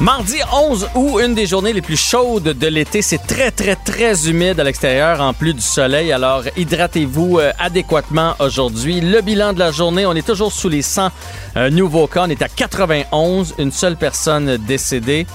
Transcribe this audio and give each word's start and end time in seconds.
Mardi 0.00 0.36
11 0.50 0.88
août, 0.94 1.20
une 1.20 1.34
des 1.34 1.44
journées 1.44 1.74
les 1.74 1.82
plus 1.82 1.98
chaudes 1.98 2.42
de 2.44 2.66
l'été. 2.68 3.02
C'est 3.02 3.18
très, 3.18 3.50
très, 3.50 3.76
très 3.76 4.30
humide 4.30 4.58
à 4.58 4.64
l'extérieur 4.64 5.20
en 5.20 5.34
plus 5.34 5.52
du 5.52 5.60
soleil. 5.60 6.10
Alors, 6.10 6.42
hydratez-vous 6.56 7.38
euh, 7.38 7.52
adéquatement 7.58 8.34
aujourd'hui. 8.38 9.02
Le 9.02 9.20
bilan 9.20 9.52
de 9.52 9.58
la 9.58 9.70
journée, 9.72 10.06
on 10.06 10.14
est 10.14 10.26
toujours 10.26 10.52
sous 10.52 10.70
les 10.70 10.80
100 10.80 11.10
euh, 11.58 11.68
nouveaux 11.68 12.06
cas. 12.06 12.24
On 12.26 12.30
est 12.30 12.40
à 12.40 12.48
91, 12.48 13.56
une 13.58 13.70
seule 13.72 13.96
personne 13.98 14.56
décédée. 14.56 15.26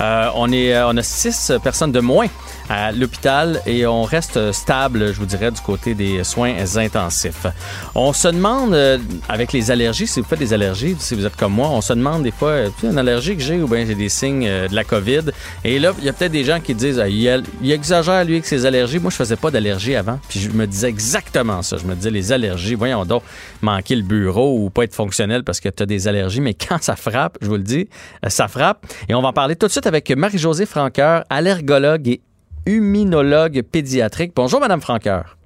Euh, 0.00 0.28
on, 0.36 0.52
est, 0.52 0.80
on 0.84 0.96
a 0.96 1.02
6 1.02 1.54
personnes 1.60 1.90
de 1.90 2.00
moins 2.00 2.28
à 2.68 2.92
l'hôpital 2.92 3.60
et 3.66 3.86
on 3.86 4.02
reste 4.02 4.52
stable, 4.52 5.12
je 5.12 5.18
vous 5.18 5.26
dirais, 5.26 5.50
du 5.50 5.60
côté 5.60 5.94
des 5.94 6.24
soins 6.24 6.54
intensifs. 6.76 7.46
On 7.94 8.12
se 8.12 8.28
demande, 8.28 8.74
euh, 8.74 8.98
avec 9.28 9.52
les 9.52 9.70
allergies, 9.70 10.06
si 10.06 10.20
vous 10.20 10.26
faites 10.26 10.38
des 10.38 10.52
allergies, 10.52 10.96
si 10.98 11.14
vous 11.14 11.26
êtes 11.26 11.36
comme 11.36 11.52
moi, 11.52 11.68
on 11.70 11.80
se 11.80 11.92
demande 11.92 12.22
des 12.22 12.30
fois, 12.30 12.50
euh, 12.50 12.68
une 12.82 12.98
allergie 12.98 13.36
que 13.36 13.42
j'ai 13.42 13.60
ou 13.60 13.68
bien 13.68 13.84
j'ai 13.84 13.94
des 13.94 14.08
signes 14.08 14.46
euh, 14.46 14.68
de 14.68 14.74
la 14.74 14.84
COVID. 14.84 15.22
Et 15.64 15.78
là, 15.78 15.92
il 15.98 16.04
y 16.04 16.08
a 16.08 16.12
peut-être 16.12 16.32
des 16.32 16.44
gens 16.44 16.60
qui 16.60 16.74
disent, 16.74 16.98
ah, 16.98 17.08
il, 17.08 17.26
exagère 17.70 18.24
lui 18.24 18.34
avec 18.34 18.46
ses 18.46 18.66
allergies. 18.66 18.98
Moi, 18.98 19.10
je 19.10 19.16
faisais 19.16 19.36
pas 19.36 19.50
d'allergie 19.50 19.94
avant. 19.94 20.18
Puis 20.28 20.40
je 20.40 20.50
me 20.50 20.66
disais 20.66 20.88
exactement 20.88 21.62
ça. 21.62 21.76
Je 21.76 21.84
me 21.84 21.94
disais, 21.94 22.10
les 22.10 22.32
allergies, 22.32 22.74
voyons 22.74 23.04
donc, 23.04 23.22
manquer 23.60 23.96
le 23.96 24.02
bureau 24.02 24.58
ou 24.58 24.70
pas 24.70 24.84
être 24.84 24.94
fonctionnel 24.94 25.44
parce 25.44 25.60
que 25.60 25.68
tu 25.68 25.82
as 25.82 25.86
des 25.86 26.08
allergies. 26.08 26.40
Mais 26.40 26.54
quand 26.54 26.82
ça 26.82 26.96
frappe, 26.96 27.38
je 27.40 27.46
vous 27.46 27.56
le 27.56 27.62
dis, 27.62 27.88
ça 28.26 28.48
frappe. 28.48 28.86
Et 29.08 29.14
on 29.14 29.22
va 29.22 29.28
en 29.28 29.32
parler 29.32 29.56
tout 29.56 29.66
de 29.66 29.72
suite 29.72 29.86
avec 29.86 30.10
Marie-Josée 30.10 30.66
Franqueur, 30.66 31.24
allergologue 31.30 32.08
et 32.08 32.20
huminologue 32.66 33.62
pédiatrique. 33.62 34.32
Bonjour, 34.34 34.60
Madame 34.60 34.80
Franqueur. 34.80 35.36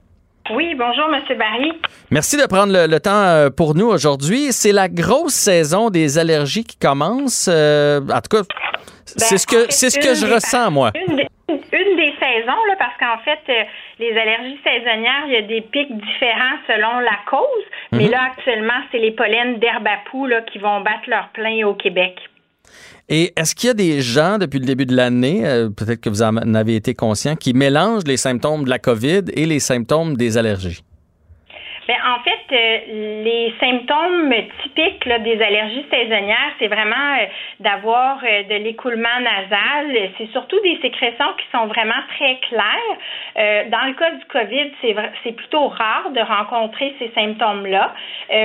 Oui, 0.50 0.74
bonjour, 0.76 1.08
Monsieur 1.08 1.34
Barry. 1.34 1.72
Merci 2.10 2.36
de 2.36 2.46
prendre 2.46 2.72
le, 2.72 3.00
temps 3.00 3.10
euh, 3.10 3.50
pour 3.50 3.74
nous 3.74 3.86
aujourd'hui. 3.86 4.52
C'est 4.52 4.72
la 4.72 4.88
grosse 4.88 5.34
saison 5.34 5.90
des 5.90 6.18
allergies 6.18 6.64
qui 6.64 6.78
commence. 6.78 7.48
Euh, 7.52 8.00
en 8.00 8.20
tout 8.20 8.36
cas, 8.36 8.42
c'est 9.04 9.30
ben, 9.30 9.38
ce 9.38 9.46
que 9.46 9.72
c'est 9.72 9.90
ce 9.90 9.98
que 9.98 10.14
je 10.14 10.32
ressens 10.32 10.70
moi. 10.70 10.92
Une 10.94 11.16
des, 11.16 12.12
saisons, 12.18 12.62
là, 12.68 12.76
parce 12.78 12.96
qu'en 12.98 13.18
fait, 13.24 13.40
euh, 13.48 13.64
les 13.98 14.10
allergies 14.18 14.58
saisonnières, 14.64 15.24
il 15.26 15.32
y 15.32 15.36
a 15.36 15.42
des 15.42 15.60
pics 15.60 15.96
différents 15.96 16.58
selon 16.66 16.98
la 17.00 17.18
cause. 17.28 17.64
Mais 17.92 18.04
mhm. 18.04 18.10
là, 18.10 18.18
actuellement, 18.26 18.80
c'est 18.90 18.98
les 18.98 19.12
pollens 19.12 19.58
d'herbe 19.58 19.86
à 19.86 19.98
poux 20.10 20.28
qui 20.52 20.58
vont 20.58 20.80
battre 20.80 21.08
leur 21.08 21.28
plein 21.30 21.66
au 21.66 21.74
Québec. 21.74 22.18
Et 23.08 23.32
est-ce 23.36 23.54
qu'il 23.54 23.68
y 23.68 23.70
a 23.70 23.74
des 23.74 24.00
gens 24.00 24.38
depuis 24.38 24.58
le 24.58 24.66
début 24.66 24.86
de 24.86 24.96
l'année, 24.96 25.46
euh, 25.46 25.70
peut-être 25.70 26.00
que 26.00 26.10
vous 26.10 26.22
en 26.22 26.54
avez 26.54 26.74
été 26.74 26.94
conscient, 26.94 27.36
qui 27.36 27.54
mélangent 27.54 28.04
les 28.04 28.16
symptômes 28.16 28.64
de 28.64 28.70
la 28.70 28.80
COVID 28.80 29.22
et 29.32 29.46
les 29.46 29.60
symptômes 29.60 30.16
des 30.16 30.36
allergies? 30.36 30.82
Bien, 31.86 31.98
en 32.04 32.20
fait, 32.24 32.52
euh, 32.52 33.22
les 33.22 33.54
symptômes 33.60 34.34
typiques 34.62 35.08
des 35.08 35.40
allergies 35.40 35.86
saisonnières, 35.88 36.52
c'est 36.58 36.66
vraiment 36.66 37.14
euh, 37.20 37.26
d'avoir 37.60 38.18
euh, 38.24 38.42
de 38.42 38.54
l'écoulement 38.56 39.20
nasal. 39.20 40.10
C'est 40.18 40.28
surtout 40.32 40.58
des 40.62 40.78
sécrétions 40.82 41.32
qui 41.38 41.46
sont 41.56 41.66
vraiment 41.66 42.02
très 42.16 42.40
claires. 42.48 43.68
dans 43.70 43.86
le 43.86 43.92
cas 43.94 44.10
du 44.10 44.24
COVID, 44.26 44.70
c'est 45.22 45.32
plutôt 45.32 45.68
rare 45.68 46.10
de 46.10 46.20
rencontrer 46.20 46.94
ces 46.98 47.10
symptômes-là. 47.14 47.94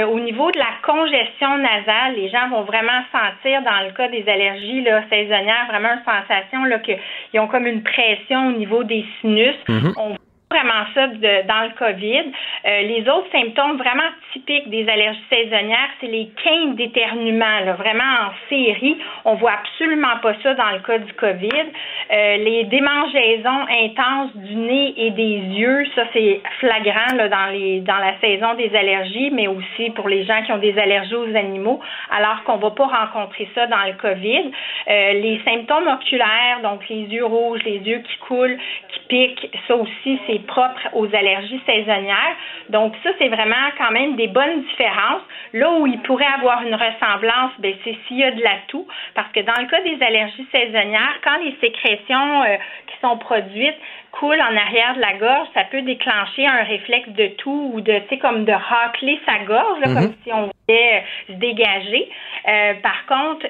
au 0.08 0.20
niveau 0.20 0.52
de 0.52 0.60
la 0.60 0.74
congestion 0.84 1.58
nasale, 1.58 2.16
les 2.16 2.30
gens 2.30 2.50
vont 2.50 2.64
vraiment 2.64 3.02
sentir, 3.12 3.62
dans 3.64 3.86
le 3.86 3.92
cas 3.92 4.08
des 4.10 4.28
allergies 4.28 4.82
là, 4.82 5.04
saisonnières, 5.10 5.68
vraiment 5.70 5.94
une 5.94 6.04
sensation 6.04 6.64
là, 6.66 6.80
qu'ils 6.80 7.40
ont 7.40 7.48
comme 7.48 7.66
une 7.66 7.84
pression 7.84 8.50
au 8.50 8.52
niveau 8.52 8.84
des 8.84 9.06
sinus. 9.22 9.56
Mm-hmm 9.68 10.18
vraiment 10.52 10.86
ça 10.94 11.08
dans 11.08 11.64
le 11.64 11.74
COVID. 11.78 12.32
Euh, 12.66 12.82
les 12.82 13.02
autres 13.10 13.32
symptômes 13.32 13.78
vraiment 13.78 14.10
typiques 14.34 14.70
des 14.70 14.88
allergies 14.88 15.24
saisonnières, 15.32 15.90
c'est 16.00 16.08
les 16.08 16.30
quintes 16.44 16.76
d'éternuement, 16.76 17.74
vraiment 17.78 18.04
en 18.04 18.50
série. 18.50 18.98
On 19.26 19.36
voit 19.36 19.54
absolument 19.54 20.18
pas 20.22 20.34
ça 20.44 20.54
dans 20.54 20.72
le 20.72 20.80
cas 20.80 21.00
du 21.00 21.14
COVID. 21.14 21.66
Euh, 22.12 22.38
les 22.38 22.66
démangeaisons 22.66 23.66
intenses 23.70 24.36
du 24.36 24.56
nez 24.56 24.94
et 24.98 25.12
des 25.12 25.38
yeux, 25.58 25.86
ça 25.96 26.04
c'est 26.14 26.42
flagrant 26.60 27.16
là, 27.16 27.30
dans 27.30 27.52
les 27.52 27.80
dans 27.82 27.98
la 27.98 28.20
saison 28.20 28.54
des 28.56 28.76
allergies, 28.76 29.32
mais 29.32 29.48
aussi 29.48 29.90
pour 29.92 30.10
les 30.10 30.26
gens 30.26 30.42
qui 30.44 30.52
ont 30.52 30.58
des 30.58 30.78
allergies 30.78 31.16
aux 31.16 31.36
animaux, 31.36 31.80
alors 32.10 32.44
qu'on 32.44 32.58
va 32.58 32.72
pas 32.72 32.88
rencontrer 32.88 33.50
ça 33.56 33.68
dans 33.68 33.84
le 33.86 33.94
COVID. 33.94 34.52
Euh, 34.90 35.14
les 35.14 35.42
symptômes 35.46 35.88
oculaires, 35.88 36.60
donc 36.64 36.88
les 36.90 37.04
yeux 37.04 37.26
rouges, 37.26 37.62
les 37.64 37.78
yeux 37.78 38.00
qui 38.00 38.18
coulent, 38.18 38.58
qui 38.90 39.00
piquent, 39.08 39.50
ça 39.68 39.76
aussi 39.76 40.20
c'est 40.28 40.41
propre 40.42 40.82
aux 40.94 41.06
allergies 41.14 41.62
saisonnières. 41.66 42.36
Donc 42.70 42.94
ça, 43.04 43.10
c'est 43.18 43.28
vraiment 43.28 43.70
quand 43.78 43.92
même 43.92 44.16
des 44.16 44.28
bonnes 44.28 44.62
différences. 44.64 45.24
Là 45.54 45.72
où 45.72 45.88
il 45.88 46.00
pourrait 46.02 46.34
avoir 46.38 46.64
une 46.64 46.76
ressemblance, 46.76 47.52
ben, 47.60 47.74
c'est 47.84 47.98
s'il 48.08 48.18
y 48.18 48.24
a 48.24 48.32
de 48.32 48.42
l'atout, 48.42 48.88
parce 49.16 49.32
que 49.32 49.42
dans 49.42 49.60
le 49.60 49.68
cas 49.68 49.82
des 49.82 50.04
allergies 50.04 50.48
saisonnières, 50.52 51.20
quand 51.24 51.38
les 51.44 51.56
sécrétions 51.62 52.44
euh, 52.44 52.58
qui 52.88 53.00
sont 53.02 53.18
produites 53.18 53.78
coulent 54.12 54.42
en 54.42 54.56
arrière 54.56 54.96
de 54.96 55.02
la 55.02 55.14
gorge, 55.14 55.48
ça 55.54 55.64
peut 55.66 55.82
déclencher 55.82 56.46
un 56.46 56.64
réflexe 56.64 57.10
de 57.10 57.28
tout 57.38 57.72
ou 57.74 57.82
de, 57.82 57.94
tu 58.00 58.08
sais, 58.10 58.18
comme 58.18 58.46
de 58.46 58.52
racler 58.52 59.20
sa 59.26 59.40
gorge, 59.46 59.82
comme 59.84 59.94
mhm. 59.94 60.16
si 60.24 60.34
on 60.34 60.50
voulait 60.68 61.04
euh, 61.30 61.34
se 61.34 61.34
dégager. 61.34 62.10
Euh, 62.48 62.74
par 62.82 63.06
contre, 63.06 63.46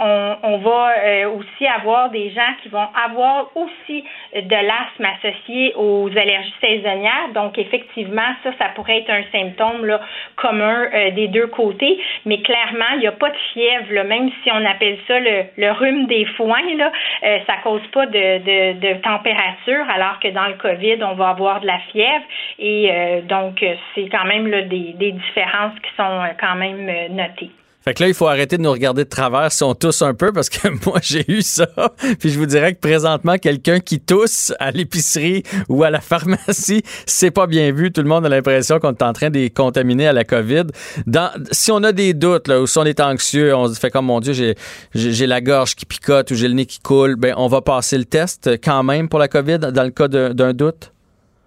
on, 0.00 0.36
on, 0.42 0.58
va 0.58 1.28
aussi 1.28 1.66
avoir 1.66 2.10
des 2.10 2.30
gens 2.30 2.52
qui 2.62 2.68
vont 2.68 2.88
avoir 3.04 3.50
aussi 3.54 4.04
de 4.34 4.54
l'asthme 4.54 5.04
associé 5.04 5.72
aux 5.76 6.08
allergies 6.08 6.54
saisonnières. 6.60 7.28
Donc, 7.34 7.58
effectivement, 7.58 8.34
ça, 8.42 8.50
ça 8.58 8.68
pourrait 8.74 8.98
être 8.98 9.10
un 9.10 9.22
symptôme 9.32 9.84
là, 9.84 10.00
commun 10.36 10.86
euh, 10.92 11.10
des 11.12 11.28
deux 11.28 11.46
côtés. 11.46 11.98
Mais 12.24 12.40
clairement, 12.42 12.92
il 12.94 13.00
n'y 13.00 13.06
a 13.06 13.12
pas 13.12 13.30
de 13.30 13.36
fièvre, 13.52 13.92
là, 13.92 14.04
même 14.04 14.30
si 14.42 14.50
on 14.52 14.64
appelle 14.64 14.98
ça 15.06 15.18
le, 15.20 15.44
le 15.56 15.72
rhume 15.72 16.06
des 16.06 16.24
foins, 16.36 16.74
là, 16.76 16.92
euh, 17.24 17.38
ça 17.46 17.54
cause 17.62 17.86
pas 17.92 18.06
de, 18.06 18.12
de, 18.12 18.72
de, 18.80 19.00
température, 19.02 19.85
alors 19.88 20.20
que 20.20 20.28
dans 20.28 20.46
le 20.46 20.54
COVID, 20.54 21.02
on 21.04 21.14
va 21.14 21.30
avoir 21.30 21.60
de 21.60 21.66
la 21.66 21.78
fièvre. 21.90 22.24
Et 22.58 22.90
euh, 22.90 23.20
donc, 23.22 23.64
c'est 23.94 24.08
quand 24.08 24.24
même 24.24 24.46
là, 24.46 24.62
des, 24.62 24.94
des 24.94 25.12
différences 25.12 25.78
qui 25.80 25.90
sont 25.96 26.20
quand 26.40 26.56
même 26.56 26.86
notées. 27.14 27.50
Fait 27.86 27.94
que 27.94 28.02
là, 28.02 28.08
il 28.08 28.14
faut 28.14 28.26
arrêter 28.26 28.58
de 28.58 28.62
nous 28.62 28.72
regarder 28.72 29.04
de 29.04 29.08
travers 29.08 29.52
si 29.52 29.62
on 29.62 29.72
tousse 29.76 30.02
un 30.02 30.12
peu 30.12 30.32
parce 30.32 30.48
que 30.48 30.66
moi, 30.86 30.98
j'ai 31.00 31.24
eu 31.30 31.40
ça. 31.40 31.68
Puis 32.18 32.30
je 32.30 32.38
vous 32.38 32.46
dirais 32.46 32.74
que 32.74 32.80
présentement, 32.80 33.38
quelqu'un 33.38 33.78
qui 33.78 34.00
tousse 34.00 34.52
à 34.58 34.72
l'épicerie 34.72 35.44
ou 35.68 35.84
à 35.84 35.90
la 35.90 36.00
pharmacie, 36.00 36.82
c'est 37.06 37.30
pas 37.30 37.46
bien 37.46 37.70
vu. 37.70 37.92
Tout 37.92 38.02
le 38.02 38.08
monde 38.08 38.26
a 38.26 38.28
l'impression 38.28 38.80
qu'on 38.80 38.90
est 38.90 39.02
en 39.04 39.12
train 39.12 39.30
de 39.30 39.38
les 39.38 39.50
contaminer 39.50 40.08
à 40.08 40.12
la 40.12 40.24
COVID. 40.24 40.64
Dans, 41.06 41.30
si 41.52 41.70
on 41.70 41.84
a 41.84 41.92
des 41.92 42.12
doutes, 42.12 42.48
là, 42.48 42.60
ou 42.60 42.66
si 42.66 42.76
on 42.78 42.84
est 42.84 42.98
anxieux, 42.98 43.54
on 43.54 43.72
se 43.72 43.78
fait 43.78 43.90
comme, 43.90 44.06
mon 44.06 44.18
Dieu, 44.18 44.32
j'ai, 44.32 44.56
j'ai, 44.92 45.26
la 45.28 45.40
gorge 45.40 45.76
qui 45.76 45.86
picote 45.86 46.32
ou 46.32 46.34
j'ai 46.34 46.48
le 46.48 46.54
nez 46.54 46.66
qui 46.66 46.80
coule, 46.80 47.14
ben, 47.14 47.34
on 47.36 47.46
va 47.46 47.60
passer 47.60 47.98
le 47.98 48.04
test 48.04 48.50
quand 48.64 48.82
même 48.82 49.08
pour 49.08 49.20
la 49.20 49.28
COVID 49.28 49.58
dans 49.58 49.84
le 49.84 49.90
cas 49.90 50.08
d'un 50.08 50.52
doute? 50.52 50.90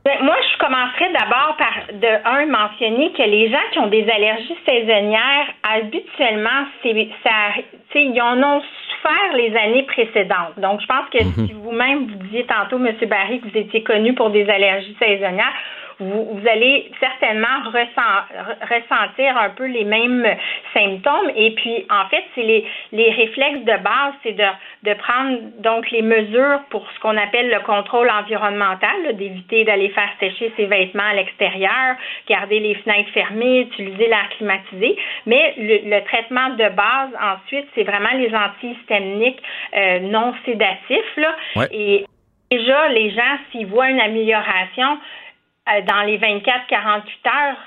Ben, 0.05 0.23
moi, 0.23 0.35
je 0.41 0.57
commencerai 0.57 1.11
d'abord 1.11 1.57
par, 1.57 1.73
de 1.91 2.25
un, 2.25 2.45
mentionner 2.45 3.11
que 3.11 3.23
les 3.23 3.51
gens 3.51 3.57
qui 3.71 3.79
ont 3.79 3.87
des 3.87 4.09
allergies 4.09 4.57
saisonnières, 4.65 5.47
habituellement, 5.61 6.65
c'est, 6.81 7.09
ça, 7.21 7.61
ils 7.95 8.21
en 8.21 8.41
ont 8.41 8.61
souffert 8.61 9.33
les 9.35 9.53
années 9.57 9.83
précédentes. 9.83 10.57
Donc, 10.57 10.81
je 10.81 10.87
pense 10.87 11.09
que 11.11 11.23
mhm. 11.23 11.47
si 11.47 11.53
vous-même, 11.53 12.07
vous 12.07 12.23
disiez 12.23 12.45
tantôt, 12.45 12.77
M. 12.77 12.95
Barry, 13.09 13.41
que 13.41 13.49
vous 13.49 13.57
étiez 13.57 13.83
connu 13.83 14.13
pour 14.13 14.29
des 14.29 14.49
allergies 14.49 14.95
saisonnières, 14.99 15.53
vous, 15.99 16.39
allez 16.49 16.91
certainement 16.99 17.69
ressentir 17.69 19.37
un 19.37 19.49
peu 19.49 19.65
les 19.65 19.83
mêmes 19.83 20.25
symptômes. 20.73 21.31
Et 21.35 21.51
puis, 21.51 21.85
en 21.89 22.07
fait, 22.09 22.23
c'est 22.35 22.43
les, 22.43 22.65
les 22.91 23.11
réflexes 23.11 23.65
de 23.65 23.83
base, 23.83 24.13
c'est 24.23 24.33
de, 24.33 24.45
de 24.83 24.93
prendre 24.93 25.39
donc 25.59 25.89
les 25.91 26.01
mesures 26.01 26.61
pour 26.69 26.87
ce 26.91 26.99
qu'on 27.01 27.17
appelle 27.17 27.49
le 27.49 27.59
contrôle 27.61 28.09
environnemental, 28.09 29.15
d'éviter 29.15 29.65
d'aller 29.65 29.89
faire 29.89 30.09
sécher 30.19 30.53
ses 30.55 30.65
vêtements 30.65 31.09
à 31.11 31.13
l'extérieur, 31.13 31.95
garder 32.27 32.59
les 32.59 32.75
fenêtres 32.75 33.11
fermées, 33.11 33.61
utiliser 33.61 34.07
l'air 34.07 34.29
climatisé. 34.37 34.95
Mais 35.25 35.53
le, 35.57 35.99
traitement 36.05 36.49
de 36.51 36.69
base, 36.69 37.09
ensuite, 37.21 37.67
c'est 37.75 37.83
vraiment 37.83 38.13
les 38.15 38.33
antihistaminiques 38.33 39.41
euh, 39.75 39.99
non 39.99 40.33
sédatifs. 40.45 41.17
Là. 41.17 41.35
Et 41.71 42.05
déjà, 42.51 42.89
les 42.89 43.11
gens, 43.11 43.37
s'ils 43.51 43.67
voient 43.67 43.89
une 43.89 43.99
amélioration 43.99 44.97
dans 45.87 46.01
les 46.01 46.17
24-48 46.17 47.01
heures, 47.27 47.57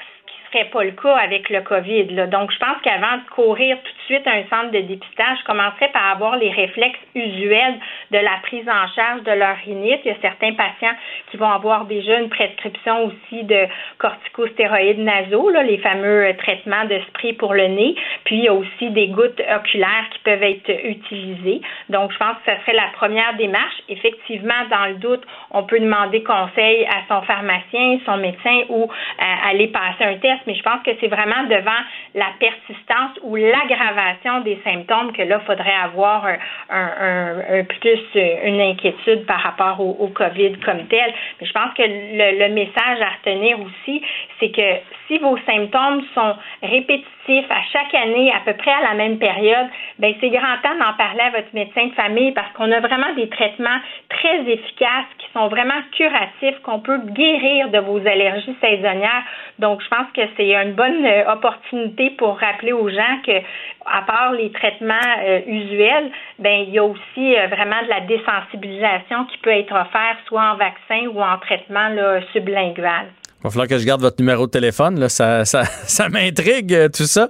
serait 0.53 0.71
pas 0.71 0.85
le 0.85 0.93
cas 0.93 1.17
avec 1.17 1.49
le 1.51 1.61
COVID. 1.63 2.29
Donc, 2.29 2.53
je 2.53 2.59
pense 2.59 2.77
qu'avant 2.83 3.17
de 3.17 3.31
courir 3.31 3.77
tout 3.77 3.93
de 3.93 4.05
suite 4.15 4.27
à 4.27 4.33
un 4.33 4.45
centre 4.51 4.71
de 4.73 4.81
dépistage, 4.81 5.39
je 5.41 5.45
commencerais 5.45 5.89
par 5.93 6.13
avoir 6.13 6.37
les 6.37 6.51
réflexes 6.51 6.99
usuels 7.15 7.79
de 8.11 8.19
la 8.19 8.39
prise 8.43 8.69
en 8.69 8.87
charge 8.95 9.23
de 9.23 9.33
leur 9.33 9.57
rhinite. 9.65 10.01
Il 10.05 10.09
y 10.09 10.15
a 10.15 10.21
certains 10.21 10.53
patients 10.53 10.95
qui 11.31 11.37
vont 11.37 11.51
avoir 11.51 11.87
déjà 11.87 12.19
une 12.19 12.29
prescription 12.29 13.07
aussi 13.07 13.45
de 13.45 13.67
corticostéroïdes 13.99 14.99
nasaux, 14.99 15.51
les 15.51 15.79
fameux 15.79 16.27
euh, 16.27 16.33
traitements 16.35 16.85
de 16.85 16.99
spray 17.09 17.33
pour 17.33 17.55
le 17.55 17.69
nez. 17.69 17.95
Puis, 18.25 18.37
il 18.37 18.45
y 18.45 18.49
a 18.49 18.55
aussi 18.55 18.91
des 18.91 19.09
gouttes 19.09 19.41
oculaires 19.41 20.07
qui 20.11 20.19
peuvent 20.21 20.43
être 20.43 20.71
utilisées. 20.85 21.63
Donc, 21.89 22.13
je 22.13 22.19
pense 22.19 22.37
que 22.45 22.53
ce 22.53 22.61
serait 22.63 22.75
la 22.75 22.91
première 22.95 23.35
démarche. 23.37 23.83
Effectivement, 23.89 24.67
dans 24.71 24.87
le 24.87 24.95
doute, 24.95 25.23
on 25.51 25.63
peut 25.65 25.81
demander 25.81 26.23
conseil 26.23 26.87
à 26.87 27.03
son 27.09 27.23
pharmacien, 27.23 27.99
son 28.05 28.19
médecin 28.19 28.63
ou 28.69 28.85
euh, 28.85 29.49
aller 29.49 29.69
passer 29.69 30.05
un 30.05 30.17
test 30.17 30.42
mais 30.47 30.55
je 30.55 30.63
pense 30.63 30.83
que 30.85 30.91
c'est 31.01 31.09
vraiment 31.09 31.45
devant 31.45 31.81
la 32.15 32.29
persistance 32.39 33.19
ou 33.23 33.37
l'aggravation 33.37 34.41
des 34.41 34.59
symptômes 34.65 35.13
que 35.13 35.23
là, 35.23 35.39
il 35.41 35.47
faudrait 35.47 35.75
avoir 35.85 36.27
un, 36.71 37.65
plus 37.65 38.01
une 38.15 38.61
inquiétude 38.61 39.27
par 39.27 39.41
rapport 39.41 39.81
au, 39.81 40.09
COVID 40.09 40.59
comme 40.65 40.87
tel. 40.89 41.13
Mais 41.41 41.47
je 41.47 41.53
pense 41.53 41.73
que 41.75 41.83
le, 41.83 42.49
message 42.53 43.01
à 43.01 43.11
retenir 43.19 43.59
aussi, 43.61 44.03
c'est 44.39 44.51
que 44.51 44.63
si 45.09 45.19
vos 45.19 45.39
symptômes 45.47 46.03
sont 46.15 46.35
répétitifs 46.63 47.51
à 47.51 47.63
chaque 47.73 47.95
année, 47.95 48.33
à 48.33 48.41
peu 48.45 48.55
près 48.55 48.73
à 48.73 48.83
la 48.83 48.95
même 48.95 49.19
période, 49.19 49.69
ben 49.99 50.15
c'est 50.21 50.31
grand 50.31 50.59
temps 50.63 50.77
d'en 50.79 50.93
parler 50.95 51.21
à 51.21 51.31
votre 51.31 51.55
médecin 51.55 51.87
de 51.87 51.95
famille 51.95 52.33
parce 52.33 52.53
qu'on 52.53 52.71
a 52.73 52.81
vraiment 52.81 53.15
des 53.15 53.29
traitements 53.29 53.79
très 54.09 54.41
efficaces 54.51 55.07
sont 55.33 55.49
vraiment 55.49 55.81
curatifs, 55.93 56.61
qu'on 56.63 56.81
peut 56.81 56.99
guérir 56.99 57.69
de 57.71 57.79
vos 57.79 57.99
allergies 57.99 58.57
saisonnières. 58.61 59.25
Donc, 59.59 59.83
je 59.83 59.89
pense 59.89 60.07
que 60.15 60.23
c'est 60.37 60.55
une 60.55 60.73
bonne 60.73 61.05
euh, 61.05 61.33
opportunité 61.33 62.11
pour 62.11 62.39
rappeler 62.39 62.73
aux 62.73 62.89
gens 62.89 63.19
que, 63.27 63.39
à 63.87 64.03
part 64.03 64.33
les 64.33 64.51
traitements 64.53 64.95
euh, 65.21 65.41
usuels, 65.47 66.11
ben 66.39 66.65
il 66.67 66.71
y 66.71 66.79
a 66.79 66.85
aussi 66.85 67.37
euh, 67.37 67.47
vraiment 67.47 67.83
de 67.83 67.89
la 67.89 68.01
désensibilisation 68.01 69.25
qui 69.27 69.39
peut 69.39 69.51
être 69.51 69.73
offerte 69.73 70.19
soit 70.27 70.53
en 70.53 70.57
vaccin 70.57 71.07
ou 71.13 71.23
en 71.23 71.39
traitement 71.39 71.89
sublingual. 72.33 73.07
Il 73.43 73.49
va 73.49 73.51
falloir 73.51 73.69
que 73.69 73.79
je 73.79 73.85
garde 73.85 74.01
votre 74.01 74.21
numéro 74.21 74.47
de 74.47 74.53
téléphone. 74.53 75.01
Là. 75.01 75.09
Ça, 75.09 75.45
ça, 75.45 75.65
ça 75.87 76.09
m'intrigue, 76.09 76.91
tout 76.95 77.05
ça. 77.05 77.29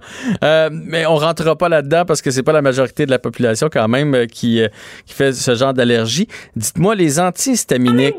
mais 0.70 1.06
on 1.06 1.16
rentrera 1.16 1.56
pas 1.56 1.68
là-dedans 1.68 2.04
parce 2.06 2.20
que 2.20 2.30
c'est 2.30 2.42
pas 2.42 2.52
la 2.52 2.62
majorité 2.62 3.06
de 3.06 3.10
la 3.10 3.18
population 3.18 3.68
quand 3.72 3.88
même 3.88 4.26
qui, 4.26 4.62
qui 5.06 5.14
fait 5.14 5.32
ce 5.32 5.54
genre 5.54 5.72
d'allergie. 5.72 6.28
Dites-moi, 6.56 6.94
les 6.94 7.18
antihistaminiques... 7.18 8.16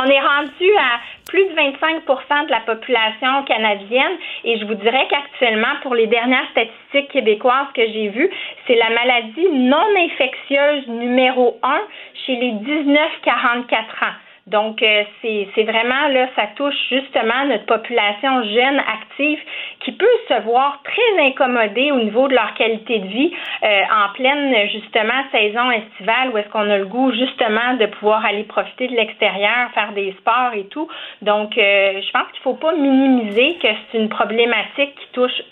On 0.00 0.06
est 0.06 0.20
rendu 0.20 0.76
à 0.80 0.98
plus 1.28 1.44
de 1.44 1.54
25% 1.54 2.46
de 2.46 2.50
la 2.50 2.60
population 2.60 3.44
canadienne 3.46 4.18
et 4.44 4.58
je 4.58 4.64
vous 4.66 4.74
dirais 4.74 5.06
qu'actuellement, 5.08 5.74
pour 5.82 5.94
les 5.94 6.06
dernières 6.06 6.48
statistiques 6.50 7.12
québécoises 7.12 7.68
que 7.74 7.82
j'ai 7.86 8.08
vues, 8.08 8.30
c'est 8.66 8.74
la 8.74 8.90
maladie 8.90 9.48
non 9.52 9.86
infectieuse 9.96 10.86
numéro 10.88 11.58
un 11.62 11.80
chez 12.26 12.36
les 12.36 12.52
19-44 12.52 13.74
ans. 14.02 14.14
Donc, 14.46 14.82
euh, 14.82 15.04
c'est 15.22 15.62
vraiment 15.62 16.08
là, 16.08 16.28
ça 16.36 16.48
touche 16.54 16.74
justement 16.90 17.46
notre 17.46 17.64
population 17.64 18.42
jeune, 18.44 18.78
active, 18.78 19.38
qui 19.80 19.92
peut 19.92 20.06
se 20.28 20.42
voir 20.42 20.82
très 20.84 21.26
incommodée 21.26 21.92
au 21.92 22.00
niveau 22.00 22.28
de 22.28 22.34
leur 22.34 22.52
qualité 22.52 22.98
de 22.98 23.06
vie 23.06 23.32
euh, 23.62 23.82
en 23.90 24.12
pleine 24.12 24.68
justement 24.68 25.24
saison 25.32 25.70
estivale 25.70 26.30
où 26.32 26.38
est-ce 26.38 26.48
qu'on 26.50 26.68
a 26.68 26.76
le 26.76 26.84
goût 26.84 27.10
justement 27.12 27.74
de 27.80 27.86
pouvoir 27.86 28.24
aller 28.26 28.44
profiter 28.44 28.88
de 28.88 28.94
l'extérieur, 28.94 29.70
faire 29.72 29.92
des 29.92 30.12
sports 30.18 30.52
et 30.54 30.66
tout. 30.66 30.88
Donc, 31.22 31.56
euh, 31.56 32.02
je 32.02 32.10
pense 32.12 32.30
qu'il 32.32 32.42
faut 32.42 32.54
pas 32.54 32.74
minimiser 32.74 33.56
que 33.62 33.68
c'est 33.90 33.98
une 33.98 34.10
problématique 34.10 34.94
qui 34.94 35.06
touche 35.12 35.42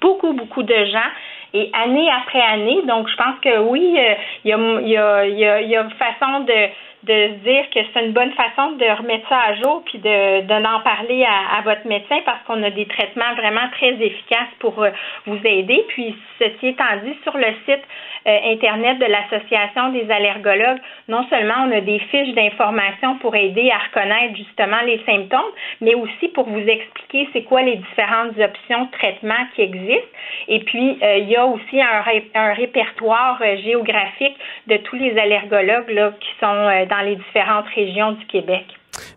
beaucoup, 0.00 0.34
beaucoup 0.34 0.62
de 0.62 0.84
gens 0.84 1.10
et 1.52 1.70
année 1.72 2.08
après 2.10 2.40
année. 2.40 2.82
Donc, 2.86 3.08
je 3.08 3.16
pense 3.16 3.40
que 3.42 3.58
oui, 3.58 3.98
il 4.44 4.50
y, 4.50 4.52
a, 4.52 4.58
y, 4.82 4.96
a, 4.96 5.26
y, 5.26 5.44
a, 5.44 5.60
y 5.62 5.76
a 5.76 5.88
façon 5.90 6.40
de 6.40 6.68
de 7.06 7.12
se 7.12 7.38
dire 7.44 7.70
que 7.70 7.78
c'est 7.92 8.04
une 8.04 8.12
bonne 8.12 8.32
façon 8.32 8.72
de 8.72 8.98
remettre 8.98 9.28
ça 9.28 9.38
à 9.38 9.54
jour 9.54 9.82
puis 9.86 9.98
de 9.98 10.40
d'en 10.42 10.80
parler 10.80 11.24
à, 11.24 11.60
votre 11.62 11.86
médecin 11.86 12.16
parce 12.24 12.42
qu'on 12.46 12.62
a 12.62 12.70
des 12.70 12.86
traitements 12.86 13.32
vraiment 13.36 13.68
très 13.72 13.92
efficaces 13.92 14.52
pour 14.58 14.82
euh, 14.82 14.90
vous 15.26 15.38
aider. 15.44 15.84
Puis 15.88 16.16
ceci 16.38 16.68
étant 16.68 16.96
dit, 17.04 17.14
sur 17.22 17.36
le 17.36 17.46
site 17.64 17.82
euh, 18.26 18.38
internet 18.52 18.98
de 18.98 19.04
l'association 19.06 19.90
des 19.90 20.10
allergologues, 20.10 20.80
non 21.08 21.24
seulement 21.30 21.66
on 21.66 21.72
a 21.72 21.80
des 21.80 22.00
fiches 22.10 22.34
d'information 22.34 23.18
pour 23.18 23.36
aider 23.36 23.70
à 23.70 23.78
reconnaître 23.78 24.36
justement 24.36 24.80
les 24.84 25.00
symptômes, 25.06 25.52
mais 25.80 25.94
aussi 25.94 26.28
pour 26.28 26.48
vous 26.48 26.66
expliquer 26.66 27.28
c'est 27.32 27.42
quoi 27.42 27.62
les 27.62 27.76
différentes 27.76 28.36
options 28.38 28.84
de 28.86 28.90
traitement 28.90 29.46
qui 29.54 29.62
existent. 29.62 30.16
Et 30.48 30.58
puis 30.60 30.98
euh, 31.02 31.18
il 31.18 31.28
y 31.28 31.36
a 31.36 31.46
aussi 31.46 31.80
un, 31.80 32.02
un 32.34 32.52
répertoire 32.54 33.40
géographique 33.62 34.36
de 34.66 34.76
tous 34.78 34.96
les 34.96 35.16
allergologues 35.16 35.90
là, 35.90 36.12
qui 36.20 36.30
sont 36.40 36.86
dans 36.90 36.95
dans 36.96 37.04
les 37.04 37.16
différentes 37.16 37.66
régions 37.74 38.12
du 38.12 38.26
Québec. 38.26 38.64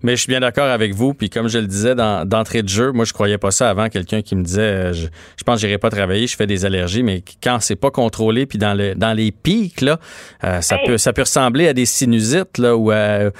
Mais 0.04 0.18
je 0.18 0.22
suis 0.24 0.30
bien 0.30 0.42
d'accord 0.42 0.68
avec 0.68 0.94
vous. 0.94 1.14
Puis 1.14 1.30
comme 1.30 1.48
je 1.48 1.58
le 1.58 1.68
disais 1.68 1.96
d'entrée 1.96 2.64
de 2.64 2.68
jeu, 2.68 2.92
moi 2.92 3.06
je 3.06 3.14
croyais 3.14 3.38
pas 3.38 3.52
ça 3.52 3.70
avant. 3.70 3.88
Quelqu'un 3.88 4.22
qui 4.22 4.36
me 4.36 4.44
disait, 4.44 4.62
euh, 4.62 4.94
je, 4.94 5.08
je 5.38 5.44
pense 5.46 5.56
que 5.56 5.62
j'irai 5.62 5.78
pas 5.78 5.90
travailler, 5.90 6.28
je 6.28 6.36
fais 6.36 6.48
des 6.48 6.66
allergies, 6.66 7.02
mais 7.02 7.24
quand 7.42 7.60
c'est 7.62 7.78
pas 7.78 7.90
contrôlé, 7.90 8.46
puis 8.46 8.58
dans 8.58 8.74
le 8.74 8.94
dans 8.96 9.14
les 9.14 9.32
pics 9.32 9.80
là, 9.80 9.98
euh, 10.44 10.60
ça 10.60 10.78
peut 10.86 10.98
ça 10.98 11.14
peut 11.14 11.22
ressembler 11.22 11.70
à 11.70 11.74
des 11.74 11.86
sinusites 11.86 12.58
là 12.58 12.76
ou 12.76 12.92
à, 12.92 13.32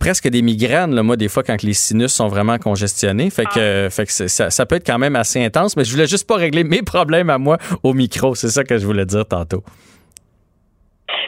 presque 0.00 0.28
des 0.28 0.42
migraines 0.42 0.92
là. 0.92 1.04
Moi 1.04 1.16
des 1.16 1.28
fois 1.28 1.44
quand 1.44 1.62
les 1.62 1.74
sinus 1.74 2.12
sont 2.12 2.28
vraiment 2.28 2.58
congestionnés, 2.58 3.30
fait 3.30 3.46
que 3.46 3.86
ah. 3.86 3.90
fait 3.90 4.06
que 4.06 4.12
ça, 4.12 4.50
ça 4.50 4.66
peut 4.66 4.76
être 4.76 4.86
quand 4.86 4.98
même 4.98 5.14
assez 5.14 5.44
intense. 5.44 5.76
Mais 5.76 5.84
je 5.84 5.92
voulais 5.92 6.08
juste 6.08 6.26
pas 6.26 6.36
régler 6.36 6.64
mes 6.64 6.82
problèmes 6.82 7.30
à 7.30 7.38
moi 7.38 7.58
au 7.84 7.94
micro. 7.94 8.34
C'est 8.34 8.48
ça 8.48 8.64
que 8.64 8.76
je 8.76 8.86
voulais 8.86 9.06
dire 9.06 9.26
tantôt. 9.26 9.62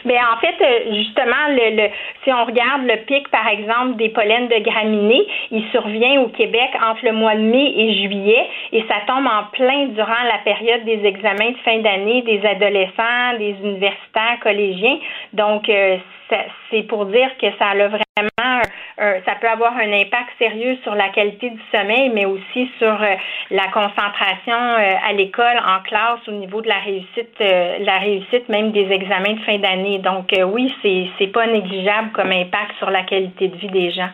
Mais 0.05 0.17
en 0.17 0.37
fait, 0.39 0.55
euh, 0.61 0.95
justement, 0.95 1.47
le, 1.49 1.89
si 2.23 2.31
on 2.31 2.45
regarde 2.45 2.83
le 2.83 2.97
pic, 3.05 3.27
par 3.29 3.47
exemple, 3.47 3.95
des 3.95 4.09
pollens 4.09 4.47
de 4.47 4.59
graminées, 4.63 5.25
il 5.51 5.63
survient 5.71 6.21
au 6.21 6.27
Québec 6.29 6.69
entre 6.81 7.05
le 7.05 7.13
mois 7.13 7.35
de 7.35 7.41
mai 7.41 7.73
et 7.75 7.93
juillet 8.01 8.47
et 8.71 8.83
ça 8.87 8.95
tombe 9.07 9.25
en 9.25 9.45
plein 9.51 9.87
durant 9.87 10.23
la 10.25 10.39
période 10.43 10.83
des 10.85 11.05
examens 11.05 11.51
de 11.51 11.57
fin 11.63 11.79
d'année 11.79 12.21
des 12.23 12.45
adolescents, 12.45 13.37
des 13.37 13.55
universitaires, 13.63 14.39
collégiens. 14.41 14.99
Donc, 15.33 15.69
euh, 15.69 15.97
c'est 16.69 16.83
pour 16.83 17.05
dire 17.05 17.29
que 17.41 17.47
ça 17.57 17.69
a 17.69 17.87
vraiment, 17.87 18.61
ça 18.97 19.35
peut 19.41 19.47
avoir 19.47 19.75
un 19.77 19.91
impact 19.91 20.29
sérieux 20.37 20.77
sur 20.83 20.95
la 20.95 21.09
qualité 21.09 21.49
du 21.49 21.61
sommeil, 21.71 22.11
mais 22.13 22.25
aussi 22.25 22.69
sur 22.77 23.01
euh, 23.01 23.15
la 23.51 23.67
concentration 23.67 24.53
euh, 24.53 25.07
à 25.07 25.13
l'école, 25.13 25.57
en 25.65 25.81
classe, 25.83 26.19
au 26.27 26.31
niveau 26.31 26.61
de 26.61 26.67
la 26.67 26.79
réussite, 26.79 27.33
euh, 27.41 27.77
la 27.79 27.99
réussite 27.99 28.49
même 28.49 28.71
des 28.71 28.87
examens 28.91 29.33
de 29.33 29.39
fin 29.45 29.59
d'année. 29.59 29.99
Donc 29.99 30.31
oui, 30.53 30.73
c'est 30.81 31.07
c'est 31.17 31.27
pas 31.31 31.47
négligeable 31.47 32.11
comme 32.13 32.31
impact 32.31 32.77
sur 32.77 32.89
la 32.89 33.03
qualité 33.03 33.47
de 33.47 33.55
vie 33.55 33.69
des 33.69 33.91
gens. 33.91 34.09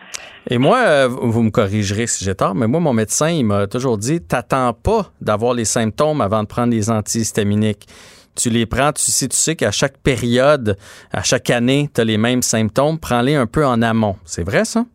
Et 0.50 0.60
moi, 0.60 1.08
vous 1.08 1.42
me 1.42 1.50
corrigerez 1.50 2.06
si 2.06 2.24
j'ai 2.24 2.36
tort, 2.36 2.54
mais 2.54 2.68
moi, 2.68 2.80
mon 2.80 2.94
médecin, 2.94 3.30
il 3.30 3.46
m'a 3.46 3.66
toujours 3.66 3.98
dit, 3.98 4.22
t'attends 4.22 4.74
pas 4.74 5.08
d'avoir 5.20 5.56
les 5.56 5.66
symptômes 5.66 6.22
avant 6.22 6.44
de 6.44 6.48
prendre 6.48 6.72
les 6.72 6.92
antihistaminiques 6.92 7.88
tu 8.36 8.50
les 8.50 8.66
prends, 8.66 8.92
tu 8.92 9.04
sais, 9.04 9.28
tu 9.28 9.36
sais 9.36 9.56
qu'à 9.56 9.72
chaque 9.72 9.98
période, 9.98 10.78
à 11.12 11.24
chaque 11.24 11.50
année, 11.50 11.90
tu 11.94 12.02
as 12.02 12.04
les 12.04 12.18
mêmes 12.18 12.42
symptômes, 12.42 13.00
prends-les 13.00 13.36
un 13.36 13.48
peu 13.48 13.66
en 13.66 13.82
amont. 13.82 14.18
C'est 14.26 14.44
vrai, 14.44 14.66
ça? 14.66 14.86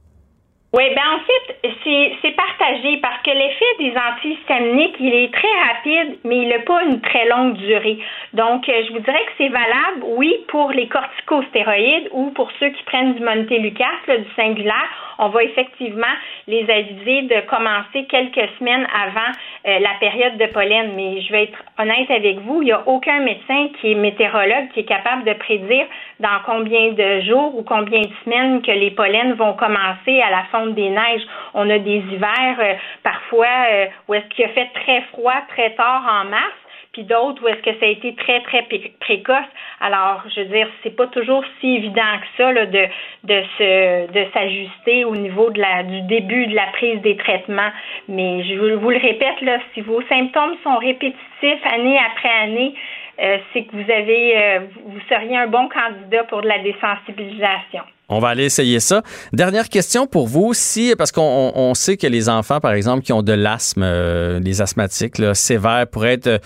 Oui, 0.73 0.85
ben 0.95 1.03
en 1.03 1.21
fait, 1.27 1.69
c'est 1.85 2.37
partagé 2.37 2.99
parce 2.99 3.23
que 3.23 3.31
l'effet 3.31 3.65
des 3.79 3.95
antihistaminiques, 3.97 4.97
il 5.01 5.15
est 5.15 5.33
très 5.33 5.49
rapide, 5.67 6.19
mais 6.25 6.39
il 6.43 6.49
n'a 6.49 6.59
pas 6.61 6.83
une 6.85 7.01
très 7.01 7.27
longue 7.29 7.55
durée. 7.55 7.99
Donc, 8.33 8.69
euh, 8.69 8.83
je 8.87 8.93
vous 8.93 9.01
dirais 9.01 9.25
que 9.27 9.33
c'est 9.39 9.49
valable, 9.49 10.05
oui, 10.05 10.35
pour 10.49 10.71
les 10.73 10.89
corticostéroïdes 10.89 12.09
ou 12.13 12.31
pour 12.31 12.51
ceux 12.61 12.69
qui 12.69 12.83
prennent 12.85 13.15
du 13.15 13.23
montelukast, 13.23 14.09
du 14.09 14.31
singulaire. 14.37 14.89
On 15.19 15.29
va 15.29 15.43
effectivement 15.45 16.07
les 16.47 16.63
aviser 16.63 17.23
de 17.23 17.41
commencer 17.49 18.05
quelques 18.09 18.49
semaines 18.59 18.87
avant 18.95 19.33
euh, 19.67 19.79
la 19.79 19.95
période 20.01 20.39
de 20.39 20.47
pollen. 20.47 20.93
Mais 20.97 21.21
je 21.21 21.33
vais 21.33 21.45
être 21.45 21.59
honnête 21.79 22.11
avec 22.11 22.39
vous, 22.41 22.63
il 22.63 22.67
n'y 22.67 22.73
a 22.73 22.83
aucun 22.87 23.21
médecin 23.21 23.69
qui 23.81 23.93
est 23.93 23.95
météorologue 23.95 24.69
qui 24.73 24.81
est 24.81 24.85
capable 24.85 25.25
de 25.25 25.35
prédire 25.35 25.87
dans 26.21 26.39
combien 26.47 26.93
de 26.93 27.21
jours 27.23 27.57
ou 27.57 27.63
combien 27.63 28.01
de 28.01 28.13
semaines 28.25 28.63
que 28.63 28.71
les 28.71 28.91
pollens 28.91 29.35
vont 29.35 29.55
commencer 29.55 30.21
à 30.21 30.31
la 30.31 30.45
fonte 30.51 30.75
des 30.75 30.89
neiges. 30.89 31.27
A 31.71 31.79
des 31.79 31.99
hivers 32.13 32.57
euh, 32.59 32.75
parfois 33.03 33.47
euh, 33.71 33.87
où 34.09 34.15
est-ce 34.15 34.27
qu'il 34.35 34.45
a 34.45 34.49
fait 34.49 34.69
très 34.75 35.03
froid 35.13 35.41
très 35.49 35.71
tard 35.75 36.05
en 36.09 36.29
mars 36.29 36.53
puis 36.93 37.05
d'autres 37.05 37.43
où 37.43 37.49
est-ce 37.49 37.63
que 37.63 37.79
ça 37.79 37.87
a 37.87 37.89
été 37.89 38.15
très, 38.17 38.41
très 38.41 38.67
précoce. 38.99 39.47
Alors, 39.81 40.23
je 40.35 40.41
veux 40.41 40.47
dire, 40.47 40.69
c'est 40.83 40.97
pas 40.97 41.07
toujours 41.07 41.45
si 41.61 41.77
évident 41.77 42.19
que 42.21 42.27
ça 42.37 42.53
là, 42.53 42.67
de, 42.67 42.85
de 43.25 43.43
se 43.59 44.13
de 44.13 44.27
s'ajuster 44.33 45.05
au 45.05 45.15
niveau 45.15 45.51
de 45.51 45.61
la 45.61 45.85
du 45.85 46.01
début 46.03 46.49
de 46.49 46.55
la 46.57 46.67
prise 46.73 47.01
des 47.03 47.17
traitements. 47.17 47.71
Mais 48.09 48.43
je 48.43 48.75
vous 48.75 48.91
le 48.91 48.99
répète, 48.99 49.41
là, 49.43 49.59
si 49.73 49.83
vos 49.83 50.03
symptômes 50.09 50.57
sont 50.65 50.79
répétitifs 50.79 51.65
année 51.73 51.99
après 51.99 52.31
année, 52.43 52.75
euh, 53.21 53.39
c'est 53.53 53.65
que 53.65 53.77
vous 53.77 53.91
avez 53.91 54.59
vous 54.85 55.01
seriez 55.09 55.37
un 55.37 55.47
bon 55.47 55.69
candidat 55.69 56.25
pour 56.25 56.43
de 56.43 56.49
la 56.49 56.59
désensibilisation. 56.59 57.85
On 58.11 58.19
va 58.19 58.29
aller 58.29 58.45
essayer 58.45 58.81
ça. 58.81 59.03
Dernière 59.33 59.69
question 59.69 60.09
pour 60.09 60.27
vous, 60.27 60.53
si 60.53 60.95
parce 60.99 61.13
qu'on 61.13 61.73
sait 61.75 61.97
que 61.97 62.09
les 62.09 62.29
enfants, 62.29 62.59
par 62.59 62.73
exemple, 62.73 63.05
qui 63.05 63.13
ont 63.13 63.23
de 63.23 63.33
l'asthme, 63.33 63.83
euh, 63.85 64.41
les 64.41 64.61
asthmatiques 64.61 65.19
là, 65.19 65.33
sévères, 65.35 65.87
pourraient 65.87 66.15
être 66.15 66.27
euh, 66.27 66.39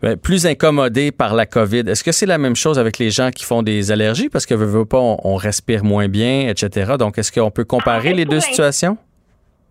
ben, 0.00 0.16
plus 0.16 0.46
incommodés 0.46 1.12
par 1.12 1.34
la 1.34 1.44
COVID. 1.44 1.82
Est-ce 1.86 2.02
que 2.02 2.10
c'est 2.10 2.24
la 2.24 2.38
même 2.38 2.56
chose 2.56 2.78
avec 2.78 2.98
les 2.98 3.10
gens 3.10 3.30
qui 3.30 3.44
font 3.44 3.62
des 3.62 3.92
allergies? 3.92 4.30
Parce 4.30 4.46
que 4.46 4.54
veut, 4.54 4.86
pas, 4.86 4.98
on, 4.98 5.36
respire 5.36 5.84
moins 5.84 6.08
bien, 6.08 6.48
etc. 6.48 6.94
Donc, 6.98 7.18
est-ce 7.18 7.30
qu'on 7.30 7.50
peut 7.50 7.64
comparer 7.64 8.10
ah, 8.10 8.16
les 8.16 8.24
deux 8.24 8.40
situations? 8.40 8.96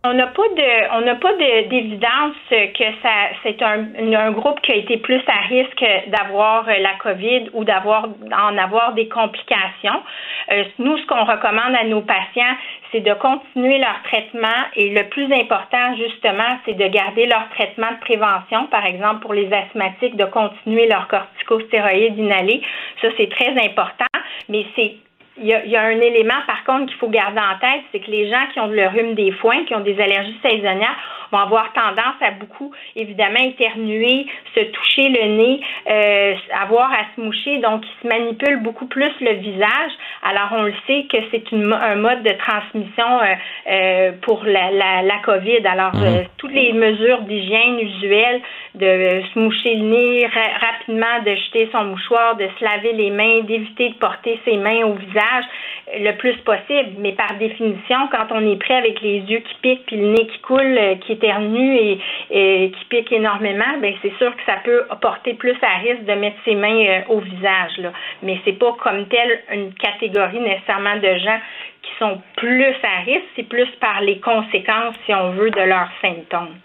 On 0.05 0.13
n'a 0.15 0.27
pas 0.27 0.43
de, 0.49 0.97
on 0.97 1.67
d'évidence 1.69 2.35
que 2.49 2.83
ça, 3.01 3.29
c'est 3.41 3.61
un, 3.61 3.85
un, 4.13 4.31
groupe 4.31 4.59
qui 4.59 4.73
a 4.73 4.75
été 4.75 4.97
plus 4.97 5.21
à 5.27 5.47
risque 5.47 5.85
d'avoir 6.07 6.65
la 6.65 6.95
COVID 6.99 7.51
ou 7.53 7.63
d'avoir, 7.63 8.09
en 8.33 8.57
avoir 8.57 8.93
des 8.95 9.07
complications. 9.07 10.03
Euh, 10.51 10.65
nous, 10.79 10.97
ce 10.97 11.05
qu'on 11.05 11.23
recommande 11.23 11.73
à 11.79 11.85
nos 11.85 12.01
patients, 12.01 12.55
c'est 12.91 12.99
de 12.99 13.13
continuer 13.13 13.77
leur 13.77 14.03
traitement 14.03 14.65
et 14.75 14.89
le 14.89 15.07
plus 15.07 15.31
important, 15.31 15.95
justement, 15.95 16.59
c'est 16.65 16.73
de 16.73 16.87
garder 16.87 17.25
leur 17.25 17.47
traitement 17.51 17.91
de 17.91 17.99
prévention. 18.01 18.67
Par 18.67 18.85
exemple, 18.85 19.21
pour 19.21 19.33
les 19.33 19.49
asthmatiques, 19.53 20.17
de 20.17 20.25
continuer 20.25 20.85
leur 20.87 21.07
corticostéroïde 21.07 22.17
inhalé. 22.17 22.61
Ça, 23.01 23.07
c'est 23.15 23.29
très 23.29 23.51
important, 23.51 24.19
mais 24.49 24.65
c'est 24.75 24.97
il 25.37 25.47
y, 25.47 25.75
a, 25.75 25.81
un 25.81 25.99
élément, 25.99 26.41
par 26.45 26.63
contre, 26.63 26.85
qu'il 26.87 26.97
faut 26.97 27.09
garder 27.09 27.39
en 27.39 27.57
tête, 27.59 27.81
c'est 27.91 27.99
que 27.99 28.11
les 28.11 28.29
gens 28.29 28.45
qui 28.53 28.59
ont 28.59 28.67
le 28.67 28.87
rhume 28.87 29.15
des 29.15 29.31
foins, 29.31 29.65
qui 29.65 29.73
ont 29.73 29.79
des 29.79 29.99
allergies 29.99 30.37
saisonnières, 30.43 30.95
vont 31.33 31.39
avoir 31.39 31.73
tendance 31.73 32.21
à 32.21 32.31
beaucoup, 32.31 32.71
évidemment, 32.95 33.39
éternuer, 33.39 34.27
se 34.55 34.61
toucher 34.65 35.09
le 35.09 35.25
nez, 35.37 35.61
euh, 35.89 36.35
avoir 36.61 36.91
à 36.91 37.05
se 37.15 37.21
moucher. 37.21 37.57
Donc, 37.57 37.83
ils 37.83 38.03
se 38.03 38.07
manipulent 38.07 38.61
beaucoup 38.61 38.85
plus 38.85 39.11
le 39.19 39.33
visage. 39.33 39.91
Alors, 40.21 40.49
on 40.51 40.63
le 40.63 40.73
sait 40.85 41.05
que 41.11 41.17
c'est 41.31 41.43
un 41.53 41.95
mode 41.95 42.23
de 42.23 42.33
transmission 42.33 43.19
euh, 43.19 43.35
euh, 43.67 44.11
pour 44.21 44.43
la, 44.45 44.71
la, 44.71 45.01
la, 45.01 45.17
COVID. 45.23 45.65
Alors, 45.65 45.95
mhm. 45.95 46.25
toutes 46.37 46.53
les 46.53 46.71
mesures 46.73 47.21
d'hygiène 47.21 47.79
usuelles, 47.79 48.41
de 48.75 49.21
se 49.33 49.39
moucher 49.39 49.75
le 49.75 49.83
nez 49.83 50.27
rapidement, 50.27 51.21
de 51.25 51.35
jeter 51.35 51.69
son 51.71 51.85
mouchoir, 51.85 52.35
de 52.35 52.47
se 52.59 52.63
laver 52.63 52.93
les 52.93 53.09
mains, 53.09 53.41
d'éviter 53.41 53.89
de 53.89 53.95
porter 53.95 54.39
ses 54.45 54.57
mains 54.57 54.83
au 54.83 54.93
visage 54.93 55.45
le 55.91 56.11
plus 56.17 56.35
possible. 56.37 56.91
Mais 56.99 57.13
par 57.13 57.35
définition, 57.35 58.07
quand 58.11 58.27
on 58.31 58.51
est 58.51 58.55
prêt 58.57 58.75
avec 58.75 59.01
les 59.01 59.19
yeux 59.19 59.39
qui 59.39 59.55
piquent 59.61 59.85
puis 59.85 59.97
le 59.97 60.07
nez 60.07 60.27
qui 60.27 60.39
coule, 60.39 60.77
euh, 60.77 60.95
qui 60.95 61.13
éternue 61.13 61.75
et, 61.75 61.99
et 62.31 62.71
qui 62.71 62.85
pique 62.85 63.11
énormément, 63.11 63.77
ben 63.81 63.93
c'est 64.01 64.15
sûr 64.17 64.35
que 64.35 64.43
ça 64.45 64.57
peut 64.63 64.83
porter 65.01 65.33
plus 65.33 65.55
à 65.61 65.77
risque 65.79 66.05
de 66.05 66.13
mettre 66.13 66.37
ses 66.45 66.55
mains 66.55 66.85
euh, 66.85 67.01
au 67.09 67.19
visage. 67.19 67.77
Là. 67.77 67.91
Mais 68.21 68.39
c'est 68.45 68.57
pas 68.57 68.75
comme 68.81 69.07
telle 69.07 69.41
une 69.51 69.73
catégorie 69.73 70.39
nécessairement 70.39 70.95
de 70.97 71.17
gens 71.17 71.39
qui 71.81 71.91
sont 71.99 72.21
plus 72.37 72.75
à 72.83 73.01
risque, 73.05 73.25
c'est 73.35 73.47
plus 73.47 73.67
par 73.81 74.01
les 74.01 74.19
conséquences, 74.19 74.95
si 75.05 75.13
on 75.13 75.31
veut, 75.31 75.51
de 75.51 75.61
leurs 75.61 75.89
symptômes. 76.01 76.55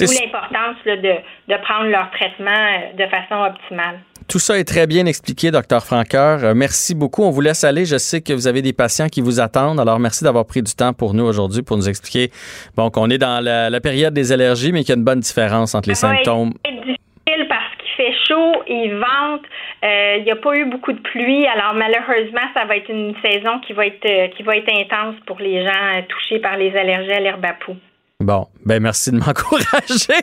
D'où 0.00 0.06
l'importance 0.20 0.76
de, 0.84 1.14
de 1.48 1.56
prendre 1.62 1.88
leur 1.90 2.10
traitement 2.10 2.50
euh, 2.50 2.92
de 2.96 3.06
façon 3.06 3.44
optimale. 3.44 4.00
Tout 4.28 4.38
ça 4.38 4.58
est 4.58 4.64
très 4.64 4.86
bien 4.86 5.06
expliqué, 5.06 5.50
docteur 5.50 5.84
Franqueur. 5.84 6.44
Euh, 6.44 6.54
merci 6.54 6.94
beaucoup. 6.94 7.22
On 7.22 7.30
vous 7.30 7.40
laisse 7.40 7.62
aller. 7.64 7.84
Je 7.84 7.98
sais 7.98 8.22
que 8.22 8.32
vous 8.32 8.46
avez 8.46 8.62
des 8.62 8.72
patients 8.72 9.08
qui 9.08 9.20
vous 9.20 9.40
attendent. 9.40 9.80
Alors, 9.80 9.98
merci 9.98 10.24
d'avoir 10.24 10.46
pris 10.46 10.62
du 10.62 10.74
temps 10.74 10.92
pour 10.92 11.14
nous 11.14 11.24
aujourd'hui 11.24 11.62
pour 11.62 11.76
nous 11.76 11.88
expliquer 11.88 12.30
bon, 12.76 12.90
qu'on 12.90 13.10
est 13.10 13.18
dans 13.18 13.42
la, 13.42 13.80
période 13.80 14.14
des 14.14 14.32
allergies, 14.32 14.72
mais 14.72 14.80
qu'il 14.80 14.90
y 14.90 14.92
a 14.92 14.96
une 14.96 15.04
bonne 15.04 15.20
différence 15.20 15.74
entre 15.74 15.88
les 15.88 15.94
symptômes. 15.94 16.54
C'est 16.64 16.72
difficile 16.72 17.48
parce 17.48 17.76
qu'il 17.76 17.90
fait 17.96 18.14
chaud, 18.26 18.62
il 18.66 18.94
vente, 18.94 19.42
euh, 19.84 20.16
il 20.18 20.24
n'y 20.24 20.30
a 20.30 20.36
pas 20.36 20.54
eu 20.56 20.64
beaucoup 20.70 20.92
de 20.92 21.00
pluie. 21.00 21.46
Alors, 21.46 21.74
malheureusement, 21.74 22.48
ça 22.56 22.64
va 22.64 22.76
être 22.76 22.88
une 22.88 23.14
saison 23.22 23.60
qui 23.66 23.74
va 23.74 23.86
être, 23.86 24.06
euh, 24.06 24.28
qui 24.28 24.42
va 24.42 24.56
être 24.56 24.70
intense 24.70 25.16
pour 25.26 25.38
les 25.38 25.62
gens 25.64 26.02
touchés 26.08 26.38
par 26.38 26.56
les 26.56 26.74
allergies 26.74 27.12
à 27.12 27.20
l'herbe 27.20 27.44
à 27.44 27.52
poux. 27.52 27.76
Bon, 28.20 28.46
ben 28.64 28.80
merci 28.80 29.10
de 29.10 29.16
m'encourager. 29.16 30.22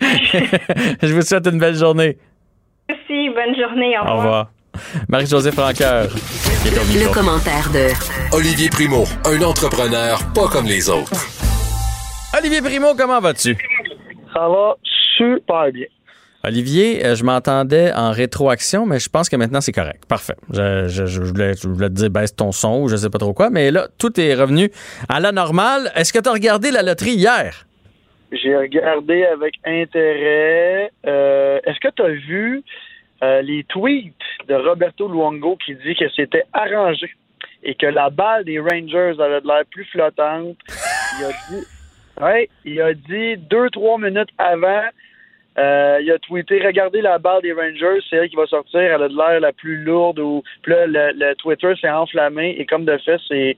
Je 1.02 1.12
vous 1.12 1.22
souhaite 1.22 1.46
une 1.46 1.58
belle 1.58 1.74
journée. 1.74 2.16
Merci, 2.88 3.30
bonne 3.30 3.54
journée. 3.56 3.96
Au 3.98 4.02
revoir. 4.02 4.16
Au 4.16 4.18
revoir. 4.18 4.50
Marie-Josée 5.08 5.52
Franqueur. 5.52 6.08
Le 6.64 7.12
commentaire 7.12 7.70
de 7.72 8.36
Olivier 8.36 8.68
Primo, 8.68 9.04
un 9.24 9.40
entrepreneur 9.42 10.18
pas 10.34 10.48
comme 10.48 10.66
les 10.66 10.88
autres. 10.88 11.12
Olivier 12.36 12.60
Primo, 12.60 12.94
comment 12.96 13.20
vas-tu? 13.20 13.56
Ça 14.32 14.48
va 14.48 14.74
super 15.16 15.70
bien. 15.72 15.86
Olivier, 16.42 17.06
euh, 17.06 17.14
je 17.14 17.24
m'entendais 17.24 17.92
en 17.94 18.10
rétroaction, 18.10 18.84
mais 18.84 18.98
je 18.98 19.08
pense 19.08 19.30
que 19.30 19.36
maintenant 19.36 19.62
c'est 19.62 19.72
correct. 19.72 20.04
Parfait. 20.06 20.36
Je, 20.50 21.22
voulais, 21.22 21.54
te 21.54 21.88
dire 21.88 22.10
baisse 22.10 22.36
ton 22.36 22.52
son 22.52 22.82
ou 22.82 22.88
je 22.88 22.96
sais 22.96 23.08
pas 23.08 23.18
trop 23.18 23.32
quoi, 23.32 23.48
mais 23.48 23.70
là, 23.70 23.88
tout 23.96 24.20
est 24.20 24.34
revenu 24.34 24.70
à 25.08 25.20
la 25.20 25.32
normale. 25.32 25.90
Est-ce 25.94 26.12
que 26.12 26.18
tu 26.18 26.28
as 26.28 26.32
regardé 26.32 26.70
la 26.70 26.82
loterie 26.82 27.14
hier? 27.14 27.66
J'ai 28.34 28.56
regardé 28.56 29.24
avec 29.24 29.54
intérêt. 29.64 30.90
Euh, 31.06 31.60
est-ce 31.64 31.78
que 31.80 31.88
tu 31.94 32.02
as 32.02 32.08
vu 32.08 32.62
euh, 33.22 33.42
les 33.42 33.64
tweets 33.64 34.14
de 34.48 34.54
Roberto 34.54 35.08
Luongo 35.08 35.56
qui 35.64 35.74
dit 35.76 35.94
que 35.94 36.08
c'était 36.10 36.44
arrangé 36.52 37.10
et 37.62 37.74
que 37.74 37.86
la 37.86 38.10
balle 38.10 38.44
des 38.44 38.58
Rangers 38.58 39.14
avait 39.20 39.40
l'air 39.40 39.64
plus 39.70 39.84
flottante? 39.84 40.56
Il 41.18 41.24
a 41.24 41.28
dit, 41.48 41.66
ouais, 42.20 42.48
il 42.64 42.80
a 42.80 42.94
dit 42.94 43.36
deux, 43.36 43.70
trois 43.70 43.98
minutes 43.98 44.30
avant. 44.38 44.84
Euh, 45.56 46.00
il 46.02 46.10
a 46.10 46.18
tweeté 46.18 46.60
Regardez 46.66 47.00
la 47.00 47.18
balle 47.18 47.42
des 47.42 47.52
Rangers, 47.52 48.00
c'est 48.10 48.16
elle 48.16 48.28
qui 48.28 48.34
va 48.34 48.46
sortir, 48.46 48.80
elle 48.80 49.02
a 49.02 49.08
de 49.08 49.16
l'air 49.16 49.38
la 49.38 49.52
plus 49.52 49.76
lourde 49.84 50.18
ou 50.18 50.42
puis 50.62 50.72
là, 50.72 50.86
le 50.86 51.34
Twitter 51.34 51.72
s'est 51.80 51.88
enflammé 51.88 52.56
et 52.58 52.66
comme 52.66 52.84
de 52.84 52.98
fait, 52.98 53.20
c'est 53.28 53.56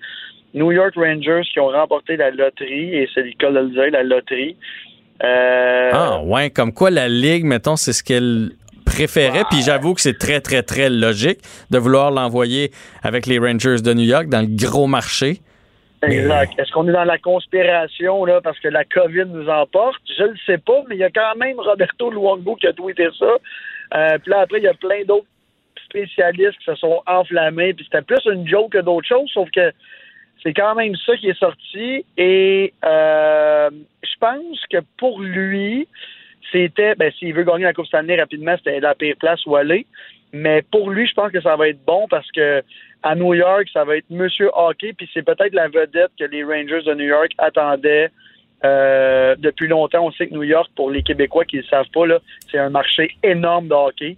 New 0.57 0.73
York 0.73 0.95
Rangers 0.97 1.43
qui 1.53 1.61
ont 1.61 1.69
remporté 1.69 2.17
la 2.17 2.31
loterie, 2.31 2.95
et 2.97 3.09
c'est 3.15 3.23
le 3.23 3.33
cas 3.39 3.51
de 3.51 3.59
le 3.59 3.69
dire, 3.69 3.91
la 3.93 4.03
loterie. 4.03 4.57
Euh, 5.23 5.91
ah, 5.93 6.21
ouais, 6.25 6.51
comme 6.51 6.73
quoi 6.73 6.91
la 6.91 7.09
Ligue, 7.09 7.45
mettons, 7.45 7.77
c'est 7.77 7.93
ce 7.93 8.03
qu'elle 8.03 8.51
préférait, 8.87 9.45
puis 9.51 9.61
j'avoue 9.61 9.95
que 9.95 10.01
c'est 10.01 10.19
très, 10.19 10.41
très, 10.41 10.63
très 10.63 10.89
logique 10.89 11.41
de 11.71 11.79
vouloir 11.79 12.11
l'envoyer 12.11 12.71
avec 13.03 13.27
les 13.27 13.39
Rangers 13.39 13.83
de 13.85 13.93
New 13.93 14.05
York 14.05 14.29
dans 14.29 14.41
le 14.41 14.49
gros 14.49 14.87
marché. 14.87 15.41
Exact. 16.03 16.53
Est-ce 16.59 16.73
qu'on 16.73 16.89
est 16.89 16.93
dans 16.93 17.05
la 17.05 17.19
conspiration, 17.19 18.25
là, 18.25 18.41
parce 18.41 18.59
que 18.61 18.69
la 18.69 18.85
COVID 18.85 19.27
nous 19.27 19.49
emporte? 19.49 20.01
Je 20.17 20.25
ne 20.25 20.37
sais 20.47 20.59
pas, 20.59 20.83
mais 20.89 20.97
il 20.97 21.01
y 21.01 21.05
a 21.05 21.11
quand 21.11 21.37
même 21.37 21.59
Roberto 21.59 22.11
Luongo 22.11 22.57
qui 22.57 22.67
a 22.67 22.73
tweeté 22.73 23.09
ça. 23.19 23.37
Euh, 23.95 24.19
puis 24.19 24.31
là, 24.31 24.41
après, 24.41 24.59
il 24.59 24.65
y 24.65 24.69
a 24.69 24.75
plein 24.75 25.05
d'autres 25.07 25.27
spécialistes 25.85 26.59
qui 26.59 26.65
se 26.65 26.75
sont 26.77 27.01
enflammés, 27.07 27.75
puis 27.75 27.85
c'était 27.85 28.03
plus 28.03 28.25
une 28.31 28.47
joke 28.47 28.73
que 28.73 28.79
d'autres 28.79 29.07
choses, 29.07 29.31
sauf 29.33 29.51
que 29.51 29.73
c'est 30.43 30.55
quand 30.55 30.75
même 30.75 30.95
ça 30.97 31.17
qui 31.17 31.29
est 31.29 31.39
sorti. 31.39 32.05
Et 32.17 32.73
euh, 32.85 33.71
je 34.03 34.19
pense 34.21 34.61
que 34.71 34.79
pour 34.99 35.21
lui, 35.21 35.89
c'était, 36.53 36.95
ben, 36.95 37.13
s'il 37.13 37.35
veut 37.35 37.45
gagner 37.45 37.65
la 37.65 37.73
Coupe 37.73 37.87
Stanley 37.87 38.19
rapidement, 38.19 38.57
c'était 38.59 38.81
la 38.81 38.95
pire 38.95 39.17
place 39.19 39.45
où 39.47 39.57
aller. 39.57 39.87
Mais 40.33 40.63
pour 40.63 40.91
lui, 40.91 41.07
je 41.07 41.15
pense 41.15 41.33
que 41.33 41.41
ça 41.41 41.57
va 41.57 41.69
être 41.69 41.85
bon 41.85 42.07
parce 42.09 42.31
que 42.31 42.63
à 43.03 43.15
New 43.15 43.35
York, 43.35 43.69
ça 43.73 43.85
va 43.85 43.97
être 43.97 44.11
Monsieur 44.11 44.51
Hockey, 44.53 44.93
puis 44.93 45.09
c'est 45.15 45.23
peut-être 45.23 45.55
la 45.55 45.69
vedette 45.69 46.11
que 46.19 46.25
les 46.25 46.43
Rangers 46.43 46.83
de 46.83 46.95
New 46.95 47.07
York 47.07 47.31
attendaient 47.39 48.11
euh, 48.65 49.37
depuis 49.39 49.69
longtemps. 49.69 50.07
On 50.07 50.11
sait 50.13 50.27
que 50.27 50.35
New 50.35 50.43
York, 50.43 50.71
pour 50.75 50.91
les 50.91 51.03
Québécois 51.03 51.45
qui 51.45 51.57
ne 51.57 51.63
le 51.63 51.69
savent 51.69 51.91
pas, 51.93 52.07
là, 52.07 52.19
c'est 52.51 52.59
un 52.59 52.71
marché 52.71 53.17
énorme 53.23 53.69
de 53.69 53.75
hockey. 53.75 54.17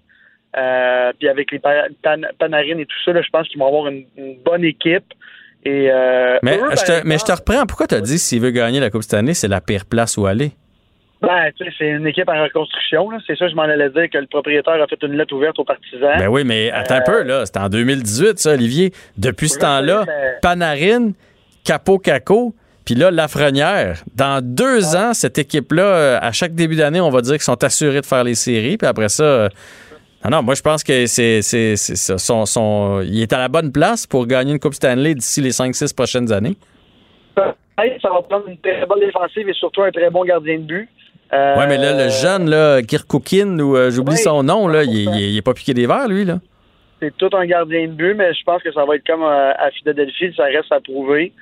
Euh, 0.56 1.12
puis 1.18 1.28
avec 1.28 1.52
les 1.52 1.58
Panarines 1.58 2.80
et 2.80 2.86
tout 2.86 2.96
ça, 3.04 3.20
je 3.20 3.28
pense 3.28 3.46
qu'ils 3.48 3.58
vont 3.58 3.66
avoir 3.66 3.88
une 3.88 4.06
bonne 4.44 4.64
équipe. 4.64 5.12
Euh, 5.68 6.38
mais, 6.42 6.58
je 6.58 6.84
te, 6.84 7.06
mais 7.06 7.18
je 7.18 7.24
te 7.24 7.32
reprends. 7.32 7.66
Pourquoi 7.66 7.86
tu 7.86 7.94
as 7.94 8.00
dit 8.00 8.18
s'il 8.18 8.40
veut 8.40 8.50
gagner 8.50 8.80
la 8.80 8.90
Coupe 8.90 9.02
cette 9.02 9.14
année, 9.14 9.34
c'est 9.34 9.48
la 9.48 9.60
pire 9.60 9.84
place 9.86 10.16
où 10.16 10.26
aller? 10.26 10.52
Ben, 11.20 11.50
tu 11.56 11.64
sais, 11.64 11.70
c'est 11.76 11.88
une 11.88 12.06
équipe 12.06 12.28
en 12.28 12.42
reconstruction. 12.44 13.08
C'est 13.26 13.36
ça, 13.36 13.48
je 13.48 13.54
m'en 13.54 13.62
allais 13.62 13.90
dire 13.90 14.08
que 14.12 14.18
le 14.18 14.26
propriétaire 14.26 14.80
a 14.80 14.86
fait 14.86 15.02
une 15.02 15.16
lettre 15.16 15.34
ouverte 15.34 15.58
aux 15.58 15.64
partisans. 15.64 16.16
Ben 16.18 16.28
oui, 16.28 16.44
mais 16.44 16.70
attends 16.70 16.96
un 16.96 17.00
peu, 17.00 17.22
là. 17.22 17.44
C'était 17.44 17.58
en 17.58 17.68
2018, 17.68 18.38
ça, 18.38 18.52
Olivier. 18.52 18.92
Depuis 19.16 19.48
ce 19.48 19.58
temps-là, 19.58 20.04
Panarine, 20.42 21.14
Capo 21.64 21.98
Caco, 21.98 22.54
Puis 22.84 22.94
là, 22.94 23.10
Lafrenière, 23.10 24.02
dans 24.14 24.42
deux 24.42 24.94
ans, 24.94 25.12
cette 25.12 25.38
équipe-là, 25.38 25.82
euh, 25.82 26.18
à 26.22 26.32
chaque 26.32 26.54
début 26.54 26.76
d'année, 26.76 27.00
on 27.00 27.10
va 27.10 27.20
dire 27.20 27.34
qu'ils 27.34 27.42
sont 27.42 27.62
assurés 27.62 28.00
de 28.00 28.06
faire 28.06 28.24
les 28.24 28.34
séries. 28.34 28.78
Puis 28.78 28.86
après 28.86 29.10
ça, 29.10 29.24
euh, 29.24 29.48
non, 30.24 30.30
non, 30.30 30.42
moi, 30.42 30.54
je 30.54 30.62
pense 30.62 30.82
que 30.82 31.06
c'est, 31.06 31.42
son, 31.42 32.46
son, 32.46 33.00
il 33.02 33.22
est 33.22 33.32
à 33.32 33.38
la 33.38 33.48
bonne 33.48 33.72
place 33.72 34.06
pour 34.06 34.26
gagner 34.26 34.52
une 34.52 34.58
Coupe 34.58 34.74
Stanley 34.74 35.14
d'ici 35.14 35.40
les 35.40 35.50
5-6 35.50 35.94
prochaines 35.94 36.32
années. 36.32 36.56
Ça 37.36 38.10
va 38.10 38.22
prendre 38.22 38.48
une 38.48 38.58
très 38.58 38.84
bonne 38.86 39.00
défensive 39.00 39.48
et 39.48 39.52
surtout 39.52 39.82
un 39.82 39.92
très 39.92 40.10
bon 40.10 40.24
gardien 40.24 40.58
de 40.58 40.64
but. 40.64 40.88
Euh, 41.32 41.54
oui, 41.58 41.64
mais 41.68 41.76
là, 41.76 41.92
le 41.92 42.10
jeune, 42.10 42.50
là, 42.50 42.82
Kirkoukin, 42.82 43.58
ou 43.60 43.76
j'oublie 43.90 44.16
son 44.16 44.42
nom, 44.42 44.66
là, 44.66 44.82
il, 44.82 45.34
n'est 45.34 45.42
pas 45.42 45.54
piqué 45.54 45.74
des 45.74 45.86
verres, 45.86 46.08
lui, 46.08 46.24
là. 46.24 46.38
C'est 47.00 47.16
tout 47.16 47.30
un 47.32 47.46
gardien 47.46 47.86
de 47.86 47.92
but, 47.92 48.14
mais 48.14 48.34
je 48.34 48.42
pense 48.42 48.60
que 48.60 48.72
ça 48.72 48.84
va 48.84 48.96
être 48.96 49.06
comme 49.06 49.22
à 49.22 49.70
Philadelphie, 49.78 50.34
ça 50.36 50.44
reste 50.44 50.72
à 50.72 50.80
prouver. 50.80 51.32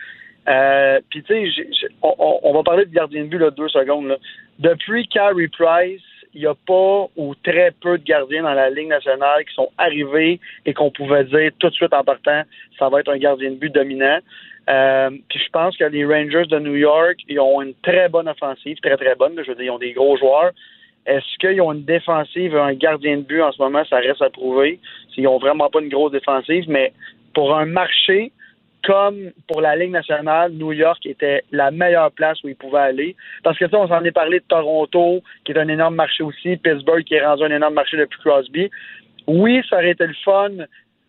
Euh, 0.49 1.01
Puis, 1.11 1.23
tu 1.23 1.53
sais, 1.53 1.89
on, 2.03 2.39
on, 2.43 2.53
va 2.53 2.63
parler 2.63 2.85
de 2.85 2.93
gardien 2.93 3.25
de 3.25 3.29
but, 3.29 3.39
là, 3.39 3.51
deux 3.51 3.69
secondes. 3.69 4.07
Là. 4.07 4.17
Depuis 4.59 5.09
Carey 5.09 5.49
Price, 5.49 6.03
il 6.37 6.41
n'y 6.41 6.47
a 6.47 6.55
pas 6.55 7.07
ou 7.17 7.35
très 7.43 7.73
peu 7.81 7.97
de 7.97 8.05
gardiens 8.05 8.43
dans 8.43 8.53
la 8.53 8.69
Ligue 8.69 8.89
nationale 8.89 9.43
qui 9.47 9.55
sont 9.55 9.71
arrivés 9.79 10.39
et 10.67 10.75
qu'on 10.75 10.91
pouvait 10.91 11.25
dire 11.25 11.51
tout 11.59 11.71
de 11.71 11.75
suite 11.75 11.95
en 11.95 12.05
partant, 12.05 12.43
ça 12.79 12.91
va 12.91 13.01
être 13.01 13.09
un 13.09 13.17
gardien 13.17 13.51
de 13.51 13.57
but 13.57 13.75
dominant. 13.75 14.19
Euh, 14.69 15.11
puis 15.31 15.39
je 15.39 15.51
pense 15.51 15.77
que 15.79 15.85
les 15.85 16.05
Rangers 16.05 16.47
de 16.47 16.59
New 16.59 16.75
York, 16.75 17.17
ils 17.27 17.41
ont 17.41 17.63
une 17.63 17.73
très 17.83 18.11
bonne 18.11 18.29
offensive, 18.29 18.77
très 18.83 18.99
très 18.99 19.15
bonne. 19.15 19.33
je 19.43 19.49
veux 19.49 19.55
dire, 19.55 19.65
ils 19.65 19.71
ont 19.71 19.79
des 19.79 19.93
gros 19.93 20.19
joueurs. 20.19 20.51
Est-ce 21.07 21.39
qu'ils 21.39 21.63
ont 21.63 21.73
une 21.73 21.85
défensive 21.85 22.55
un 22.55 22.75
gardien 22.75 23.17
de 23.17 23.23
but 23.23 23.41
en 23.41 23.53
ce 23.53 23.63
moment? 23.63 23.85
Ça 23.89 23.97
reste 23.97 24.21
à 24.21 24.29
prouver. 24.29 24.79
Ils 25.17 25.25
n'ont 25.25 25.39
vraiment 25.39 25.71
pas 25.71 25.81
une 25.81 25.89
grosse 25.89 26.13
défensive, 26.13 26.65
mais 26.69 26.93
pour 27.33 27.57
un 27.57 27.65
marché 27.65 28.31
comme 28.87 29.33
pour 29.49 29.61
la 29.61 29.75
Ligue 29.75 29.91
nationale, 29.91 30.53
New 30.53 30.73
York 30.73 31.05
était 31.05 31.43
la 31.51 31.73
meilleure 31.73 32.13
place 32.13 32.43
où 32.45 32.49
ils 32.49 32.55
pouvaient 32.55 32.79
aller. 32.79 33.17
Parce 33.43 33.59
que 33.59 33.69
ça, 33.69 33.79
on 33.79 33.89
s'en 33.89 34.05
est 34.05 34.13
parlé 34.13 34.39
de 34.39 34.45
Toronto, 34.45 35.23
qui 35.45 35.53
est 35.53 35.59
un 35.59 35.69
énorme 35.69 35.97
marché 35.97 36.23
aussi, 36.23 36.57
Pittsburgh, 36.57 37.03
qui 37.03 37.15
est 37.15 37.27
rendu 37.27 37.43
un 37.43 37.51
énorme 37.51 37.75
marché 37.75 37.97
depuis 37.97 38.21
Crosby. 38.21 38.71
Oui, 39.27 39.61
ça 39.69 39.77
aurait 39.77 39.91
été 39.91 40.07
le 40.07 40.15
fun, 40.25 40.51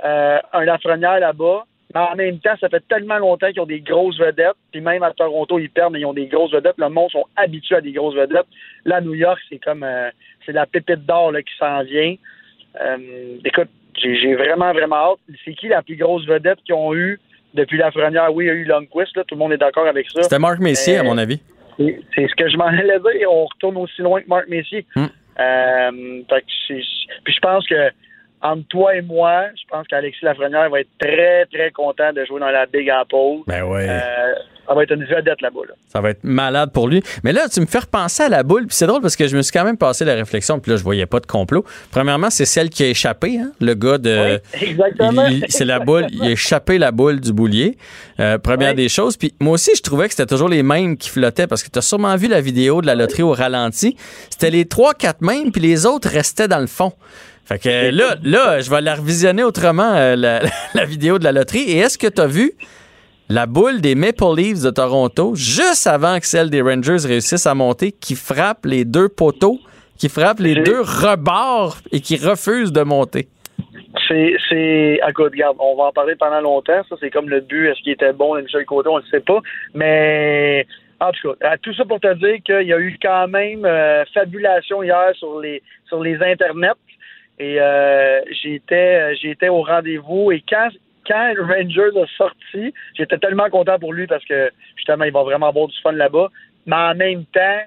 euh, 0.03 0.39
un 0.53 0.65
Lafrenière 0.65 1.19
là-bas, 1.19 1.65
mais 1.93 2.01
en 2.01 2.15
même 2.15 2.39
temps, 2.39 2.55
ça 2.60 2.67
fait 2.67 2.84
tellement 2.89 3.19
longtemps 3.19 3.51
qu'ils 3.51 3.62
ont 3.62 3.67
des 3.67 3.81
grosses 3.81 4.19
vedettes, 4.19 4.57
puis 4.72 4.81
même 4.81 5.03
à 5.03 5.13
Toronto, 5.13 5.60
ils 5.60 5.69
perdent, 5.69 5.93
mais 5.93 6.00
ils 6.00 6.05
ont 6.05 6.13
des 6.13 6.25
grosses 6.25 6.51
vedettes. 6.51 6.77
Le 6.79 6.89
monde 6.89 7.12
sont 7.12 7.25
habitués 7.36 7.75
à 7.75 7.81
des 7.81 7.91
grosses 7.91 8.15
vedettes. 8.15 8.48
Là, 8.86 9.01
New 9.01 9.13
York, 9.13 9.39
c'est 9.50 9.60
comme 9.60 9.84
euh, 9.84 10.10
c'est 10.46 10.51
la 10.51 10.65
pépite 10.65 11.05
d'or 11.05 11.31
qui 11.34 11.55
s'en 11.60 11.84
vient. 11.84 12.15
Euh, 12.81 13.38
écoute, 13.46 13.69
j'ai 14.01 14.36
vraiment, 14.36 14.74
vraiment 14.74 14.96
hâte. 14.96 15.19
C'est 15.46 15.53
qui 15.53 15.67
la 15.67 15.81
plus 15.81 15.96
grosse 15.96 16.25
vedette 16.25 16.60
qu'ils 16.63 16.75
ont 16.75 16.93
eue? 16.93 17.19
Depuis 17.57 17.77
la 17.77 17.91
première, 17.91 18.33
oui, 18.33 18.45
il 18.45 18.47
y 18.47 18.51
a 18.51 18.53
eu 18.53 18.63
Longquist, 18.63 19.15
là, 19.17 19.23
tout 19.25 19.35
le 19.35 19.39
monde 19.39 19.53
est 19.53 19.57
d'accord 19.57 19.87
avec 19.87 20.09
ça. 20.09 20.23
C'était 20.23 20.39
Marc 20.39 20.59
Messier, 20.59 20.97
à 20.97 21.03
mon 21.03 21.17
avis. 21.17 21.41
C'est 21.77 22.27
ce 22.27 22.35
que 22.35 22.49
je 22.49 22.57
m'en 22.57 22.65
allais 22.65 22.99
dire. 22.99 23.31
On 23.31 23.45
retourne 23.45 23.77
aussi 23.77 24.01
loin 24.01 24.21
que 24.21 24.27
Marc 24.27 24.47
Messier. 24.47 24.85
Hmm. 24.95 25.05
Euh, 25.39 26.21
puis 27.23 27.33
je 27.33 27.39
pense 27.39 27.67
que 27.67 27.91
entre 28.41 28.67
toi 28.67 28.96
et 28.96 29.01
moi, 29.01 29.46
je 29.56 29.63
pense 29.70 29.88
qu'Alexis 29.88 30.24
Lafrenière 30.24 30.70
va 30.70 30.82
être 30.82 30.89
très, 31.00 31.46
très 31.46 31.72
content 31.72 32.13
de 32.13 32.24
jouer 32.25 32.39
dans 32.39 32.50
la 32.50 32.65
Big 32.65 32.89
Apple. 32.89 33.44
Ben 33.48 33.63
ouais. 33.63 33.88
Euh, 33.89 34.34
ça 34.67 34.74
va 34.74 34.84
être 34.84 34.91
une 34.91 35.06
vedette 35.06 35.41
la 35.41 35.50
boule. 35.50 35.74
Ça 35.88 36.01
va 36.01 36.10
être 36.10 36.24
malade 36.24 36.72
pour 36.74 36.88
lui. 36.89 37.01
Mais 37.24 37.32
là, 37.32 37.48
tu 37.48 37.62
me 37.62 37.65
fais 37.65 37.79
repenser 37.79 38.24
à 38.24 38.29
la 38.29 38.44
boule, 38.44 38.67
puis 38.67 38.75
c'est 38.75 38.86
drôle 38.86 39.01
parce 39.01 39.15
que 39.15 39.27
je 39.27 39.38
me 39.38 39.41
suis 39.41 39.51
quand 39.51 39.63
même 39.63 39.77
passé 39.77 40.03
la 40.03 40.15
réflexion, 40.15 40.60
puis 40.60 40.72
là, 40.72 40.77
je 40.77 40.84
voyais 40.84 41.06
pas 41.06 41.20
de 41.22 41.25
complot. 41.25 41.63
Premièrement, 41.89 42.29
c'est 42.29 42.46
celle 42.46 42.70
qui 42.70 42.84
a 42.84 42.88
échappé, 42.88 43.38
hein? 43.39 43.51
le 43.62 43.74
gars 43.75 43.98
de. 43.98 44.41
Oui, 44.53 44.70
exactement. 44.70 45.25
C'est 45.48 45.65
la 45.65 45.79
boule, 45.79 46.08
il 46.12 46.22
a 46.24 46.32
échappé 46.32 46.77
la 46.77 46.91
boule 46.91 47.22
du 47.22 47.32
boulier. 47.32 47.77
Euh, 48.20 48.38
première 48.38 48.75
des 48.75 48.89
choses. 48.89 49.15
Puis 49.15 49.34
moi 49.39 49.53
aussi, 49.53 49.72
je 49.75 49.82
trouvais 49.82 50.08
que 50.08 50.13
c'était 50.13 50.25
toujours 50.25 50.50
les 50.50 50.63
mêmes 50.63 50.98
qui 50.98 51.10
flottaient 51.10 51.48
parce 51.48 51.63
que 51.63 51.70
tu 51.70 51.79
as 51.79 51.84
sûrement 51.84 52.15
vu 52.17 52.27
la 52.27 52.41
vidéo 52.41 52.82
de 52.82 52.88
la 52.88 52.96
loterie 52.96 53.24
au 53.24 53.32
ralenti. 53.32 53.96
C'était 54.29 54.51
les 54.51 54.65
trois, 54.65 54.94
quatre 54.94 55.22
mêmes, 55.22 55.51
puis 55.51 55.62
les 55.62 55.86
autres 55.86 56.10
restaient 56.10 56.48
dans 56.50 56.60
le 56.60 56.67
fond. 56.67 56.91
Fait 57.47 57.59
que 57.59 57.95
là, 57.95 58.15
là, 58.23 58.59
je 58.59 58.69
vais 58.69 58.81
la 58.81 58.95
revisionner 58.95 59.41
autrement, 59.41 59.95
euh, 59.95 60.17
la, 60.17 60.41
la, 60.73 60.83
vidéo 60.83 61.17
de 61.17 61.23
la 61.23 61.31
loterie. 61.31 61.63
Et 61.63 61.77
est-ce 61.77 61.97
que 61.97 62.07
tu 62.07 62.19
as 62.19 62.27
vu 62.27 62.51
la 63.29 63.45
boule 63.45 63.79
des 63.79 63.95
Maple 63.95 64.35
Leafs 64.35 64.63
de 64.63 64.69
Toronto, 64.69 65.33
juste 65.33 65.87
avant 65.87 66.19
que 66.19 66.25
celle 66.25 66.49
des 66.49 66.61
Rangers 66.61 67.07
réussisse 67.07 67.47
à 67.47 67.55
monter, 67.55 67.93
qui 67.93 68.15
frappe 68.15 68.65
les 68.65 68.83
deux 68.83 69.07
poteaux, 69.07 69.59
qui 69.97 70.09
frappe 70.09 70.39
les 70.39 70.55
deux 70.55 70.81
rebords 70.81 71.77
et 71.93 72.01
qui 72.01 72.17
refuse 72.17 72.73
de 72.73 72.81
monter? 72.81 73.29
C'est, 74.09 74.35
c'est, 74.49 74.99
écoute, 75.07 75.31
regarde, 75.31 75.55
on 75.59 75.75
va 75.77 75.85
en 75.85 75.91
parler 75.93 76.15
pendant 76.15 76.41
longtemps. 76.41 76.81
Ça, 76.89 76.95
c'est 76.99 77.09
comme 77.09 77.29
le 77.29 77.39
but. 77.39 77.67
Est-ce 77.67 77.81
qu'il 77.81 77.93
était 77.93 78.13
bon, 78.13 78.33
le 78.33 78.41
Michel 78.41 78.65
Côté, 78.65 78.89
on 78.89 78.99
ne 78.99 79.05
sait 79.05 79.21
pas. 79.21 79.39
Mais, 79.73 80.67
en 80.99 81.11
tout 81.11 81.33
cas, 81.39 81.57
tout 81.61 81.73
ça 81.73 81.85
pour 81.85 81.99
te 81.99 82.13
dire 82.15 82.37
qu'il 82.45 82.67
y 82.67 82.73
a 82.73 82.79
eu 82.79 82.97
quand 83.01 83.27
même 83.27 83.65
euh, 83.65 84.03
fabulation 84.13 84.83
hier 84.83 85.11
sur 85.15 85.39
les, 85.39 85.61
sur 85.87 86.03
les 86.03 86.21
internets. 86.21 86.75
Et 87.39 87.62
euh, 87.62 88.22
j'étais, 88.41 89.15
j'étais 89.15 89.50
au 89.50 89.62
rendez-vous. 89.62 90.32
Et 90.32 90.43
quand, 90.47 90.69
quand 91.06 91.34
Rangers 91.39 92.00
a 92.00 92.06
sorti, 92.17 92.73
j'étais 92.95 93.17
tellement 93.17 93.50
content 93.50 93.78
pour 93.80 93.93
lui 93.93 94.08
parce 94.08 94.26
que 94.26 94.52
justement, 94.76 95.06
il 95.06 95.12
va 95.12 95.23
vraiment 95.23 95.50
avoir 95.50 95.67
du 95.67 95.80
fun 95.82 95.91
là-bas. 95.91 96.30
Mais 96.65 96.76
en 96.76 96.95
même 96.95 97.26
temps, 97.26 97.62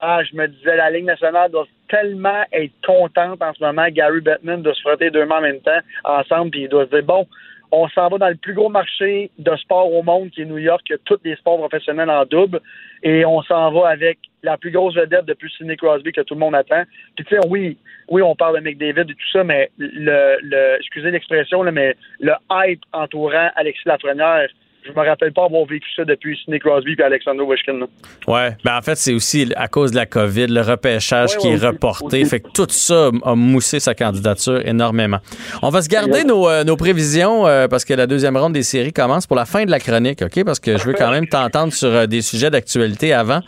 ah, 0.00 0.22
je 0.24 0.36
me 0.36 0.46
disais, 0.46 0.76
la 0.76 0.90
Ligue 0.90 1.06
nationale 1.06 1.50
doit 1.50 1.66
tellement 1.88 2.42
être 2.52 2.72
contente 2.84 3.40
en 3.40 3.54
ce 3.54 3.64
moment, 3.64 3.86
Gary 3.90 4.20
Bettman, 4.20 4.62
de 4.62 4.72
se 4.72 4.80
frotter 4.80 5.10
deux 5.10 5.24
mains 5.24 5.38
en 5.38 5.42
même 5.42 5.60
temps 5.60 5.80
ensemble, 6.04 6.50
puis 6.50 6.62
il 6.62 6.68
doit 6.68 6.84
se 6.86 6.90
dire, 6.90 7.02
bon, 7.02 7.26
on 7.72 7.88
s'en 7.88 8.08
va 8.08 8.18
dans 8.18 8.28
le 8.28 8.36
plus 8.36 8.54
gros 8.54 8.68
marché 8.68 9.30
de 9.38 9.56
sport 9.56 9.92
au 9.92 10.02
monde, 10.02 10.30
qui 10.30 10.42
est 10.42 10.44
New 10.44 10.58
York, 10.58 10.82
qui 10.84 10.94
a 10.94 10.98
tous 11.04 11.18
les 11.24 11.36
sports 11.36 11.58
professionnels 11.58 12.10
en 12.10 12.24
double, 12.24 12.60
et 13.02 13.24
on 13.24 13.42
s'en 13.42 13.72
va 13.72 13.88
avec 13.88 14.18
la 14.46 14.56
plus 14.56 14.70
grosse 14.70 14.94
vedette 14.94 15.26
depuis 15.26 15.50
Sidney 15.50 15.76
Crosby 15.76 16.12
que 16.12 16.22
tout 16.22 16.34
le 16.34 16.40
monde 16.40 16.54
attend. 16.54 16.84
Puis 17.16 17.24
tu 17.24 17.34
sais, 17.34 17.40
oui, 17.48 17.76
oui, 18.08 18.22
on 18.22 18.34
parle 18.34 18.56
de 18.56 18.60
McDavid 18.60 19.10
et 19.10 19.14
tout 19.14 19.30
ça, 19.32 19.44
mais 19.44 19.70
le, 19.76 20.38
le 20.40 20.76
excusez 20.78 21.10
l'expression, 21.10 21.62
mais 21.64 21.96
le 22.20 22.32
hype 22.50 22.82
entourant 22.92 23.50
Alexis 23.56 23.82
Lafrenière, 23.86 24.48
je 24.86 24.92
me 24.92 25.06
rappelle 25.06 25.32
pas 25.32 25.44
avoir 25.44 25.64
vécu 25.66 25.88
ça 25.94 26.04
depuis 26.04 26.38
Sidney 26.38 26.58
Crosby 26.58 26.94
et 26.98 27.02
Alexander 27.02 27.40
Ovechkin. 27.40 27.80
Ouais, 28.26 28.56
ben 28.64 28.76
en 28.76 28.82
fait, 28.82 28.96
c'est 28.96 29.14
aussi 29.14 29.52
à 29.56 29.68
cause 29.68 29.90
de 29.90 29.96
la 29.96 30.06
COVID, 30.06 30.46
le 30.46 30.60
repêchage 30.60 31.36
qui 31.38 31.48
est 31.48 31.56
reporté. 31.56 32.24
Fait 32.24 32.40
que 32.40 32.48
tout 32.52 32.66
ça 32.68 33.10
a 33.24 33.34
moussé 33.34 33.80
sa 33.80 33.94
candidature 33.94 34.66
énormément. 34.66 35.18
On 35.62 35.70
va 35.70 35.82
se 35.82 35.88
garder 35.88 36.24
nos, 36.24 36.48
euh, 36.48 36.64
nos, 36.64 36.76
prévisions 36.76 37.46
euh, 37.46 37.68
parce 37.68 37.84
que 37.84 37.94
la 37.94 38.06
deuxième 38.06 38.36
ronde 38.36 38.52
des 38.52 38.62
séries 38.62 38.92
commence 38.92 39.26
pour 39.26 39.36
la 39.36 39.46
fin 39.46 39.64
de 39.64 39.70
la 39.70 39.80
chronique, 39.80 40.22
OK? 40.22 40.44
Parce 40.44 40.60
que 40.60 40.76
je 40.76 40.84
veux 40.84 40.94
quand 40.94 41.10
même 41.10 41.26
t'entendre 41.26 41.72
sur 41.72 41.88
euh, 41.88 42.06
des 42.06 42.22
sujets 42.22 42.50
d'actualité 42.50 43.12
avant. 43.12 43.40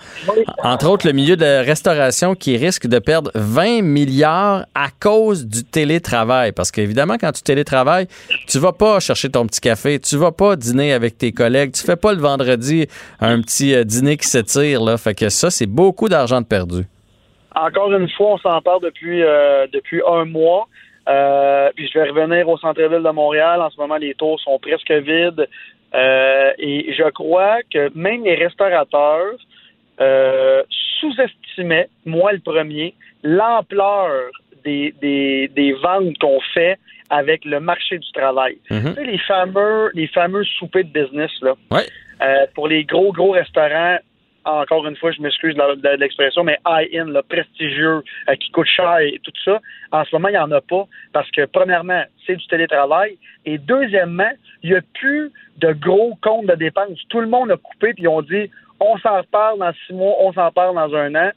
Entre 0.63 0.89
autres, 0.89 1.07
le 1.07 1.13
milieu 1.13 1.37
de 1.37 1.65
restauration 1.65 2.35
qui 2.35 2.57
risque 2.57 2.87
de 2.87 2.99
perdre 2.99 3.31
20 3.35 3.83
milliards 3.83 4.67
à 4.75 4.89
cause 4.99 5.47
du 5.47 5.65
télétravail. 5.65 6.53
Parce 6.53 6.71
qu'évidemment, 6.71 7.17
quand 7.19 7.33
tu 7.33 7.43
télétravailles, 7.43 8.07
tu 8.47 8.59
vas 8.59 8.73
pas 8.73 9.01
chercher 9.01 9.29
ton 9.29 9.47
petit 9.47 9.61
café, 9.61 9.99
tu 9.99 10.17
vas 10.17 10.33
pas 10.33 10.57
dîner 10.57 10.93
avec 10.93 11.19
tes 11.19 11.28
collègues. 11.33 11.73
Tu 11.73 11.85
fais 11.85 11.97
pas 11.97 12.13
le 12.13 12.21
vendredi 12.21 12.87
un 13.21 13.41
petit 13.41 13.75
euh, 13.75 13.85
dîner 13.85 14.17
qui 14.17 14.27
s'étire, 14.27 14.83
là. 14.83 14.97
Fait 14.97 15.15
que 15.15 15.29
ça, 15.29 15.51
c'est 15.51 15.67
beaucoup 15.67 16.09
d'argent 16.09 16.41
de 16.41 16.47
perdu. 16.47 16.85
Encore 17.55 17.93
une 17.93 18.09
fois, 18.11 18.35
on 18.35 18.39
s'en 18.39 18.61
parle 18.61 18.83
depuis, 18.83 19.23
euh, 19.23 19.67
depuis 19.73 20.03
un 20.07 20.25
mois. 20.25 20.69
Euh, 21.09 21.71
puis 21.75 21.89
je 21.89 21.99
vais 21.99 22.11
revenir 22.11 22.49
au 22.49 22.59
centre-ville 22.59 23.03
de 23.03 23.11
Montréal. 23.11 23.61
En 23.63 23.71
ce 23.71 23.81
moment, 23.81 23.97
les 23.97 24.15
tours 24.15 24.39
sont 24.41 24.59
presque 24.59 24.91
vides. 24.91 25.49
et 25.95 26.95
je 26.99 27.11
crois 27.11 27.59
que 27.73 27.91
même 27.95 28.25
les 28.25 28.35
restaurateurs 28.35 29.37
sous-estimaient, 31.01 31.89
moi 32.05 32.33
le 32.33 32.41
premier, 32.41 32.95
l'ampleur 33.23 34.31
des, 34.65 34.95
des, 35.01 35.49
des 35.49 35.73
ventes 35.73 36.19
qu'on 36.19 36.41
fait 36.53 36.79
avec 37.11 37.45
le 37.45 37.61
marché 37.61 37.99
du 37.99 38.11
travail. 38.13 38.59
Mhm. 38.71 38.95
Tu 38.95 38.95
sais, 38.95 39.05
les 39.05 39.19
fameux, 39.19 39.91
les 39.95 40.09
fameux 40.09 40.45
soupers 40.45 40.85
de 40.85 40.91
business, 40.91 41.31
là. 41.43 41.55
Euh, 42.21 42.47
pour 42.55 42.69
les 42.69 42.85
gros, 42.85 43.13
gros 43.13 43.31
restaurants, 43.31 43.99
encore 44.45 44.87
une 44.87 44.97
fois, 44.97 45.13
je 45.13 45.21
m'excuse 45.21 45.55
de 45.55 45.97
l'expression, 45.97 46.43
mais 46.43 46.59
high-end, 46.67 47.13
prestigieux, 47.29 48.03
euh, 48.29 48.35
qui 48.37 48.51
coûte 48.51 48.67
cher 48.67 48.99
et 48.99 49.21
tout 49.23 49.33
ça, 49.45 49.61
en 49.93 50.05
ce 50.05 50.15
moment, 50.15 50.29
il 50.29 50.33
n'y 50.33 50.39
en 50.39 50.51
a 50.51 50.61
pas 50.61 50.87
parce 51.13 51.31
que, 51.31 51.45
premièrement, 51.45 52.03
c'est 52.27 52.37
du 52.37 52.47
télétravail 52.47 53.19
et 53.45 53.59
deuxièmement, 53.59 54.31
il 54.63 54.71
n'y 54.71 54.77
a 54.77 54.81
plus 54.95 55.31
de 55.59 55.73
gros 55.73 56.19
comptes 56.23 56.47
de 56.47 56.55
dépenses. 56.55 56.99
Tout 57.09 57.21
le 57.21 57.27
monde 57.27 57.51
a 57.51 57.57
coupé 57.57 57.95
puis 57.95 58.05
ils 58.05 58.09
ont 58.09 58.23
dit 58.23 58.51
on 58.81 58.97
s'en 58.99 59.19
reparle 59.19 59.59
dans 59.59 59.73
six 59.87 59.93
mois, 59.93 60.15
on 60.21 60.33
s'en 60.33 60.51
parle 60.53 60.77
dans 60.77 60.95
un 60.95 61.15
an. 61.15 61.31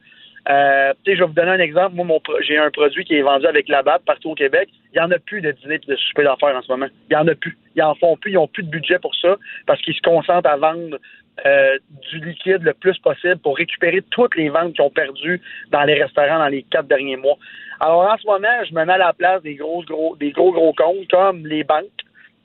Euh, 0.49 0.93
je 1.05 1.11
vais 1.11 1.25
vous 1.25 1.33
donner 1.33 1.51
un 1.51 1.59
exemple. 1.59 1.95
Moi, 1.95 2.19
j'ai 2.41 2.57
un 2.57 2.71
produit 2.71 3.05
qui 3.05 3.15
est 3.15 3.21
vendu 3.21 3.45
avec 3.45 3.67
la 3.69 3.83
BAP 3.83 4.03
partout 4.05 4.31
au 4.31 4.35
Québec. 4.35 4.69
Il 4.93 4.99
n'y 4.99 5.01
en 5.01 5.11
a 5.11 5.19
plus 5.19 5.41
de 5.41 5.51
dîner 5.51 5.75
et 5.75 5.79
de 5.79 5.95
souper 5.95 6.23
d'affaires 6.23 6.55
en 6.55 6.61
ce 6.61 6.71
moment. 6.71 6.87
Il 7.09 7.15
n'y 7.15 7.21
en 7.21 7.27
a 7.27 7.35
plus. 7.35 7.57
Ils 7.75 7.83
en 7.83 7.95
font 7.95 8.17
plus. 8.17 8.31
Ils 8.31 8.35
n'ont 8.35 8.47
plus 8.47 8.63
de 8.63 8.69
budget 8.69 8.99
pour 8.99 9.13
ça 9.15 9.37
parce 9.67 9.81
qu'ils 9.81 9.95
se 9.95 10.01
concentrent 10.01 10.49
à 10.49 10.57
vendre 10.57 10.97
euh, 11.45 11.77
du 12.11 12.19
liquide 12.19 12.63
le 12.63 12.73
plus 12.73 12.97
possible 12.99 13.37
pour 13.37 13.57
récupérer 13.57 14.01
toutes 14.09 14.35
les 14.35 14.49
ventes 14.49 14.73
qu'ils 14.73 14.83
ont 14.83 14.89
perdues 14.89 15.41
dans 15.71 15.83
les 15.83 16.01
restaurants 16.01 16.39
dans 16.39 16.47
les 16.47 16.63
quatre 16.63 16.87
derniers 16.87 17.17
mois. 17.17 17.37
Alors, 17.79 18.11
en 18.11 18.17
ce 18.17 18.27
moment, 18.27 18.63
je 18.67 18.73
me 18.73 18.83
mets 18.85 18.93
à 18.93 18.97
la 18.97 19.13
place 19.13 19.41
des 19.41 19.55
gros, 19.55 19.83
gros, 19.83 20.15
des 20.17 20.31
gros, 20.31 20.51
gros 20.51 20.73
comptes 20.73 21.09
comme 21.09 21.45
les 21.47 21.63
banques, 21.63 21.85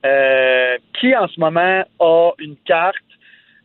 euh, 0.04 0.78
qui 0.98 1.14
en 1.16 1.28
ce 1.28 1.38
moment 1.40 1.84
a 1.98 2.30
une 2.38 2.56
carte 2.64 2.96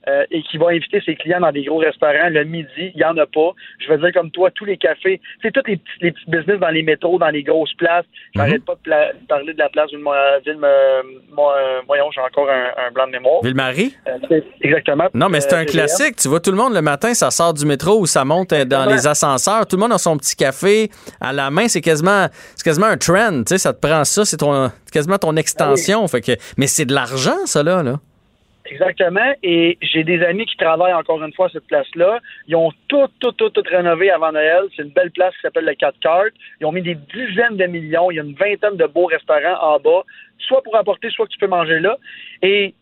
euh, 0.08 0.26
et 0.32 0.42
qui 0.44 0.58
va 0.58 0.70
inviter 0.70 1.02
ses 1.06 1.16
clients 1.16 1.40
dans 1.40 1.52
des 1.52 1.64
gros 1.64 1.78
restaurants 1.78 2.30
le 2.30 2.44
midi, 2.44 2.68
il 2.78 2.98
n'y 2.98 3.04
en 3.04 3.18
a 3.18 3.26
pas. 3.26 3.52
Je 3.80 3.92
veux 3.92 3.98
dire, 4.00 4.12
comme 4.14 4.32
toi, 4.32 4.50
tous 4.52 4.66
les 4.66 4.78
cafés, 4.78 5.22
c'est 5.42 5.52
tous 5.52 5.62
les, 5.68 5.80
les, 6.02 6.12
petits 6.12 6.30
business 6.30 6.60
dans 6.60 6.70
les 6.70 6.82
métros, 6.82 7.20
dans 7.20 7.30
les 7.30 7.44
grosses 7.44 7.74
places. 7.76 8.06
J'arrête 8.36 8.62
mhm. 8.62 8.66
pas 8.66 8.76
de 8.76 9.28
parler 9.28 9.54
de 9.54 9.60
la 9.60 9.70
place 9.70 9.90
d'une 9.90 10.02
ville, 10.46 10.58
voyons, 11.88 12.12
j'ai 12.12 12.22
encore 12.22 12.50
un, 12.50 12.92
blanc 12.92 13.08
de 13.08 13.12
mémoire. 13.12 13.42
Ville-Marie? 13.44 13.96
Euh, 14.08 14.42
exactement. 14.62 15.08
Non, 15.14 15.30
mais 15.30 15.42
c'est 15.42 15.54
un 15.54 15.66
classique. 15.66 16.16
Tu 16.16 16.28
vois, 16.28 16.40
tout 16.40 16.52
le 16.52 16.58
monde 16.58 16.74
le 16.74 16.82
matin, 16.82 17.14
ça 17.14 17.32
sort 17.32 17.54
du 17.54 17.66
métro 17.66 18.00
ou 18.00 18.06
ça 18.06 18.26
monte 18.26 18.54
dans 18.54 18.86
les 18.90 19.08
ascenseurs. 19.08 19.68
Tout 19.68 19.76
le 19.76 19.82
monde 19.82 19.94
a 19.94 19.98
son 19.98 20.18
petit 20.18 20.36
café 20.36 20.90
à 21.20 21.34
la 21.34 21.52
main. 21.52 21.68
C'est 21.68 21.82
quasiment, 21.82 22.28
quasiment 22.64 22.88
un 22.88 22.98
trend. 22.98 23.44
Tu 23.44 23.50
sais, 23.50 23.58
ça 23.58 23.74
te 23.74 23.80
prend 23.80 24.04
ça, 24.04 24.26
c'est 24.26 24.38
ton, 24.38 24.72
quasiment 24.92 25.18
ton 25.18 25.36
extension. 25.36 26.08
Fait 26.08 26.22
que, 26.22 26.32
mais 26.58 26.68
c'est 26.68 26.86
de 26.86 26.94
l'argent, 26.94 27.46
ça, 27.46 27.64
là. 27.64 27.84
là. 27.84 28.00
Exactement. 28.72 29.34
Et 29.44 29.78
j'ai 29.82 30.06
des 30.06 30.24
amis 30.24 30.46
qui 30.46 30.56
travaillent 30.56 30.94
encore 30.94 31.22
une 31.22 31.34
fois 31.34 31.48
à 31.48 31.50
cette 31.50 31.68
place-là. 31.68 32.20
Ils 32.48 32.56
ont 32.56 32.72
tout, 32.88 33.08
tout, 33.20 33.34
tout, 33.34 33.50
tout 33.50 33.64
rénové 33.70 34.10
avant 34.12 34.32
Noël. 34.32 34.64
C'est 34.76 34.84
une 34.84 34.92
belle 34.92 35.12
place 35.12 35.36
qui 35.36 35.42
s'appelle 35.42 35.66
le 35.66 35.76
4 35.76 36.00
Cartes. 36.00 36.34
Ils 36.62 36.66
ont 36.66 36.72
mis 36.72 36.82
des 36.82 36.96
dizaines 36.96 37.58
de 37.58 37.66
millions. 37.66 38.10
Il 38.12 38.16
y 38.16 38.20
a 38.20 38.24
une 38.24 38.34
vingtaine 38.34 38.78
de 38.78 38.86
beaux 38.86 39.08
restaurants 39.08 39.60
en 39.62 39.80
bas, 39.80 40.04
soit 40.40 40.64
pour 40.64 40.76
apporter, 40.78 41.10
soit 41.10 41.26
que 41.26 41.32
tu 41.32 41.40
peux 41.40 41.48
manger 41.48 41.80
là. 41.80 41.98
Et 42.42 42.74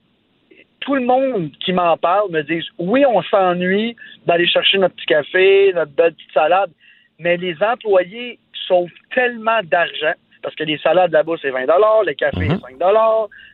tout 0.82 0.94
le 0.94 1.02
monde 1.02 1.50
qui 1.60 1.74
m'en 1.74 1.98
parle 1.98 2.30
me 2.30 2.44
dit 2.44 2.64
oui, 2.78 3.04
on 3.08 3.24
s'ennuie 3.24 3.96
d'aller 4.28 4.48
chercher 4.48 4.78
notre 4.78 4.96
petit 4.96 5.08
café, 5.08 5.74
notre 5.74 5.92
belle 5.94 6.14
petite 6.14 6.34
salade, 6.34 6.70
mais 7.18 7.36
les 7.38 7.56
employés 7.64 8.38
sauvent 8.68 8.88
tellement 9.16 9.60
d'argent 9.64 10.14
parce 10.42 10.56
que 10.56 10.64
les 10.64 10.78
salades 10.78 11.12
là-bas, 11.12 11.34
c'est 11.42 11.50
20 11.50 11.66
le 12.06 12.14
café, 12.14 12.48
mhm. 12.48 12.60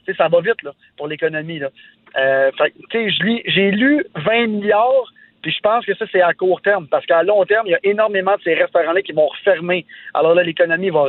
c'est 0.06 0.16
5 0.16 0.18
ça 0.18 0.28
va 0.28 0.42
vite 0.42 0.62
là, 0.64 0.72
pour 0.98 1.08
l'économie. 1.08 1.60
Euh, 2.18 2.52
j'ai 2.92 3.72
lu 3.72 4.06
20 4.16 4.48
milliards, 4.48 5.12
puis 5.42 5.52
je 5.52 5.60
pense 5.60 5.86
que 5.86 5.94
ça, 5.96 6.06
c'est 6.12 6.22
à 6.22 6.34
court 6.34 6.62
terme, 6.62 6.88
parce 6.88 7.06
qu'à 7.06 7.24
long 7.24 7.44
terme, 7.46 7.68
il 7.68 7.72
y 7.72 7.76
a 7.76 7.80
énormément 7.84 8.36
de 8.36 8.42
ces 8.44 8.56
restaurants-là 8.56 9.02
qui 9.02 9.12
vont 9.12 9.28
refermer. 9.28 9.86
Alors 10.14 10.34
là, 10.34 10.44
l'économie 10.44 10.90
va 10.90 11.06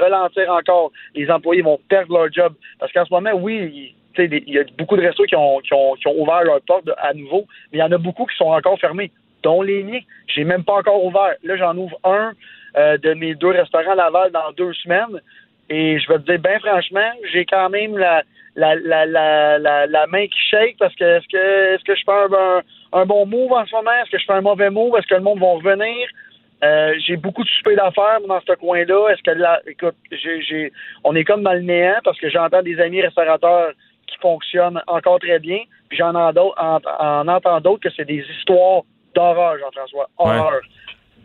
ralentir 0.00 0.50
encore. 0.50 0.90
Les 1.14 1.30
employés 1.30 1.62
vont 1.62 1.78
perdre 1.88 2.12
leur 2.12 2.32
job. 2.32 2.54
Parce 2.80 2.92
qu'en 2.92 3.04
ce 3.04 3.12
moment, 3.12 3.30
oui, 3.34 3.94
il 4.18 4.52
y 4.52 4.58
a 4.58 4.64
beaucoup 4.76 4.96
de 4.96 5.02
restos 5.02 5.24
qui 5.24 5.36
ont, 5.36 5.60
qui 5.60 5.74
ont, 5.74 5.96
ouvert 6.16 6.42
leurs 6.42 6.60
portes 6.62 6.90
à 6.98 7.12
nouveau, 7.14 7.46
mais 7.70 7.78
il 7.78 7.80
y 7.80 7.84
en 7.84 7.92
a 7.92 7.98
beaucoup 7.98 8.26
qui 8.26 8.36
sont 8.36 8.50
encore 8.50 8.78
fermés, 8.80 9.12
dont 9.42 9.62
les 9.62 9.82
miens. 9.82 10.00
J'ai 10.26 10.44
même 10.44 10.64
pas 10.64 10.74
encore 10.74 11.04
ouvert. 11.04 11.34
Là, 11.44 11.56
j'en 11.56 11.76
ouvre 11.76 11.98
un 12.04 12.32
euh, 12.76 12.98
de 12.98 13.14
mes 13.14 13.34
deux 13.34 13.50
restaurants 13.50 13.92
à 13.92 13.94
Laval 13.94 14.32
dans 14.32 14.50
deux 14.56 14.72
semaines. 14.74 15.20
Et 15.70 15.98
je 16.00 16.08
vais 16.08 16.18
te 16.18 16.24
dire, 16.24 16.38
bien 16.38 16.58
franchement, 16.58 17.10
j'ai 17.32 17.44
quand 17.44 17.68
même 17.68 17.96
la, 17.96 18.22
la, 18.58 18.74
la, 18.74 19.06
la, 19.58 19.86
la, 19.86 20.06
main 20.08 20.26
qui 20.26 20.38
shake 20.50 20.76
parce 20.78 20.94
que 20.96 21.04
est-ce 21.04 21.28
que 21.28 21.74
est-ce 21.74 21.84
que 21.84 21.94
je 21.94 22.02
fais 22.04 22.12
un, 22.12 22.62
un, 23.00 23.06
bon 23.06 23.24
move 23.24 23.52
en 23.52 23.64
ce 23.64 23.74
moment? 23.74 23.92
Est-ce 24.02 24.10
que 24.10 24.18
je 24.18 24.24
fais 24.24 24.32
un 24.32 24.40
mauvais 24.40 24.70
move? 24.70 24.96
Est-ce 24.96 25.06
que 25.06 25.14
le 25.14 25.20
monde 25.20 25.38
va 25.38 25.46
revenir? 25.46 26.08
Euh, 26.64 26.94
j'ai 27.06 27.16
beaucoup 27.16 27.44
de 27.44 27.48
soupers 27.48 27.76
d'affaires 27.76 28.18
dans 28.26 28.40
ce 28.40 28.52
coin-là. 28.54 29.12
Est-ce 29.12 29.22
que 29.22 29.30
là, 29.30 29.60
écoute, 29.64 29.94
j'ai, 30.10 30.42
j'ai, 30.42 30.72
on 31.04 31.14
est 31.14 31.22
comme 31.22 31.44
dans 31.44 31.52
le 31.52 31.60
néant 31.60 32.00
parce 32.02 32.18
que 32.18 32.28
j'entends 32.28 32.62
des 32.62 32.80
amis 32.80 33.00
restaurateurs 33.00 33.70
qui 34.08 34.18
fonctionnent 34.18 34.82
encore 34.88 35.20
très 35.20 35.38
bien, 35.38 35.60
puis 35.88 35.98
j'en 35.98 36.14
en, 36.16 36.32
en, 36.36 36.80
en 36.98 37.28
entends 37.28 37.60
d'autres 37.60 37.88
que 37.88 37.94
c'est 37.94 38.06
des 38.06 38.24
histoires 38.38 38.82
d'horreur, 39.14 39.56
Jean-François. 39.60 40.08
Horreur. 40.18 40.60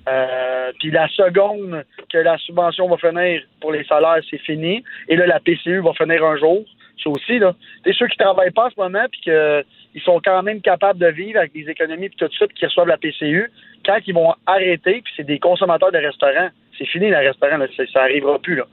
Euh, 0.07 0.71
puis 0.79 0.91
la 0.91 1.07
seconde 1.07 1.83
que 2.11 2.17
la 2.17 2.37
subvention 2.37 2.89
va 2.89 2.97
finir 2.97 3.41
pour 3.61 3.71
les 3.71 3.85
salaires, 3.85 4.21
c'est 4.29 4.39
fini. 4.39 4.83
Et 5.07 5.15
là, 5.15 5.25
la 5.25 5.39
PCU 5.39 5.79
va 5.79 5.93
finir 5.93 6.23
un 6.23 6.37
jour. 6.37 6.63
C'est 7.01 7.09
aussi, 7.09 7.39
là. 7.39 7.53
C'est 7.83 7.93
ceux 7.93 8.07
qui 8.07 8.17
travaillent 8.17 8.51
pas 8.51 8.67
en 8.67 8.69
ce 8.69 8.79
moment, 8.79 9.05
puis 9.11 9.21
qu'ils 9.21 10.01
sont 10.03 10.21
quand 10.23 10.43
même 10.43 10.61
capables 10.61 10.99
de 10.99 11.07
vivre 11.07 11.39
avec 11.39 11.53
des 11.53 11.69
économies, 11.69 12.09
puis 12.09 12.17
tout 12.17 12.29
ça, 12.37 12.47
puis 12.47 12.55
qui 12.55 12.65
reçoivent 12.65 12.87
la 12.87 12.97
PCU. 12.97 13.51
Quand 13.85 13.97
ils 14.05 14.13
vont 14.13 14.33
arrêter, 14.45 15.01
puis 15.03 15.13
c'est 15.17 15.25
des 15.25 15.39
consommateurs 15.39 15.91
de 15.91 15.97
restaurants, 15.97 16.49
c'est 16.77 16.85
fini, 16.85 17.09
le 17.09 17.17
restaurant, 17.17 17.57
là, 17.57 17.67
ça 17.91 18.01
arrivera 18.01 18.39
plus, 18.39 18.55
là. 18.55 18.65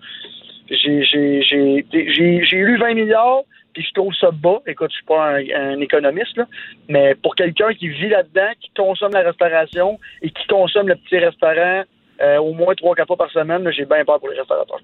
J'ai 0.71 1.85
lu 2.53 2.77
20 2.79 2.95
milliards, 2.95 3.43
puis 3.73 3.83
je 3.83 3.93
trouve 3.93 4.15
ça 4.15 4.31
bas. 4.31 4.61
Écoute, 4.67 4.91
je 4.91 4.97
suis 4.97 5.05
pas 5.05 5.37
un, 5.37 5.81
économiste, 5.81 6.37
là, 6.37 6.47
mais 6.89 7.15
pour 7.17 7.35
quelqu'un 7.35 7.75
qui 7.75 7.89
vit 7.89 8.09
là-dedans, 8.09 8.51
qui 8.61 8.71
consomme 8.77 9.13
la 9.13 9.23
restauration 9.23 9.99
et 10.23 10.31
qui 10.31 10.47
consomme 10.47 10.89
le 10.89 10.95
petit 10.97 11.19
restaurant 11.19 11.83
euh, 12.21 12.37
au 12.37 12.53
moins 12.53 12.75
trois, 12.75 12.95
quatre 12.95 13.09
fois 13.09 13.17
par 13.17 13.31
semaine, 13.31 13.69
j'ai 13.73 13.85
bien 13.85 14.05
peur 14.05 14.19
pour 14.21 14.29
les 14.29 14.39
restaurateurs. 14.39 14.81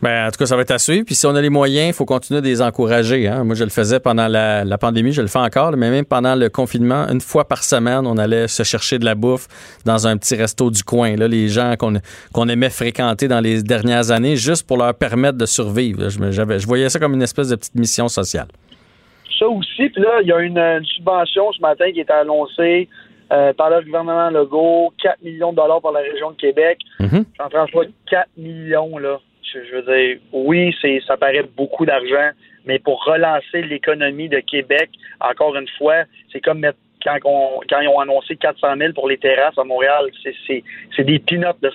Ben, 0.00 0.28
en 0.28 0.30
tout 0.30 0.38
cas, 0.38 0.46
ça 0.46 0.54
va 0.54 0.62
être 0.62 0.70
à 0.70 0.78
suivre. 0.78 1.04
Puis 1.04 1.16
si 1.16 1.26
on 1.26 1.34
a 1.34 1.40
les 1.40 1.50
moyens, 1.50 1.88
il 1.88 1.92
faut 1.92 2.04
continuer 2.04 2.40
de 2.40 2.46
les 2.46 2.62
encourager. 2.62 3.26
Hein. 3.26 3.42
Moi, 3.42 3.56
je 3.56 3.64
le 3.64 3.70
faisais 3.70 3.98
pendant 3.98 4.28
la, 4.28 4.78
pandémie, 4.78 5.12
je 5.12 5.22
le 5.22 5.26
fais 5.26 5.40
encore, 5.40 5.72
mais 5.76 5.90
même 5.90 6.04
pendant 6.04 6.36
le 6.36 6.48
confinement, 6.48 7.06
une 7.08 7.20
fois 7.20 7.46
par 7.46 7.64
semaine, 7.64 8.06
on 8.06 8.16
allait 8.16 8.46
se 8.46 8.62
chercher 8.62 8.98
de 8.98 9.04
la 9.04 9.16
bouffe 9.16 9.48
dans 9.84 10.06
un 10.06 10.16
petit 10.16 10.36
resto 10.36 10.70
du 10.70 10.84
coin. 10.84 11.16
Là, 11.16 11.26
les 11.26 11.48
gens 11.48 11.74
qu'on 11.76 12.48
aimait 12.48 12.70
fréquenter 12.70 13.26
dans 13.26 13.40
les 13.40 13.62
dernières 13.62 14.12
années, 14.12 14.36
juste 14.36 14.66
pour 14.66 14.76
leur 14.76 14.94
permettre 14.94 15.36
de 15.36 15.46
survivre. 15.46 16.08
Je, 16.08 16.30
je 16.30 16.66
voyais 16.66 16.88
ça 16.88 17.00
comme 17.00 17.14
une 17.14 17.22
espèce 17.22 17.48
de 17.48 17.56
petite 17.56 17.74
mission 17.74 18.08
sociale. 18.08 18.46
Ça 19.36 19.48
aussi, 19.48 19.88
puis 19.88 20.02
là, 20.02 20.20
il 20.22 20.28
y 20.28 20.32
a 20.32 20.40
une, 20.40 20.84
subvention 20.96 21.52
ce 21.52 21.60
matin 21.60 21.90
qui 21.92 22.00
est 22.00 22.10
annoncée 22.10 22.88
euh, 23.32 23.52
par 23.52 23.70
le 23.70 23.82
gouvernement 23.82 24.30
Legault, 24.30 24.92
4 25.02 25.22
millions 25.22 25.50
de 25.50 25.56
dollars 25.56 25.80
pour 25.80 25.92
la 25.92 26.00
région 26.00 26.30
de 26.30 26.36
Québec. 26.36 26.78
Mm-hmm. 27.00 27.24
Jean-François, 27.38 27.84
4 28.10 28.28
millions, 28.36 28.98
là 28.98 29.18
je 29.52 29.74
veux 29.74 29.82
dire, 29.82 30.18
oui, 30.32 30.74
ça 31.06 31.16
paraît 31.16 31.44
beaucoup 31.56 31.86
d'argent, 31.86 32.30
mais 32.64 32.78
pour 32.78 33.04
relancer 33.04 33.62
l'économie 33.62 34.28
de 34.28 34.40
Québec, 34.40 34.90
encore 35.20 35.56
une 35.56 35.68
fois, 35.78 36.04
c'est 36.32 36.40
comme 36.40 36.64
quand, 37.02 37.18
quand 37.22 37.80
ils 37.80 37.88
ont 37.88 38.00
annoncé 38.00 38.36
400 38.36 38.76
000 38.76 38.92
pour 38.92 39.08
les 39.08 39.18
terrasses 39.18 39.56
à 39.56 39.64
Montréal, 39.64 40.06
c'est 40.22 41.04
des. 41.04 41.22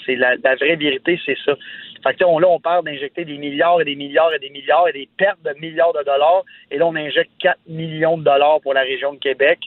C'est 0.05 0.15
la, 0.15 0.55
vraie 0.55 0.75
vérité, 0.75 1.19
c'est 1.25 1.37
ça. 1.45 1.55
Fait 2.03 2.15
que, 2.15 2.25
on, 2.25 2.39
là, 2.39 2.47
on 2.49 2.59
parle 2.59 2.83
d'injecter 2.83 3.23
des 3.23 3.37
milliards 3.37 3.79
et 3.81 3.85
des 3.85 3.95
milliards 3.95 4.33
et 4.33 4.39
des 4.39 4.49
milliards 4.49 4.87
et 4.89 4.93
des 4.93 5.09
pertes 5.17 5.41
de 5.43 5.53
milliards 5.59 5.93
de 5.93 6.03
dollars. 6.03 6.43
Et 6.69 6.77
là, 6.77 6.85
on 6.85 6.95
injecte 6.95 7.31
4 7.39 7.57
millions 7.67 8.17
de 8.17 8.23
dollars 8.23 8.59
pour 8.61 8.73
la 8.73 8.81
région 8.81 9.13
de 9.13 9.19
Québec. 9.19 9.59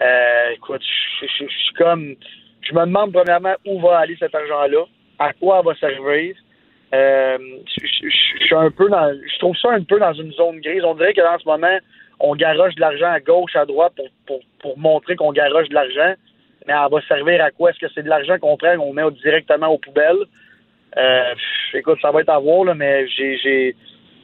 Euh, 0.00 0.50
écoute, 0.54 0.82
je 1.20 1.26
suis 1.26 1.74
comme... 1.76 2.14
Je 2.62 2.74
me 2.74 2.80
demande 2.80 3.12
premièrement 3.12 3.54
où 3.66 3.80
va 3.80 3.98
aller 3.98 4.16
cet 4.18 4.34
argent-là, 4.34 4.84
à 5.18 5.32
quoi 5.34 5.62
va 5.62 5.74
servir? 5.74 6.34
Euh, 6.94 7.38
je, 7.66 9.38
trouve 9.38 9.56
ça 9.56 9.70
un 9.70 9.82
peu 9.82 9.98
dans 9.98 10.14
une 10.14 10.32
zone 10.32 10.60
grise. 10.60 10.84
On 10.84 10.94
dirait 10.94 11.12
que 11.12 11.20
dans 11.20 11.38
ce 11.38 11.44
moment, 11.46 11.78
on 12.20 12.34
garoche 12.34 12.74
de 12.74 12.80
l'argent 12.80 13.10
à 13.10 13.20
gauche, 13.20 13.54
à 13.56 13.66
droite 13.66 13.92
pour, 14.26 14.40
pour, 14.60 14.78
montrer 14.78 15.16
qu'on 15.16 15.32
garoche 15.32 15.68
de 15.68 15.74
l'argent. 15.74 16.14
Mais 16.66 16.74
elle 16.74 16.90
va 16.90 17.00
servir 17.06 17.42
à 17.42 17.50
quoi? 17.50 17.70
Est-ce 17.70 17.78
que 17.78 17.92
c'est 17.94 18.02
de 18.02 18.08
l'argent 18.08 18.38
qu'on 18.38 18.56
prend, 18.56 18.76
qu'on 18.76 18.92
met 18.92 19.10
directement 19.22 19.68
aux 19.68 19.78
poubelles? 19.78 20.24
Euh, 20.96 21.34
écoute, 21.74 21.98
ça 22.00 22.10
va 22.10 22.20
être 22.22 22.30
à 22.30 22.38
voir, 22.38 22.64
là, 22.64 22.74
mais 22.74 23.06
j'ai, 23.08 23.74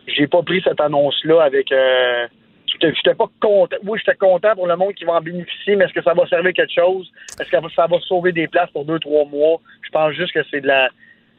j'ai 0.06 0.26
pas 0.26 0.42
pris 0.42 0.62
cette 0.62 0.80
annonce-là 0.80 1.42
avec. 1.42 1.70
Euh, 1.70 2.26
j'étais 2.80 3.14
pas 3.14 3.28
content. 3.40 3.76
Oui, 3.84 3.98
j'étais 3.98 4.16
content 4.16 4.54
pour 4.54 4.66
le 4.66 4.76
monde 4.76 4.94
qui 4.94 5.04
va 5.04 5.14
en 5.14 5.20
bénéficier, 5.20 5.76
mais 5.76 5.84
est-ce 5.84 5.92
que 5.92 6.02
ça 6.02 6.14
va 6.14 6.26
servir 6.26 6.52
quelque 6.52 6.74
chose? 6.74 7.10
Est-ce 7.38 7.50
que 7.50 7.70
ça 7.74 7.86
va 7.86 8.00
sauver 8.00 8.32
des 8.32 8.48
places 8.48 8.70
pour 8.70 8.84
deux, 8.84 8.98
trois 8.98 9.24
mois? 9.26 9.60
Je 9.82 9.90
pense 9.90 10.12
juste 10.14 10.32
que 10.32 10.42
c'est 10.50 10.60
de 10.60 10.66
la 10.66 10.88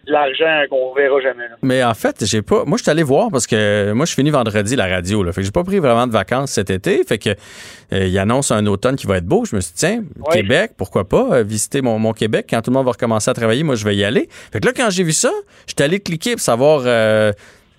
l'argent 0.08 0.64
qu'on 0.70 0.94
verra 0.94 1.20
jamais. 1.22 1.46
Mais 1.62 1.84
en 1.84 1.94
fait, 1.94 2.26
j'ai 2.26 2.42
pas. 2.42 2.64
Moi, 2.66 2.78
je 2.78 2.84
suis 2.84 2.92
allé 2.92 3.04
voir 3.04 3.30
parce 3.32 3.48
que 3.48 3.92
moi, 3.94 4.06
je 4.06 4.14
finis 4.14 4.30
vendredi 4.30 4.76
la 4.76 4.88
radio. 4.88 5.24
Là, 5.24 5.32
fait 5.32 5.42
que 5.42 5.46
j'ai 5.46 5.52
pas 5.52 5.64
pris 5.64 5.80
vraiment 5.80 6.08
de 6.08 6.12
vacances 6.12 6.52
cet 6.52 6.70
été. 6.70 7.04
Fait 7.04 7.18
que 7.18 7.30
euh, 7.30 8.06
il 8.06 8.18
annonce 8.20 8.52
un 8.52 8.66
automne 8.66 8.96
qui 8.96 9.08
va 9.08 9.18
être 9.18 9.26
beau. 9.26 9.46
Je 9.46 9.56
me 9.56 9.62
suis 9.62 9.74
dit, 9.74 9.80
tiens, 9.80 10.04
Québec, 10.32 10.72
pourquoi 10.78 11.08
pas 11.08 11.28
euh, 11.32 11.44
visiter 11.44 11.82
mon, 11.82 12.00
mon, 12.00 12.14
Québec 12.14 12.48
quand 12.50 12.62
tout 12.62 12.72
le 12.72 12.76
monde 12.76 12.86
va 12.86 12.92
recommencer 12.92 13.30
à 13.30 13.34
travailler. 13.34 13.64
Moi, 13.64 13.76
je 13.76 13.86
vais 13.86 13.96
y 13.96 14.04
aller. 14.04 14.28
Fait 14.52 14.60
que 14.60 14.68
là, 14.68 14.74
quand 14.76 14.90
j'ai 14.90 15.04
vu 15.04 15.14
ça, 15.14 15.32
j'étais 15.68 15.84
allé 15.84 16.00
cliquer 16.00 16.34
pour 16.34 16.42
savoir. 16.42 16.84
Euh, 16.86 17.32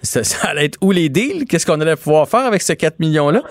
ça, 0.06 0.20
allait 0.42 0.66
être 0.66 0.78
où 0.80 0.92
les 0.92 1.08
deals? 1.08 1.44
Qu'est-ce 1.46 1.66
qu'on 1.66 1.80
allait 1.80 1.96
pouvoir 1.96 2.28
faire 2.28 2.40
avec 2.40 2.62
ces 2.62 2.76
4 2.76 3.00
millions-là? 3.00 3.42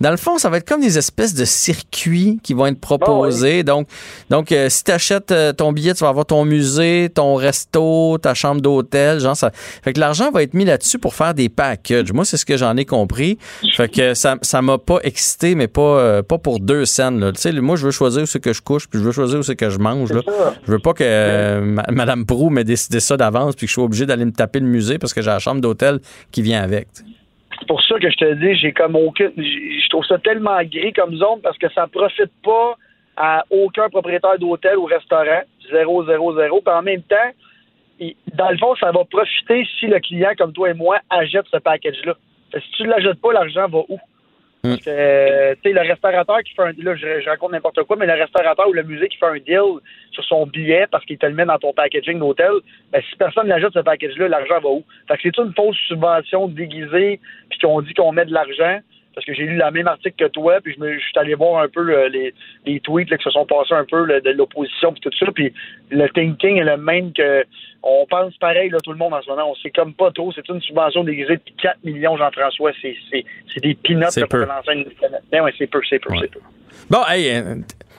Dans 0.00 0.10
le 0.10 0.16
fond, 0.16 0.38
ça 0.38 0.48
va 0.48 0.58
être 0.58 0.68
comme 0.68 0.80
des 0.80 0.98
espèces 0.98 1.34
de 1.34 1.44
circuits 1.44 2.38
qui 2.42 2.54
vont 2.54 2.66
être 2.66 2.80
proposés. 2.80 3.60
Ah 3.60 3.62
donc, 3.62 3.88
donc 4.30 4.52
euh, 4.52 4.68
si 4.68 4.84
tu 4.84 4.90
achètes 4.90 5.32
euh, 5.32 5.52
ton 5.52 5.72
billet, 5.72 5.94
tu 5.94 6.04
vas 6.04 6.10
avoir 6.10 6.26
ton 6.26 6.44
musée, 6.44 7.10
ton 7.14 7.34
resto, 7.34 8.18
ta 8.18 8.34
chambre 8.34 8.60
d'hôtel. 8.60 9.20
Genre 9.20 9.36
ça. 9.36 9.50
Fait 9.82 9.92
que 9.92 10.00
l'argent 10.00 10.30
va 10.30 10.42
être 10.42 10.54
mis 10.54 10.64
là-dessus 10.64 10.98
pour 10.98 11.14
faire 11.14 11.34
des 11.34 11.48
packages. 11.48 12.12
Moi, 12.12 12.24
c'est 12.24 12.36
ce 12.36 12.44
que 12.44 12.56
j'en 12.56 12.76
ai 12.76 12.84
compris. 12.84 13.38
Fait 13.76 13.88
que 13.88 14.14
ça 14.14 14.36
ça 14.42 14.62
m'a 14.62 14.78
pas 14.78 14.98
excité, 15.02 15.54
mais 15.54 15.68
pas, 15.68 15.80
euh, 15.80 16.22
pas 16.22 16.38
pour 16.38 16.60
deux 16.60 16.84
scènes. 16.84 17.20
Là. 17.20 17.32
Tu 17.32 17.40
sais, 17.40 17.52
moi, 17.52 17.76
je 17.76 17.86
veux 17.86 17.90
choisir 17.90 18.22
où 18.22 18.26
c'est 18.26 18.40
que 18.40 18.52
je 18.52 18.60
couche, 18.62 18.88
puis 18.88 18.98
je 18.98 19.04
veux 19.04 19.12
choisir 19.12 19.38
où 19.38 19.42
c'est 19.42 19.56
que 19.56 19.70
je 19.70 19.78
mange. 19.78 20.12
Là. 20.12 20.20
Je 20.66 20.72
veux 20.72 20.78
pas 20.78 20.92
que 20.92 21.60
Madame 21.90 22.26
Prou 22.26 22.50
m'ait 22.50 22.64
décidé 22.64 23.00
ça 23.00 23.16
d'avance, 23.16 23.54
puis 23.54 23.66
que 23.66 23.70
je 23.70 23.74
sois 23.74 23.84
obligé 23.84 24.06
d'aller 24.06 24.24
me 24.24 24.32
taper 24.32 24.60
le 24.60 24.66
musée 24.66 24.98
parce 24.98 25.14
que 25.14 25.22
j'ai 25.22 25.30
la 25.30 25.38
chambre 25.38 25.60
d'hôtel 25.60 26.00
qui 26.30 26.42
vient 26.42 26.62
avec. 26.62 26.88
C'est 27.58 27.68
pour 27.68 27.82
ça 27.82 27.98
que 27.98 28.10
je 28.10 28.16
te 28.16 28.34
dis, 28.34 28.56
j'ai 28.56 28.72
comme 28.72 28.96
aucun. 28.96 29.30
Je 29.36 29.88
trouve 29.88 30.04
ça 30.04 30.18
tellement 30.18 30.62
gris 30.64 30.92
comme 30.92 31.14
zone 31.16 31.40
parce 31.42 31.56
que 31.58 31.70
ça 31.72 31.86
profite 31.86 32.32
pas 32.42 32.76
à 33.16 33.44
aucun 33.50 33.88
propriétaire 33.88 34.38
d'hôtel 34.38 34.76
ou 34.78 34.84
restaurant. 34.86 35.42
Zéro, 35.70 36.04
zéro, 36.04 36.34
zéro. 36.36 36.60
Puis 36.60 36.74
en 36.74 36.82
même 36.82 37.02
temps, 37.02 37.30
dans 38.34 38.50
le 38.50 38.58
fond, 38.58 38.74
ça 38.76 38.90
va 38.90 39.04
profiter 39.04 39.66
si 39.78 39.86
le 39.86 40.00
client, 40.00 40.30
comme 40.36 40.52
toi 40.52 40.70
et 40.70 40.74
moi, 40.74 40.98
achète 41.10 41.46
ce 41.50 41.58
package-là. 41.58 42.16
Si 42.52 42.70
tu 42.76 42.82
ne 42.82 42.88
l'achètes 42.88 43.20
pas, 43.20 43.32
l'argent 43.32 43.68
va 43.68 43.78
où? 43.88 43.98
Que, 44.62 44.78
euh, 44.86 45.56
tu 45.60 45.72
le 45.72 45.80
restaurateur 45.80 46.40
qui 46.44 46.54
fait 46.54 46.62
un 46.62 46.72
là, 46.78 46.94
je, 46.94 47.20
je 47.20 47.28
raconte 47.28 47.50
n'importe 47.50 47.82
quoi, 47.82 47.96
mais 47.96 48.06
le 48.06 48.12
restaurateur 48.12 48.68
ou 48.68 48.72
le 48.72 48.84
musée 48.84 49.08
qui 49.08 49.16
fait 49.16 49.26
un 49.26 49.34
deal 49.34 49.80
sur 50.12 50.24
son 50.24 50.46
billet 50.46 50.86
parce 50.88 51.04
qu'il 51.04 51.18
te 51.18 51.26
le 51.26 51.34
met 51.34 51.44
dans 51.44 51.58
ton 51.58 51.72
packaging 51.72 52.20
d'hôtel, 52.20 52.52
ben, 52.92 53.02
si 53.10 53.16
personne 53.16 53.48
n'ajoute 53.48 53.74
ce 53.74 53.80
package-là, 53.80 54.28
l'argent 54.28 54.60
va 54.60 54.68
où? 54.68 54.84
Fait 55.08 55.16
que 55.16 55.22
c'est 55.24 55.38
une 55.38 55.52
fausse 55.54 55.76
subvention 55.88 56.46
déguisée, 56.46 57.18
puis 57.50 57.58
qu'on 57.58 57.80
dit 57.80 57.92
qu'on 57.92 58.12
met 58.12 58.24
de 58.24 58.32
l'argent 58.32 58.78
parce 59.14 59.26
que 59.26 59.34
j'ai 59.34 59.44
lu 59.44 59.56
le 59.56 59.70
même 59.70 59.88
article 59.88 60.24
que 60.24 60.30
toi, 60.30 60.60
puis 60.62 60.74
je, 60.74 60.80
me, 60.80 60.94
je 60.94 61.04
suis 61.04 61.18
allé 61.18 61.34
voir 61.34 61.62
un 61.62 61.68
peu 61.68 61.80
euh, 61.90 62.08
les, 62.08 62.32
les 62.66 62.80
tweets 62.80 63.10
là, 63.10 63.16
qui 63.18 63.24
se 63.24 63.30
sont 63.30 63.46
passés 63.46 63.74
un 63.74 63.84
peu 63.84 64.04
là, 64.04 64.20
de 64.20 64.30
l'opposition 64.30 64.92
puis 64.92 65.00
tout 65.00 65.10
ça, 65.18 65.30
puis 65.32 65.52
le 65.90 66.08
thinking 66.08 66.56
est 66.58 66.64
le 66.64 66.76
même 66.76 67.12
que 67.12 67.44
on 67.82 68.06
pense 68.08 68.36
pareil 68.38 68.70
là, 68.70 68.78
tout 68.82 68.92
le 68.92 68.98
monde 68.98 69.12
en 69.12 69.20
ce 69.22 69.28
moment. 69.28 69.50
On 69.50 69.54
sait 69.56 69.70
comme 69.70 69.92
pas 69.94 70.10
trop. 70.12 70.32
C'est 70.32 70.48
une 70.48 70.60
subvention 70.60 71.02
déguisée 71.02 71.34
de 71.36 71.42
4 71.60 71.78
millions, 71.82 72.16
Jean-François. 72.16 72.70
C'est, 72.80 72.94
c'est, 73.10 73.24
c'est 73.52 73.60
des 73.60 73.74
peanuts 73.74 74.04
pour 74.30 74.38
lancer 74.38 74.72
une 74.72 74.84
Ben 75.32 75.42
ouais, 75.42 75.52
c'est 75.58 75.66
peu, 75.66 75.80
c'est 75.90 75.98
peu, 75.98 76.12
Ouais. 76.12 76.18
c'est 76.22 76.30
peu. 76.30 76.38
Bon, 76.88 77.00
hey, 77.08 77.28
euh, 77.34 77.56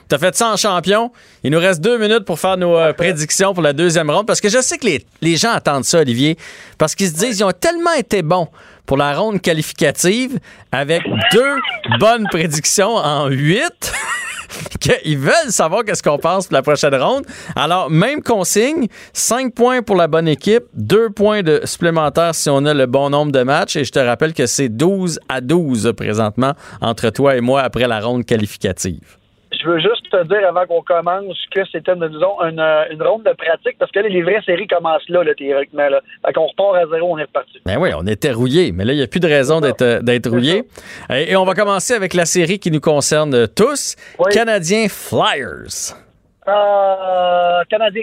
t'as 0.08 0.16
fait 0.18 0.34
ça 0.34 0.52
en 0.52 0.56
champion. 0.56 1.10
Il 1.42 1.50
nous 1.50 1.58
reste 1.58 1.82
deux 1.82 1.98
minutes 1.98 2.24
pour 2.24 2.38
faire 2.40 2.56
nos 2.56 2.76
euh, 2.78 2.94
prédictions 2.94 3.52
pour 3.52 3.62
la 3.62 3.74
deuxième 3.74 4.08
ronde. 4.10 4.26
Parce 4.26 4.40
que 4.40 4.48
je 4.48 4.58
sais 4.62 4.78
que 4.78 4.86
les, 4.86 5.04
les 5.20 5.36
gens 5.36 5.52
attendent 5.52 5.84
ça, 5.84 6.00
Olivier. 6.00 6.36
Parce 6.78 6.94
qu'ils 6.94 7.08
se 7.08 7.14
disent 7.18 7.40
ils 7.40 7.44
ont 7.44 7.52
tellement 7.52 7.92
été 7.92 8.22
bons 8.22 8.48
pour 8.86 8.96
la 8.96 9.14
ronde 9.14 9.40
qualificative 9.40 10.38
avec 10.72 11.02
deux 11.32 11.56
bonnes 11.98 12.26
prédictions 12.30 12.96
en 12.96 13.28
huit. 13.28 13.92
qu'ils 14.80 15.18
veulent 15.18 15.50
savoir 15.50 15.84
qu'est-ce 15.84 16.02
qu'on 16.02 16.18
pense 16.18 16.46
pour 16.46 16.54
la 16.54 16.62
prochaine 16.62 16.94
ronde. 16.94 17.24
Alors, 17.56 17.90
même 17.90 18.22
consigne, 18.22 18.86
5 19.12 19.54
points 19.54 19.82
pour 19.82 19.96
la 19.96 20.06
bonne 20.06 20.28
équipe, 20.28 20.64
2 20.74 21.10
points 21.10 21.42
de 21.42 21.60
supplémentaires 21.64 22.34
si 22.34 22.48
on 22.50 22.64
a 22.64 22.74
le 22.74 22.86
bon 22.86 23.10
nombre 23.10 23.32
de 23.32 23.42
matchs. 23.42 23.76
Et 23.76 23.84
je 23.84 23.92
te 23.92 23.98
rappelle 23.98 24.34
que 24.34 24.46
c'est 24.46 24.68
12 24.68 25.20
à 25.28 25.40
12 25.40 25.92
présentement 25.96 26.52
entre 26.80 27.10
toi 27.10 27.36
et 27.36 27.40
moi 27.40 27.62
après 27.62 27.88
la 27.88 28.00
ronde 28.00 28.24
qualificative. 28.24 29.16
Je 29.64 29.70
veux 29.70 29.78
juste 29.78 30.10
te 30.10 30.22
dire 30.24 30.46
avant 30.46 30.66
qu'on 30.66 30.82
commence 30.82 31.38
que 31.50 31.60
c'était, 31.72 31.94
disons, 31.96 32.38
une, 32.42 32.60
une 32.90 33.02
ronde 33.02 33.22
de 33.22 33.32
pratique 33.32 33.78
parce 33.78 33.90
que 33.90 34.00
là, 34.00 34.08
les 34.08 34.22
vraies 34.22 34.42
séries 34.44 34.66
commencent 34.66 35.08
là, 35.08 35.24
là 35.24 35.34
théoriquement. 35.34 35.88
Là. 35.88 36.00
Fait 36.26 36.32
qu'on 36.34 36.46
repart 36.46 36.76
à 36.76 36.86
zéro, 36.86 37.12
on 37.14 37.18
est 37.18 37.22
reparti. 37.22 37.60
Ben 37.64 37.78
oui, 37.78 37.90
on 37.96 38.06
était 38.06 38.32
rouillés, 38.32 38.72
mais 38.72 38.84
là, 38.84 38.92
il 38.92 38.96
n'y 38.96 39.02
a 39.02 39.06
plus 39.06 39.20
de 39.20 39.26
raison 39.26 39.60
d'être 39.60 39.80
euh, 39.82 40.02
d'être 40.02 40.28
rouillé. 40.28 40.64
Et, 41.10 41.32
et 41.32 41.36
on 41.36 41.44
va 41.46 41.54
commencer 41.54 41.94
avec 41.94 42.12
la 42.12 42.26
série 42.26 42.58
qui 42.58 42.70
nous 42.70 42.80
concerne 42.80 43.48
tous, 43.48 43.96
Oui. 44.18 44.30
Canadiens 44.32 44.86
Flyers. 44.90 45.94
Euh, 46.46 47.62
Canadien. 47.70 48.02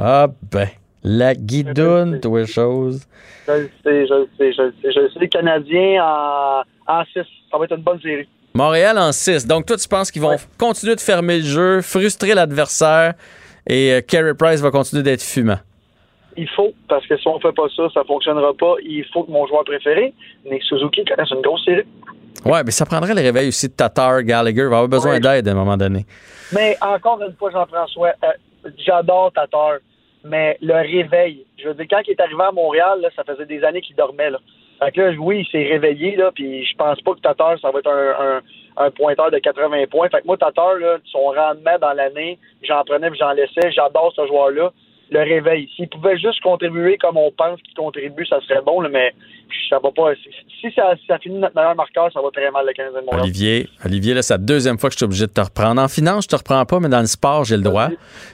Ah 0.00 0.26
ben, 0.50 0.66
la 1.04 1.34
guidoune, 1.34 2.20
toi, 2.20 2.44
chose. 2.46 3.06
Je 3.46 3.52
le 3.52 3.70
sais, 3.84 4.06
je 4.06 4.14
le 4.14 4.28
sais, 4.38 4.52
je 4.52 4.62
le 4.62 4.74
sais. 4.82 4.92
Je 4.92 5.00
le 5.00 5.10
sais. 5.10 5.28
Canadien 5.28 6.04
en, 6.04 6.62
en 6.86 7.04
6. 7.04 7.20
Ça 7.50 7.58
va 7.58 7.64
être 7.64 7.76
une 7.76 7.82
bonne 7.82 8.00
série. 8.00 8.28
Montréal 8.54 8.98
en 8.98 9.12
6. 9.12 9.46
Donc, 9.46 9.66
toi, 9.66 9.76
tu 9.76 9.88
penses 9.88 10.10
qu'ils 10.10 10.22
vont 10.22 10.30
Ouais. 10.30 10.36
continuer 10.58 10.94
de 10.96 11.00
fermer 11.00 11.38
le 11.38 11.44
jeu, 11.44 11.82
frustrer 11.82 12.34
l'adversaire 12.34 13.14
et 13.68 13.92
euh, 13.92 14.00
Carey 14.00 14.34
Price 14.34 14.60
va 14.60 14.70
continuer 14.70 15.02
d'être 15.02 15.22
fumant? 15.22 15.58
Il 16.36 16.48
faut, 16.50 16.72
parce 16.88 17.06
que 17.06 17.16
si 17.16 17.26
on 17.28 17.38
fait 17.40 17.52
pas 17.52 17.66
ça, 17.76 17.82
ça 17.92 18.02
fonctionnera 18.04 18.52
pas. 18.54 18.74
Il 18.84 19.04
faut 19.12 19.24
que 19.24 19.30
mon 19.30 19.46
joueur 19.46 19.64
préféré, 19.64 20.14
Nick 20.50 20.62
Suzuki, 20.62 21.04
connaisse 21.04 21.30
une 21.30 21.42
grosse 21.42 21.64
série. 21.64 21.82
Ouais, 22.44 22.62
mais 22.64 22.70
ça 22.70 22.86
prendrait 22.86 23.14
le 23.14 23.20
réveil 23.20 23.48
aussi 23.48 23.68
de 23.68 23.72
Tatar, 23.74 24.22
Gallagher. 24.22 24.62
Il 24.62 24.68
va 24.68 24.76
avoir 24.78 24.88
besoin 24.88 25.14
Ouais. 25.14 25.20
d'aide 25.20 25.48
à 25.48 25.50
un 25.50 25.54
moment 25.54 25.76
donné. 25.76 26.06
Mais 26.52 26.76
encore 26.80 27.20
une 27.22 27.34
fois, 27.34 27.50
Jean-François, 27.50 28.12
euh, 28.24 28.68
j'adore 28.78 29.32
Tatar, 29.32 29.74
mais 30.24 30.56
le 30.62 30.74
réveil, 30.74 31.44
je 31.62 31.68
veux 31.68 31.74
dire, 31.74 31.86
quand 31.90 32.00
il 32.06 32.12
est 32.12 32.20
arrivé 32.20 32.42
à 32.42 32.52
Montréal, 32.52 33.00
là, 33.02 33.08
ça 33.14 33.24
faisait 33.24 33.46
des 33.46 33.62
années 33.64 33.82
qu'il 33.82 33.96
dormait. 33.96 34.30
Là. 34.30 34.38
Fait 34.82 34.92
que 34.92 35.00
là, 35.00 35.12
oui, 35.18 35.40
il 35.46 35.50
s'est 35.50 35.68
réveillé, 35.68 36.16
là, 36.16 36.30
puis 36.34 36.64
je 36.64 36.74
pense 36.76 37.00
pas 37.02 37.14
que 37.14 37.20
Tatar, 37.20 37.58
ça 37.60 37.70
va 37.70 37.78
être 37.80 37.90
un, 37.90 38.36
un, 38.36 38.86
un 38.86 38.90
pointeur 38.90 39.30
de 39.30 39.38
80 39.38 39.86
points. 39.90 40.08
Fait 40.08 40.22
que 40.22 40.26
moi, 40.26 40.38
Tatar, 40.38 40.74
là, 40.76 40.96
son 41.12 41.18
rendement 41.18 41.78
dans 41.80 41.92
l'année, 41.92 42.38
j'en 42.62 42.82
prenais 42.84 43.10
j'en 43.18 43.32
laissais. 43.32 43.70
J'adore 43.72 44.12
ce 44.16 44.26
joueur-là. 44.26 44.72
Le 45.12 45.18
réveil. 45.18 45.68
S'il 45.74 45.88
pouvait 45.88 46.16
juste 46.16 46.40
contribuer 46.40 46.96
comme 46.96 47.16
on 47.16 47.32
pense 47.32 47.60
qu'il 47.62 47.74
contribue, 47.74 48.24
ça 48.26 48.40
serait 48.42 48.62
bon, 48.62 48.80
là, 48.80 48.88
mais 48.88 49.12
ça 49.68 49.78
va 49.82 49.90
pas. 49.90 50.12
Si, 50.60 50.72
ça, 50.72 50.94
si 50.96 51.06
ça 51.06 51.18
finit 51.18 51.38
notre 51.38 51.56
meilleur 51.56 51.74
marqueur, 51.74 52.12
ça 52.12 52.20
va 52.22 52.28
très 52.32 52.50
mal 52.50 52.64
le 52.64 52.72
15 52.72 52.94
de 52.94 53.00
Montréal. 53.00 53.22
Olivier, 53.22 53.68
Olivier, 53.84 54.14
là, 54.14 54.22
c'est 54.22 54.34
la 54.34 54.38
deuxième 54.38 54.78
fois 54.78 54.88
que 54.88 54.94
je 54.94 54.98
suis 54.98 55.04
obligé 55.04 55.26
de 55.26 55.32
te 55.32 55.40
reprendre. 55.40 55.82
En 55.82 55.88
finance, 55.88 56.24
je 56.24 56.28
te 56.28 56.36
reprends 56.36 56.64
pas, 56.64 56.78
mais 56.78 56.88
dans 56.88 57.00
le 57.00 57.06
sport, 57.06 57.44
j'ai 57.44 57.56
le 57.56 57.62
droit. 57.62 57.88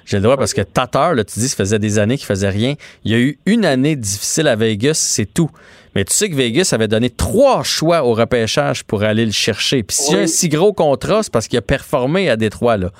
J'ai 0.04 0.18
le 0.18 0.22
droit 0.22 0.36
parce 0.36 0.52
que 0.52 0.60
Tatar, 0.60 1.14
là, 1.14 1.24
tu 1.24 1.40
dis, 1.40 1.48
ça 1.48 1.56
faisait 1.56 1.78
des 1.78 1.98
années 1.98 2.18
qu'il 2.18 2.26
faisait 2.26 2.50
rien. 2.50 2.74
Il 3.04 3.12
y 3.12 3.14
a 3.14 3.18
eu 3.18 3.38
une 3.46 3.64
année 3.64 3.96
difficile 3.96 4.46
à 4.46 4.56
Vegas, 4.56 4.94
c'est 4.94 5.32
tout. 5.32 5.50
Mais 5.96 6.04
tu 6.04 6.12
sais 6.12 6.28
que 6.28 6.34
Vegas 6.34 6.72
avait 6.74 6.88
donné 6.88 7.08
trois 7.08 7.62
choix 7.62 8.02
au 8.04 8.12
repêchage 8.12 8.84
pour 8.84 9.02
aller 9.02 9.24
le 9.24 9.32
chercher. 9.32 9.82
Puis 9.82 9.96
s'il 9.96 10.14
y 10.14 10.18
a 10.18 10.22
un 10.24 10.26
si 10.26 10.50
gros 10.50 10.74
contrat, 10.74 11.22
c'est 11.22 11.32
parce 11.32 11.48
qu'il 11.48 11.58
a 11.58 11.62
performé 11.62 12.28
à 12.28 12.36
Détroit, 12.36 12.76
là. 12.76 12.90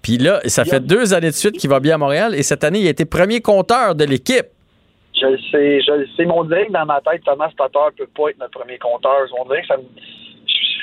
Puis 0.00 0.16
là, 0.16 0.38
ça 0.44 0.64
fait 0.64 0.78
deux 0.78 1.12
années 1.12 1.30
de 1.30 1.34
suite 1.34 1.58
qu'il 1.58 1.68
va 1.68 1.80
bien 1.80 1.96
à 1.96 1.98
Montréal 1.98 2.36
et 2.36 2.44
cette 2.44 2.62
année, 2.62 2.78
il 2.78 2.86
a 2.86 2.90
été 2.90 3.04
premier 3.04 3.40
compteur 3.40 3.96
de 3.96 4.04
l'équipe. 4.04 4.46
Je 5.20 5.26
le 5.26 5.38
sais, 5.50 5.80
je 5.82 5.90
le 5.90 6.06
sais. 6.16 6.24
Mais 6.24 6.30
on 6.32 6.44
dirait 6.44 6.68
que 6.68 6.72
dans 6.72 6.86
ma 6.86 7.00
tête, 7.00 7.22
Thomas 7.24 7.48
Tatar 7.58 7.90
peut 7.98 8.06
pas 8.16 8.28
être 8.30 8.38
notre 8.38 8.56
premier 8.60 8.78
compteur. 8.78 9.26
On 9.40 9.44
dirait 9.46 9.62
que 9.62 9.66
ça 9.66 9.76
me. 9.78 9.82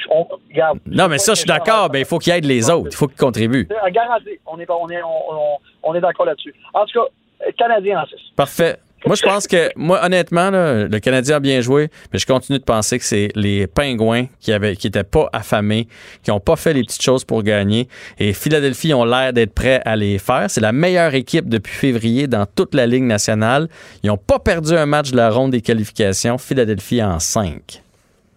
On, 0.09 0.27
regarde. 0.49 0.79
Non, 0.85 1.07
mais 1.07 1.17
ça, 1.17 1.33
je 1.33 1.39
suis 1.39 1.47
d'accord. 1.47 1.89
Ben, 1.89 1.99
il 1.99 2.05
faut 2.05 2.19
qu'il 2.19 2.33
aide 2.33 2.43
les 2.43 2.69
autres. 2.69 2.89
Il 2.91 2.95
faut 2.97 3.07
qu'il 3.07 3.15
contribue. 3.15 3.69
Euh, 3.71 3.89
Garanti. 3.89 4.31
On 4.45 4.59
est, 4.59 4.69
on 4.69 4.89
est, 4.89 5.01
on, 5.01 5.33
on- 5.33 5.57
on 5.83 5.95
est 5.95 6.01
d'accord 6.01 6.25
là-dessus. 6.25 6.53
En 6.73 6.85
tout 6.85 6.99
cas, 6.99 7.51
Canadien 7.57 8.01
en 8.01 8.05
6. 8.05 8.15
Parfait. 8.35 8.79
Moi, 9.05 9.15
je 9.15 9.21
pense 9.21 9.47
que, 9.47 9.69
moi, 9.75 10.03
honnêtement, 10.03 10.49
là, 10.49 10.85
le 10.85 10.99
Canadien 10.99 11.37
a 11.37 11.39
bien 11.41 11.59
joué, 11.59 11.89
mais 12.11 12.19
je 12.19 12.25
continue 12.25 12.59
de 12.59 12.63
penser 12.63 12.97
que 12.99 13.05
c'est 13.05 13.29
les 13.35 13.67
Pingouins 13.67 14.27
qui 14.39 14.53
avaient, 14.53 14.77
qui 14.77 14.87
étaient 14.87 15.03
pas 15.03 15.29
affamés, 15.33 15.87
qui 16.23 16.31
ont 16.31 16.39
pas 16.39 16.55
fait 16.55 16.73
les 16.73 16.83
petites 16.83 17.01
choses 17.01 17.25
pour 17.25 17.43
gagner. 17.43 17.89
Et 18.17 18.31
Philadelphie 18.31 18.93
ont 18.93 19.03
l'air 19.03 19.33
d'être 19.33 19.53
prêts 19.53 19.81
à 19.83 19.97
les 19.97 20.19
faire. 20.19 20.49
C'est 20.49 20.61
la 20.61 20.71
meilleure 20.71 21.13
équipe 21.15 21.49
depuis 21.49 21.73
février 21.73 22.27
dans 22.27 22.45
toute 22.45 22.73
la 22.73 22.85
Ligue 22.85 23.03
nationale. 23.03 23.67
Ils 24.03 24.11
ont 24.11 24.17
pas 24.17 24.39
perdu 24.39 24.73
un 24.73 24.85
match 24.85 25.11
de 25.11 25.17
la 25.17 25.29
ronde 25.29 25.51
des 25.51 25.61
qualifications. 25.61 26.37
Philadelphie 26.37 27.03
en 27.03 27.19
5. 27.19 27.81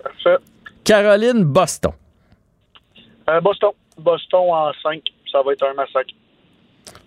Parfait. 0.02 0.42
Caroline, 0.82 1.44
Boston. 1.44 1.92
Euh, 3.30 3.40
Boston. 3.40 3.70
Boston 3.98 4.40
en 4.50 4.72
5. 4.82 5.00
Ça 5.30 5.42
va 5.42 5.52
être 5.52 5.64
un 5.64 5.74
massacre. 5.74 6.12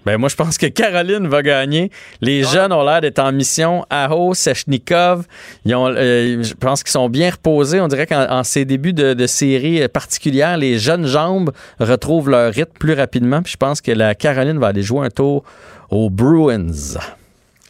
Ben 0.05 0.17
moi, 0.17 0.29
je 0.29 0.35
pense 0.35 0.57
que 0.57 0.65
Caroline 0.65 1.27
va 1.27 1.41
gagner. 1.41 1.91
Les 2.21 2.43
jeunes 2.43 2.71
ont 2.71 2.83
l'air 2.83 3.01
d'être 3.01 3.19
en 3.19 3.31
mission. 3.31 3.85
Aho, 3.89 4.33
Sechnikov, 4.33 5.25
ils 5.65 5.75
ont, 5.75 5.87
euh, 5.87 6.41
je 6.41 6.53
pense 6.53 6.83
qu'ils 6.83 6.91
sont 6.91 7.09
bien 7.09 7.29
reposés. 7.29 7.81
On 7.81 7.87
dirait 7.87 8.07
qu'en 8.07 8.25
en 8.29 8.43
ces 8.43 8.65
débuts 8.65 8.93
de, 8.93 9.13
de 9.13 9.27
série 9.27 9.87
particulière, 9.89 10.57
les 10.57 10.79
jeunes 10.79 11.05
jambes 11.05 11.51
retrouvent 11.79 12.29
leur 12.29 12.53
rythme 12.53 12.71
plus 12.79 12.93
rapidement. 12.93 13.41
Puis 13.41 13.53
je 13.53 13.57
pense 13.57 13.81
que 13.81 13.91
la 13.91 14.15
Caroline 14.15 14.57
va 14.57 14.67
aller 14.67 14.83
jouer 14.83 15.05
un 15.05 15.09
tour 15.09 15.43
aux 15.89 16.09
Bruins. 16.09 16.71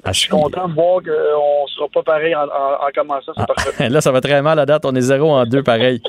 À 0.04 0.12
Je 0.14 0.20
suis 0.22 0.30
content 0.30 0.68
de 0.68 0.74
voir 0.74 0.98
qu'on 1.04 1.64
ne 1.64 1.68
sera 1.76 1.88
pas 1.94 2.04
pareil 2.04 2.34
en, 2.36 2.44
en- 2.44 2.88
en 2.88 2.90
commençant. 2.96 3.32
C'est 3.38 3.46
parfait. 3.48 3.90
Là, 3.90 4.02
ça 4.02 4.12
va 4.12 4.22
très 4.22 4.42
mal 4.42 4.58
à 4.60 4.66
date. 4.66 4.84
On 4.86 4.96
est 4.96 5.02
0 5.02 5.30
en 5.30 5.46
2 5.46 5.64
pareil. 5.64 6.02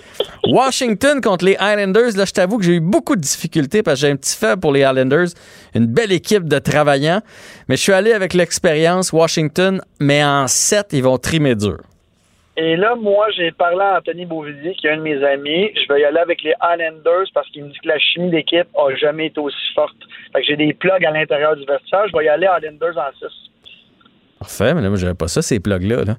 Washington 0.46 1.20
contre 1.20 1.44
les 1.44 1.52
Islanders. 1.60 2.16
Là, 2.16 2.24
je 2.24 2.32
t'avoue 2.32 2.58
que 2.58 2.64
j'ai 2.64 2.74
eu 2.74 2.80
beaucoup 2.80 3.16
de 3.16 3.20
difficultés 3.20 3.82
parce 3.82 4.00
que 4.00 4.06
j'ai 4.06 4.12
un 4.12 4.16
petit 4.16 4.36
faible 4.36 4.60
pour 4.60 4.72
les 4.72 4.80
Islanders. 4.80 5.28
Une 5.74 5.86
belle 5.86 6.12
équipe 6.12 6.44
de 6.48 6.58
travaillants. 6.58 7.20
Mais 7.68 7.76
je 7.76 7.82
suis 7.82 7.92
allé 7.92 8.12
avec 8.12 8.34
l'expérience 8.34 9.12
Washington, 9.12 9.80
mais 10.00 10.24
en 10.24 10.46
7, 10.46 10.88
ils 10.92 11.02
vont 11.02 11.18
trimer 11.18 11.54
dur. 11.54 11.78
Et 12.56 12.76
là, 12.76 12.94
moi, 12.94 13.26
j'ai 13.36 13.52
parlé 13.52 13.80
à 13.80 13.98
Anthony 13.98 14.26
Beauvillier, 14.26 14.74
qui 14.74 14.86
est 14.86 14.90
un 14.90 14.98
de 14.98 15.02
mes 15.02 15.24
amis. 15.24 15.70
Je 15.74 15.92
vais 15.92 16.00
y 16.00 16.04
aller 16.04 16.18
avec 16.18 16.42
les 16.42 16.52
Islanders 16.62 17.26
parce 17.32 17.48
qu'il 17.50 17.64
me 17.64 17.70
dit 17.70 17.78
que 17.82 17.88
la 17.88 17.98
chimie 17.98 18.30
d'équipe 18.30 18.66
a 18.76 18.94
jamais 18.96 19.26
été 19.26 19.40
aussi 19.40 19.56
forte. 19.74 19.96
Fait 20.32 20.40
que 20.40 20.46
j'ai 20.46 20.56
des 20.56 20.74
plugs 20.74 21.04
à 21.06 21.10
l'intérieur 21.10 21.56
du 21.56 21.64
vestiaire. 21.64 22.06
Je 22.12 22.16
vais 22.18 22.24
y 22.24 22.28
aller 22.28 22.46
Islanders 22.58 22.98
en 22.98 23.10
6. 23.18 23.26
Parfait, 24.40 24.72
mais 24.72 24.80
là, 24.80 24.88
moi, 24.88 24.96
j'avais 24.96 25.14
pas 25.14 25.28
ça, 25.28 25.42
ces 25.42 25.60
plugs-là. 25.60 26.04
Là. 26.04 26.16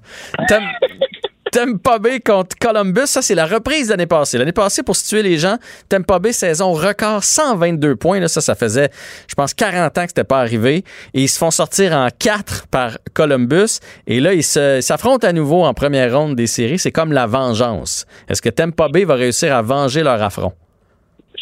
Tampa 1.51 1.97
Bay 1.99 2.19
contre 2.19 2.55
Columbus, 2.55 3.07
ça, 3.07 3.23
c'est 3.23 3.33
la 3.33 3.47
reprise 3.47 3.87
de 3.87 3.93
l'année 3.93 4.05
passée. 4.05 4.37
L'année 4.37 4.51
passée, 4.51 4.83
pour 4.83 4.95
situer 4.95 5.23
les 5.23 5.39
gens, 5.39 5.57
Tampa 5.89 6.19
Bay, 6.19 6.31
saison 6.31 6.71
record, 6.71 7.23
122 7.23 7.95
points. 7.95 8.19
Là, 8.19 8.27
ça, 8.27 8.39
ça 8.39 8.53
faisait, 8.53 8.91
je 9.27 9.33
pense, 9.33 9.55
40 9.55 9.97
ans 9.97 10.03
que 10.03 10.09
c'était 10.09 10.23
pas 10.23 10.39
arrivé. 10.39 10.83
Et 11.15 11.23
ils 11.23 11.27
se 11.27 11.39
font 11.39 11.49
sortir 11.49 11.93
en 11.93 12.09
4 12.15 12.67
par 12.67 12.99
Columbus. 13.15 13.79
Et 14.05 14.19
là, 14.19 14.35
ils 14.35 14.43
s'affrontent 14.43 15.27
à 15.27 15.33
nouveau 15.33 15.63
en 15.63 15.73
première 15.73 16.15
ronde 16.15 16.35
des 16.35 16.47
séries. 16.47 16.77
C'est 16.77 16.91
comme 16.91 17.11
la 17.11 17.25
vengeance. 17.25 18.05
Est-ce 18.29 18.43
que 18.43 18.49
Tampa 18.49 18.87
Bay 18.87 19.03
va 19.03 19.15
réussir 19.15 19.55
à 19.55 19.63
venger 19.63 20.03
leur 20.03 20.21
affront? 20.21 20.53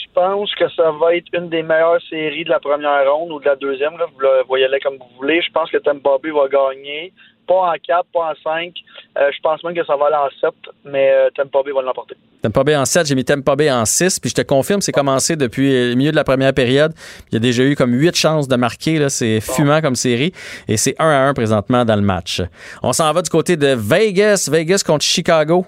Je 0.09 0.21
pense 0.21 0.53
que 0.55 0.67
ça 0.69 0.91
va 0.91 1.15
être 1.15 1.27
une 1.33 1.49
des 1.49 1.63
meilleures 1.63 2.01
séries 2.09 2.43
de 2.43 2.49
la 2.49 2.59
première 2.59 3.11
ronde 3.11 3.31
ou 3.31 3.39
de 3.39 3.45
la 3.45 3.55
deuxième. 3.55 3.97
Là. 3.97 4.05
Vous 4.13 4.19
le 4.19 4.43
voyez 4.47 4.67
là 4.67 4.79
comme 4.79 4.97
vous 4.97 5.09
voulez. 5.17 5.41
Je 5.41 5.51
pense 5.51 5.69
que 5.69 5.77
Tampa 5.77 6.17
Bay 6.21 6.31
va 6.31 6.47
gagner. 6.47 7.13
Pas 7.47 7.71
en 7.71 7.73
4, 7.73 8.05
pas 8.13 8.31
en 8.31 8.33
5. 8.43 8.73
Euh, 9.17 9.31
je 9.31 9.39
pense 9.41 9.63
même 9.63 9.73
que 9.73 9.85
ça 9.85 9.95
va 9.95 10.07
aller 10.07 10.15
en 10.15 10.29
7, 10.41 10.51
mais 10.85 11.11
euh, 11.11 11.29
Tampa 11.35 11.59
Bay 11.63 11.71
va 11.71 11.81
l'emporter. 11.81 12.15
Tampa 12.41 12.63
Bay 12.63 12.75
en 12.75 12.85
7, 12.85 13.07
j'ai 13.07 13.15
mis 13.15 13.25
Tampa 13.25 13.55
Bay 13.55 13.71
en 13.71 13.85
6, 13.85 14.19
puis 14.19 14.29
je 14.29 14.35
te 14.35 14.41
confirme, 14.41 14.81
c'est 14.81 14.91
commencé 14.91 15.35
depuis 15.35 15.89
le 15.89 15.95
milieu 15.95 16.11
de 16.11 16.15
la 16.15 16.23
première 16.23 16.53
période. 16.53 16.93
Il 17.31 17.35
y 17.35 17.37
a 17.37 17.39
déjà 17.39 17.63
eu 17.63 17.75
comme 17.75 17.93
8 17.93 18.15
chances 18.15 18.47
de 18.47 18.55
marquer, 18.55 18.99
là, 18.99 19.09
c'est 19.09 19.39
fumant 19.41 19.81
comme 19.81 19.95
série, 19.95 20.31
et 20.67 20.77
c'est 20.77 20.95
1 20.99 21.09
à 21.09 21.27
1 21.29 21.33
présentement 21.33 21.85
dans 21.85 21.95
le 21.95 22.01
match. 22.01 22.41
On 22.83 22.93
s'en 22.93 23.11
va 23.13 23.21
du 23.21 23.29
côté 23.29 23.57
de 23.57 23.75
Vegas, 23.75 24.49
Vegas 24.51 24.83
contre 24.85 25.05
Chicago. 25.05 25.65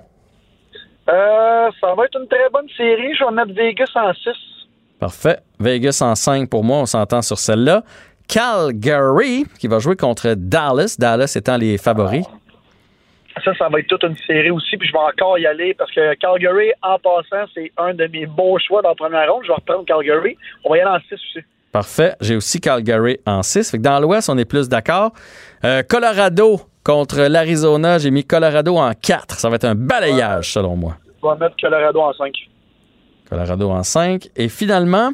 Euh, 1.10 1.70
ça 1.80 1.96
va 1.96 2.06
être 2.06 2.20
une 2.20 2.28
très 2.28 2.50
bonne 2.52 2.70
série. 2.78 3.16
Je 3.16 3.26
vais 3.26 3.32
mettre 3.32 3.54
Vegas 3.54 3.92
en 3.96 4.14
6. 4.14 4.30
Parfait. 5.00 5.40
Vegas 5.60 6.00
en 6.02 6.16
5 6.16 6.50
pour 6.50 6.64
moi, 6.64 6.78
on 6.78 6.86
s'entend 6.86 7.22
sur 7.22 7.38
celle-là. 7.38 7.84
Calgary, 8.28 9.46
qui 9.60 9.68
va 9.68 9.80
jouer 9.80 9.96
contre 9.96 10.36
Dallas, 10.38 10.96
Dallas 10.98 11.34
étant 11.36 11.58
les 11.58 11.78
favoris. 11.78 12.26
Ça, 13.44 13.54
ça 13.56 13.70
va 13.70 13.80
être 13.80 13.88
toute 13.88 14.04
une 14.04 14.18
série 14.28 14.52
aussi, 14.52 14.78
puis 14.78 14.88
je 14.88 14.94
vais 14.94 15.00
encore 15.00 15.40
y 15.40 15.46
aller 15.46 15.74
parce 15.74 15.92
que 15.92 16.14
Calgary, 16.16 16.72
en 16.82 17.00
passant, 17.00 17.50
c'est 17.54 17.72
un 17.78 17.94
de 17.94 18.06
mes 18.08 18.26
beaux 18.26 18.60
choix 18.60 18.82
dans 18.82 18.90
la 18.90 18.96
première 18.96 19.34
ronde. 19.34 19.44
Je 19.44 19.48
vais 19.48 19.56
reprendre 19.56 19.86
Calgary. 19.86 20.38
On 20.64 20.70
va 20.70 20.78
y 20.78 20.82
aller 20.82 20.92
en 20.92 21.00
6 21.00 21.14
aussi. 21.14 21.46
Parfait. 21.72 22.16
J'ai 22.20 22.36
aussi 22.36 22.60
Calgary 22.60 23.20
en 23.26 23.42
6. 23.42 23.72
Fait 23.72 23.78
que 23.78 23.84
dans 23.84 24.00
l'Ouest, 24.00 24.30
on 24.30 24.38
est 24.38 24.46
plus 24.46 24.68
d'accord. 24.68 25.14
Euh, 25.64 25.82
Colorado 25.84 26.62
contre 26.84 27.22
l'Arizona, 27.22 27.98
j'ai 27.98 28.12
mis 28.12 28.24
Colorado 28.24 28.78
en 28.78 28.92
4. 28.94 29.40
Ça 29.40 29.50
va 29.50 29.56
être 29.56 29.66
un 29.66 29.76
balayage, 29.76 30.54
selon 30.54 30.76
moi. 30.76 30.98
Je 31.22 31.28
vais 31.28 31.36
mettre 31.38 31.56
Colorado 31.62 32.00
en 32.02 32.14
5. 32.14 32.34
Colorado 33.30 33.70
en 33.70 33.84
5. 33.84 34.30
Et 34.36 34.50
finalement, 34.50 35.12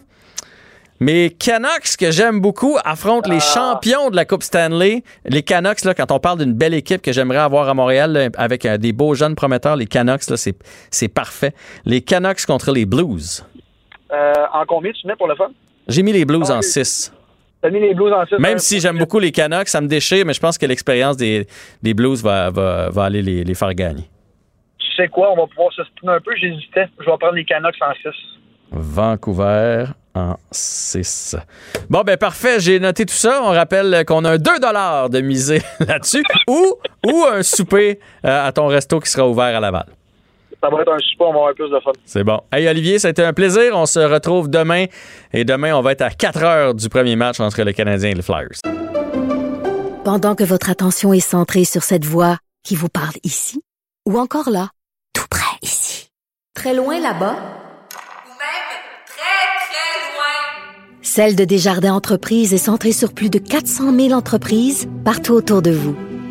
mes 0.99 1.29
Canucks, 1.29 1.95
que 1.99 2.09
j'aime 2.11 2.39
beaucoup, 2.39 2.77
affrontent 2.83 3.29
les 3.29 3.39
champions 3.39 4.09
de 4.09 4.15
la 4.15 4.25
Coupe 4.25 4.41
Stanley. 4.43 5.03
Les 5.25 5.43
Canucks, 5.43 5.83
là, 5.83 5.93
quand 5.93 6.11
on 6.11 6.19
parle 6.19 6.39
d'une 6.39 6.53
belle 6.53 6.73
équipe 6.73 7.01
que 7.01 7.11
j'aimerais 7.11 7.37
avoir 7.37 7.69
à 7.69 7.73
Montréal, 7.73 8.11
là, 8.13 8.29
avec 8.37 8.65
euh, 8.65 8.77
des 8.77 8.93
beaux 8.93 9.13
jeunes 9.13 9.35
prometteurs, 9.35 9.75
les 9.75 9.85
Canucks, 9.85 10.27
là, 10.29 10.37
c'est, 10.37 10.55
c'est 10.89 11.07
parfait. 11.07 11.53
Les 11.85 12.01
Canucks 12.01 12.45
contre 12.45 12.71
les 12.71 12.85
Blues. 12.85 13.45
Euh, 14.11 14.33
en 14.53 14.65
combien 14.65 14.91
tu 14.93 15.05
mets 15.05 15.15
pour 15.15 15.27
le 15.27 15.35
fun? 15.35 15.49
J'ai 15.87 16.01
mis 16.01 16.13
les 16.13 16.25
Blues 16.25 16.47
Ah 16.49 16.55
en 16.55 16.59
oui. 16.59 16.63
6. 16.63 17.13
T'as 17.67 17.73
mis 17.73 17.81
les 17.81 17.93
Blues 17.93 18.13
en 18.13 18.25
6. 18.25 18.35
Même 18.39 18.59
si 18.59 18.79
j'aime 18.79 18.97
beaucoup 18.97 19.19
les 19.19 19.33
Canucks, 19.33 19.67
ça 19.67 19.81
me 19.81 19.87
déchire, 19.87 20.25
mais 20.25 20.31
je 20.31 20.39
pense 20.39 20.57
que 20.57 20.65
l'expérience 20.65 21.17
des, 21.17 21.45
des 21.83 21.93
Blues 21.93 22.23
va, 22.23 22.49
va, 22.49 22.89
va 22.89 23.03
aller 23.03 23.21
les, 23.21 23.43
les 23.43 23.53
faire 23.55 23.73
gagner. 23.73 24.05
Tu 24.77 24.87
sais 24.95 25.09
quoi, 25.09 25.33
on 25.33 25.35
va 25.35 25.47
pouvoir 25.47 25.73
se 25.73 25.83
spinner 25.83 26.13
un 26.13 26.21
peu. 26.21 26.31
J'hésitais. 26.39 26.87
Je 26.97 27.03
vais 27.03 27.17
prendre 27.17 27.33
les 27.33 27.43
Canucks 27.43 27.75
en 27.81 27.93
6. 27.93 28.17
Vancouver 28.71 29.83
en 30.15 30.35
6. 30.49 31.35
Bon, 31.89 32.03
ben 32.05 32.15
parfait, 32.15 32.61
j'ai 32.61 32.79
noté 32.79 33.05
tout 33.05 33.13
ça. 33.13 33.41
On 33.43 33.49
rappelle 33.51 34.05
qu'on 34.05 34.23
a 34.23 34.31
un 34.31 34.37
2 34.37 34.51
de 35.09 35.19
miser 35.19 35.61
là-dessus 35.85 36.23
ou, 36.47 36.73
ou 37.05 37.25
un 37.29 37.43
souper 37.43 37.99
euh, 38.23 38.47
à 38.47 38.53
ton 38.53 38.67
resto 38.67 39.01
qui 39.01 39.09
sera 39.11 39.27
ouvert 39.27 39.57
à 39.57 39.59
Laval. 39.59 39.87
Ça 40.61 40.69
va 40.69 40.81
être 40.81 40.91
un 40.91 40.99
super, 40.99 41.27
on 41.27 41.33
va 41.33 41.39
avoir 41.39 41.53
plus 41.53 41.69
de 41.69 41.79
fun. 41.79 41.91
C'est 42.05 42.23
bon. 42.23 42.41
Hey 42.51 42.67
Olivier, 42.67 42.99
ça 42.99 43.09
a 43.09 43.11
été 43.11 43.23
un 43.23 43.33
plaisir. 43.33 43.73
On 43.75 43.85
se 43.85 43.99
retrouve 43.99 44.49
demain. 44.49 44.85
Et 45.33 45.45
demain, 45.45 45.75
on 45.75 45.81
va 45.81 45.91
être 45.91 46.01
à 46.01 46.09
4 46.09 46.43
heures 46.43 46.73
du 46.73 46.89
premier 46.89 47.15
match 47.15 47.39
entre 47.39 47.61
le 47.63 47.73
Canadien 47.73 48.09
et 48.09 48.15
les 48.15 48.21
Flyers. 48.21 48.59
Pendant 50.03 50.35
que 50.35 50.43
votre 50.43 50.69
attention 50.69 51.13
est 51.13 51.19
centrée 51.19 51.65
sur 51.65 51.83
cette 51.83 52.05
voix 52.05 52.37
qui 52.63 52.75
vous 52.75 52.89
parle 52.89 53.15
ici, 53.23 53.61
ou 54.07 54.17
encore 54.17 54.49
là, 54.49 54.69
tout 55.13 55.27
près 55.29 55.57
ici, 55.61 56.09
très 56.55 56.73
loin 56.73 56.99
là-bas, 56.99 57.35
Celle 61.17 61.35
de 61.35 61.45
Desjardins 61.45 61.95
Entreprises 61.95 62.53
est 62.53 62.59
centrée 62.59 62.91
sur 62.91 63.11
plus 63.11 63.31
de 63.31 63.39
400 63.39 63.91
000 63.91 64.11
entreprises 64.11 64.87
partout 65.03 65.33
autour 65.33 65.63
de 65.63 65.71
vous. 65.71 65.95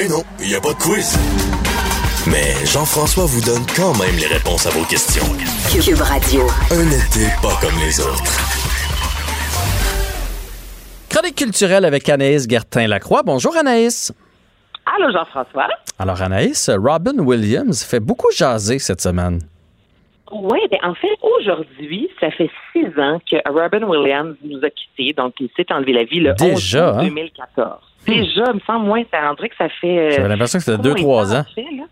Ben 0.00 0.08
non, 0.08 0.22
il 0.40 0.48
n'y 0.48 0.54
a 0.54 0.60
pas 0.62 0.72
de 0.72 0.78
quiz. 0.78 1.12
Mais 2.26 2.56
Jean-François 2.64 3.26
vous 3.26 3.44
donne 3.44 3.66
quand 3.76 3.92
même 4.00 4.16
les 4.16 4.28
réponses 4.28 4.64
à 4.64 4.70
vos 4.70 4.86
questions. 4.88 5.28
Cube 5.68 6.00
Radio. 6.00 6.40
Un 6.72 6.88
été 6.88 7.28
pas 7.42 7.52
comme 7.60 7.76
les 7.84 8.00
autres. 8.00 8.32
Chronique 11.10 11.36
culturelle 11.36 11.84
avec 11.84 12.08
Anaïs 12.08 12.48
Gertin-Lacroix. 12.48 13.22
Bonjour 13.26 13.54
Anaïs. 13.54 14.10
Allô, 14.86 15.12
Jean-François. 15.12 15.68
Alors 15.98 16.22
Anaïs, 16.22 16.70
Robin 16.70 17.18
Williams 17.18 17.84
fait 17.84 18.00
beaucoup 18.00 18.30
jaser 18.34 18.78
cette 18.78 19.02
semaine. 19.02 19.40
Oui, 20.32 20.60
ben 20.70 20.78
en 20.82 20.94
fait, 20.94 21.18
aujourd'hui, 21.20 22.08
ça 22.20 22.30
fait 22.30 22.50
six 22.72 22.86
ans 22.98 23.20
que 23.30 23.36
Robin 23.50 23.82
Williams 23.82 24.34
nous 24.44 24.60
a 24.64 24.70
quittés, 24.70 25.12
donc 25.12 25.34
il 25.40 25.50
s'est 25.54 25.70
enlevé 25.70 25.92
la 25.92 26.04
vie 26.04 26.20
le 26.20 26.32
Déjà, 26.32 26.94
11 26.94 27.04
hein? 27.58 27.78
2014. 28.06 28.06
Déjà, 28.06 28.44
il 28.50 28.54
me 28.54 28.60
semble 28.60 28.86
moins, 28.86 29.02
ça 29.12 29.28
rendrait 29.28 29.48
que 29.48 29.56
ça 29.56 29.68
fait... 29.80 29.98
euh, 29.98 30.10
J'avais 30.12 30.28
l'impression 30.28 30.58
que 30.58 30.64
c'était 30.64 30.76
combien 30.76 30.92
2-3 30.94 30.96
de 30.96 31.02
temps, 31.32 31.38
ans. 31.40 31.44
fait, 31.54 31.62
là? 31.76 31.84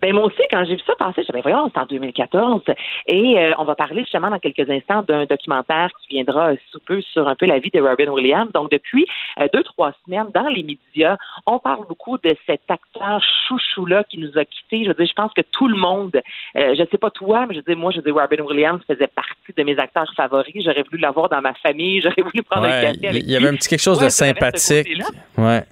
Ben 0.00 0.12
moi 0.14 0.24
aussi, 0.24 0.42
quand 0.50 0.64
j'ai 0.64 0.76
vu 0.76 0.82
ça 0.86 0.94
passer, 0.96 1.22
j'avais 1.26 1.40
voyons, 1.40 1.70
c'est 1.72 1.80
en 1.80 1.86
2014. 1.86 2.62
Et 3.06 3.38
euh, 3.38 3.52
on 3.58 3.64
va 3.64 3.74
parler 3.74 4.02
justement 4.02 4.30
dans 4.30 4.38
quelques 4.38 4.68
instants 4.68 5.02
d'un 5.02 5.24
documentaire 5.24 5.90
qui 6.02 6.16
viendra 6.16 6.52
euh, 6.52 6.56
sous 6.70 6.80
peu 6.80 7.00
sur 7.00 7.28
un 7.28 7.34
peu 7.34 7.46
la 7.46 7.58
vie 7.58 7.70
de 7.72 7.80
Robin 7.80 8.08
Williams. 8.08 8.50
Donc 8.52 8.70
depuis 8.70 9.06
euh, 9.40 9.46
deux, 9.52 9.62
trois 9.62 9.92
semaines, 10.04 10.26
dans 10.34 10.48
les 10.48 10.62
médias, 10.62 11.16
on 11.46 11.58
parle 11.58 11.86
beaucoup 11.86 12.18
de 12.18 12.34
cet 12.46 12.62
acteur 12.68 13.22
chouchou-là 13.48 14.04
qui 14.04 14.18
nous 14.18 14.36
a 14.36 14.44
quittés. 14.44 14.84
Je 14.84 14.88
veux 14.88 14.94
dire, 14.94 15.06
je 15.06 15.14
pense 15.14 15.32
que 15.32 15.42
tout 15.52 15.68
le 15.68 15.76
monde, 15.76 16.20
euh, 16.56 16.74
je 16.76 16.84
sais 16.90 16.98
pas 16.98 17.10
toi, 17.10 17.46
mais 17.46 17.54
je 17.54 17.60
veux 17.60 17.64
dire, 17.64 17.76
moi, 17.76 17.92
je 17.92 18.00
dire, 18.00 18.14
Robin 18.14 18.42
Williams 18.42 18.80
faisait 18.86 19.06
partie 19.06 19.52
de 19.56 19.62
mes 19.62 19.78
acteurs 19.78 20.12
favoris. 20.16 20.64
J'aurais 20.64 20.82
voulu 20.82 20.98
l'avoir 20.98 21.28
dans 21.28 21.40
ma 21.40 21.54
famille, 21.54 22.00
j'aurais 22.02 22.22
voulu 22.22 22.42
prendre 22.42 22.66
un 22.66 22.80
café 22.80 23.08
avec 23.08 23.22
il 23.22 23.30
y 23.30 23.36
avait 23.36 23.48
un 23.48 23.54
petit 23.54 23.68
quelque 23.68 23.82
chose 23.82 23.98
Ouais, 23.98 24.06
de 24.06 24.10
sympathique. 24.10 24.88
Ouais. 25.38 25.62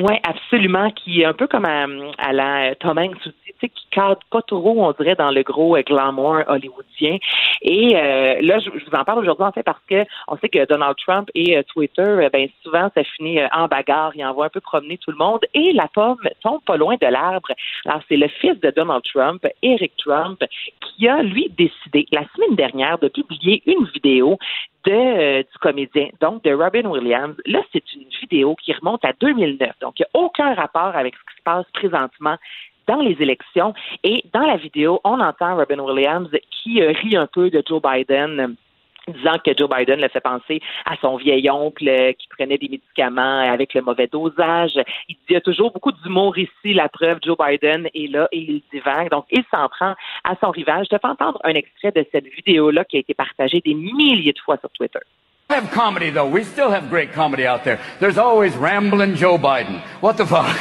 Oui, 0.00 0.14
absolument, 0.22 0.90
qui 0.90 1.22
est 1.22 1.24
un 1.24 1.32
peu 1.32 1.46
comme 1.46 1.64
à, 1.64 2.32
la 2.32 2.74
Tom 2.76 2.98
Hanks 2.98 3.16
aussi, 3.20 3.34
tu 3.46 3.54
sais, 3.60 3.68
qui 3.68 3.86
cadre 3.90 4.20
pas 4.30 4.42
trop, 4.42 4.74
on 4.78 4.92
dirait, 4.92 5.16
dans 5.16 5.30
le 5.30 5.42
gros 5.42 5.76
euh, 5.76 5.82
glamour 5.82 6.42
hollywoodien. 6.46 7.18
Et 7.62 7.96
euh, 7.96 8.38
là, 8.42 8.58
je, 8.60 8.70
vous 8.70 8.94
en 8.94 9.04
parle 9.04 9.20
aujourd'hui, 9.20 9.44
en 9.44 9.52
fait, 9.52 9.62
parce 9.62 9.82
que 9.88 10.04
on 10.28 10.36
sait 10.38 10.48
que 10.48 10.64
Donald 10.66 10.96
Trump 11.04 11.30
et 11.34 11.56
euh, 11.56 11.62
Twitter, 11.64 12.02
euh, 12.02 12.28
ben 12.32 12.48
souvent, 12.62 12.90
ça 12.94 13.02
finit 13.02 13.40
euh, 13.40 13.48
en 13.52 13.66
bagarre, 13.66 14.12
il 14.14 14.24
envoie 14.24 14.46
un 14.46 14.50
peu 14.50 14.60
promener 14.60 14.98
tout 14.98 15.10
le 15.10 15.16
monde, 15.16 15.40
et 15.54 15.72
la 15.72 15.88
pomme 15.88 16.18
tombe 16.42 16.62
pas 16.64 16.76
loin 16.76 16.96
de 17.00 17.06
l'arbre. 17.06 17.50
Alors, 17.86 18.02
c'est 18.08 18.16
le 18.16 18.28
fils 18.28 18.58
de 18.60 18.70
Donald 18.70 19.02
Trump, 19.12 19.44
Eric 19.62 19.92
Trump, 19.96 20.42
qui 20.80 21.08
a, 21.08 21.22
lui, 21.22 21.50
décidé, 21.56 22.06
la 22.12 22.24
semaine 22.34 22.56
dernière, 22.56 22.98
de 22.98 23.08
publier 23.08 23.62
une 23.66 23.86
vidéo 23.86 24.38
de, 24.84 24.92
euh, 24.92 25.42
du 25.42 25.58
comédien, 25.60 26.08
donc 26.20 26.42
de 26.44 26.52
Robin 26.52 26.86
Williams. 26.86 27.36
Là, 27.46 27.60
c'est 27.72 27.92
une 27.94 28.08
vidéo 28.20 28.54
qui 28.56 28.72
remonte 28.72 29.04
à 29.04 29.12
2009, 29.20 29.70
donc 29.80 29.98
il 29.98 30.02
n'y 30.02 30.20
a 30.20 30.24
aucun 30.24 30.54
rapport 30.54 30.94
avec 30.96 31.14
ce 31.14 31.20
qui 31.20 31.38
se 31.38 31.42
passe 31.42 31.66
présentement 31.72 32.36
dans 32.86 33.00
les 33.00 33.16
élections. 33.20 33.74
Et 34.02 34.24
dans 34.32 34.46
la 34.46 34.56
vidéo, 34.56 35.00
on 35.04 35.20
entend 35.20 35.56
Robin 35.56 35.78
Williams 35.78 36.30
qui 36.50 36.82
euh, 36.82 36.92
rit 36.92 37.16
un 37.16 37.26
peu 37.26 37.50
de 37.50 37.62
Joe 37.66 37.80
Biden. 37.82 38.56
Disant 39.08 39.38
que 39.44 39.50
Joe 39.56 39.68
Biden 39.68 40.00
le 40.00 40.08
fait 40.08 40.20
penser 40.20 40.60
à 40.84 40.96
son 41.00 41.16
vieil 41.16 41.50
oncle 41.50 41.84
qui 42.18 42.28
prenait 42.28 42.58
des 42.58 42.68
médicaments 42.68 43.40
avec 43.40 43.74
le 43.74 43.82
mauvais 43.82 44.06
dosage. 44.06 44.78
Il 45.08 45.16
y 45.30 45.36
a 45.36 45.40
toujours 45.40 45.72
beaucoup 45.72 45.92
d'humour 45.92 46.36
ici, 46.38 46.74
la 46.74 46.88
preuve, 46.88 47.18
Joe 47.24 47.36
Biden 47.38 47.88
est 47.94 48.10
là 48.10 48.28
et 48.32 48.38
il 48.38 48.62
divague. 48.72 49.10
Donc, 49.10 49.26
il 49.30 49.44
s'en 49.50 49.68
prend 49.68 49.94
à 50.24 50.34
son 50.40 50.50
rival. 50.50 50.84
Je 50.84 50.96
te 50.96 51.00
fais 51.00 51.08
entendre 51.08 51.40
un 51.44 51.54
extrait 51.54 51.92
de 51.92 52.04
cette 52.12 52.26
vidéo-là 52.26 52.84
qui 52.84 52.96
a 52.96 53.00
été 53.00 53.14
partagée 53.14 53.60
des 53.64 53.74
milliers 53.74 54.32
de 54.32 54.38
fois 54.38 54.56
sur 54.58 54.70
Twitter. 54.70 55.00
Have 55.50 55.70
comedy, 55.70 56.10
though. 56.10 56.26
We 56.26 56.44
still 56.44 56.70
have 56.70 56.90
great 56.90 57.12
comedy 57.14 57.46
out 57.46 57.64
there. 57.64 57.78
There's 58.00 58.18
always 58.18 58.54
rambling 58.54 59.14
Joe 59.14 59.38
Biden. 59.38 59.80
What 60.02 60.18
the 60.18 60.26
fuck? 60.26 60.54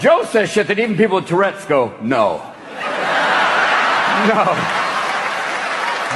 Joe 0.00 0.24
says 0.24 0.50
shit 0.50 0.66
that 0.66 0.80
even 0.80 0.96
people 0.96 1.16
with 1.16 1.28
Tourette's 1.28 1.64
go, 1.64 1.92
no. 2.02 2.42
No. 4.22 4.91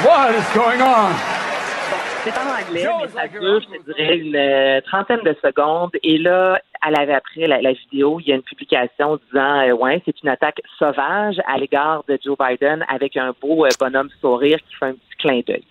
What 0.04 0.34
is 0.34 0.44
going 0.54 0.82
on? 0.82 1.14
C'est 2.22 2.32
en 2.36 2.48
anglais, 2.50 2.86
mais 3.00 3.06
is 3.06 3.12
ça 3.12 3.28
dure, 3.28 3.60
je 3.60 3.78
te 3.78 3.92
dirais, 3.92 4.18
une 4.18 4.36
euh, 4.36 4.80
trentaine 4.82 5.20
de 5.24 5.34
secondes. 5.42 5.90
Et 6.02 6.18
là, 6.18 6.60
à 6.82 6.90
la, 6.90 7.16
après 7.16 7.46
la, 7.46 7.62
la 7.62 7.72
vidéo, 7.72 8.20
il 8.20 8.28
y 8.28 8.32
a 8.32 8.34
une 8.34 8.42
publication 8.42 9.18
disant, 9.32 9.60
euh, 9.60 9.72
ouais, 9.72 10.02
c'est 10.04 10.20
une 10.22 10.28
attaque 10.28 10.60
sauvage 10.78 11.36
à 11.46 11.56
l'égard 11.56 12.02
de 12.08 12.18
Joe 12.22 12.36
Biden 12.36 12.84
avec 12.88 13.16
un 13.16 13.32
beau 13.40 13.64
euh, 13.64 13.68
bonhomme 13.80 14.10
sourire 14.20 14.58
qui 14.68 14.76
fait 14.76 14.86
un 14.86 14.92
petit 14.92 15.16
clin 15.18 15.40
d'œil. 15.46 15.64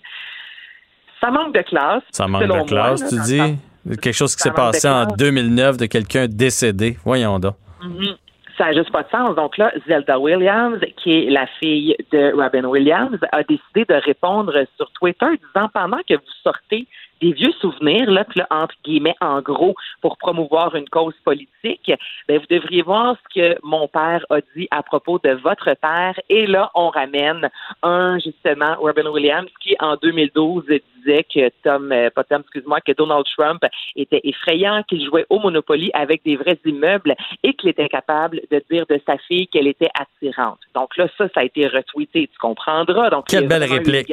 Ça 1.21 1.29
manque 1.29 1.53
de 1.53 1.61
classe. 1.61 2.03
Ça 2.11 2.27
manque 2.27 2.43
de 2.43 2.67
classe, 2.67 3.01
moi, 3.01 3.09
tu 3.09 3.15
là, 3.17 3.23
dis? 3.23 3.57
Quelque 4.01 4.11
chose 4.13 4.35
qui 4.35 4.41
s'est 4.41 4.51
passé 4.51 4.87
en 4.87 5.05
classe. 5.05 5.17
2009 5.17 5.77
de 5.77 5.85
quelqu'un 5.85 6.27
décédé. 6.27 6.97
Voyons 7.03 7.37
donc. 7.37 7.55
Mhm. 7.83 8.15
Ça 8.57 8.65
n'a 8.65 8.73
juste 8.73 8.91
pas 8.91 9.03
de 9.03 9.09
sens. 9.09 9.35
Donc 9.35 9.57
là, 9.57 9.71
Zelda 9.87 10.17
Williams, 10.17 10.79
qui 10.97 11.11
est 11.11 11.29
la 11.29 11.45
fille 11.59 11.95
de 12.11 12.31
Robin 12.33 12.65
Williams, 12.65 13.19
a 13.31 13.43
décidé 13.43 13.85
de 13.85 13.95
répondre 13.95 14.53
sur 14.77 14.89
Twitter 14.91 15.27
disant 15.47 15.69
pendant 15.73 15.99
que 16.07 16.13
vous 16.13 16.33
sortez 16.43 16.87
des 17.21 17.33
vieux 17.33 17.51
souvenirs, 17.61 18.09
là, 18.11 18.25
que 18.25 18.39
là, 18.39 18.47
entre 18.49 18.75
guillemets, 18.83 19.15
en 19.21 19.41
gros, 19.41 19.75
pour 20.01 20.17
promouvoir 20.17 20.75
une 20.75 20.89
cause 20.89 21.15
politique, 21.23 21.91
ben, 22.27 22.39
vous 22.39 22.45
devriez 22.49 22.81
voir 22.81 23.15
ce 23.23 23.39
que 23.39 23.57
mon 23.63 23.87
père 23.87 24.25
a 24.29 24.39
dit 24.55 24.67
à 24.71 24.83
propos 24.83 25.19
de 25.19 25.31
votre 25.31 25.73
père. 25.75 26.19
Et 26.29 26.45
là, 26.45 26.71
on 26.75 26.89
ramène 26.89 27.49
un, 27.83 28.19
justement, 28.19 28.75
Robin 28.79 29.07
Williams, 29.07 29.49
qui, 29.61 29.75
en 29.79 29.95
2012, 29.95 30.65
disait 31.05 31.23
que 31.23 31.49
Tom, 31.63 31.91
euh, 31.91 32.09
pas 32.09 32.23
Tom, 32.23 32.41
excuse-moi, 32.41 32.81
que 32.81 32.91
Donald 32.93 33.25
Trump 33.37 33.63
était 33.95 34.21
effrayant, 34.23 34.83
qu'il 34.83 35.05
jouait 35.05 35.25
au 35.29 35.39
Monopoly 35.39 35.91
avec 35.93 36.23
des 36.23 36.35
vrais 36.35 36.59
immeubles 36.65 37.15
et 37.43 37.53
qu'il 37.53 37.69
était 37.69 37.89
capable 37.89 38.41
de 38.51 38.63
dire 38.69 38.85
de 38.89 38.99
sa 39.05 39.17
fille 39.17 39.47
qu'elle 39.47 39.67
était 39.67 39.89
attirante. 39.99 40.59
Donc 40.73 40.97
là, 40.97 41.07
ça, 41.17 41.27
ça 41.33 41.41
a 41.41 41.43
été 41.43 41.67
retweeté, 41.67 42.27
tu 42.27 42.37
comprendras. 42.39 43.09
Donc, 43.09 43.25
Quelle 43.27 43.47
belle 43.47 43.63
réplique. 43.63 44.11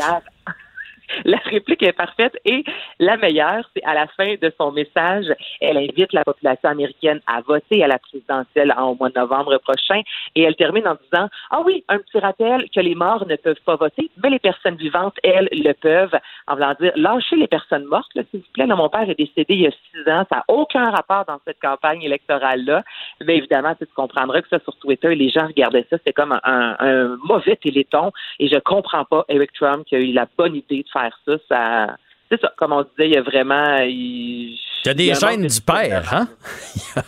La 1.24 1.38
réplique 1.44 1.82
est 1.82 1.92
parfaite 1.92 2.36
et 2.44 2.64
la 2.98 3.16
meilleure, 3.16 3.68
c'est 3.74 3.82
à 3.84 3.94
la 3.94 4.06
fin 4.08 4.34
de 4.40 4.52
son 4.58 4.72
message, 4.72 5.26
elle 5.60 5.76
invite 5.76 6.12
la 6.12 6.24
population 6.24 6.68
américaine 6.68 7.20
à 7.26 7.40
voter 7.40 7.82
à 7.82 7.88
la 7.88 7.98
présidentielle 7.98 8.72
en, 8.76 8.90
au 8.90 8.94
mois 8.94 9.10
de 9.10 9.18
novembre 9.18 9.58
prochain 9.58 10.02
et 10.34 10.42
elle 10.42 10.56
termine 10.56 10.86
en 10.86 10.96
disant 11.10 11.28
Ah 11.50 11.62
oui, 11.64 11.84
un 11.88 11.98
petit 11.98 12.18
rappel 12.18 12.68
que 12.74 12.80
les 12.80 12.94
morts 12.94 13.26
ne 13.26 13.36
peuvent 13.36 13.60
pas 13.64 13.76
voter, 13.76 14.10
mais 14.22 14.30
les 14.30 14.38
personnes 14.38 14.76
vivantes, 14.76 15.16
elles, 15.22 15.48
le 15.52 15.72
peuvent. 15.72 16.18
En 16.46 16.54
voulant 16.54 16.74
dire 16.80 16.92
lâchez 16.96 17.36
les 17.36 17.46
personnes 17.46 17.84
mortes, 17.84 18.10
s'il 18.12 18.40
vous 18.40 18.46
plaît. 18.52 18.66
mon 18.66 18.88
père 18.88 19.08
est 19.08 19.18
décédé 19.18 19.54
il 19.54 19.60
y 19.62 19.66
a 19.66 19.70
six 19.70 20.10
ans, 20.10 20.24
ça 20.30 20.36
n'a 20.36 20.44
aucun 20.48 20.90
rapport 20.90 21.24
dans 21.26 21.38
cette 21.46 21.60
campagne 21.60 22.02
électorale-là. 22.02 22.82
Mais 23.24 23.36
évidemment, 23.36 23.74
tu 23.74 23.86
comprendras 23.94 24.42
que 24.42 24.48
ça 24.48 24.58
sur 24.60 24.76
Twitter, 24.76 25.14
les 25.14 25.30
gens 25.30 25.46
regardaient 25.46 25.86
ça, 25.90 25.96
c'est 26.04 26.12
comme 26.12 26.32
un, 26.32 26.76
un 26.78 27.16
mauvais 27.24 27.56
téléthon 27.56 28.12
et 28.38 28.48
je 28.48 28.58
comprends 28.58 29.04
pas 29.04 29.24
Eric 29.28 29.52
Trump 29.52 29.84
qui 29.86 29.96
a 29.96 29.98
eu 29.98 30.12
la 30.12 30.26
bonne 30.36 30.56
idée 30.56 30.82
de 30.82 30.88
faire 30.88 31.01
ça, 31.26 31.34
ça 31.48 31.96
c'est 32.32 32.40
ça, 32.40 32.50
comme 32.57 32.72
on 32.72 32.82
disait, 32.82 33.09
il 33.09 33.14
y 33.14 33.16
a 33.18 33.22
vraiment. 33.22 33.76
Il, 33.82 34.57
y 34.86 34.88
a 34.88 34.94
des 34.94 35.14
gènes 35.14 35.46
du 35.46 35.61
père, 35.61 36.14
hein? 36.14 36.28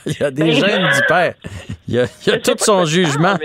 il 0.06 0.20
y 0.20 0.22
a 0.22 0.30
des 0.30 0.52
gènes 0.52 0.86
du 0.86 1.00
père. 1.08 1.34
Il 1.88 1.94
y 1.94 1.98
a, 1.98 2.04
il 2.26 2.30
y 2.30 2.36
a 2.36 2.38
tout 2.38 2.56
son 2.58 2.84
jugement. 2.84 3.36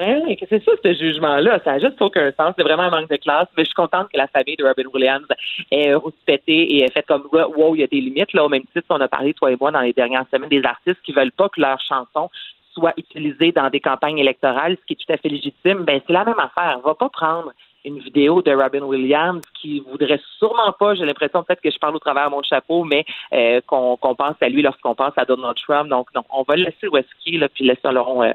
Oui, 0.00 0.38
c'est 0.48 0.64
ça, 0.64 0.72
ce 0.82 0.94
jugement-là. 0.94 1.60
Ça 1.62 1.72
n'a 1.72 1.78
juste 1.78 2.00
aucun 2.00 2.32
sens. 2.32 2.54
C'est 2.56 2.62
vraiment 2.62 2.84
un 2.84 2.90
manque 2.90 3.10
de 3.10 3.16
classe. 3.16 3.48
Mais 3.56 3.64
je 3.64 3.68
suis 3.68 3.74
contente 3.74 4.08
que 4.10 4.16
la 4.16 4.28
famille 4.28 4.56
de 4.56 4.64
Robin 4.64 4.88
Williams 4.94 5.26
ait 5.70 5.92
rouspété 5.92 6.76
et 6.76 6.84
ait 6.84 6.90
fait 6.90 7.04
comme 7.06 7.28
wow, 7.32 7.74
il 7.74 7.80
y 7.80 7.84
a 7.84 7.86
des 7.86 8.00
limites. 8.00 8.32
Là, 8.32 8.44
au 8.44 8.48
même 8.48 8.64
titre, 8.72 8.86
on 8.88 9.00
a 9.00 9.08
parlé, 9.08 9.34
toi 9.34 9.52
et 9.52 9.56
moi, 9.60 9.70
dans 9.72 9.80
les 9.80 9.92
dernières 9.92 10.24
semaines, 10.32 10.48
des 10.48 10.64
artistes 10.64 11.00
qui 11.04 11.12
veulent 11.12 11.32
pas 11.32 11.48
que 11.50 11.60
leurs 11.60 11.80
chansons 11.80 12.30
soient 12.72 12.94
utilisées 12.96 13.52
dans 13.52 13.68
des 13.68 13.80
campagnes 13.80 14.18
électorales, 14.18 14.76
ce 14.80 14.86
qui 14.86 14.94
est 14.94 15.04
tout 15.04 15.12
à 15.12 15.16
fait 15.18 15.28
légitime. 15.28 15.84
Ben, 15.84 16.00
c'est 16.06 16.12
la 16.12 16.24
même 16.24 16.38
affaire. 16.38 16.78
On 16.82 16.86
va 16.86 16.94
pas 16.94 17.10
prendre 17.10 17.52
une 17.84 17.98
vidéo 17.98 18.42
de 18.42 18.52
Robin 18.52 18.82
Williams 18.82 19.42
qui 19.60 19.80
voudrait 19.80 20.20
sûrement 20.38 20.72
pas, 20.78 20.94
j'ai 20.94 21.04
l'impression 21.04 21.42
peut-être 21.42 21.60
que 21.60 21.70
je 21.70 21.78
parle 21.78 21.96
au 21.96 21.98
travers 21.98 22.26
de 22.26 22.30
mon 22.30 22.42
chapeau, 22.42 22.84
mais 22.84 23.04
euh, 23.32 23.60
qu'on 23.66 23.96
pense 23.96 24.36
à 24.40 24.48
lui 24.48 24.62
lorsqu'on 24.62 24.94
pense 24.94 25.12
à 25.16 25.24
Donald 25.24 25.56
Trump. 25.66 25.88
Donc, 25.88 26.08
non, 26.14 26.22
on 26.30 26.42
va 26.42 26.56
le 26.56 26.64
laisser 26.64 26.88
où 26.88 26.96
est-ce 26.96 27.38
là, 27.38 27.48
puis 27.48 27.64
laisser 27.64 27.80
euh, 27.84 28.32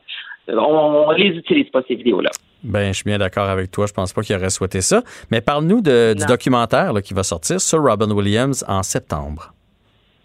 on, 0.58 1.12
les 1.12 1.30
utilise 1.30 1.70
pas 1.70 1.82
ces 1.88 1.96
vidéos-là. 1.96 2.30
Ben, 2.64 2.88
je 2.88 2.94
suis 2.94 3.04
bien 3.04 3.18
d'accord 3.18 3.50
avec 3.50 3.72
toi. 3.72 3.86
Je 3.86 3.94
pense 3.94 4.14
pas 4.14 4.22
qu'il 4.22 4.36
aurait 4.36 4.50
souhaité 4.50 4.82
ça. 4.82 5.04
Mais 5.32 5.42
parle-nous 5.42 5.82
du 5.82 6.26
documentaire 6.28 6.92
qui 7.04 7.14
va 7.14 7.24
sortir 7.24 7.62
sur 7.62 7.84
Robin 7.84 8.12
Williams 8.12 8.66
en 8.68 8.84
septembre. 8.84 9.54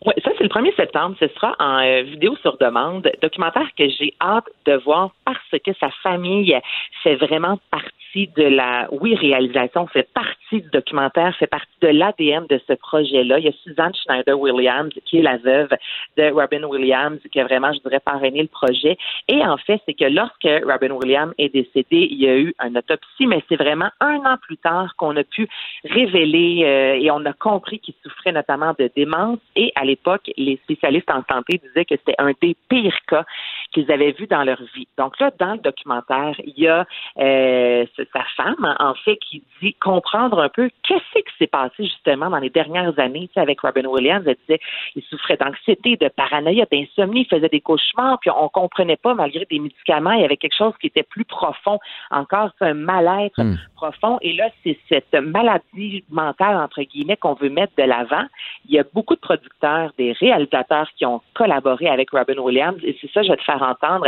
Oui, 0.06 0.14
ça, 0.24 0.30
c'est 0.38 0.44
le 0.44 0.48
1er 0.48 0.74
septembre. 0.76 1.14
Ce 1.20 1.28
sera 1.28 1.54
en 1.58 1.78
euh, 1.82 2.02
vidéo 2.02 2.34
sur 2.40 2.56
demande. 2.56 3.10
Documentaire 3.20 3.68
que 3.76 3.86
j'ai 3.88 4.14
hâte 4.20 4.48
de 4.64 4.72
voir 4.78 5.10
parce 5.26 5.62
que 5.62 5.72
sa 5.78 5.90
famille 6.02 6.58
fait 7.02 7.16
vraiment 7.16 7.58
partie 7.70 7.90
de 8.14 8.42
la, 8.42 8.88
oui, 8.92 9.14
réalisation, 9.14 9.86
fait 9.86 10.08
partie 10.12 10.62
du 10.62 10.70
documentaire, 10.70 11.36
fait 11.36 11.46
partie 11.46 11.68
de 11.80 11.88
l'ADN 11.88 12.46
de 12.48 12.60
ce 12.66 12.72
projet-là. 12.72 13.38
Il 13.38 13.44
y 13.44 13.48
a 13.48 13.52
Suzanne 13.62 13.92
Schneider-Williams, 13.94 14.92
qui 15.04 15.18
est 15.18 15.22
la 15.22 15.36
veuve 15.36 15.70
de 16.16 16.30
Robin 16.32 16.64
Williams, 16.64 17.20
qui 17.30 17.40
a 17.40 17.44
vraiment, 17.44 17.72
je 17.72 17.80
dirais, 17.80 18.00
parrainé 18.00 18.42
le 18.42 18.48
projet. 18.48 18.96
Et 19.28 19.44
en 19.44 19.56
fait, 19.58 19.80
c'est 19.86 19.94
que 19.94 20.06
lorsque 20.06 20.48
Robin 20.64 20.90
Williams 20.92 21.32
est 21.38 21.50
décédé, 21.50 22.08
il 22.10 22.20
y 22.20 22.28
a 22.28 22.36
eu 22.36 22.54
une 22.64 22.78
autopsie, 22.78 23.26
mais 23.26 23.44
c'est 23.48 23.56
vraiment 23.56 23.90
un 24.00 24.16
an 24.24 24.36
plus 24.42 24.56
tard 24.56 24.94
qu'on 24.96 25.16
a 25.16 25.24
pu 25.24 25.48
révéler 25.84 26.64
euh, 26.64 27.00
et 27.00 27.10
on 27.10 27.24
a 27.26 27.32
compris 27.32 27.78
qu'il 27.78 27.94
souffrait 28.02 28.32
notamment 28.32 28.74
de 28.78 28.90
démence. 28.94 29.38
Et 29.56 29.72
à 29.76 29.84
l'époque, 29.90 30.30
les 30.36 30.58
spécialistes 30.64 31.10
en 31.10 31.22
santé 31.30 31.60
disaient 31.64 31.84
que 31.84 31.96
c'était 31.96 32.16
un 32.18 32.32
des 32.40 32.56
pires 32.68 32.98
cas 33.06 33.24
qu'ils 33.72 33.90
avaient 33.90 34.12
vus 34.12 34.26
dans 34.26 34.42
leur 34.42 34.60
vie. 34.74 34.88
Donc 34.98 35.18
là, 35.20 35.30
dans 35.38 35.52
le 35.52 35.58
documentaire, 35.58 36.34
il 36.44 36.54
y 36.56 36.68
a 36.68 36.86
euh, 37.18 37.84
sa 38.12 38.24
femme, 38.36 38.76
en 38.78 38.94
fait, 38.94 39.16
qui 39.16 39.42
dit 39.62 39.74
comprendre 39.74 40.40
un 40.40 40.48
peu 40.48 40.70
qu'est-ce 40.82 41.20
qui 41.20 41.36
s'est 41.38 41.46
passé 41.46 41.84
justement 41.84 42.30
dans 42.30 42.38
les 42.38 42.50
dernières 42.50 42.98
années 42.98 43.28
avec 43.36 43.60
Robin 43.60 43.84
Williams. 43.84 44.24
Elle 44.26 44.36
disait 44.46 44.60
il 44.96 45.02
souffrait 45.04 45.36
d'anxiété, 45.36 45.96
de 45.96 46.08
paranoïa, 46.08 46.66
d'insomnie, 46.70 47.22
il 47.22 47.26
faisait 47.26 47.48
des 47.48 47.60
cauchemars, 47.60 48.18
puis 48.20 48.30
on 48.30 48.48
comprenait 48.48 48.96
pas, 48.96 49.14
malgré 49.14 49.46
des 49.50 49.58
médicaments, 49.58 50.12
il 50.12 50.22
y 50.22 50.24
avait 50.24 50.36
quelque 50.36 50.56
chose 50.56 50.74
qui 50.80 50.88
était 50.88 51.02
plus 51.02 51.24
profond, 51.24 51.78
encore 52.10 52.50
un 52.60 52.74
mal-être 52.74 53.42
hmm. 53.42 53.56
profond. 53.76 54.18
Et 54.22 54.32
là, 54.34 54.48
c'est 54.62 54.78
cette 54.88 55.14
maladie 55.14 56.04
mentale, 56.10 56.56
entre 56.56 56.82
guillemets, 56.82 57.16
qu'on 57.16 57.34
veut 57.34 57.50
mettre 57.50 57.72
de 57.76 57.84
l'avant. 57.84 58.24
Il 58.66 58.74
y 58.74 58.78
a 58.78 58.84
beaucoup 58.92 59.14
de 59.14 59.20
producteurs, 59.20 59.79
des 59.98 60.12
réalisateurs 60.12 60.88
qui 60.96 61.06
ont 61.06 61.20
collaboré 61.34 61.88
avec 61.88 62.10
Robin 62.10 62.38
Williams, 62.38 62.78
et 62.84 62.96
c'est 63.00 63.10
ça, 63.12 63.22
je 63.22 63.30
vais 63.30 63.36
te 63.36 63.44
faire 63.44 63.62
entendre. 63.62 64.06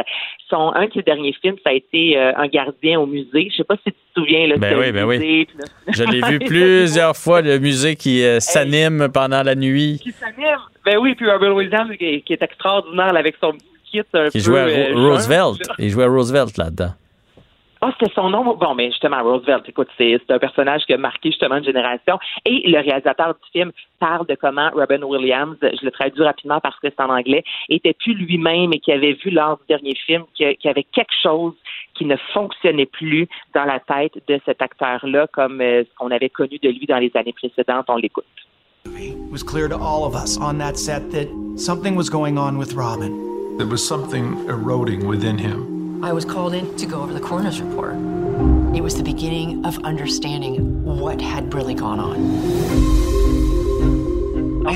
Son, 0.48 0.72
un 0.74 0.86
de 0.86 0.92
ses 0.92 1.02
derniers 1.02 1.34
films, 1.40 1.56
ça 1.64 1.70
a 1.70 1.72
été 1.72 2.16
euh, 2.16 2.32
Un 2.36 2.46
gardien 2.46 3.00
au 3.00 3.06
musée. 3.06 3.48
Je 3.50 3.56
sais 3.56 3.64
pas 3.64 3.76
si 3.76 3.84
tu 3.84 3.92
te 3.92 4.20
souviens. 4.20 4.46
Là, 4.48 4.56
ben 4.56 4.78
oui, 4.78 4.92
ben 4.92 5.04
oui. 5.04 5.46
Je 5.88 6.04
l'ai 6.04 6.20
vu 6.28 6.38
plusieurs 6.38 7.16
fois, 7.16 7.42
le 7.42 7.58
musée 7.58 7.96
qui 7.96 8.24
euh, 8.24 8.40
s'anime 8.40 9.08
pendant 9.12 9.42
la 9.42 9.54
nuit. 9.54 10.00
Qui 10.02 10.12
s'anime. 10.12 10.58
Ben 10.84 10.98
oui, 10.98 11.14
puis 11.14 11.30
Robin 11.30 11.52
Williams 11.52 11.90
qui, 11.96 12.24
est 12.28 12.42
extraordinaire 12.42 13.16
avec 13.16 13.36
son 13.40 13.52
kit 13.84 14.02
un 14.14 14.28
qui 14.28 14.40
jouait 14.40 14.90
euh, 14.90 14.94
Roosevelt. 14.94 15.60
Il 15.78 15.90
jouait 15.90 16.04
à 16.04 16.08
Roosevelt 16.08 16.56
là-dedans. 16.56 16.92
Ah, 17.84 17.92
c'était 17.98 18.14
son 18.14 18.30
nom. 18.30 18.44
Bon, 18.54 18.74
mais 18.76 18.90
justement, 18.92 19.20
Roosevelt, 19.24 19.68
écoute, 19.68 19.88
c'est 19.98 20.20
un 20.28 20.38
personnage 20.38 20.82
qui 20.86 20.92
a 20.92 20.98
marqué 20.98 21.30
justement 21.30 21.56
une 21.56 21.64
génération. 21.64 22.16
Et 22.44 22.62
le 22.64 22.78
réalisateur 22.78 23.34
du 23.34 23.50
film 23.50 23.72
parle 23.98 24.24
de 24.28 24.36
comment 24.36 24.70
Robin 24.72 25.02
Williams, 25.02 25.56
je 25.60 25.84
le 25.84 25.90
traduis 25.90 26.22
rapidement 26.22 26.60
parce 26.60 26.78
que 26.78 26.86
c'est 26.90 27.00
en 27.00 27.10
anglais, 27.10 27.42
était 27.68 27.94
plus 27.94 28.14
lui-même 28.14 28.72
et 28.72 28.78
qui 28.78 28.92
avait 28.92 29.14
vu 29.14 29.30
lors 29.30 29.56
du 29.56 29.64
dernier 29.68 29.96
film 29.96 30.22
qu'il 30.32 30.56
y 30.62 30.68
avait 30.68 30.84
quelque 30.84 31.14
chose 31.20 31.54
qui 31.94 32.04
ne 32.04 32.14
fonctionnait 32.32 32.86
plus 32.86 33.26
dans 33.52 33.64
la 33.64 33.80
tête 33.80 34.12
de 34.28 34.40
cet 34.44 34.62
acteur-là, 34.62 35.26
comme 35.32 35.60
euh, 35.60 35.82
ce 35.82 35.88
qu'on 35.98 36.12
avait 36.12 36.30
connu 36.30 36.58
de 36.62 36.68
lui 36.68 36.86
dans 36.86 36.98
les 36.98 37.10
années 37.16 37.34
précédentes. 37.34 37.86
On 37.88 37.96
l'écoute. 37.96 38.24
It 38.96 39.16
was 39.28 39.42
clear 39.42 39.68
to 39.68 39.76
all 39.76 40.04
of 40.04 40.14
us 40.14 40.38
on 40.38 40.58
that 40.58 40.76
set 40.76 41.10
that 41.10 41.26
something 41.56 41.96
was 41.96 42.08
going 42.08 42.38
on 42.38 42.58
with 42.58 42.74
Robin. 42.74 43.56
There 43.58 43.66
was 43.66 43.84
something 43.84 44.48
eroding 44.48 45.08
within 45.08 45.36
him. 45.36 45.71
I 46.04 46.12
was 46.12 46.24
called 46.24 46.52
in 46.52 46.76
to 46.78 46.86
go 46.86 47.00
over 47.00 47.14
the 47.14 47.20
coroner's 47.20 47.60
report. 47.60 47.94
It 48.74 48.80
was 48.80 48.96
the 48.96 49.04
beginning 49.04 49.64
of 49.64 49.78
understanding 49.84 50.82
what 50.84 51.20
had 51.20 51.54
really 51.54 51.74
gone 51.74 52.00
on. 52.00 53.01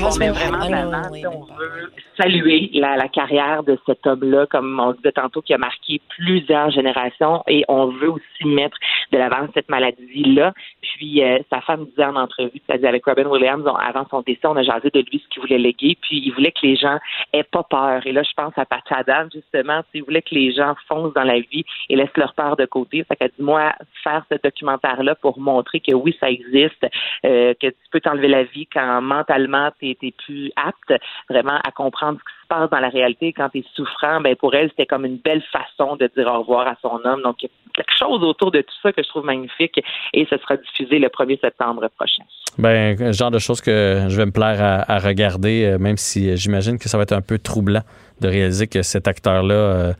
On 0.03 0.17
met 0.17 0.29
vraiment 0.29 0.67
l'avant, 0.69 1.09
on 1.31 1.43
veut 1.55 1.91
saluer 2.17 2.69
la, 2.73 3.07
carrière 3.07 3.63
de 3.63 3.77
cet 3.85 4.05
homme-là, 4.05 4.47
comme 4.47 4.79
on 4.79 4.93
disait 4.93 5.11
tantôt, 5.11 5.41
qui 5.41 5.53
a 5.53 5.57
marqué 5.57 6.01
plusieurs 6.09 6.71
générations, 6.71 7.43
et 7.47 7.63
on 7.67 7.87
veut 7.87 8.09
aussi 8.09 8.45
mettre 8.45 8.77
de 9.11 9.17
l'avant 9.17 9.47
cette 9.53 9.69
maladie-là. 9.69 10.53
Puis 10.81 11.23
euh, 11.23 11.39
sa 11.51 11.61
femme 11.61 11.85
disait 11.85 12.05
en 12.05 12.15
entrevue, 12.15 12.59
c'est-à-dire 12.65 12.89
avec 12.89 13.05
Robin 13.05 13.27
Williams, 13.27 13.63
avant 13.79 14.05
son 14.09 14.21
décès, 14.21 14.45
on 14.45 14.55
a 14.55 14.63
jasé 14.63 14.89
de 14.89 14.99
lui 14.99 15.21
ce 15.23 15.27
qu'il 15.29 15.41
voulait 15.41 15.57
léguer, 15.57 15.97
puis 16.01 16.21
il 16.25 16.31
voulait 16.31 16.51
que 16.51 16.65
les 16.65 16.75
gens 16.75 16.97
aient 17.33 17.43
pas 17.43 17.63
peur. 17.63 18.05
Et 18.05 18.11
là, 18.11 18.23
je 18.23 18.33
pense 18.35 18.53
à 18.57 18.65
Pat 18.65 18.83
Adam, 18.89 19.27
justement, 19.33 19.81
il 19.93 20.03
voulait 20.03 20.21
que 20.21 20.33
les 20.33 20.53
gens 20.53 20.75
foncent 20.87 21.13
dans 21.13 21.23
la 21.23 21.39
vie 21.39 21.65
et 21.89 21.95
laissent 21.95 22.17
leur 22.17 22.33
peur 22.33 22.55
de 22.57 22.65
côté. 22.65 23.05
Ça 23.07 23.15
qu'elle 23.15 23.31
dit, 23.37 23.43
moi, 23.43 23.73
faire 24.03 24.25
ce 24.31 24.37
documentaire-là 24.43 25.15
pour 25.15 25.39
montrer 25.39 25.79
que 25.79 25.93
oui, 25.93 26.15
ça 26.19 26.29
existe, 26.29 26.85
euh, 27.25 27.53
que 27.61 27.67
tu 27.67 27.75
peux 27.91 27.99
t'enlever 27.99 28.27
la 28.27 28.43
vie 28.43 28.67
quand 28.67 29.01
mentalement 29.01 29.69
tu 29.79 29.86
es, 29.91 30.11
plus 30.11 30.51
apte 30.55 30.93
vraiment 31.29 31.59
à 31.63 31.71
comprendre 31.71 32.19
ce 32.19 32.23
qui 32.23 32.41
se 32.43 32.47
passe 32.47 32.69
dans 32.69 32.79
la 32.79 32.89
réalité 32.89 33.33
quand 33.33 33.49
tu 33.49 33.59
es 33.59 33.65
souffrant, 33.75 34.21
ben 34.21 34.35
pour 34.35 34.55
elle, 34.55 34.69
c'était 34.69 34.85
comme 34.85 35.05
une 35.05 35.17
belle 35.17 35.43
façon 35.51 35.95
de 35.95 36.09
dire 36.15 36.27
au 36.27 36.39
revoir 36.39 36.67
à 36.67 36.75
son 36.81 36.99
homme. 37.03 37.21
Donc, 37.21 37.43
il 37.43 37.45
y 37.45 37.49
a 37.49 37.51
quelque 37.73 37.97
chose 37.97 38.23
autour 38.23 38.51
de 38.51 38.61
tout 38.61 38.75
ça 38.81 38.91
que 38.91 39.03
je 39.03 39.09
trouve 39.09 39.25
magnifique 39.25 39.79
et 40.13 40.27
ce 40.29 40.37
sera 40.37 40.57
diffusé 40.57 40.99
le 40.99 41.07
1er 41.07 41.39
septembre 41.39 41.87
prochain. 41.95 42.23
Ben, 42.57 43.13
genre 43.13 43.31
de 43.31 43.39
choses 43.39 43.61
que 43.61 44.05
je 44.07 44.17
vais 44.17 44.25
me 44.25 44.31
plaire 44.31 44.83
à, 44.87 44.99
regarder, 44.99 45.65
euh, 45.65 45.77
même 45.77 45.97
si 45.97 46.35
j'imagine 46.37 46.79
que 46.79 46.89
ça 46.89 46.97
va 46.97 47.03
être 47.03 47.13
un 47.13 47.21
peu 47.21 47.37
troublant 47.37 47.83
de 48.19 48.27
réaliser 48.27 48.67
que 48.67 48.81
cet 48.81 49.07
acteur-là. 49.07 49.53
Euh, 49.53 49.93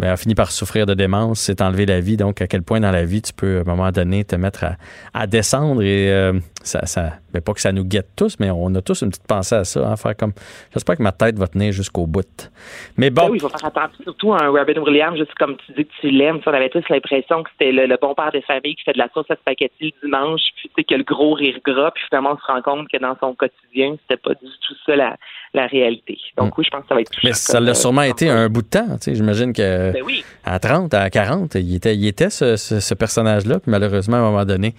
ben, 0.00 0.12
a 0.12 0.16
fini 0.16 0.34
par 0.34 0.50
souffrir 0.50 0.86
de 0.86 0.94
démence, 0.94 1.40
s'est 1.40 1.60
enlevé 1.62 1.84
la 1.84 2.00
vie. 2.00 2.16
Donc, 2.16 2.40
à 2.40 2.46
quel 2.46 2.62
point 2.62 2.80
dans 2.80 2.90
la 2.90 3.04
vie 3.04 3.20
tu 3.20 3.34
peux, 3.34 3.58
à 3.58 3.60
un 3.60 3.64
moment 3.64 3.90
donné, 3.90 4.24
te 4.24 4.34
mettre 4.34 4.64
à, 5.12 5.26
descendre 5.26 5.82
et 5.82 6.10
euh, 6.10 6.32
ça, 6.62 6.86
ça 6.86 7.12
pas 7.38 7.52
que 7.52 7.60
ça 7.60 7.70
nous 7.70 7.84
guette 7.84 8.08
tous, 8.16 8.40
mais 8.40 8.50
on 8.50 8.74
a 8.74 8.82
tous 8.82 9.02
une 9.02 9.10
petite 9.10 9.26
pensée 9.26 9.54
à 9.54 9.64
ça, 9.64 9.88
hein, 9.88 9.96
faire 9.96 10.16
comme, 10.16 10.32
j'espère 10.72 10.96
que 10.96 11.02
ma 11.02 11.12
tête 11.12 11.38
va 11.38 11.46
tenir 11.46 11.70
jusqu'au 11.70 12.06
bout. 12.06 12.50
Mais 12.96 13.10
bon. 13.10 13.26
Ben 13.26 13.30
oui, 13.30 13.38
il 13.38 13.40
faut 13.40 13.48
faire 13.48 13.64
attention, 13.64 14.02
surtout 14.02 14.32
un 14.32 14.48
Robin 14.48 14.80
Williams, 14.80 15.16
juste 15.16 15.34
comme 15.38 15.56
tu 15.64 15.72
dis 15.72 15.84
que 15.84 15.92
tu 16.00 16.10
l'aimes, 16.10 16.40
on 16.44 16.52
avait 16.52 16.70
tous 16.70 16.82
l'impression 16.88 17.44
que 17.44 17.50
c'était 17.52 17.70
le, 17.70 17.96
bon 18.00 18.14
père 18.14 18.32
des 18.32 18.42
familles 18.42 18.74
qui 18.74 18.82
fait 18.82 18.94
de 18.94 18.98
la 18.98 19.08
sauce 19.14 19.26
à 19.30 19.36
spaghetti 19.36 19.94
le 20.02 20.06
dimanche, 20.06 20.40
puis 20.56 20.68
tu 20.68 20.74
sais, 20.76 20.84
que 20.84 20.94
le 20.96 21.04
gros 21.04 21.34
rire 21.34 21.58
gras, 21.64 21.92
puis 21.92 22.02
finalement 22.08 22.32
on 22.32 22.38
se 22.38 22.52
rend 22.52 22.62
compte 22.62 22.88
que 22.88 22.96
dans 22.96 23.16
son 23.20 23.34
quotidien, 23.34 23.94
c'était 24.02 24.20
pas 24.20 24.34
du 24.34 24.50
tout 24.66 24.74
ça 24.86 24.96
la, 24.96 25.16
la 25.54 25.66
réalité. 25.66 26.18
Donc 26.36 26.56
oui, 26.58 26.64
je 26.64 26.70
pense 26.70 26.82
que 26.82 26.88
ça 26.88 26.94
va 26.94 27.00
être 27.02 27.12
Mais 27.22 27.32
ça 27.32 27.60
l'a 27.60 27.74
sûrement 27.74 28.02
été 28.02 28.28
un 28.28 28.48
bout 28.48 28.62
de 28.62 28.68
temps. 28.68 28.96
Tu 28.96 29.02
sais, 29.02 29.14
J'imagine 29.14 29.52
que 29.52 29.89
ben 29.92 30.02
oui. 30.02 30.24
à 30.44 30.58
30, 30.58 30.92
à 30.94 31.10
40, 31.10 31.54
il 31.56 31.76
était, 31.76 31.94
il 31.94 32.06
était 32.06 32.30
ce, 32.30 32.56
ce, 32.56 32.94
personnage-là. 32.94 33.60
Puis 33.60 33.70
malheureusement, 33.70 34.16
à 34.16 34.20
un 34.20 34.30
moment 34.30 34.44
donné, 34.44 34.74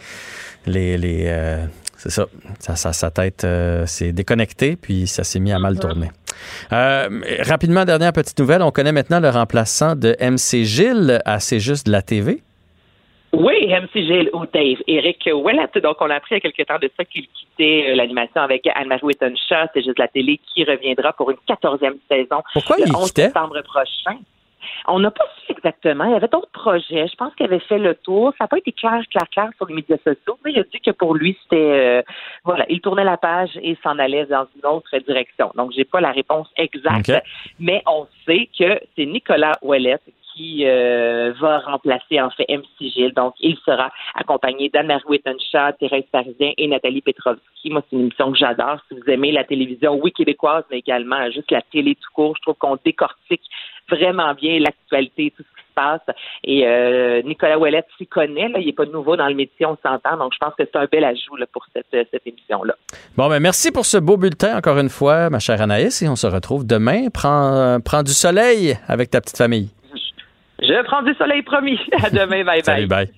les, 0.66 0.98
les 0.98 1.26
euh, 1.28 1.66
c'est 2.02 2.10
ça, 2.10 2.26
ça, 2.58 2.94
sa 2.94 3.12
tête 3.12 3.44
euh, 3.44 3.86
s'est 3.86 4.12
déconnectée, 4.12 4.76
puis 4.76 5.06
ça 5.06 5.24
s'est 5.24 5.40
mis 5.40 5.52
à 5.52 5.60
mal 5.60 5.78
tourner. 5.80 6.08
Euh, 6.74 7.08
rapidement, 7.42 7.86
dernière 7.86 8.12
petite 8.12 8.40
nouvelle. 8.40 8.64
On 8.64 8.72
connaît 8.72 8.92
maintenant 8.92 9.20
le 9.20 9.30
remplaçant 9.30 9.96
de 9.96 10.16
MC 10.20 10.64
Gilles 10.64 11.22
à 11.26 11.40
C'est 11.40 11.60
juste 11.60 11.86
de 11.86 11.92
la 11.92 12.02
TV. 12.02 12.42
Oui, 13.34 13.68
MC 13.68 13.94
Gilles 13.94 14.32
ou 14.34 14.46
Dave, 14.52 14.78
Eric 14.88 15.30
Ouellet. 15.32 15.70
Donc, 15.84 15.98
on 16.00 16.10
a 16.10 16.16
appris 16.16 16.32
il 16.32 16.34
y 16.34 16.38
a 16.38 16.40
quelque 16.40 16.64
temps 16.64 16.80
de 16.82 16.90
ça 16.98 17.06
qu'il 17.06 17.28
quittait 17.28 17.92
euh, 17.92 17.96
l'animation 17.96 18.42
avec 18.42 18.68
Anne-Marie 18.74 19.04
Whitton-Shaw, 19.04 19.68
c'est 19.74 19.84
juste 19.84 20.00
la 20.00 20.08
télé, 20.08 20.40
qui 20.54 20.64
reviendra 20.64 21.14
pour 21.14 21.30
une 21.30 21.38
quatorzième 21.48 21.98
saison 22.10 22.42
Pourquoi 22.52 22.78
le 22.78 22.88
il 22.88 22.96
11 22.96 23.12
septembre 23.16 23.62
prochain. 23.62 24.18
On 24.88 25.00
n'a 25.00 25.12
pas 25.12 25.26
su 25.46 25.52
exactement. 25.52 26.06
Il 26.06 26.12
y 26.12 26.16
avait 26.16 26.28
d'autres 26.28 26.52
projets. 26.52 27.08
Je 27.08 27.16
pense 27.16 27.34
qu'il 27.36 27.46
avait 27.46 27.60
fait 27.60 27.78
le 27.78 27.96
tour. 27.96 28.34
Ça 28.38 28.46
n'a 28.46 28.48
pas 28.48 28.58
été 28.58 28.72
clair, 28.72 29.02
clair, 29.10 29.28
clair 29.30 29.50
sur 29.58 29.68
les 29.68 29.76
médias 29.76 29.98
sociaux, 29.98 30.38
mais 30.44 30.52
il 30.52 30.60
a 30.60 30.64
dit 30.64 30.80
que 30.80 30.92
pour 30.92 31.16
lui, 31.16 31.38
c'était 31.44 32.02
euh, 32.02 32.02
voilà, 32.44 32.66
il 32.70 32.82
tournait 32.82 33.04
la 33.04 33.18
page 33.18 33.52
et 33.62 33.78
s'en 33.84 33.98
allait 34.00 34.26
dans 34.26 34.48
une 34.56 34.66
autre 34.66 34.98
direction. 35.00 35.52
Donc, 35.56 35.72
j'ai 35.76 35.86
pas 35.86 36.02
la 36.02 36.12
réponse 36.12 36.48
exacte, 36.56 37.12
mais 37.60 37.82
on 37.88 38.08
sait 38.26 38.50
que 38.58 38.80
c'est 38.96 39.06
Nicolas 39.06 39.58
Ouellet 39.62 40.00
qui 40.34 40.66
euh, 40.66 41.34
va 41.40 41.60
remplacer 41.60 42.22
en 42.22 42.30
fait 42.30 42.46
MC 42.50 42.90
Gilles. 42.90 43.14
Donc, 43.14 43.34
il 43.40 43.58
sera 43.66 43.92
accompagné 44.16 44.70
d'Anne-Marie 44.70 45.04
Wittenshaw, 45.08 45.74
Thérèse 45.80 46.06
Parisien 46.12 46.54
et 46.58 46.68
Nathalie 46.68 47.02
Petrovski. 47.02 47.70
Moi, 47.70 47.84
c'est 47.90 47.96
une 47.96 48.04
émission 48.04 48.32
que 48.32 48.38
j'adore. 48.38 48.78
Si 48.88 48.96
vous 48.96 49.10
aimez 49.10 49.32
la 49.32 49.44
télévision, 49.44 50.00
oui, 50.02 50.12
québécoise, 50.12 50.64
mais 50.72 50.80
également 50.80 51.30
juste 51.32 51.52
la 51.52 51.62
télé 51.62 51.96
tout 51.96 52.10
court, 52.14 52.36
je 52.38 52.42
trouve 52.42 52.56
qu'on 52.56 52.78
décortique 52.84 53.44
vraiment 53.96 54.34
bien 54.34 54.60
l'actualité, 54.60 55.34
tout 55.36 55.44
ce 55.44 55.62
qui 55.62 55.68
se 55.68 55.74
passe. 55.76 56.16
Et 56.44 56.66
euh, 56.66 57.22
Nicolas 57.24 57.60
Ouellet 57.60 57.84
s'y 57.98 58.08
connaît. 58.08 58.50
Là, 58.50 58.60
il 58.60 58.66
n'est 58.66 58.74
pas 58.74 58.86
nouveau 58.86 59.16
dans 59.16 59.28
le 59.28 59.36
métier, 59.36 59.66
on 59.66 59.78
s'entend. 59.84 60.18
Donc, 60.18 60.34
je 60.34 60.40
pense 60.40 60.54
que 60.58 60.64
c'est 60.64 60.78
un 60.78 60.88
bel 60.92 61.04
ajout 61.04 61.36
là, 61.38 61.46
pour 61.52 61.66
cette, 61.74 61.86
euh, 61.94 62.04
cette 62.12 62.26
émission-là. 62.26 62.76
Bon, 63.18 63.30
ben 63.30 63.40
merci 63.40 63.72
pour 63.72 63.86
ce 63.86 63.98
beau 63.98 64.18
bulletin, 64.18 64.58
encore 64.58 64.78
une 64.78 64.90
fois, 64.90 65.30
ma 65.30 65.40
chère 65.40 65.62
Anaïs. 65.62 66.02
Et 66.02 66.10
on 66.10 66.16
se 66.16 66.28
retrouve 66.28 66.66
demain. 66.66 67.10
Prends, 67.14 67.80
prends 67.84 68.04
du 68.04 68.14
soleil 68.14 68.78
avec 68.88 69.12
ta 69.12 69.22
petite 69.22 69.38
famille. 69.38 69.70
Je 70.62 70.84
prends 70.84 71.02
du 71.02 71.14
soleil 71.16 71.42
promis. 71.42 71.80
À 72.04 72.10
demain. 72.10 72.44
Bye 72.44 72.62
bye. 72.62 72.64
Salut, 72.64 72.88
bye. 72.88 73.10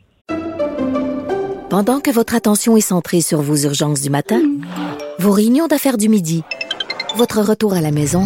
Pendant 1.69 1.99
que 1.99 2.11
votre 2.11 2.35
attention 2.35 2.77
est 2.77 2.81
centrée 2.81 3.21
sur 3.21 3.41
vos 3.41 3.55
urgences 3.55 4.01
du 4.01 4.11
matin, 4.11 4.41
vos 5.17 5.31
réunions 5.31 5.65
d'affaires 5.65 5.97
du 5.97 6.07
midi, 6.07 6.43
votre 7.15 7.41
retour 7.41 7.73
à 7.73 7.81
la 7.81 7.91
maison 7.91 8.25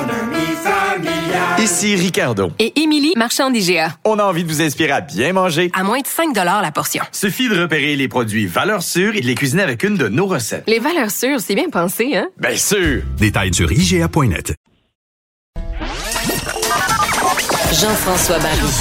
Ici 1.61 1.95
Ricardo. 1.95 2.49
Et 2.57 2.81
Émilie, 2.81 3.13
marchand 3.15 3.51
d'IGA. 3.51 3.95
On 4.03 4.17
a 4.17 4.23
envie 4.23 4.43
de 4.43 4.49
vous 4.49 4.63
inspirer 4.63 4.93
à 4.93 5.01
bien 5.01 5.31
manger. 5.31 5.69
À 5.75 5.83
moins 5.83 5.99
de 5.99 6.07
5 6.07 6.35
la 6.35 6.71
portion. 6.71 7.03
Suffit 7.11 7.49
de 7.49 7.61
repérer 7.61 7.95
les 7.95 8.07
produits 8.07 8.47
valeurs 8.47 8.81
sûres 8.81 9.15
et 9.15 9.21
de 9.21 9.27
les 9.27 9.35
cuisiner 9.35 9.61
avec 9.61 9.83
une 9.83 9.95
de 9.95 10.07
nos 10.07 10.25
recettes. 10.25 10.63
Les 10.65 10.79
valeurs 10.79 11.11
sûres, 11.11 11.39
c'est 11.39 11.53
bien 11.53 11.69
pensé, 11.69 12.15
hein? 12.15 12.29
Bien 12.39 12.55
sûr! 12.55 13.03
Détails 13.19 13.53
sur 13.53 13.71
IGA.net. 13.71 14.55
Jean-François 17.79 18.39
Barry. 18.39 18.71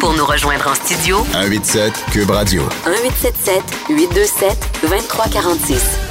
Pour 0.00 0.12
nous 0.12 0.26
rejoindre 0.26 0.68
en 0.68 0.74
studio, 0.74 1.24
187 1.32 2.04
Cube 2.12 2.30
Radio. 2.30 2.62
1877 2.84 3.62
827 3.88 4.58
2346. 4.82 6.07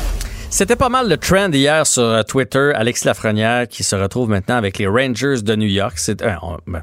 C'était 0.50 0.78
pas 0.78 0.90
mal 0.90 1.10
le 1.10 1.18
trend 1.18 1.52
hier 1.52 1.86
sur 1.86 2.04
euh, 2.04 2.24
Twitter. 2.24 2.72
Alexis 2.74 3.06
Lafrenière 3.06 3.68
qui 3.68 3.84
se 3.84 3.96
retrouve 3.96 4.30
maintenant 4.30 4.56
avec 4.56 4.78
les 4.78 4.88
Rangers 4.88 5.42
de 5.44 5.56
New 5.56 5.68
York. 5.68 5.94
C'est, 5.98 6.22
euh, 6.22 6.36
ben, 6.66 6.82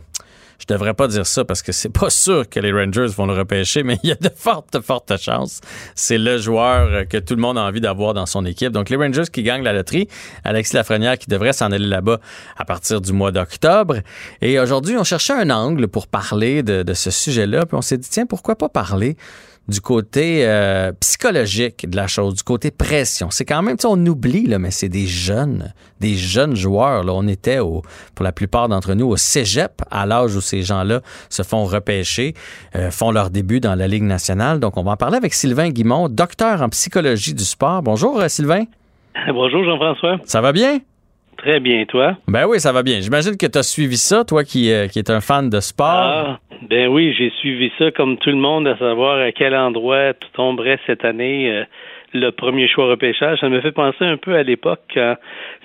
je 0.58 0.66
devrais 0.72 0.94
pas 0.94 1.08
dire 1.08 1.26
ça 1.26 1.44
parce 1.44 1.62
que 1.62 1.72
c'est 1.72 1.88
pas 1.88 2.10
sûr 2.10 2.48
que 2.48 2.60
les 2.60 2.72
Rangers 2.72 3.06
vont 3.16 3.26
le 3.26 3.32
repêcher, 3.32 3.82
mais 3.82 3.98
il 4.02 4.10
y 4.10 4.12
a 4.12 4.16
de 4.16 4.30
fortes, 4.34 4.80
fortes 4.80 5.16
chances. 5.18 5.60
C'est 5.94 6.18
le 6.18 6.38
joueur 6.38 6.88
euh, 6.88 7.04
que 7.04 7.16
tout 7.16 7.34
le 7.34 7.40
monde 7.40 7.58
a 7.58 7.62
envie 7.62 7.80
d'avoir 7.80 8.14
dans 8.14 8.26
son 8.26 8.44
équipe. 8.44 8.70
Donc, 8.70 8.90
les 8.90 8.96
Rangers 8.96 9.24
qui 9.32 9.42
gagnent 9.42 9.64
la 9.64 9.72
loterie. 9.72 10.08
Alexis 10.44 10.76
Lafrenière 10.76 11.18
qui 11.18 11.28
devrait 11.28 11.54
s'en 11.54 11.72
aller 11.72 11.86
là-bas 11.86 12.20
à 12.56 12.64
partir 12.64 13.00
du 13.00 13.12
mois 13.12 13.32
d'octobre. 13.32 13.96
Et 14.42 14.60
aujourd'hui, 14.60 14.96
on 14.98 15.04
cherchait 15.04 15.32
un 15.32 15.50
angle 15.50 15.88
pour 15.88 16.06
parler 16.06 16.62
de, 16.62 16.82
de 16.82 16.94
ce 16.94 17.10
sujet-là. 17.10 17.66
Puis 17.66 17.76
on 17.76 17.82
s'est 17.82 17.98
dit, 17.98 18.08
tiens, 18.08 18.26
pourquoi 18.26 18.56
pas 18.56 18.68
parler 18.68 19.16
du 19.68 19.80
côté 19.80 20.46
euh, 20.46 20.92
psychologique 21.00 21.88
de 21.88 21.96
la 21.96 22.06
chose, 22.06 22.34
du 22.34 22.42
côté 22.42 22.70
pression. 22.70 23.28
C'est 23.30 23.44
quand 23.44 23.62
même, 23.62 23.76
tu 23.76 23.82
sais, 23.82 23.88
on 23.90 24.06
oublie, 24.06 24.46
là, 24.46 24.58
mais 24.58 24.70
c'est 24.70 24.88
des 24.88 25.06
jeunes, 25.06 25.72
des 26.00 26.14
jeunes 26.14 26.54
joueurs. 26.54 27.04
Là. 27.04 27.12
On 27.14 27.26
était, 27.26 27.60
au, 27.60 27.82
pour 28.14 28.24
la 28.24 28.32
plupart 28.32 28.68
d'entre 28.68 28.94
nous, 28.94 29.06
au 29.06 29.16
cégep, 29.16 29.82
à 29.90 30.06
l'âge 30.06 30.36
où 30.36 30.40
ces 30.40 30.62
gens-là 30.62 31.00
se 31.30 31.42
font 31.42 31.64
repêcher, 31.64 32.34
euh, 32.76 32.90
font 32.90 33.10
leur 33.10 33.30
début 33.30 33.60
dans 33.60 33.74
la 33.74 33.88
Ligue 33.88 34.02
nationale. 34.02 34.60
Donc, 34.60 34.76
on 34.76 34.82
va 34.82 34.92
en 34.92 34.96
parler 34.96 35.16
avec 35.16 35.32
Sylvain 35.34 35.70
Guimont, 35.70 36.08
docteur 36.08 36.60
en 36.62 36.68
psychologie 36.68 37.34
du 37.34 37.44
sport. 37.44 37.82
Bonjour, 37.82 38.20
euh, 38.20 38.28
Sylvain. 38.28 38.64
Bonjour, 39.28 39.64
Jean-François. 39.64 40.18
Ça 40.24 40.40
va 40.40 40.52
bien? 40.52 40.80
Très 41.44 41.60
bien, 41.60 41.84
toi? 41.84 42.16
Ben 42.26 42.46
oui, 42.46 42.58
ça 42.58 42.72
va 42.72 42.82
bien. 42.82 43.00
J'imagine 43.00 43.36
que 43.36 43.44
tu 43.44 43.58
as 43.58 43.62
suivi 43.62 43.98
ça, 43.98 44.24
toi 44.24 44.44
qui, 44.44 44.72
euh, 44.72 44.88
qui 44.88 44.98
es 44.98 45.10
un 45.10 45.20
fan 45.20 45.50
de 45.50 45.60
sport. 45.60 45.86
Ah, 45.86 46.38
ben 46.70 46.88
oui, 46.88 47.14
j'ai 47.18 47.30
suivi 47.38 47.70
ça 47.78 47.90
comme 47.90 48.16
tout 48.16 48.30
le 48.30 48.36
monde, 48.36 48.66
à 48.66 48.78
savoir 48.78 49.18
à 49.18 49.30
quel 49.30 49.54
endroit 49.54 50.14
tout 50.14 50.30
tomberait 50.32 50.78
cette 50.86 51.04
année. 51.04 51.52
Euh, 51.52 51.64
le 52.14 52.30
premier 52.30 52.68
choix 52.68 52.86
repêchage. 52.86 53.40
Ça 53.40 53.48
me 53.48 53.60
fait 53.60 53.72
penser 53.72 54.04
un 54.04 54.16
peu 54.16 54.36
à 54.36 54.42
l'époque 54.44 54.80
quand 54.94 55.16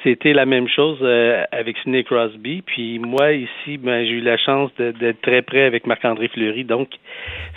c'était 0.03 0.33
la 0.33 0.45
même 0.45 0.67
chose 0.67 0.97
euh, 1.01 1.43
avec 1.51 1.77
Sidney 1.77 2.03
Crosby. 2.03 2.63
Puis 2.63 2.97
moi, 2.99 3.31
ici, 3.33 3.77
ben, 3.77 4.03
j'ai 4.03 4.13
eu 4.13 4.21
la 4.21 4.37
chance 4.37 4.71
d'être 4.77 5.21
très 5.21 5.43
près 5.43 5.63
avec 5.63 5.85
Marc-André 5.85 6.27
Fleury. 6.29 6.63
Donc, 6.65 6.89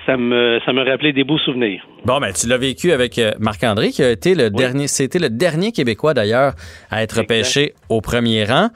ça 0.06 0.16
me, 0.16 0.60
ça 0.66 0.72
me 0.72 0.84
rappelait 0.84 1.12
des 1.12 1.24
beaux 1.24 1.38
souvenirs. 1.38 1.82
Bon, 2.04 2.20
ben, 2.20 2.32
tu 2.32 2.46
l'as 2.46 2.58
vécu 2.58 2.92
avec 2.92 3.18
euh, 3.18 3.32
Marc-André, 3.40 3.90
qui 3.90 4.02
a 4.02 4.10
été 4.10 4.34
le 4.34 4.50
dernier, 4.50 4.86
c'était 4.86 5.18
le 5.18 5.30
dernier 5.30 5.72
Québécois 5.72 6.12
d'ailleurs 6.12 6.52
à 6.90 7.02
être 7.02 7.18
repêché 7.18 7.72
au 7.88 8.02
premier 8.02 8.44
rang. 8.44 8.68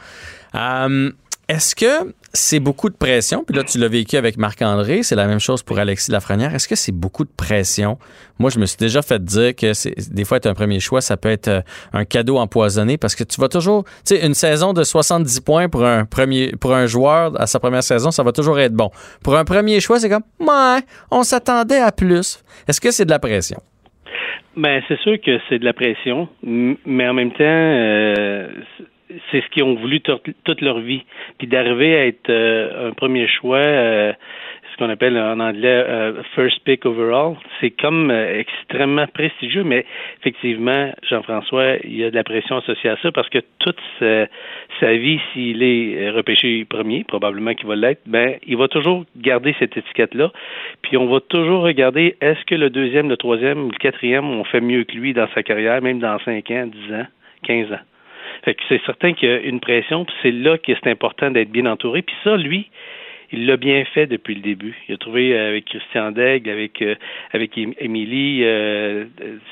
Euh, 0.54 1.10
est-ce 1.48 1.76
que 1.76 2.12
c'est 2.36 2.60
beaucoup 2.60 2.88
de 2.88 2.94
pression? 2.94 3.42
Puis 3.44 3.56
là, 3.56 3.64
tu 3.64 3.78
l'as 3.78 3.88
vécu 3.88 4.16
avec 4.16 4.36
Marc-André, 4.36 5.02
c'est 5.02 5.16
la 5.16 5.26
même 5.26 5.40
chose 5.40 5.62
pour 5.62 5.78
Alexis 5.78 6.10
Lafrenière. 6.10 6.54
Est-ce 6.54 6.68
que 6.68 6.76
c'est 6.76 6.92
beaucoup 6.92 7.24
de 7.24 7.30
pression? 7.36 7.98
Moi, 8.38 8.50
je 8.50 8.58
me 8.58 8.66
suis 8.66 8.76
déjà 8.76 9.02
fait 9.02 9.22
dire 9.24 9.56
que 9.56 9.72
c'est, 9.72 9.94
des 10.12 10.24
fois, 10.24 10.36
être 10.36 10.46
un 10.46 10.54
premier 10.54 10.78
choix, 10.78 11.00
ça 11.00 11.16
peut 11.16 11.30
être 11.30 11.48
euh, 11.48 11.60
un 11.92 12.04
cadeau 12.04 12.36
empoisonné 12.36 12.98
parce 12.98 13.14
que 13.14 13.24
tu 13.24 13.40
vas 13.40 13.48
toujours, 13.48 13.84
tu 13.84 14.16
sais, 14.16 14.26
une 14.26 14.34
saison 14.34 14.72
de 14.72 14.84
70 14.84 15.40
points 15.40 15.68
pour 15.68 15.84
un 15.84 16.04
premier, 16.04 16.52
pour 16.60 16.74
un 16.74 16.86
joueur 16.86 17.40
à 17.40 17.46
sa 17.46 17.58
première 17.58 17.82
saison, 17.82 18.10
ça 18.10 18.22
va 18.22 18.32
toujours 18.32 18.58
être 18.60 18.74
bon. 18.74 18.90
Pour 19.24 19.36
un 19.36 19.44
premier 19.44 19.80
choix, 19.80 19.98
c'est 19.98 20.10
comme, 20.10 20.24
ouais, 20.40 20.80
on 21.10 21.22
s'attendait 21.22 21.80
à 21.80 21.92
plus. 21.92 22.42
Est-ce 22.68 22.80
que 22.80 22.90
c'est 22.90 23.04
de 23.06 23.10
la 23.10 23.18
pression? 23.18 23.58
Ben, 24.56 24.82
c'est 24.88 24.98
sûr 25.00 25.20
que 25.20 25.38
c'est 25.48 25.58
de 25.58 25.64
la 25.64 25.74
pression, 25.74 26.28
mais 26.42 27.06
en 27.06 27.12
même 27.12 27.30
temps, 27.32 27.36
euh, 27.40 28.48
c'est 29.30 29.40
ce 29.40 29.48
qu'ils 29.48 29.62
ont 29.62 29.74
voulu 29.74 30.00
toute 30.00 30.60
leur 30.60 30.80
vie. 30.80 31.02
Puis 31.38 31.46
d'arriver 31.46 31.96
à 31.96 32.06
être 32.06 32.30
euh, 32.30 32.88
un 32.88 32.92
premier 32.92 33.28
choix, 33.28 33.58
euh, 33.58 34.12
ce 34.76 34.84
qu'on 34.84 34.90
appelle 34.90 35.16
en 35.18 35.40
anglais 35.40 35.84
euh, 35.88 36.22
first 36.34 36.60
pick 36.64 36.84
overall. 36.84 37.36
C'est 37.60 37.70
comme 37.70 38.10
euh, 38.10 38.38
extrêmement 38.38 39.06
prestigieux, 39.06 39.64
mais 39.64 39.86
effectivement, 40.20 40.92
Jean-François, 41.08 41.76
il 41.84 41.96
y 41.96 42.04
a 42.04 42.10
de 42.10 42.14
la 42.14 42.24
pression 42.24 42.58
associée 42.58 42.90
à 42.90 42.96
ça 43.02 43.10
parce 43.12 43.28
que 43.28 43.38
toute 43.58 43.80
sa, 44.00 44.94
vie, 44.94 45.18
s'il 45.32 45.62
est 45.62 46.10
repêché 46.10 46.64
premier, 46.64 47.04
probablement 47.04 47.54
qu'il 47.54 47.66
va 47.66 47.76
l'être, 47.76 48.02
ben 48.06 48.36
il 48.46 48.56
va 48.56 48.68
toujours 48.68 49.04
garder 49.16 49.54
cette 49.58 49.76
étiquette-là. 49.76 50.30
Puis 50.82 50.96
on 50.96 51.06
va 51.06 51.20
toujours 51.20 51.62
regarder 51.62 52.16
est-ce 52.20 52.44
que 52.44 52.54
le 52.54 52.70
deuxième, 52.70 53.08
le 53.08 53.16
troisième 53.16 53.70
le 53.70 53.78
quatrième 53.78 54.26
ont 54.26 54.44
fait 54.44 54.60
mieux 54.60 54.84
que 54.84 54.92
lui 54.92 55.14
dans 55.14 55.28
sa 55.34 55.42
carrière, 55.42 55.80
même 55.80 55.98
dans 55.98 56.18
5 56.20 56.50
ans, 56.50 56.66
10 56.66 56.94
ans, 56.94 57.06
15 57.44 57.72
ans? 57.72 57.95
C'est 58.68 58.82
certain 58.84 59.12
qu'il 59.12 59.28
y 59.28 59.32
a 59.32 59.40
une 59.40 59.60
pression, 59.60 60.04
puis 60.04 60.14
c'est 60.22 60.30
là 60.30 60.56
que 60.58 60.72
c'est 60.74 60.90
important 60.90 61.30
d'être 61.30 61.50
bien 61.50 61.66
entouré. 61.66 62.02
Puis 62.02 62.14
ça, 62.22 62.36
lui, 62.36 62.70
il 63.32 63.46
l'a 63.46 63.56
bien 63.56 63.84
fait 63.84 64.06
depuis 64.06 64.34
le 64.34 64.40
début. 64.40 64.76
Il 64.88 64.94
a 64.94 64.98
trouvé 64.98 65.36
avec 65.36 65.64
Christian 65.64 66.12
Daigle, 66.12 66.50
avec 66.50 66.80
euh, 66.82 66.94
avec 67.32 67.58
Émilie, 67.58 68.44
euh, 68.44 69.06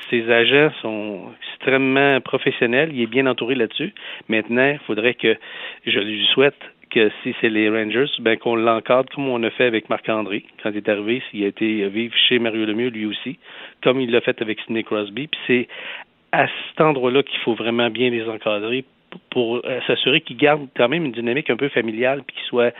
ses 0.09 0.29
agents 0.31 0.71
sont 0.81 1.23
extrêmement 1.51 2.21
professionnels. 2.21 2.91
Il 2.93 3.01
est 3.01 3.07
bien 3.07 3.27
entouré 3.27 3.55
là-dessus. 3.55 3.93
Maintenant, 4.29 4.71
il 4.71 4.79
faudrait 4.85 5.15
que 5.15 5.35
je 5.85 5.99
lui 5.99 6.25
souhaite 6.27 6.55
que 6.89 7.11
si 7.23 7.35
c'est 7.41 7.49
les 7.49 7.69
Rangers, 7.69 8.09
ben 8.19 8.37
qu'on 8.37 8.55
l'encadre 8.55 9.09
comme 9.13 9.27
on 9.27 9.43
a 9.43 9.49
fait 9.49 9.65
avec 9.65 9.89
Marc-André 9.89 10.45
quand 10.63 10.69
il 10.69 10.77
est 10.77 10.87
arrivé. 10.87 11.21
Il 11.33 11.43
a 11.43 11.47
été 11.47 11.87
vivre 11.89 12.15
chez 12.15 12.39
Mario 12.39 12.65
Lemieux 12.65 12.89
lui 12.89 13.05
aussi, 13.05 13.37
comme 13.83 13.99
il 13.99 14.11
l'a 14.11 14.21
fait 14.21 14.41
avec 14.41 14.61
Sidney 14.61 14.83
Crosby. 14.83 15.27
Puis 15.27 15.39
c'est 15.47 15.67
à 16.35 16.47
cet 16.69 16.81
endroit-là 16.81 17.23
qu'il 17.23 17.39
faut 17.43 17.55
vraiment 17.55 17.89
bien 17.89 18.09
les 18.09 18.27
encadrer 18.27 18.85
pour 19.29 19.57
euh, 19.57 19.79
s'assurer 19.87 20.19
qu'ils 20.21 20.37
gardent 20.37 20.67
quand 20.75 20.89
même 20.89 21.05
une 21.05 21.13
dynamique 21.13 21.49
un 21.49 21.55
peu 21.55 21.69
familiale 21.69 22.23
puis 22.25 22.35
qu'ils 22.35 22.45
soient 22.47 22.71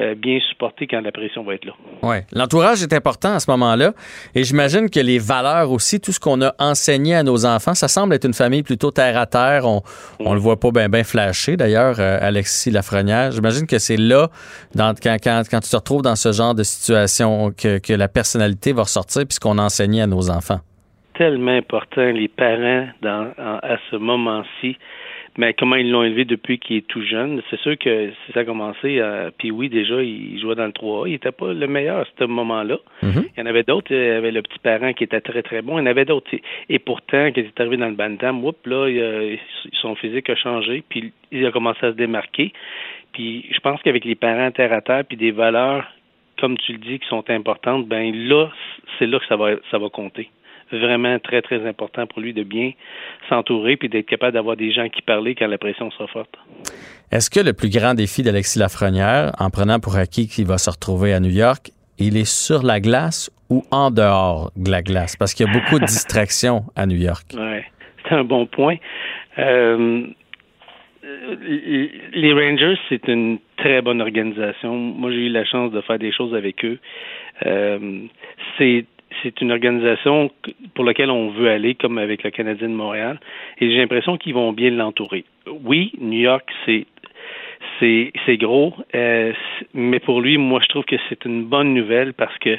euh, 0.00 0.14
bien 0.16 0.38
supportés 0.50 0.88
quand 0.88 1.00
la 1.00 1.12
pression 1.12 1.44
va 1.44 1.54
être 1.54 1.64
là. 1.64 1.72
Oui. 2.02 2.16
L'entourage 2.32 2.82
est 2.82 2.92
important 2.92 3.34
à 3.34 3.40
ce 3.40 3.50
moment-là. 3.52 3.92
Et 4.34 4.42
j'imagine 4.42 4.90
que 4.90 4.98
les 4.98 5.18
valeurs 5.18 5.70
aussi, 5.70 6.00
tout 6.00 6.12
ce 6.12 6.18
qu'on 6.18 6.42
a 6.42 6.52
enseigné 6.58 7.14
à 7.14 7.22
nos 7.22 7.46
enfants, 7.46 7.74
ça 7.74 7.86
semble 7.86 8.14
être 8.14 8.24
une 8.24 8.34
famille 8.34 8.62
plutôt 8.62 8.90
terre 8.90 9.16
à 9.16 9.26
terre. 9.26 9.66
On, 9.66 9.82
on 10.20 10.34
le 10.34 10.40
voit 10.40 10.58
pas 10.58 10.70
bien 10.72 10.88
ben 10.88 11.04
flasher. 11.04 11.56
D'ailleurs, 11.56 11.96
euh, 12.00 12.18
Alexis 12.20 12.70
Lafrenière, 12.70 13.30
j'imagine 13.30 13.66
que 13.66 13.78
c'est 13.78 13.96
là, 13.96 14.28
quand, 14.76 14.94
tu 14.94 15.70
te 15.70 15.76
retrouves 15.76 16.02
dans 16.02 16.16
ce 16.16 16.32
genre 16.32 16.54
de 16.54 16.62
situation, 16.62 17.52
que, 17.52 17.78
que 17.78 17.92
la 17.92 18.08
personnalité 18.08 18.72
va 18.72 18.82
ressortir 18.82 19.22
puis 19.26 19.34
ce 19.34 19.40
qu'on 19.40 19.58
a 19.58 19.62
enseigné 19.62 20.02
à 20.02 20.06
nos 20.06 20.30
enfants. 20.30 20.60
Tellement 21.14 21.52
important, 21.52 22.10
les 22.10 22.28
parents, 22.28 22.88
dans, 23.00 23.32
à 23.38 23.76
ce 23.90 23.96
moment-ci, 23.96 24.76
mais 25.36 25.52
comment 25.52 25.74
ils 25.74 25.90
l'ont 25.90 26.04
élevé 26.04 26.24
depuis 26.24 26.58
qu'il 26.58 26.76
est 26.76 26.86
tout 26.86 27.02
jeune? 27.02 27.42
C'est 27.50 27.58
sûr 27.58 27.76
que 27.76 28.10
si 28.10 28.32
ça 28.32 28.40
a 28.40 28.44
commencé, 28.44 29.00
euh, 29.00 29.30
puis 29.36 29.50
oui, 29.50 29.68
déjà, 29.68 30.00
il 30.00 30.38
jouait 30.40 30.54
dans 30.54 30.66
le 30.66 30.70
3A. 30.70 31.08
Il 31.08 31.12
n'était 31.12 31.32
pas 31.32 31.52
le 31.52 31.66
meilleur 31.66 32.00
à 32.00 32.04
ce 32.16 32.24
moment-là. 32.24 32.76
Mm-hmm. 33.02 33.24
Il 33.36 33.40
y 33.40 33.42
en 33.42 33.46
avait 33.46 33.64
d'autres. 33.64 33.90
Il 33.90 33.96
y 33.96 34.10
avait 34.10 34.30
le 34.30 34.42
petit 34.42 34.60
parent 34.60 34.92
qui 34.92 35.02
était 35.02 35.20
très, 35.20 35.42
très 35.42 35.60
bon. 35.60 35.78
Il 35.78 35.80
y 35.80 35.84
en 35.84 35.86
avait 35.86 36.04
d'autres. 36.04 36.30
Et 36.68 36.78
pourtant, 36.78 37.32
quand 37.32 37.40
il 37.40 37.46
est 37.46 37.60
arrivé 37.60 37.76
dans 37.76 37.88
le 37.88 37.94
Bantam, 37.94 38.44
whoop, 38.44 38.64
là, 38.66 38.88
son 39.80 39.96
physique 39.96 40.30
a 40.30 40.36
changé, 40.36 40.84
puis 40.88 41.12
il 41.32 41.44
a 41.44 41.50
commencé 41.50 41.84
à 41.84 41.90
se 41.90 41.96
démarquer. 41.96 42.52
Puis 43.12 43.46
je 43.50 43.58
pense 43.58 43.82
qu'avec 43.82 44.04
les 44.04 44.14
parents 44.14 44.52
terre 44.52 44.72
à 44.72 44.82
terre, 44.82 45.04
puis 45.04 45.16
des 45.16 45.32
valeurs, 45.32 45.84
comme 46.38 46.56
tu 46.58 46.72
le 46.72 46.78
dis, 46.78 47.00
qui 47.00 47.08
sont 47.08 47.28
importantes, 47.28 47.88
ben 47.88 48.14
là, 48.28 48.50
c'est 48.98 49.06
là 49.06 49.18
que 49.18 49.26
ça 49.26 49.36
va, 49.36 49.56
ça 49.70 49.78
va 49.78 49.88
compter 49.88 50.30
vraiment 50.72 51.18
très, 51.18 51.42
très 51.42 51.66
important 51.66 52.06
pour 52.06 52.20
lui 52.20 52.32
de 52.32 52.42
bien 52.42 52.72
s'entourer 53.28 53.76
puis 53.76 53.88
d'être 53.88 54.06
capable 54.06 54.32
d'avoir 54.32 54.56
des 54.56 54.72
gens 54.72 54.88
qui 54.88 55.02
parlent 55.02 55.34
quand 55.34 55.46
la 55.46 55.58
pression 55.58 55.90
sera 55.90 56.06
forte. 56.08 56.34
Est-ce 57.10 57.30
que 57.30 57.40
le 57.40 57.52
plus 57.52 57.70
grand 57.70 57.94
défi 57.94 58.22
d'Alexis 58.22 58.58
Lafrenière, 58.58 59.32
en 59.38 59.50
prenant 59.50 59.78
pour 59.80 59.96
acquis 59.96 60.28
qu'il 60.28 60.46
va 60.46 60.58
se 60.58 60.70
retrouver 60.70 61.12
à 61.12 61.20
New 61.20 61.30
York, 61.30 61.70
il 61.98 62.16
est 62.16 62.28
sur 62.28 62.62
la 62.62 62.80
glace 62.80 63.30
ou 63.50 63.62
en 63.70 63.90
dehors 63.90 64.50
de 64.56 64.70
la 64.70 64.82
glace? 64.82 65.16
Parce 65.16 65.34
qu'il 65.34 65.46
y 65.46 65.48
a 65.48 65.52
beaucoup 65.52 65.78
de 65.78 65.84
distractions 65.84 66.64
à 66.76 66.86
New 66.86 66.96
York. 66.96 67.26
Oui, 67.36 67.60
c'est 68.08 68.14
un 68.14 68.24
bon 68.24 68.46
point. 68.46 68.76
Euh, 69.38 70.06
les 71.02 72.32
Rangers, 72.32 72.78
c'est 72.88 73.06
une 73.08 73.38
très 73.56 73.82
bonne 73.82 74.00
organisation. 74.00 74.74
Moi, 74.74 75.10
j'ai 75.10 75.26
eu 75.26 75.28
la 75.28 75.44
chance 75.44 75.72
de 75.72 75.80
faire 75.82 75.98
des 75.98 76.12
choses 76.12 76.34
avec 76.34 76.64
eux. 76.64 76.78
Euh, 77.46 78.00
c'est 78.58 78.84
c'est 79.22 79.40
une 79.40 79.52
organisation 79.52 80.30
pour 80.74 80.84
laquelle 80.84 81.10
on 81.10 81.30
veut 81.30 81.48
aller, 81.48 81.74
comme 81.74 81.98
avec 81.98 82.22
le 82.22 82.30
Canadien 82.30 82.68
de 82.68 82.74
Montréal, 82.74 83.18
et 83.60 83.70
j'ai 83.70 83.76
l'impression 83.76 84.16
qu'ils 84.16 84.34
vont 84.34 84.52
bien 84.52 84.70
l'entourer. 84.70 85.24
Oui, 85.64 85.92
New 86.00 86.20
York, 86.20 86.48
c'est 86.66 86.86
c'est 87.80 88.12
c'est 88.26 88.36
gros, 88.36 88.74
euh, 88.94 89.32
mais 89.72 90.00
pour 90.00 90.20
lui, 90.20 90.38
moi, 90.38 90.60
je 90.62 90.68
trouve 90.68 90.84
que 90.84 90.96
c'est 91.08 91.24
une 91.24 91.44
bonne 91.44 91.74
nouvelle 91.74 92.14
parce 92.14 92.36
que 92.38 92.58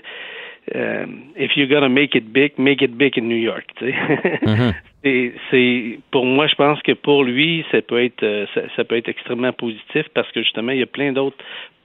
euh, 0.76 1.06
if 1.38 1.56
you're 1.56 1.68
gonna 1.68 1.90
make 1.90 2.16
it 2.16 2.32
big, 2.32 2.54
make 2.58 2.82
it 2.82 2.98
big 2.98 3.18
in 3.18 3.28
New 3.28 3.38
York. 3.38 3.66
Tu 3.78 3.92
sais. 3.92 3.96
Mm-hmm. 5.06 5.32
c'est 5.52 6.00
pour 6.10 6.26
moi, 6.26 6.48
je 6.48 6.56
pense 6.56 6.82
que 6.82 6.94
pour 6.94 7.24
lui, 7.24 7.64
ça 7.72 7.82
peut 7.82 8.04
être 8.04 8.24
euh, 8.24 8.46
ça, 8.54 8.62
ça, 8.76 8.84
peut 8.84 8.98
être 8.98 9.10
extrêmement 9.10 9.54
positif 9.54 10.08
parce 10.16 10.32
que 10.32 10.42
justement, 10.42 10.72
il 10.72 10.80
y 10.80 10.84
a 10.84 10.88
plein 10.88 11.12
d'autres 11.12 11.38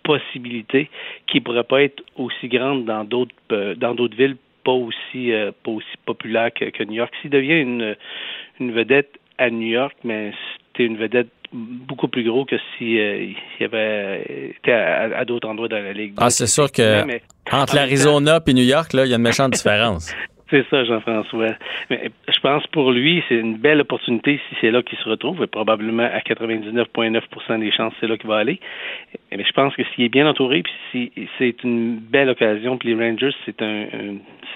possibilités 0.03 0.89
qui 1.27 1.41
pourraient 1.41 1.65
pas 1.65 1.83
être 1.83 2.03
aussi 2.17 2.49
grandes 2.49 2.87
dans 2.87 3.05
d'autres 3.05 3.35
dans 3.77 3.95
d'autres 3.95 4.17
villes 4.17 4.37
pas 4.65 4.73
aussi 4.73 5.33
euh, 5.33 5.53
pas 5.63 5.71
aussi 5.71 5.97
populaire 6.05 6.51
que, 6.53 6.85
New 6.85 6.95
York. 6.95 7.13
S'il 7.21 7.31
devient 7.31 7.61
une, 7.61 7.97
une 8.59 8.73
vedette 8.73 9.19
à 9.39 9.51
New 9.51 9.69
York, 9.69 9.97
mais 10.05 10.33
c'était 10.69 10.85
une 10.85 10.97
vedette 10.97 11.29
beaucoup 11.53 12.09
plus 12.09 12.25
gros 12.25 12.45
que 12.45 12.57
si 12.77 12.99
euh, 12.99 13.25
il 13.25 13.37
y 13.61 13.65
avait 13.65 14.53
été 14.57 14.73
à, 14.73 15.25
d'autres 15.25 15.49
endroits 15.49 15.69
dans 15.69 15.83
la 15.83 15.93
ligue. 15.93 16.15
Ah, 16.17 16.31
c'est 16.31 16.47
sûr 16.47 16.71
que 16.71 17.05
entre 17.51 17.75
l'Arizona 17.75 18.41
et 18.47 18.55
New 18.55 18.63
York, 18.63 18.93
là, 18.93 19.05
il 19.05 19.11
y 19.11 19.13
a 19.13 19.17
une 19.17 19.23
méchante 19.23 19.53
différence. 19.53 20.15
C'est 20.51 20.67
ça, 20.69 20.85
Jean-François. 20.85 21.55
Mais 21.91 22.11
je 22.29 22.41
pense 22.41 22.67
pour 22.69 22.91
lui, 22.91 23.23
c'est 23.29 23.37
une 23.37 23.57
belle 23.57 23.81
opportunité 23.81 24.41
si 24.49 24.57
c'est 24.61 24.71
là 24.73 24.83
qu'il 24.83 24.99
se 24.99 25.09
retrouve. 25.09 25.47
probablement 25.47 26.03
à 26.03 26.19
99,9% 26.19 27.61
des 27.61 27.71
chances, 27.71 27.95
c'est 28.01 28.09
là 28.09 28.17
qu'il 28.17 28.29
va 28.29 28.39
aller. 28.39 28.59
Mais 29.31 29.45
je 29.45 29.53
pense 29.53 29.75
que 29.77 29.83
s'il 29.95 30.05
est 30.05 30.09
bien 30.09 30.27
entouré, 30.27 30.63
puis 30.63 31.13
c'est 31.39 31.63
une 31.63 31.99
belle 31.99 32.31
occasion, 32.31 32.79
puis 32.79 32.95
les 32.95 32.95
Rangers, 32.95 33.35
c'est 33.45 33.63
un, 33.63 33.87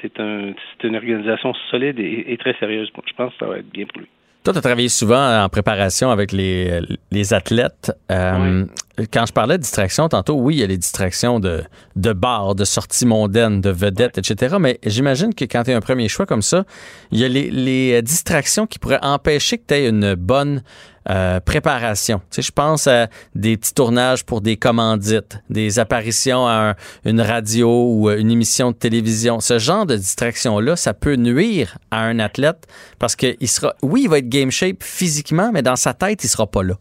c'est 0.03 0.18
un, 0.18 0.53
c'est 0.72 0.88
une 0.88 0.97
organisation 0.97 1.55
solide 1.70 2.01
et, 2.01 2.36
très 2.38 2.55
sérieuse. 2.55 2.88
Je 2.88 3.12
pense 3.14 3.32
que 3.32 3.38
ça 3.38 3.47
va 3.47 3.59
être 3.59 3.70
bien 3.70 3.86
pour 3.86 4.01
lui. 4.01 4.09
Toi, 4.45 4.53
tu 4.53 4.59
as 4.59 4.62
travaillé 4.62 4.90
souvent 4.90 5.42
en 5.42 5.49
préparation 5.49 6.11
avec 6.11 6.30
les, 6.30 6.82
les 7.11 7.32
athlètes. 7.32 7.90
Euh, 8.12 8.66
quand 9.11 9.24
je 9.24 9.32
parlais 9.32 9.57
de 9.57 9.62
distraction 9.62 10.07
tantôt, 10.11 10.34
oui, 10.34 10.57
il 10.57 10.59
y 10.59 10.62
a 10.62 10.66
les 10.66 10.76
distractions 10.76 11.40
de, 11.40 11.64
de 11.97 12.12
bars, 12.12 12.55
de 12.55 12.66
sorties 12.66 13.07
mondaines, 13.07 13.62
de 13.62 13.70
vedettes, 13.70 14.18
etc. 14.18 14.57
Mais 14.61 14.80
j'imagine 14.84 15.34
que 15.34 15.47
quand 15.47 15.64
tu 15.64 15.70
es 15.70 15.74
un 15.74 15.80
premier 15.80 16.09
choix 16.09 16.26
comme 16.26 16.42
ça, 16.42 16.64
il 17.11 17.20
y 17.20 17.24
a 17.24 17.28
les, 17.28 17.51
les 17.51 18.03
distractions 18.03 18.66
qui 18.66 18.78
pourraient 18.78 19.03
empêcher 19.03 19.57
que 19.57 19.64
tu 19.66 19.74
aies 19.74 19.88
une 19.88 20.14
bonne 20.14 20.62
euh, 21.11 21.40
préparation. 21.40 22.18
Tu 22.18 22.36
sais, 22.36 22.42
je 22.42 22.52
pense 22.52 22.86
à 22.86 23.09
des 23.34 23.57
petits 23.57 23.74
tournages 23.74 24.24
pour 24.24 24.40
des 24.40 24.57
commandites, 24.57 25.38
des 25.50 25.78
apparitions 25.78 26.46
à 26.46 26.74
une 27.05 27.20
radio 27.20 27.68
ou 27.68 28.11
une 28.11 28.30
émission 28.30 28.70
de 28.70 28.76
télévision. 28.76 29.40
Ce 29.40 29.59
genre 29.59 29.86
de 29.86 29.96
distraction-là, 29.96 30.76
ça 30.76 30.94
peut 30.94 31.16
nuire 31.16 31.78
à 31.90 32.00
un 32.05 32.18
athlète 32.18 32.66
parce 32.98 33.16
qu'il 33.16 33.48
sera, 33.48 33.74
oui, 33.82 34.02
il 34.05 34.09
va 34.09 34.18
être 34.18 34.28
game 34.28 34.50
shape 34.50 34.82
physiquement, 34.82 35.50
mais 35.52 35.62
dans 35.62 35.76
sa 35.76 35.94
tête, 35.94 36.24
il 36.24 36.28
sera 36.28 36.46
pas 36.46 36.62
là 36.62 36.74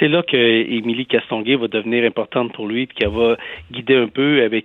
c'est 0.00 0.08
là 0.08 0.22
que 0.22 0.36
Émilie 0.36 1.04
Castonguay 1.04 1.56
va 1.56 1.68
devenir 1.68 2.04
importante 2.04 2.54
pour 2.54 2.66
lui, 2.66 2.86
puis 2.86 2.96
qu'elle 2.96 3.10
va 3.10 3.36
guider 3.70 3.96
un 3.96 4.08
peu 4.08 4.42
avec 4.42 4.64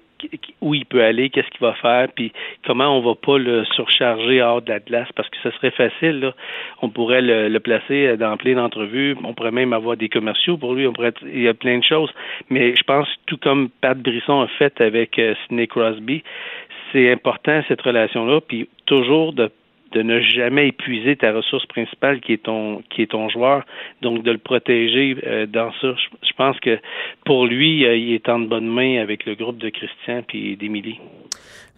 où 0.61 0.73
il 0.73 0.85
peut 0.85 1.03
aller, 1.03 1.29
qu'est-ce 1.29 1.49
qu'il 1.49 1.61
va 1.61 1.73
faire, 1.73 2.07
puis 2.15 2.31
comment 2.65 2.97
on 2.97 3.01
va 3.01 3.15
pas 3.15 3.37
le 3.37 3.65
surcharger 3.75 4.41
hors 4.41 4.61
de 4.61 4.69
la 4.69 4.79
glace, 4.79 5.07
parce 5.15 5.29
que 5.29 5.37
ce 5.43 5.51
serait 5.51 5.71
facile, 5.71 6.19
là. 6.19 6.33
On 6.81 6.89
pourrait 6.89 7.21
le, 7.21 7.59
placer 7.59 8.15
dans 8.17 8.37
plein 8.37 8.55
d'entrevues, 8.55 9.15
on 9.23 9.33
pourrait 9.33 9.51
même 9.51 9.73
avoir 9.73 9.97
des 9.97 10.09
commerciaux 10.09 10.57
pour 10.57 10.73
lui, 10.73 10.85
on 10.87 10.93
pourrait, 10.93 11.13
il 11.23 11.41
y 11.41 11.47
a 11.47 11.53
plein 11.53 11.79
de 11.79 11.83
choses. 11.83 12.11
Mais 12.49 12.75
je 12.75 12.83
pense, 12.83 13.07
tout 13.25 13.37
comme 13.37 13.69
Pat 13.81 13.97
Brisson 13.97 14.41
a 14.41 14.47
fait 14.47 14.79
avec 14.81 15.17
euh, 15.17 15.33
Sidney 15.43 15.67
Crosby, 15.67 16.23
c'est 16.91 17.11
important 17.11 17.61
cette 17.67 17.81
relation-là, 17.81 18.41
puis 18.41 18.69
toujours 18.85 19.33
de 19.33 19.49
de 19.95 20.01
ne 20.01 20.19
jamais 20.19 20.67
épuiser 20.67 21.15
ta 21.15 21.31
ressource 21.31 21.65
principale 21.67 22.19
qui 22.19 22.33
est 22.33 22.43
ton 22.43 22.83
qui 22.89 23.01
est 23.01 23.11
ton 23.11 23.29
joueur, 23.29 23.65
donc 24.01 24.23
de 24.23 24.31
le 24.31 24.37
protéger 24.37 25.17
euh, 25.25 25.45
dans 25.45 25.71
ça. 25.81 25.95
Je, 26.21 26.33
pense 26.37 26.59
que 26.59 26.77
pour 27.25 27.45
lui, 27.47 27.85
euh, 27.85 27.95
il 27.95 28.13
est 28.13 28.27
en 28.27 28.39
bonne 28.39 28.67
main 28.67 29.01
avec 29.01 29.25
le 29.25 29.35
groupe 29.35 29.57
de 29.57 29.69
Christian 29.69 30.21
puis 30.27 30.57
d'Émilie. 30.57 30.99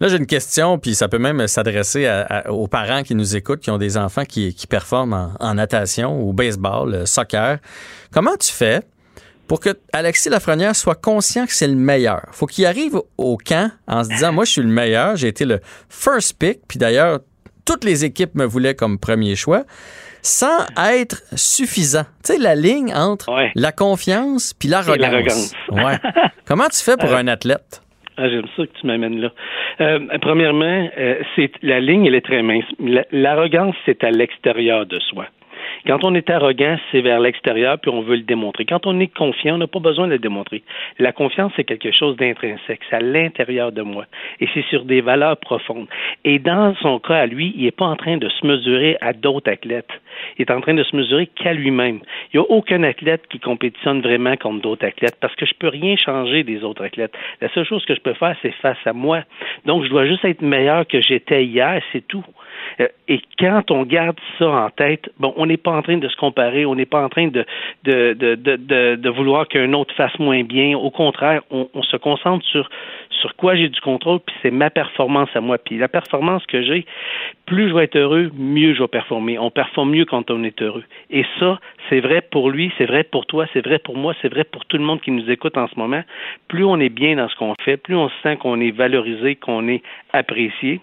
Là, 0.00 0.06
j'ai 0.06 0.16
une 0.16 0.26
question, 0.26 0.78
puis 0.78 0.94
ça 0.94 1.08
peut 1.08 1.18
même 1.18 1.46
s'adresser 1.48 2.08
aux 2.48 2.68
parents 2.68 3.02
qui 3.02 3.16
nous 3.16 3.36
écoutent, 3.36 3.60
qui 3.60 3.70
ont 3.70 3.78
des 3.78 3.96
enfants 3.96 4.24
qui, 4.24 4.54
performent 4.70 5.34
en, 5.40 5.54
natation, 5.54 6.22
ou 6.22 6.32
baseball, 6.32 6.94
euh, 6.94 7.06
soccer. 7.06 7.58
Comment 8.12 8.36
tu 8.36 8.52
fais 8.52 8.82
pour 9.48 9.58
que 9.58 9.70
Alexis 9.92 10.28
Lafrenière 10.28 10.76
soit 10.76 10.94
conscient 10.94 11.46
que 11.46 11.52
c'est 11.52 11.66
le 11.66 11.74
meilleur? 11.74 12.26
Faut 12.30 12.46
qu'il 12.46 12.64
arrive 12.66 13.00
au 13.16 13.36
camp 13.36 13.72
en 13.88 14.04
se 14.04 14.10
disant, 14.10 14.32
moi, 14.32 14.44
je 14.44 14.52
suis 14.52 14.62
le 14.62 14.68
meilleur, 14.68 15.16
j'ai 15.16 15.28
été 15.28 15.44
le 15.44 15.58
first 15.88 16.38
pick, 16.38 16.60
puis 16.68 16.78
d'ailleurs, 16.78 17.18
toutes 17.68 17.84
les 17.84 18.06
équipes 18.06 18.34
me 18.34 18.46
voulaient 18.46 18.74
comme 18.74 18.98
premier 18.98 19.36
choix 19.36 19.64
sans 20.22 20.66
être 20.90 21.22
suffisant. 21.36 22.04
Tu 22.24 22.32
sais, 22.32 22.38
la 22.38 22.54
ligne 22.54 22.94
entre 22.94 23.30
la 23.54 23.72
confiance 23.72 24.54
puis 24.54 24.70
l'arrogance. 24.70 25.54
Ouais. 25.70 25.96
Comment 26.46 26.68
tu 26.68 26.82
fais 26.82 26.96
pour 26.96 27.12
un 27.14 27.28
athlète? 27.28 27.82
Ah, 28.16 28.28
j'aime 28.28 28.46
ça 28.56 28.66
que 28.66 28.72
tu 28.80 28.86
m'amènes 28.86 29.20
là. 29.20 29.28
Euh, 29.80 30.00
premièrement, 30.20 30.88
euh, 30.98 31.20
c'est 31.36 31.52
la 31.62 31.78
ligne, 31.78 32.06
elle 32.06 32.16
est 32.16 32.24
très 32.24 32.42
mince. 32.42 32.64
L'arrogance, 33.12 33.76
c'est 33.86 34.02
à 34.02 34.10
l'extérieur 34.10 34.86
de 34.86 34.98
soi. 34.98 35.26
Quand 35.86 36.04
on 36.04 36.14
est 36.14 36.28
arrogant, 36.30 36.76
c'est 36.90 37.00
vers 37.00 37.20
l'extérieur, 37.20 37.78
puis 37.78 37.90
on 37.90 38.02
veut 38.02 38.16
le 38.16 38.22
démontrer. 38.22 38.64
Quand 38.64 38.86
on 38.86 38.98
est 39.00 39.14
confiant, 39.14 39.54
on 39.54 39.58
n'a 39.58 39.66
pas 39.66 39.78
besoin 39.78 40.06
de 40.06 40.12
le 40.12 40.18
démontrer. 40.18 40.62
La 40.98 41.12
confiance, 41.12 41.52
c'est 41.56 41.64
quelque 41.64 41.92
chose 41.92 42.16
d'intrinsèque, 42.16 42.80
c'est 42.88 42.96
à 42.96 43.00
l'intérieur 43.00 43.72
de 43.72 43.82
moi. 43.82 44.06
Et 44.40 44.48
c'est 44.54 44.64
sur 44.64 44.84
des 44.84 45.00
valeurs 45.00 45.36
profondes. 45.36 45.86
Et 46.24 46.38
dans 46.38 46.74
son 46.76 46.98
cas, 46.98 47.16
à 47.16 47.26
lui, 47.26 47.52
il 47.56 47.64
n'est 47.64 47.70
pas 47.70 47.86
en 47.86 47.96
train 47.96 48.16
de 48.16 48.28
se 48.28 48.46
mesurer 48.46 48.96
à 49.00 49.12
d'autres 49.12 49.50
athlètes. 49.50 49.90
Il 50.36 50.42
est 50.42 50.50
en 50.50 50.60
train 50.60 50.74
de 50.74 50.82
se 50.82 50.96
mesurer 50.96 51.26
qu'à 51.26 51.52
lui-même. 51.52 52.00
Il 52.32 52.40
n'y 52.40 52.46
a 52.46 52.50
aucun 52.50 52.82
athlète 52.82 53.22
qui 53.28 53.38
compétitionne 53.38 54.00
vraiment 54.00 54.36
contre 54.36 54.62
d'autres 54.62 54.86
athlètes 54.86 55.16
parce 55.20 55.34
que 55.36 55.46
je 55.46 55.52
ne 55.54 55.58
peux 55.58 55.68
rien 55.68 55.96
changer 55.96 56.42
des 56.42 56.64
autres 56.64 56.84
athlètes. 56.84 57.16
La 57.40 57.48
seule 57.50 57.64
chose 57.64 57.84
que 57.84 57.94
je 57.94 58.00
peux 58.00 58.14
faire, 58.14 58.36
c'est 58.42 58.54
face 58.56 58.78
à 58.84 58.92
moi. 58.92 59.22
Donc, 59.64 59.84
je 59.84 59.88
dois 59.88 60.06
juste 60.06 60.24
être 60.24 60.42
meilleur 60.42 60.86
que 60.86 61.00
j'étais 61.00 61.44
hier, 61.44 61.80
c'est 61.92 62.06
tout. 62.06 62.24
Euh, 62.80 62.88
et 63.08 63.20
quand 63.38 63.70
on 63.70 63.84
garde 63.84 64.18
ça 64.38 64.48
en 64.48 64.70
tête, 64.70 65.10
bon, 65.18 65.32
on 65.36 65.46
n'est 65.46 65.56
pas 65.56 65.72
en 65.72 65.82
train 65.82 65.98
de 65.98 66.08
se 66.08 66.16
comparer, 66.16 66.66
on 66.66 66.74
n'est 66.74 66.86
pas 66.86 67.02
en 67.04 67.08
train 67.08 67.28
de, 67.28 67.44
de, 67.84 68.12
de, 68.14 68.34
de, 68.34 68.96
de 68.96 69.10
vouloir 69.10 69.48
qu'un 69.48 69.72
autre 69.72 69.94
fasse 69.94 70.18
moins 70.18 70.42
bien. 70.42 70.76
Au 70.76 70.90
contraire, 70.90 71.42
on, 71.50 71.68
on 71.74 71.82
se 71.82 71.96
concentre 71.96 72.44
sur, 72.46 72.68
sur 73.10 73.34
quoi 73.36 73.56
j'ai 73.56 73.68
du 73.68 73.80
contrôle, 73.80 74.20
puis 74.20 74.34
c'est 74.42 74.50
ma 74.50 74.70
performance 74.70 75.30
à 75.34 75.40
moi. 75.40 75.58
Puis 75.58 75.78
la 75.78 75.88
performance 75.88 76.44
que 76.46 76.62
j'ai, 76.62 76.84
plus 77.46 77.68
je 77.68 77.74
vais 77.74 77.84
être 77.84 77.96
heureux, 77.96 78.30
mieux 78.36 78.74
je 78.74 78.82
vais 78.82 78.88
performer. 78.88 79.38
On 79.38 79.50
performe 79.50 79.90
mieux 79.90 80.04
quand 80.04 80.30
on 80.30 80.44
est 80.44 80.60
heureux. 80.62 80.84
Et 81.10 81.24
ça, 81.40 81.58
c'est 81.88 82.00
vrai 82.00 82.20
pour 82.20 82.50
lui, 82.50 82.72
c'est 82.78 82.86
vrai 82.86 83.04
pour 83.04 83.26
toi, 83.26 83.46
c'est 83.52 83.64
vrai 83.64 83.78
pour 83.78 83.96
moi, 83.96 84.14
c'est 84.20 84.28
vrai 84.28 84.44
pour 84.44 84.64
tout 84.66 84.76
le 84.76 84.84
monde 84.84 85.00
qui 85.00 85.10
nous 85.10 85.30
écoute 85.30 85.56
en 85.56 85.68
ce 85.68 85.78
moment. 85.78 86.02
Plus 86.48 86.64
on 86.64 86.78
est 86.80 86.88
bien 86.88 87.16
dans 87.16 87.28
ce 87.28 87.36
qu'on 87.36 87.54
fait, 87.62 87.76
plus 87.76 87.96
on 87.96 88.10
sent 88.22 88.36
qu'on 88.36 88.60
est 88.60 88.70
valorisé, 88.70 89.36
qu'on 89.36 89.68
est 89.68 89.82
apprécié, 90.12 90.80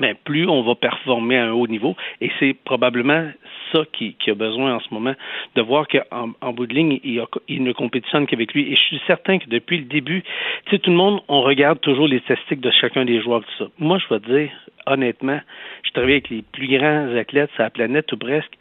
mais 0.00 0.14
plus 0.14 0.48
on 0.48 0.62
va 0.62 0.74
performer 0.74 1.38
à 1.38 1.46
un 1.46 1.52
haut 1.52 1.66
niveau. 1.66 1.96
Et 2.20 2.30
c'est 2.38 2.54
probablement 2.64 3.28
ça 3.72 3.84
qui, 3.92 4.14
qui, 4.14 4.30
a 4.30 4.34
besoin 4.34 4.74
en 4.74 4.80
ce 4.80 4.92
moment, 4.92 5.14
de 5.54 5.62
voir 5.62 5.86
qu'en 5.88 6.32
en 6.40 6.52
bout 6.52 6.66
de 6.66 6.74
ligne, 6.74 7.00
il, 7.04 7.22
il 7.48 7.62
ne 7.62 7.72
compétitionne 7.72 8.26
qu'avec 8.26 8.52
lui. 8.52 8.72
Et 8.72 8.76
je 8.76 8.82
suis 8.82 9.00
certain 9.06 9.38
que 9.38 9.48
depuis 9.48 9.78
le 9.78 9.84
début, 9.84 10.22
tu 10.66 10.70
sais, 10.70 10.78
tout 10.78 10.90
le 10.90 10.96
monde, 10.96 11.20
on 11.28 11.42
regarde 11.42 11.80
toujours 11.80 12.06
les 12.06 12.20
statistiques 12.20 12.60
de 12.60 12.70
chacun 12.70 13.04
des 13.04 13.20
joueurs, 13.20 13.40
tout 13.40 13.64
ça. 13.64 13.70
Moi, 13.78 13.98
je 13.98 14.14
vais 14.14 14.20
te 14.20 14.30
dire, 14.30 14.50
honnêtement, 14.86 15.40
je 15.84 15.90
travaille 15.92 16.12
avec 16.12 16.30
les 16.30 16.42
plus 16.42 16.68
grands 16.68 17.14
athlètes 17.16 17.50
sur 17.54 17.62
la 17.62 17.70
planète, 17.70 18.12
ou 18.12 18.16
presque. 18.16 18.52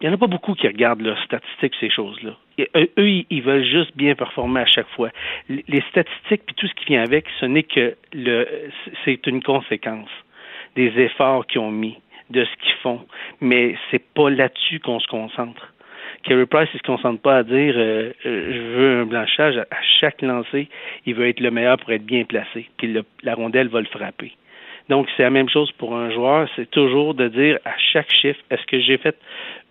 Il 0.00 0.06
n'y 0.06 0.12
en 0.12 0.14
a 0.14 0.18
pas 0.18 0.28
beaucoup 0.28 0.54
qui 0.54 0.66
regardent 0.66 1.02
leurs 1.02 1.22
statistiques, 1.24 1.74
ces 1.78 1.90
choses-là. 1.90 2.34
eux, 2.74 3.24
ils 3.28 3.42
veulent 3.42 3.66
juste 3.66 3.94
bien 3.96 4.14
performer 4.14 4.60
à 4.60 4.66
chaque 4.66 4.88
fois. 4.96 5.10
Les 5.50 5.82
statistiques 5.90 6.42
puis 6.46 6.54
tout 6.54 6.66
ce 6.66 6.74
qui 6.74 6.86
vient 6.86 7.02
avec, 7.02 7.26
ce 7.38 7.44
n'est 7.44 7.64
que 7.64 7.96
le, 8.14 8.48
c'est 9.04 9.26
une 9.26 9.42
conséquence 9.42 10.08
des 10.76 10.88
efforts 11.00 11.46
qu'ils 11.46 11.60
ont 11.60 11.70
mis, 11.70 11.98
de 12.30 12.44
ce 12.44 12.56
qu'ils 12.62 12.76
font. 12.82 13.00
Mais 13.40 13.74
c'est 13.90 14.02
pas 14.14 14.30
là-dessus 14.30 14.80
qu'on 14.80 15.00
se 15.00 15.08
concentre. 15.08 15.72
Kerry 16.22 16.46
Price, 16.46 16.68
il 16.74 16.78
se 16.78 16.82
concentre 16.82 17.20
pas 17.22 17.38
à 17.38 17.42
dire 17.42 17.74
euh, 17.76 18.12
euh, 18.26 18.52
je 18.52 18.60
veux 18.60 19.00
un 19.00 19.06
blanchage 19.06 19.56
à 19.56 19.82
chaque 20.00 20.20
lancé, 20.20 20.68
il 21.06 21.14
veut 21.14 21.28
être 21.28 21.40
le 21.40 21.50
meilleur 21.50 21.78
pour 21.78 21.90
être 21.92 22.04
bien 22.04 22.24
placé, 22.24 22.68
puis 22.76 22.94
la 23.22 23.34
rondelle 23.34 23.68
va 23.68 23.80
le 23.80 23.86
frapper. 23.86 24.32
Donc 24.90 25.08
c'est 25.16 25.22
la 25.22 25.30
même 25.30 25.48
chose 25.48 25.70
pour 25.72 25.96
un 25.96 26.10
joueur, 26.10 26.48
c'est 26.56 26.70
toujours 26.70 27.14
de 27.14 27.28
dire 27.28 27.58
à 27.64 27.72
chaque 27.92 28.12
chiffre 28.12 28.40
est-ce 28.50 28.66
que 28.66 28.80
j'ai 28.80 28.98
fait 28.98 29.16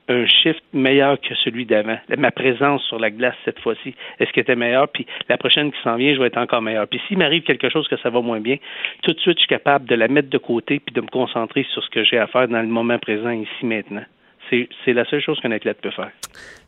un 0.10 0.26
shift 0.26 0.64
meilleur 0.74 1.20
que 1.22 1.34
celui 1.36 1.66
d'avant. 1.66 1.98
Ma 2.18 2.32
présence 2.32 2.84
sur 2.84 3.00
la 3.00 3.12
glace 3.12 3.36
cette 3.46 3.60
fois-ci, 3.60 3.96
est-ce 4.20 4.32
qu'elle 4.32 4.42
était 4.42 4.56
meilleure? 4.56 4.90
Puis 4.90 5.06
la 5.30 5.38
prochaine 5.38 5.72
qui 5.72 5.82
s'en 5.84 5.96
vient, 5.96 6.14
je 6.14 6.20
vais 6.20 6.28
être 6.28 6.38
encore 6.38 6.62
meilleur. 6.62 6.88
Puis 6.88 7.00
s'il 7.08 7.18
m'arrive 7.18 7.44
quelque 7.44 7.70
chose 7.70 7.88
que 7.88 7.98
ça 7.98 8.10
va 8.10 8.20
moins 8.22 8.40
bien, 8.40 8.58
tout 9.04 9.14
de 9.14 9.20
suite, 9.20 9.38
je 9.38 9.42
suis 9.42 9.48
capable 9.48 9.86
de 9.86 9.96
la 9.96 10.08
mettre 10.08 10.30
de 10.30 10.38
côté 10.38 10.80
puis 10.80 10.94
de 10.94 11.02
me 11.02 11.08
concentrer 11.08 11.66
sur 11.72 11.84
ce 11.84 11.90
que 11.90 12.04
j'ai 12.04 12.18
à 12.18 12.28
faire 12.28 12.48
dans 12.48 12.62
le 12.62 12.68
moment 12.68 12.98
présent, 12.98 13.32
ici, 13.32 13.66
maintenant. 13.66 14.04
C'est 14.50 14.94
la 14.94 15.06
seule 15.06 15.22
chose 15.22 15.40
qu'un 15.42 15.52
athlète 15.52 15.78
peut 15.82 15.92
faire. 15.92 16.12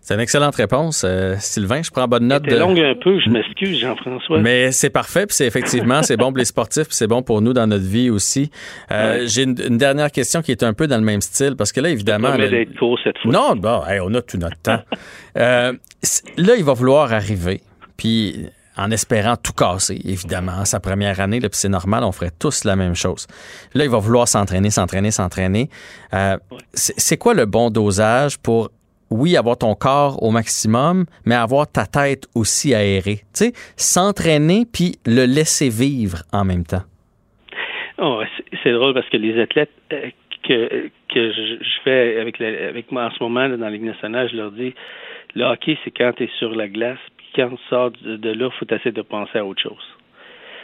C'est 0.01 0.15
une 0.15 0.19
excellente 0.19 0.55
réponse, 0.55 1.03
euh, 1.07 1.36
Sylvain. 1.38 1.84
Je 1.84 1.91
prends 1.91 2.07
bonne 2.07 2.27
note. 2.27 2.43
C'est 2.47 2.57
longue 2.57 2.79
un 2.79 2.95
peu, 2.95 3.19
je 3.19 3.29
m'excuse, 3.29 3.79
Jean-François. 3.79 4.39
Mais 4.39 4.71
c'est 4.71 4.89
parfait, 4.89 5.27
puis 5.27 5.36
c'est 5.36 5.45
effectivement, 5.45 6.01
c'est 6.01 6.17
bon 6.17 6.29
pour 6.29 6.38
les 6.38 6.45
sportifs, 6.45 6.88
puis 6.88 6.95
c'est 6.95 7.07
bon 7.07 7.21
pour 7.21 7.41
nous 7.41 7.53
dans 7.53 7.67
notre 7.67 7.86
vie 7.86 8.09
aussi. 8.09 8.49
Euh, 8.91 9.25
J'ai 9.27 9.43
une, 9.43 9.77
dernière 9.77 10.11
question 10.11 10.41
qui 10.41 10.51
est 10.51 10.63
un 10.63 10.73
peu 10.73 10.88
dans 10.88 10.97
le 10.97 11.03
même 11.03 11.21
style, 11.21 11.55
parce 11.55 11.71
que 11.71 11.82
là, 11.82 11.89
évidemment. 11.89 12.34
Je 12.36 12.47
d'être 12.47 12.77
court 12.77 12.99
cette 13.03 13.17
fois. 13.19 13.32
Non, 13.32 13.55
bon, 13.55 13.82
on 14.03 14.13
a 14.15 14.21
tout 14.21 14.38
notre 14.38 14.59
temps. 14.61 14.82
euh, 15.38 15.73
là, 16.38 16.55
il 16.57 16.63
va 16.63 16.73
vouloir 16.73 17.13
arriver, 17.13 17.61
puis 17.97 18.47
en 18.78 18.91
espérant 18.91 19.36
tout 19.36 19.53
casser, 19.53 19.99
évidemment, 20.05 20.65
sa 20.65 20.80
première 20.80 21.19
année, 21.19 21.39
puis 21.39 21.49
c'est 21.53 21.69
normal, 21.69 22.03
on 22.03 22.11
ferait 22.11 22.32
tous 22.39 22.63
la 22.63 22.76
même 22.76 22.95
chose. 22.95 23.28
Là, 23.74 23.84
il 23.84 23.89
va 23.89 23.99
vouloir 23.99 24.28
s'entraîner, 24.28 24.69
s'entraîner, 24.69 25.11
s'entraîner. 25.11 25.69
Euh, 26.13 26.38
c'est 26.74 27.17
quoi 27.17 27.34
le 27.34 27.45
bon 27.45 27.69
dosage 27.69 28.38
pour 28.39 28.69
oui, 29.09 29.36
avoir 29.36 29.57
ton 29.57 29.76
corps 29.76 30.24
au 30.24 30.32
maximum, 30.32 31.05
mais 31.26 31.36
avoir 31.36 31.69
ta 31.69 31.86
tête 31.86 32.28
aussi 32.34 32.74
aérée? 32.74 33.19
Tu 33.36 33.45
sais, 33.45 33.53
s'entraîner 33.76 34.63
puis 34.72 34.95
le 35.05 35.26
laisser 35.26 35.69
vivre 35.69 36.19
en 36.32 36.45
même 36.45 36.63
temps. 36.63 36.84
Oh, 37.97 38.24
c'est 38.63 38.72
drôle 38.72 38.93
parce 38.93 39.07
que 39.09 39.17
les 39.17 39.39
athlètes 39.39 39.69
euh, 39.91 40.09
que, 40.47 40.89
que 41.13 41.32
je, 41.32 41.57
fais 41.84 42.19
avec, 42.19 42.39
avec 42.41 42.91
moi 42.91 43.05
en 43.05 43.11
ce 43.11 43.22
moment 43.22 43.47
dans 43.49 43.67
Ligue 43.67 43.84
nationale, 43.84 44.30
je 44.32 44.38
leur 44.38 44.51
dis 44.51 44.74
le 45.36 45.45
hockey, 45.45 45.78
c'est 45.84 45.91
quand 45.91 46.13
tu 46.13 46.24
es 46.24 46.30
sur 46.39 46.53
la 46.55 46.67
glace, 46.67 46.99
quand 47.36 47.49
tu 47.49 47.63
sors 47.69 47.91
de, 47.91 48.29
là, 48.29 48.49
il 48.51 48.57
faut 48.57 48.73
essayer 48.73 48.91
de 48.91 49.01
penser 49.01 49.39
à 49.39 49.45
autre 49.45 49.61
chose. 49.61 49.97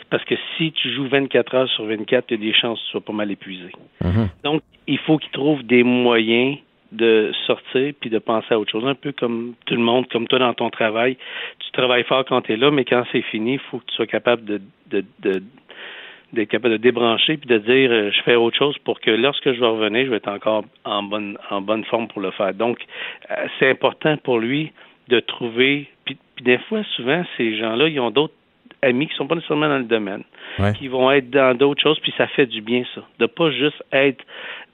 Parce 0.09 0.23
que 0.23 0.35
si 0.57 0.71
tu 0.71 0.89
joues 0.93 1.07
24 1.07 1.55
heures 1.55 1.69
sur 1.69 1.85
24, 1.85 2.27
tu 2.27 2.33
as 2.35 2.37
des 2.37 2.53
chances 2.53 2.79
que 2.79 2.85
tu 2.85 2.91
sois 2.91 3.01
pas 3.01 3.13
mal 3.13 3.29
épuisé. 3.29 3.71
Mm-hmm. 4.03 4.27
Donc, 4.43 4.61
il 4.87 4.97
faut 4.99 5.17
qu'ils 5.17 5.31
trouvent 5.31 5.63
des 5.63 5.83
moyens 5.83 6.57
de 6.91 7.31
sortir 7.45 7.93
puis 7.99 8.09
de 8.09 8.19
penser 8.19 8.53
à 8.53 8.59
autre 8.59 8.71
chose. 8.71 8.85
Un 8.85 8.95
peu 8.95 9.11
comme 9.11 9.55
tout 9.65 9.73
le 9.73 9.81
monde, 9.81 10.07
comme 10.07 10.27
toi 10.27 10.39
dans 10.39 10.53
ton 10.53 10.69
travail. 10.69 11.17
Tu 11.59 11.71
travailles 11.71 12.03
fort 12.03 12.23
quand 12.25 12.41
tu 12.43 12.53
es 12.53 12.57
là, 12.57 12.71
mais 12.71 12.85
quand 12.85 13.03
c'est 13.11 13.21
fini, 13.23 13.53
il 13.53 13.59
faut 13.59 13.79
que 13.79 13.85
tu 13.85 13.95
sois 13.95 14.07
capable 14.07 14.45
de, 14.45 14.61
de, 14.89 15.03
de 15.19 15.43
d'être 16.33 16.49
capable 16.49 16.73
de 16.73 16.77
débrancher 16.77 17.37
puis 17.37 17.47
de 17.47 17.57
dire 17.57 17.89
euh, 17.89 18.11
je 18.11 18.21
fais 18.23 18.35
autre 18.35 18.57
chose 18.57 18.77
pour 18.79 18.99
que 18.99 19.11
lorsque 19.11 19.45
je 19.45 19.59
vais 19.59 19.67
revenir, 19.67 20.05
je 20.05 20.09
vais 20.09 20.17
être 20.17 20.27
encore 20.27 20.65
en 20.83 21.03
bonne 21.03 21.37
en 21.49 21.61
bonne 21.61 21.85
forme 21.85 22.09
pour 22.09 22.21
le 22.21 22.31
faire. 22.31 22.53
Donc 22.53 22.79
euh, 23.31 23.47
c'est 23.57 23.69
important 23.69 24.17
pour 24.17 24.39
lui 24.39 24.73
de 25.07 25.21
trouver 25.21 25.87
puis, 26.37 26.45
des 26.45 26.57
fois 26.69 26.83
souvent 26.95 27.23
ces 27.35 27.57
gens-là 27.57 27.89
ils 27.89 27.99
ont 27.99 28.11
d'autres 28.11 28.33
amis 28.81 29.07
qui 29.07 29.15
sont 29.15 29.27
pas 29.27 29.35
nécessairement 29.35 29.69
dans 29.69 29.79
le 29.79 29.85
domaine, 29.85 30.23
qui 30.77 30.87
vont 30.87 31.11
être 31.11 31.29
dans 31.29 31.57
d'autres 31.57 31.81
choses 31.81 31.99
puis 31.99 32.13
ça 32.17 32.27
fait 32.27 32.45
du 32.45 32.61
bien 32.61 32.83
ça, 32.95 33.01
de 33.19 33.25
pas 33.25 33.51
juste 33.51 33.83
être 33.91 34.23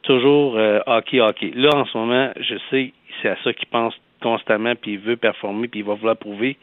toujours 0.03 0.57
euh, 0.57 0.79
hockey, 0.85 1.19
hockey. 1.19 1.51
Là, 1.55 1.69
en 1.73 1.85
ce 1.85 1.97
moment, 1.97 2.31
je 2.39 2.55
sais, 2.69 2.93
c'est 3.21 3.29
à 3.29 3.37
ça 3.43 3.53
qu'il 3.53 3.67
pense 3.67 3.95
constamment, 4.21 4.75
puis 4.75 4.93
il 4.93 4.99
veut 4.99 5.17
performer, 5.17 5.67
puis 5.67 5.81
il 5.81 5.85
va 5.85 5.95
vouloir 5.95 6.15
prouver. 6.15 6.57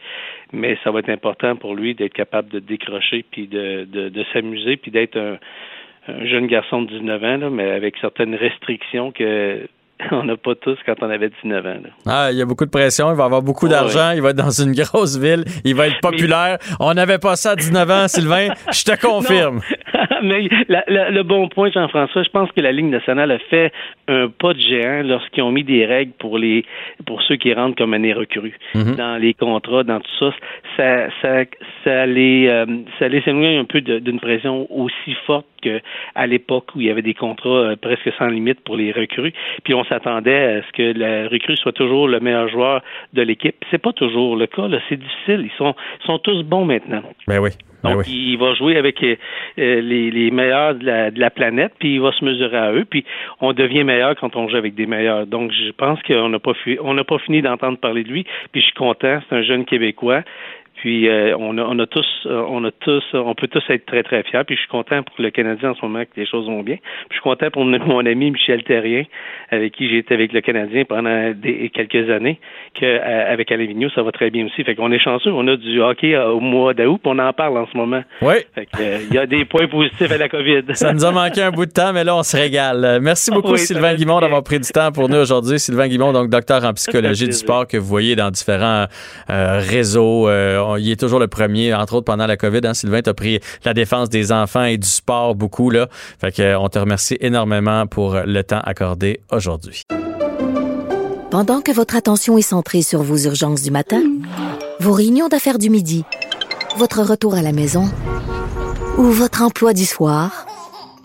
Mais 0.53 0.78
ça 0.82 0.90
va 0.90 1.01
être 1.01 1.11
important 1.11 1.57
pour 1.57 1.74
lui 1.74 1.94
d'être 1.94 2.14
capable 2.14 2.48
de 2.48 2.59
décrocher, 2.59 3.24
puis 3.30 3.46
de, 3.48 3.86
de, 3.90 4.09
de 4.09 4.24
s'amuser, 4.32 4.76
puis 4.76 4.90
d'être 4.90 5.18
un, 5.18 5.38
un, 6.09 6.24
jeune 6.24 6.46
garçon 6.46 6.82
de 6.82 6.88
19 6.88 7.24
ans, 7.24 7.36
là, 7.36 7.51
mais 7.51 7.70
avec 7.70 7.96
certaines 7.98 8.34
restrictions 8.34 9.12
que 9.12 9.68
on 10.11 10.24
n'a 10.24 10.36
pas 10.36 10.55
tous 10.55 10.78
quand 10.86 10.94
on 11.03 11.11
avait 11.11 11.30
19 11.42 11.66
ans. 11.66 11.80
Ah, 12.07 12.28
il 12.32 12.38
y 12.38 12.42
a 12.42 12.46
beaucoup 12.46 12.64
de 12.64 12.70
pression, 12.70 13.11
il 13.11 13.16
va 13.16 13.24
avoir 13.24 13.42
beaucoup 13.42 13.68
d'argent, 13.68 14.12
il 14.12 14.22
va 14.22 14.30
être 14.30 14.36
dans 14.36 14.51
une 14.51 14.72
grosse 14.82 15.18
ville, 15.18 15.44
il 15.64 15.74
va 15.74 15.88
être 15.88 16.01
populaire. 16.01 16.59
On 16.78 16.92
n'avait 16.94 17.18
pas 17.18 17.36
ça 17.36 17.53
à 17.53 17.57
19 17.57 17.90
ans, 17.90 18.09
Sylvain, 18.09 18.48
je 18.72 18.84
te 18.84 19.01
confirme. 19.01 19.61
Mais 20.22 20.48
le 20.68 21.22
bon 21.22 21.48
point, 21.48 21.70
Jean-François, 21.70 22.22
je 22.22 22.28
pense 22.30 22.51
que 22.53 22.61
la 22.61 22.72
Ligue 22.72 22.86
nationale 22.86 23.30
a 23.30 23.38
fait 23.38 23.72
un 24.09 24.28
pas 24.28 24.53
de 24.53 24.61
géant 24.61 25.03
lorsqu'ils 25.03 25.42
ont 25.42 25.53
mis 25.53 25.64
des 25.64 25.86
règles 25.86 26.12
pour 26.18 26.38
les 26.38 26.64
pour 27.07 27.22
ceux 27.22 27.36
qui 27.36 27.53
rentrent 27.55 27.76
comme 27.76 27.94
année 27.94 28.12
recrues 28.12 28.59
mhm. 28.74 28.96
dans 28.96 29.20
les 29.20 29.34
contrats, 29.34 29.84
dans 29.84 30.01
tout 30.01 30.11
ça. 30.18 30.34
Ça, 30.76 31.09
ça, 31.22 31.44
ça 31.84 32.07
les 32.07 32.48
euh, 32.48 32.66
ça 32.98 33.09
les 33.09 33.22
éloigne 33.26 33.59
un 33.59 33.64
peu 33.64 33.80
d'une 33.80 34.20
pression 34.20 34.66
aussi 34.70 35.14
forte 35.26 35.46
qu'à 35.62 36.26
l'époque 36.26 36.74
où 36.74 36.80
il 36.80 36.86
y 36.86 36.90
avait 36.90 37.03
des 37.03 37.14
contrats 37.14 37.48
euh, 37.48 37.76
presque 37.76 38.11
sans 38.18 38.28
limite 38.28 38.61
pour 38.61 38.76
les 38.76 38.92
recrues. 38.92 39.32
Puis 39.64 39.74
on 39.74 39.84
s'attendait 39.91 40.59
à 40.59 40.62
ce 40.62 40.72
que 40.72 40.99
la 40.99 41.28
recrue 41.28 41.57
soit 41.57 41.72
toujours 41.72 42.09
le 42.09 42.20
meilleur 42.20 42.49
joueur 42.49 42.82
de 43.12 43.22
l'équipe. 43.22 43.57
C'est 43.70 43.82
pas 43.82 43.93
toujours 43.93 44.36
le 44.36 44.47
cas. 44.47 44.68
C'est 44.88 44.99
difficile. 44.99 45.49
Ils 45.53 45.57
sont, 45.59 45.74
sont 46.07 46.18
tous 46.18 46.43
bons 46.43 46.64
maintenant. 46.64 47.03
Ben 47.28 47.38
oui. 47.38 47.51
Ben 47.82 47.95
Donc, 47.95 48.09
il 48.09 48.36
va 48.36 48.55
jouer 48.55 48.76
avec 48.76 49.03
euh, 49.03 49.16
les, 49.57 50.11
les, 50.11 50.30
meilleurs 50.30 50.74
de 50.74 50.84
la, 50.84 51.11
de 51.11 51.18
la, 51.18 51.30
planète, 51.30 51.72
puis 51.78 51.95
il 51.95 52.01
va 52.01 52.12
se 52.12 52.24
mesurer 52.24 52.57
à 52.57 52.72
eux, 52.72 52.84
puis 52.84 53.05
on 53.41 53.53
devient 53.53 53.84
meilleur 53.84 54.14
quand 54.16 54.36
on 54.36 54.49
joue 54.49 54.57
avec 54.57 54.74
des 54.74 54.86
meilleurs. 54.86 55.26
Donc, 55.26 55.51
je 55.53 55.70
pense 55.72 55.99
qu'on 56.03 56.28
n'a 56.28 56.38
pas, 56.38 56.53
on 56.82 56.95
n'a 56.95 57.05
pas 57.05 57.18
fini 57.18 57.41
d'entendre 57.41 57.78
parler 57.78 58.05
de 58.05 58.11
lui, 58.11 58.24
puis 58.53 58.61
je 58.61 58.66
suis 58.66 58.74
content. 58.74 59.20
C'est 59.28 59.36
un 59.36 59.43
jeune 59.43 59.64
Québécois. 59.64 60.22
Puis 60.80 61.08
euh, 61.08 61.36
on, 61.38 61.58
a, 61.58 61.62
on 61.62 61.78
a 61.78 61.86
tous, 61.86 62.06
euh, 62.24 62.42
on 62.48 62.64
a 62.64 62.70
tous, 62.70 63.04
on 63.12 63.34
peut 63.34 63.48
tous 63.48 63.62
être 63.68 63.84
très 63.84 64.02
très 64.02 64.22
fiers. 64.22 64.44
Puis 64.46 64.56
je 64.56 64.60
suis 64.60 64.70
content 64.70 65.02
pour 65.02 65.14
le 65.18 65.30
Canadien 65.30 65.72
en 65.72 65.74
ce 65.74 65.82
moment 65.82 66.02
que 66.04 66.18
les 66.18 66.26
choses 66.26 66.46
vont 66.46 66.62
bien. 66.62 66.76
Puis 66.76 67.10
je 67.10 67.14
suis 67.16 67.22
content 67.22 67.50
pour 67.50 67.66
mon 67.66 68.06
ami 68.06 68.30
Michel 68.30 68.62
Terrien, 68.64 69.04
avec 69.50 69.74
qui 69.74 69.90
j'ai 69.90 69.98
été 69.98 70.14
avec 70.14 70.32
le 70.32 70.40
Canadien 70.40 70.84
pendant 70.86 71.32
des, 71.32 71.70
quelques 71.74 72.08
années, 72.08 72.40
qu'avec 72.72 73.52
Alain 73.52 73.66
Vigneault, 73.66 73.90
ça 73.90 74.02
va 74.02 74.10
très 74.10 74.30
bien 74.30 74.46
aussi. 74.46 74.64
Fait 74.64 74.74
qu'on 74.74 74.90
est 74.90 74.98
chanceux. 74.98 75.30
On 75.30 75.46
a 75.48 75.56
du 75.56 75.82
hockey 75.82 76.16
au 76.16 76.40
mois 76.40 76.72
d'août, 76.72 76.98
puis 77.02 77.12
on 77.14 77.18
en 77.18 77.32
parle 77.34 77.58
en 77.58 77.66
ce 77.70 77.76
moment. 77.76 78.02
Oui. 78.22 78.36
Fait 78.54 78.66
il 79.10 79.14
y 79.14 79.18
a 79.18 79.26
des 79.26 79.44
points 79.44 79.66
positifs 79.66 80.10
à 80.10 80.16
la 80.16 80.30
COVID. 80.30 80.62
Ça 80.72 80.94
nous 80.94 81.04
a 81.04 81.12
manqué 81.12 81.42
un 81.42 81.50
bout 81.50 81.66
de 81.66 81.72
temps, 81.72 81.92
mais 81.92 82.04
là 82.04 82.16
on 82.16 82.22
se 82.22 82.34
régale. 82.38 83.00
Merci 83.02 83.30
beaucoup 83.30 83.58
Sylvain 83.58 83.94
Guimond 83.96 84.20
d'avoir 84.20 84.42
pris 84.42 84.60
du 84.60 84.68
temps 84.70 84.92
pour 84.92 85.10
nous 85.10 85.18
aujourd'hui. 85.18 85.58
Sylvain 85.58 85.88
Guimond, 85.88 86.14
donc 86.14 86.30
docteur 86.30 86.64
en 86.64 86.72
psychologie 86.80 87.26
du 87.26 87.32
sport 87.32 87.66
que 87.66 87.76
vous 87.76 87.86
voyez 87.86 88.16
dans 88.16 88.30
différents 88.30 88.86
réseaux. 89.28 90.30
Il 90.78 90.90
est 90.90 91.00
toujours 91.00 91.18
le 91.18 91.28
premier, 91.28 91.74
entre 91.74 91.94
autres 91.94 92.04
pendant 92.04 92.26
la 92.26 92.36
COVID. 92.36 92.60
Hein, 92.64 92.74
Sylvain, 92.74 93.02
tu 93.02 93.10
as 93.10 93.14
pris 93.14 93.40
la 93.64 93.74
défense 93.74 94.08
des 94.08 94.32
enfants 94.32 94.64
et 94.64 94.78
du 94.78 94.88
sport 94.88 95.34
beaucoup. 95.34 95.70
Là. 95.70 95.88
Fait 96.20 96.32
que, 96.32 96.56
on 96.56 96.68
te 96.68 96.78
remercie 96.78 97.16
énormément 97.20 97.86
pour 97.86 98.16
le 98.24 98.42
temps 98.42 98.60
accordé 98.62 99.20
aujourd'hui. 99.30 99.82
Pendant 101.30 101.60
que 101.60 101.70
votre 101.70 101.94
attention 101.94 102.38
est 102.38 102.42
centrée 102.42 102.82
sur 102.82 103.02
vos 103.02 103.16
urgences 103.16 103.62
du 103.62 103.70
matin, 103.70 104.02
vos 104.80 104.92
réunions 104.92 105.28
d'affaires 105.28 105.58
du 105.58 105.70
midi, 105.70 106.04
votre 106.76 107.02
retour 107.02 107.34
à 107.34 107.42
la 107.42 107.52
maison 107.52 107.84
ou 108.98 109.04
votre 109.04 109.42
emploi 109.42 109.72
du 109.72 109.86
soir, 109.86 110.46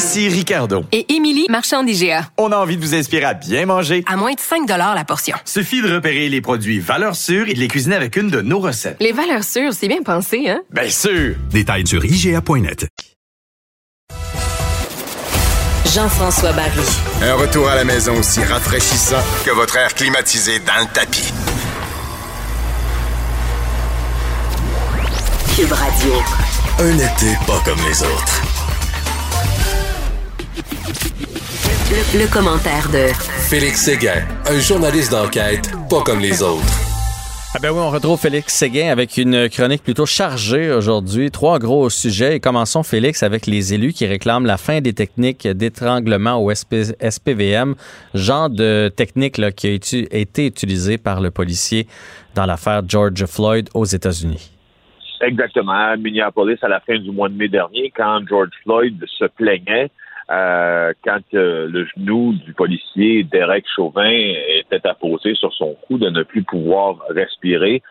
Ici 0.00 0.30
Ricardo. 0.30 0.82
Et 0.92 1.12
Émilie, 1.12 1.44
marchand 1.50 1.82
d'IGA. 1.84 2.30
On 2.38 2.52
a 2.52 2.56
envie 2.56 2.78
de 2.78 2.80
vous 2.80 2.94
inspirer 2.94 3.24
à 3.26 3.34
bien 3.34 3.66
manger. 3.66 4.02
À 4.06 4.16
moins 4.16 4.32
de 4.32 4.40
5 4.40 4.66
la 4.66 5.04
portion. 5.04 5.36
Suffit 5.44 5.82
de 5.82 5.92
repérer 5.92 6.30
les 6.30 6.40
produits 6.40 6.78
valeurs 6.78 7.16
sûres 7.16 7.50
et 7.50 7.52
de 7.52 7.58
les 7.58 7.68
cuisiner 7.68 7.96
avec 7.96 8.16
une 8.16 8.30
de 8.30 8.40
nos 8.40 8.60
recettes. 8.60 8.96
Les 8.98 9.12
valeurs 9.12 9.44
sûres, 9.44 9.74
c'est 9.74 9.88
bien 9.88 10.02
pensé, 10.02 10.48
hein? 10.48 10.62
Bien 10.70 10.88
sûr! 10.88 11.34
Détails 11.50 11.86
sur 11.86 12.02
IGA.net. 12.02 12.86
Jean-François 15.84 16.52
Barry. 16.52 16.80
Un 17.20 17.34
retour 17.34 17.68
à 17.68 17.74
la 17.74 17.84
maison 17.84 18.18
aussi 18.18 18.42
rafraîchissant 18.42 19.22
que 19.44 19.50
votre 19.50 19.76
air 19.76 19.92
climatisé 19.92 20.60
dans 20.60 20.80
le 20.80 20.90
tapis. 20.94 21.30
Cube 25.54 25.72
Radio. 25.72 26.14
Un 26.78 26.96
été 26.96 27.36
pas 27.46 27.60
comme 27.66 27.80
les 27.86 28.02
autres. 28.02 28.59
Le, 32.14 32.32
commentaire 32.32 32.88
de 32.92 33.12
Félix 33.48 33.82
Séguin, 33.82 34.22
un 34.46 34.58
journaliste 34.60 35.10
d'enquête 35.10 35.70
pas 35.88 36.02
comme 36.02 36.20
les 36.20 36.42
autres. 36.42 36.62
Ah 37.52 37.58
ben 37.60 37.70
oui, 37.70 37.78
on 37.80 37.90
retrouve 37.90 38.20
Félix 38.20 38.54
Séguin 38.54 38.90
avec 38.90 39.16
une 39.16 39.48
chronique 39.48 39.82
plutôt 39.82 40.06
chargée 40.06 40.70
aujourd'hui. 40.70 41.32
Trois 41.32 41.58
gros 41.58 41.90
sujets. 41.90 42.36
Et 42.36 42.40
commençons, 42.40 42.84
Félix, 42.84 43.24
avec 43.24 43.46
les 43.46 43.74
élus 43.74 43.92
qui 43.92 44.06
réclament 44.06 44.46
la 44.46 44.56
fin 44.56 44.80
des 44.80 44.92
techniques 44.92 45.48
d'étranglement 45.48 46.40
au 46.40 46.52
SPVM, 46.52 47.74
genre 48.14 48.48
de 48.48 48.88
technique 48.94 49.40
qui 49.56 49.66
a 49.66 50.16
été 50.16 50.46
utilisée 50.46 50.98
par 50.98 51.20
le 51.20 51.32
policier 51.32 51.88
dans 52.36 52.46
l'affaire 52.46 52.82
George 52.86 53.26
Floyd 53.26 53.68
aux 53.74 53.84
États-Unis. 53.84 54.52
Exactement. 55.20 55.72
À 55.72 55.96
Minneapolis, 55.96 56.58
à 56.62 56.68
la 56.68 56.80
fin 56.80 56.98
du 56.98 57.10
mois 57.10 57.28
de 57.28 57.34
mai 57.34 57.48
dernier, 57.48 57.92
quand 57.94 58.20
George 58.28 58.50
Floyd 58.62 59.04
se 59.18 59.24
plaignait 59.24 59.90
euh, 60.30 60.92
quand 61.04 61.22
euh, 61.34 61.66
le 61.68 61.86
genou 61.86 62.34
du 62.34 62.54
policier 62.54 63.24
Derek 63.24 63.64
Chauvin 63.74 64.34
était 64.48 64.86
apposé 64.86 65.34
sur 65.34 65.52
son 65.52 65.74
cou 65.86 65.98
de 65.98 66.08
ne 66.08 66.22
plus 66.22 66.44
pouvoir 66.44 66.98
respirer. 67.08 67.82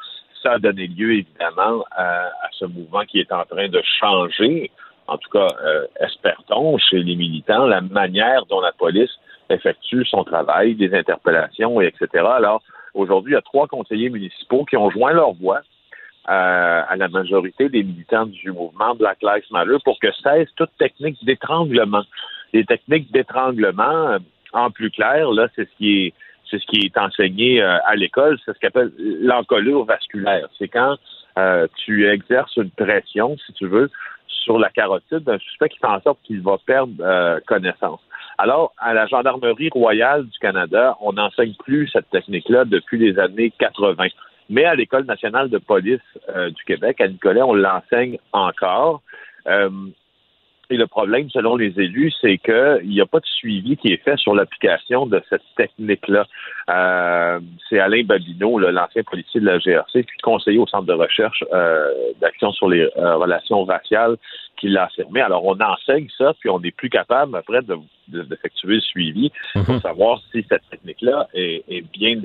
Ça 0.42 0.54
a 0.54 0.60
donné 0.60 0.88
lieu 0.88 1.16
évidemment 1.16 1.84
à, 1.92 2.30
ce 2.54 2.64
mouvement 2.64 3.04
qui 3.04 3.20
est 3.20 3.32
en 3.34 3.44
train 3.44 3.68
de 3.68 3.82
changer, 4.00 4.72
en 5.08 5.18
tout 5.18 5.30
cas, 5.32 5.48
euh, 5.66 5.86
espère-t-on, 6.00 6.78
chez 6.78 7.04
les 7.04 7.18
militants, 7.18 7.66
la 7.66 7.82
manière 7.82 8.46
dont 8.46 8.62
la 8.62 8.72
police 8.72 9.12
effectue 9.50 10.06
son 10.06 10.24
travail, 10.24 10.76
des 10.76 10.94
interpellations, 10.94 11.82
etc. 11.82 12.08
Alors, 12.26 12.62
aujourd'hui, 12.94 13.34
il 13.34 13.36
y 13.36 13.38
a 13.38 13.42
trois 13.42 13.68
conseillers 13.68 14.10
municipaux 14.10 14.64
qui 14.64 14.78
ont 14.78 14.90
joint 14.90 15.12
leur 15.12 15.34
voix 15.34 15.60
à 16.32 16.96
la 16.96 17.08
majorité 17.08 17.70
des 17.70 17.84
militants 17.84 18.28
du 18.28 18.52
mouvement 18.52 18.94
Black 18.94 19.18
Lives 19.24 19.48
Matter 19.50 19.78
pour 19.84 20.00
que 20.00 20.12
cesse 20.24 20.48
toute 20.56 20.70
technique 20.78 21.18
d'étranglement. 21.26 22.04
Les 22.54 22.66
techniques 22.66 23.12
d'étranglement, 23.12 24.10
euh, 24.10 24.20
en 24.54 24.70
plus 24.70 24.92
clair, 24.92 25.32
là, 25.32 25.48
c'est 25.56 25.68
ce 25.70 25.76
qui 25.78 26.06
est 26.06 26.14
c'est 26.50 26.60
ce 26.60 26.66
qui 26.66 26.86
est 26.86 26.98
enseigné 26.98 27.62
euh, 27.62 27.78
à 27.86 27.96
l'école, 27.96 28.40
c'est 28.44 28.54
ce 28.54 28.60
qu'on 28.60 28.68
appelle 28.68 28.92
l'encolure 28.98 29.86
vasculaire. 29.86 30.48
C'est 30.58 30.68
quand 30.68 30.98
euh, 31.38 31.68
tu 31.78 32.08
exerces 32.08 32.56
une 32.58 32.72
pression, 32.72 33.38
si 33.46 33.54
tu 33.54 33.68
veux, 33.68 33.92
sur 34.28 34.58
la 34.58 34.70
carotide 34.70 35.20
d'un 35.20 35.38
suspect 35.38 35.70
qui 35.70 35.78
fait 35.78 35.88
en 35.88 36.02
sorte 36.02 36.20
qu'il 36.24 36.42
va 36.42 36.58
perdre 36.66 37.40
connaissance. 37.46 38.00
Alors, 38.40 38.74
à 38.80 38.96
la 38.96 39.06
Gendarmerie 39.06 39.70
royale 39.72 40.26
du 40.26 40.40
Canada, 40.40 40.98
on 41.02 41.14
n'enseigne 41.14 41.54
plus 41.60 41.88
cette 41.90 42.10
technique-là 42.10 42.66
depuis 42.66 42.98
les 42.98 43.20
années 43.20 43.52
80. 43.60 44.08
Mais 44.50 44.66
à 44.66 44.76
l'École 44.76 45.06
nationale 45.06 45.50
de 45.50 45.58
police 45.58 46.02
du 46.28 46.64
Québec, 46.66 47.02
à 47.02 47.08
Nicolet, 47.08 47.42
on 47.42 47.54
l'enseigne 47.54 48.18
encore. 48.34 49.02
Et 50.72 50.78
le 50.78 50.86
problème, 50.86 51.30
selon 51.32 51.56
les 51.56 51.80
élus, 51.80 52.14
c'est 52.22 52.38
qu'il 52.38 52.90
n'y 52.90 53.02
a 53.02 53.06
pas 53.08 53.20
de 53.20 53.26
suivi 53.26 53.76
qui 53.76 53.92
est 53.92 54.04
fait 54.04 54.18
sur 54.18 54.36
l'application 54.36 55.08
de 55.08 55.20
cette 55.28 55.42
technique-là. 55.58 56.28
Euh, 56.70 57.40
c'est 57.68 57.80
Alain 57.80 58.04
Babineau, 58.04 58.60
l'ancien 58.60 59.02
policier 59.02 59.42
de 59.42 59.48
la 59.48 59.58
GRC, 59.58 60.04
puis 60.04 60.18
conseiller 60.22 60.60
au 60.60 60.68
Centre 60.68 60.86
de 60.86 60.94
recherche 60.94 61.44
euh, 61.52 61.92
d'action 62.22 62.52
sur 62.52 62.70
les 62.70 62.88
euh, 62.98 63.16
relations 63.16 63.64
raciales, 63.64 64.18
qui 64.58 64.68
l'a 64.68 64.84
affirmé. 64.84 65.22
Alors, 65.22 65.44
on 65.44 65.60
enseigne 65.60 66.08
ça, 66.16 66.34
puis 66.40 66.52
on 66.52 66.60
n'est 66.60 66.72
plus 66.72 66.90
capable, 66.90 67.36
après, 67.36 67.62
d'effectuer 68.08 68.76
le 68.76 68.82
suivi 68.82 69.32
pour 69.54 69.74
mhm. 69.74 69.82
savoir 69.82 70.22
si 70.32 70.46
cette 70.50 70.70
technique-là 70.70 71.30
est, 71.34 71.64
est 71.68 71.82
bien 71.98 72.22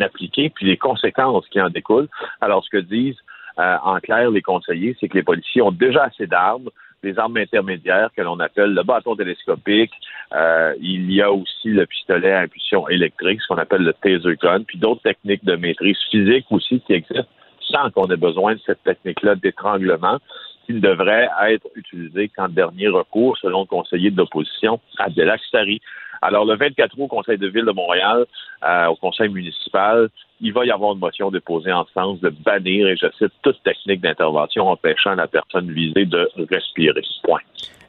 appliquée, 0.00 0.50
puis 0.50 0.66
les 0.66 0.76
conséquences 0.76 1.46
qui 1.48 1.60
en 1.60 1.70
découlent. 1.70 2.08
Alors, 2.40 2.64
ce 2.64 2.70
que 2.70 2.78
disent 2.78 3.18
en 3.56 3.98
clair 3.98 4.30
les 4.30 4.40
conseillers, 4.40 4.96
c'est 5.00 5.08
que 5.08 5.14
les 5.14 5.24
policiers 5.24 5.62
ont 5.62 5.72
déjà 5.72 6.04
assez 6.04 6.28
d'armes 6.28 6.70
des 7.02 7.18
armes 7.18 7.36
intermédiaires 7.36 8.10
que 8.16 8.22
l'on 8.22 8.40
appelle 8.40 8.74
le 8.74 8.82
bâton 8.82 9.14
télescopique. 9.14 9.92
Euh, 10.34 10.74
il 10.80 11.10
y 11.12 11.22
a 11.22 11.30
aussi 11.30 11.68
le 11.68 11.86
pistolet 11.86 12.32
à 12.32 12.40
impulsion 12.40 12.88
électrique, 12.88 13.40
ce 13.40 13.48
qu'on 13.48 13.58
appelle 13.58 13.82
le 13.82 13.92
taser 13.92 14.36
gun, 14.42 14.62
puis 14.64 14.78
d'autres 14.78 15.02
techniques 15.02 15.44
de 15.44 15.56
maîtrise 15.56 15.98
physique 16.10 16.46
aussi 16.50 16.80
qui 16.80 16.94
existent 16.94 17.28
sans 17.60 17.90
qu'on 17.90 18.06
ait 18.06 18.16
besoin 18.16 18.54
de 18.54 18.60
cette 18.64 18.82
technique-là 18.82 19.34
d'étranglement 19.36 20.18
qui 20.68 20.74
ne 20.74 20.80
devrait 20.80 21.28
être 21.48 21.66
utilisée 21.74 22.28
qu'en 22.28 22.48
dernier 22.48 22.88
recours, 22.88 23.38
selon 23.38 23.60
le 23.60 23.66
conseiller 23.66 24.10
de 24.10 24.18
l'opposition, 24.18 24.78
Abdelak 24.98 25.40
Sari. 25.50 25.80
Alors, 26.20 26.44
le 26.44 26.56
24 26.56 26.94
août 26.98 27.04
au 27.04 27.06
Conseil 27.06 27.38
de 27.38 27.48
ville 27.48 27.64
de 27.64 27.72
Montréal, 27.72 28.26
euh, 28.68 28.86
au 28.86 28.96
Conseil 28.96 29.28
municipal, 29.30 30.08
il 30.40 30.52
va 30.52 30.66
y 30.66 30.70
avoir 30.70 30.92
une 30.92 30.98
motion 30.98 31.30
déposée 31.30 31.72
en 31.72 31.86
sens 31.94 32.20
de 32.20 32.28
bannir, 32.28 32.86
et 32.88 32.96
je 32.96 33.06
cite, 33.16 33.32
toute 33.42 33.62
technique 33.62 34.02
d'intervention 34.02 34.68
empêchant 34.68 35.14
la 35.14 35.26
personne 35.26 35.72
visée 35.72 36.04
de 36.04 36.28
respirer. 36.50 37.00
Point. 37.22 37.40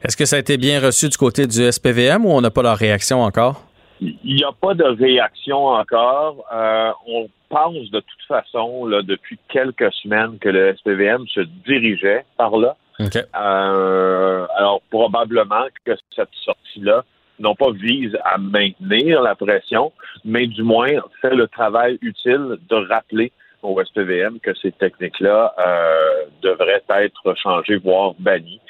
Est-ce 0.02 0.16
que 0.16 0.24
ça 0.24 0.36
a 0.36 0.38
été 0.38 0.56
bien 0.56 0.80
reçu 0.80 1.08
du 1.08 1.16
côté 1.18 1.46
du 1.46 1.70
SPVM 1.70 2.24
ou 2.24 2.30
on 2.30 2.40
n'a 2.40 2.50
pas 2.50 2.62
leur 2.62 2.76
réaction 2.76 3.20
encore? 3.20 3.69
Il 4.00 4.34
n'y 4.34 4.44
a 4.44 4.52
pas 4.52 4.74
de 4.74 4.84
réaction 4.84 5.66
encore. 5.66 6.44
Euh, 6.52 6.90
on 7.06 7.28
pense 7.48 7.90
de 7.90 8.00
toute 8.00 8.22
façon, 8.26 8.86
là, 8.86 9.02
depuis 9.02 9.38
quelques 9.48 9.92
semaines, 9.94 10.38
que 10.38 10.48
le 10.48 10.74
SPVM 10.76 11.26
se 11.28 11.40
dirigeait 11.66 12.24
par 12.36 12.56
là. 12.56 12.76
Euh, 13.00 14.46
alors, 14.56 14.80
probablement 14.90 15.66
que 15.84 15.92
cette 16.14 16.28
sortie-là 16.44 17.04
non 17.38 17.54
pas 17.54 17.70
vise 17.72 18.16
à 18.24 18.36
maintenir 18.36 19.22
la 19.22 19.34
pression, 19.34 19.92
mais 20.24 20.46
du 20.46 20.62
moins 20.62 20.90
fait 21.22 21.34
le 21.34 21.48
travail 21.48 21.98
utile 22.02 22.58
de 22.68 22.76
rappeler 22.86 23.32
au 23.62 23.82
SPVM 23.82 24.38
que 24.40 24.54
ces 24.54 24.72
techniques-là 24.72 25.54
euh, 25.58 26.24
devraient 26.42 26.82
être 26.88 27.34
changées, 27.42 27.76
voire 27.76 28.14
bannies 28.18 28.60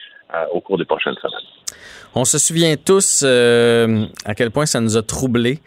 au 0.53 0.61
cours 0.61 0.79
des 0.79 0.85
prochaines 0.85 1.15
semaines. 1.17 1.47
On 2.15 2.25
se 2.25 2.39
souvient 2.39 2.75
tous 2.77 3.23
euh, 3.25 4.05
à 4.25 4.35
quel 4.35 4.51
point 4.51 4.67
ça 4.67 4.81
nous 4.81 4.97
a 4.97 5.03
troublés 5.03 5.61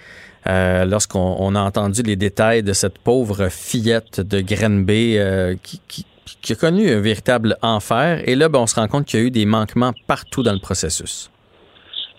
lorsqu'on 0.45 1.55
a 1.55 1.61
entendu 1.61 2.01
les 2.01 2.18
détails 2.18 2.64
de 2.64 2.74
cette 2.74 2.99
pauvre 2.99 3.47
fillette 3.47 4.20
de 4.20 4.41
Grenby 4.41 5.18
qui, 5.64 6.05
qui, 6.41 6.53
a 6.53 6.55
connu 6.55 6.89
un 6.89 6.99
véritable 6.99 7.55
enfer. 7.61 8.22
Et 8.28 8.36
là, 8.36 8.49
ben, 8.49 8.59
on 8.59 8.68
se 8.68 8.76
rend 8.76 8.88
compte 8.88 9.05
qu'il 9.05 9.20
y 9.20 9.24
a 9.24 9.26
eu 9.26 9.32
des 9.32 9.45
manquements 9.45 9.93
partout 10.07 10.43
dans 10.43 10.53
le 10.53 10.59
processus. 10.59 11.32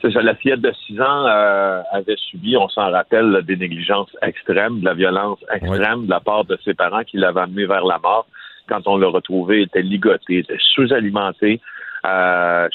c'est 0.00 0.12
ça, 0.12 0.22
la 0.22 0.34
fillette 0.34 0.60
de 0.60 0.72
6 0.86 1.00
ans 1.00 1.26
euh, 1.26 1.82
avait 1.92 2.16
subi, 2.16 2.56
on 2.56 2.68
s'en 2.68 2.90
rappelle, 2.90 3.42
des 3.46 3.56
négligences 3.56 4.14
extrêmes, 4.22 4.80
de 4.80 4.84
la 4.84 4.94
violence 4.94 5.38
extrême 5.52 6.06
de 6.06 6.10
la 6.10 6.20
part 6.20 6.44
de 6.44 6.58
ses 6.64 6.74
parents 6.74 7.04
qui 7.04 7.16
l'avaient 7.16 7.42
amené 7.42 7.66
vers 7.66 7.84
la 7.84 7.98
mort. 7.98 8.26
Quand 8.68 8.86
on 8.86 8.96
l'a 8.96 9.08
retrouvée, 9.08 9.58
elle 9.58 9.64
était 9.64 9.82
ligotée, 9.82 10.38
était 10.38 10.58
sous-alimentée. 10.74 11.60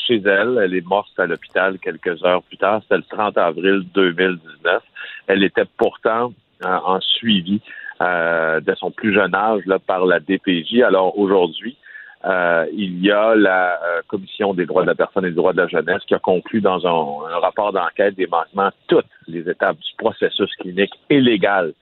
Chez 0.07 0.21
elle, 0.25 0.59
elle 0.63 0.73
est 0.73 0.85
morte 0.85 1.17
à 1.19 1.25
l'hôpital 1.25 1.77
quelques 1.79 2.23
heures 2.25 2.43
plus 2.43 2.57
tard. 2.57 2.81
C'était 2.83 2.97
le 2.97 3.03
30 3.03 3.37
avril 3.37 3.83
2019. 3.93 4.81
Elle 5.27 5.43
était 5.43 5.65
pourtant 5.77 6.33
euh, 6.65 6.77
en 6.83 6.99
suivi 6.99 7.61
euh, 8.01 8.59
de 8.59 8.73
son 8.75 8.91
plus 8.91 9.13
jeune 9.13 9.35
âge 9.35 9.61
là, 9.65 9.77
par 9.79 10.05
la 10.05 10.19
DPJ. 10.19 10.81
Alors 10.81 11.17
aujourd'hui, 11.17 11.77
euh, 12.25 12.65
il 12.73 12.99
y 12.99 13.11
a 13.11 13.35
la 13.35 13.79
euh, 13.83 14.01
Commission 14.07 14.53
des 14.53 14.65
droits 14.65 14.81
de 14.81 14.87
la 14.87 14.95
personne 14.95 15.25
et 15.25 15.29
des 15.29 15.35
droits 15.35 15.53
de 15.53 15.61
la 15.61 15.67
jeunesse 15.67 16.03
qui 16.05 16.13
a 16.13 16.19
conclu 16.19 16.59
dans 16.59 16.85
un, 16.85 17.33
un 17.33 17.39
rapport 17.39 17.71
d'enquête 17.71 18.15
des 18.15 18.27
manquements 18.27 18.71
toutes 18.87 19.05
les 19.27 19.49
étapes 19.49 19.77
du 19.77 19.91
processus 19.97 20.53
clinique 20.55 20.93
et 21.09 21.21
légal. 21.21 21.73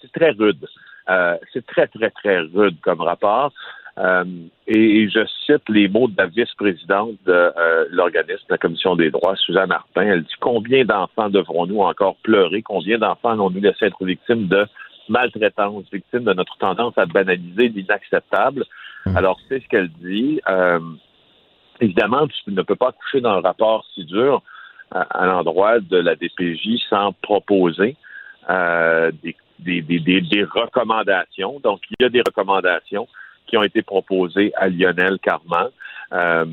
C'est 0.00 0.10
très 0.12 0.30
rude. 0.30 0.66
Euh, 1.08 1.36
c'est 1.52 1.66
très, 1.66 1.86
très, 1.86 2.10
très 2.10 2.40
rude 2.40 2.76
comme 2.80 3.02
rapport. 3.02 3.52
Euh, 3.98 4.24
et, 4.66 5.08
je 5.08 5.24
cite 5.46 5.68
les 5.68 5.88
mots 5.88 6.08
de 6.08 6.16
la 6.16 6.26
vice-présidente 6.26 7.14
de 7.26 7.52
l'organisme, 7.90 8.44
la 8.48 8.58
Commission 8.58 8.96
des 8.96 9.10
droits, 9.10 9.36
Suzanne 9.36 9.68
Martin. 9.68 10.02
Elle 10.02 10.22
dit 10.22 10.34
Combien 10.40 10.84
d'enfants 10.84 11.30
devrons-nous 11.30 11.80
encore 11.80 12.16
pleurer? 12.22 12.62
Combien 12.62 12.98
d'enfants 12.98 13.30
allons-nous 13.30 13.60
laisser 13.60 13.86
être 13.86 14.04
victimes 14.04 14.48
de 14.48 14.66
maltraitance, 15.08 15.84
victimes 15.92 16.24
de 16.24 16.32
notre 16.32 16.56
tendance 16.58 16.96
à 16.96 17.06
banaliser 17.06 17.68
l'inacceptable? 17.68 18.64
Mmh. 19.06 19.16
Alors, 19.16 19.38
c'est 19.48 19.62
ce 19.62 19.68
qu'elle 19.68 19.90
dit. 20.00 20.40
Euh, 20.48 20.80
évidemment, 21.80 22.26
tu 22.26 22.50
ne 22.50 22.62
peux 22.62 22.76
pas 22.76 22.92
coucher 22.92 23.20
dans 23.20 23.30
un 23.30 23.40
rapport 23.40 23.84
si 23.94 24.04
dur 24.04 24.42
à, 24.90 25.26
l'endroit 25.26 25.80
de 25.80 25.96
la 25.96 26.14
DPJ 26.14 26.78
sans 26.88 27.12
proposer 27.22 27.96
euh, 28.48 29.10
des, 29.22 29.36
des, 29.58 29.82
des, 29.82 30.20
des, 30.20 30.44
recommandations. 30.44 31.60
Donc, 31.60 31.80
il 31.90 32.02
y 32.02 32.06
a 32.06 32.08
des 32.08 32.20
recommandations 32.20 33.08
qui 33.46 33.56
ont 33.56 33.62
été 33.62 33.82
proposées 33.82 34.52
à 34.56 34.68
Lionel 34.68 35.18
Carman. 35.22 35.68
Euh, 36.12 36.44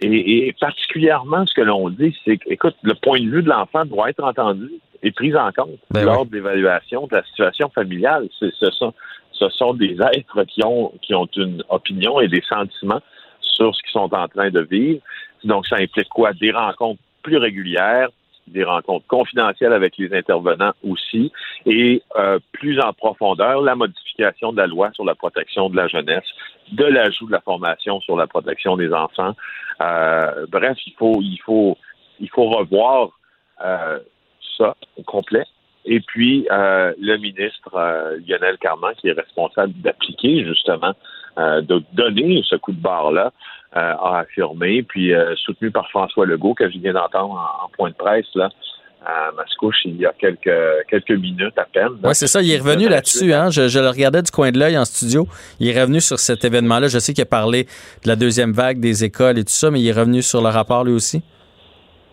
et, 0.00 0.48
et, 0.48 0.52
particulièrement, 0.54 1.46
ce 1.46 1.54
que 1.54 1.60
l'on 1.60 1.88
dit, 1.88 2.16
c'est 2.24 2.38
que, 2.38 2.50
écoute, 2.50 2.76
le 2.82 2.94
point 2.94 3.20
de 3.20 3.28
vue 3.28 3.42
de 3.42 3.48
l'enfant 3.48 3.84
doit 3.84 4.10
être 4.10 4.24
entendu 4.24 4.70
et 5.02 5.12
pris 5.12 5.34
en 5.36 5.52
compte 5.52 5.78
ben 5.90 6.04
lors 6.04 6.26
de 6.26 6.34
l'évaluation 6.34 7.06
de 7.06 7.16
la 7.16 7.24
situation 7.24 7.68
familiale. 7.68 8.28
Ce, 8.40 8.50
sont, 8.70 8.94
ce 9.32 9.48
sont 9.50 9.74
des 9.74 9.96
êtres 10.14 10.44
qui 10.44 10.64
ont, 10.64 10.92
qui 11.02 11.14
ont 11.14 11.28
une 11.36 11.62
opinion 11.68 12.20
et 12.20 12.28
des 12.28 12.42
sentiments 12.48 13.02
sur 13.40 13.74
ce 13.74 13.82
qu'ils 13.82 13.92
sont 13.92 14.12
en 14.12 14.28
train 14.28 14.50
de 14.50 14.60
vivre. 14.60 15.00
Donc, 15.44 15.66
ça 15.66 15.76
implique 15.76 16.08
quoi? 16.08 16.32
Des 16.32 16.50
rencontres 16.50 17.00
plus 17.22 17.36
régulières, 17.36 18.08
des 18.46 18.64
rencontres 18.64 19.06
confidentielles 19.06 19.72
avec 19.72 19.96
les 19.96 20.12
intervenants 20.14 20.72
aussi, 20.82 21.32
et 21.66 22.02
euh, 22.16 22.38
plus 22.52 22.80
en 22.80 22.92
profondeur, 22.92 23.62
la 23.62 23.74
modification 23.74 24.52
de 24.52 24.58
la 24.58 24.66
loi 24.66 24.90
sur 24.92 25.04
la 25.04 25.14
protection 25.14 25.70
de 25.70 25.76
la 25.76 25.88
jeunesse, 25.88 26.24
de 26.72 26.84
l'ajout 26.84 27.26
de 27.26 27.32
la 27.32 27.40
formation 27.40 28.00
sur 28.00 28.16
la 28.16 28.26
protection 28.26 28.76
des 28.76 28.92
enfants. 28.92 29.34
Euh, 29.80 30.46
bref, 30.48 30.78
il 30.86 30.94
faut, 30.94 31.20
il 31.20 31.38
faut, 31.44 31.78
il 32.20 32.28
faut 32.30 32.48
revoir 32.48 33.10
euh, 33.64 33.98
ça 34.56 34.76
au 34.96 35.02
complet. 35.02 35.44
Et 35.86 36.00
puis, 36.00 36.46
euh, 36.50 36.94
le 36.98 37.16
ministre 37.18 37.74
euh, 37.74 38.18
Lionel 38.26 38.56
Carman, 38.58 38.94
qui 38.96 39.08
est 39.08 39.12
responsable 39.12 39.74
d'appliquer 39.82 40.44
justement, 40.44 40.94
euh, 41.38 41.60
de 41.62 41.82
donner 41.92 42.42
ce 42.48 42.56
coup 42.56 42.72
de 42.72 42.80
barre-là, 42.80 43.32
a 43.76 44.18
affirmé, 44.20 44.84
puis 44.84 45.12
soutenu 45.34 45.72
par 45.72 45.88
François 45.90 46.26
Legault, 46.26 46.54
que 46.54 46.70
je 46.70 46.78
viens 46.78 46.92
d'entendre 46.92 47.58
en, 47.60 47.68
point 47.70 47.90
de 47.90 47.96
presse, 47.96 48.32
là, 48.36 48.48
à 49.04 49.32
Mascouche 49.32 49.84
il 49.84 49.96
y 49.96 50.06
a 50.06 50.12
quelques, 50.16 50.86
quelques 50.88 51.10
minutes 51.10 51.58
à 51.58 51.64
peine. 51.64 51.90
Oui, 52.04 52.14
c'est 52.14 52.28
ça. 52.28 52.40
Il 52.40 52.52
est 52.52 52.58
revenu 52.58 52.88
là-dessus. 52.88 53.32
Hein? 53.32 53.50
Je, 53.50 53.66
je, 53.66 53.80
le 53.80 53.88
regardais 53.88 54.22
du 54.22 54.30
coin 54.30 54.52
de 54.52 54.60
l'œil 54.60 54.78
en 54.78 54.84
studio. 54.84 55.26
Il 55.58 55.68
est 55.68 55.80
revenu 55.80 56.00
sur 56.00 56.20
cet 56.20 56.44
événement-là. 56.44 56.86
Je 56.86 57.00
sais 57.00 57.12
qu'il 57.12 57.22
a 57.22 57.26
parlé 57.26 57.64
de 57.64 58.08
la 58.08 58.14
deuxième 58.14 58.52
vague 58.52 58.78
des 58.78 59.02
écoles 59.04 59.38
et 59.38 59.44
tout 59.44 59.50
ça, 59.50 59.72
mais 59.72 59.80
il 59.80 59.88
est 59.88 59.92
revenu 59.92 60.22
sur 60.22 60.40
le 60.40 60.48
rapport 60.48 60.84
lui 60.84 60.92
aussi? 60.92 61.22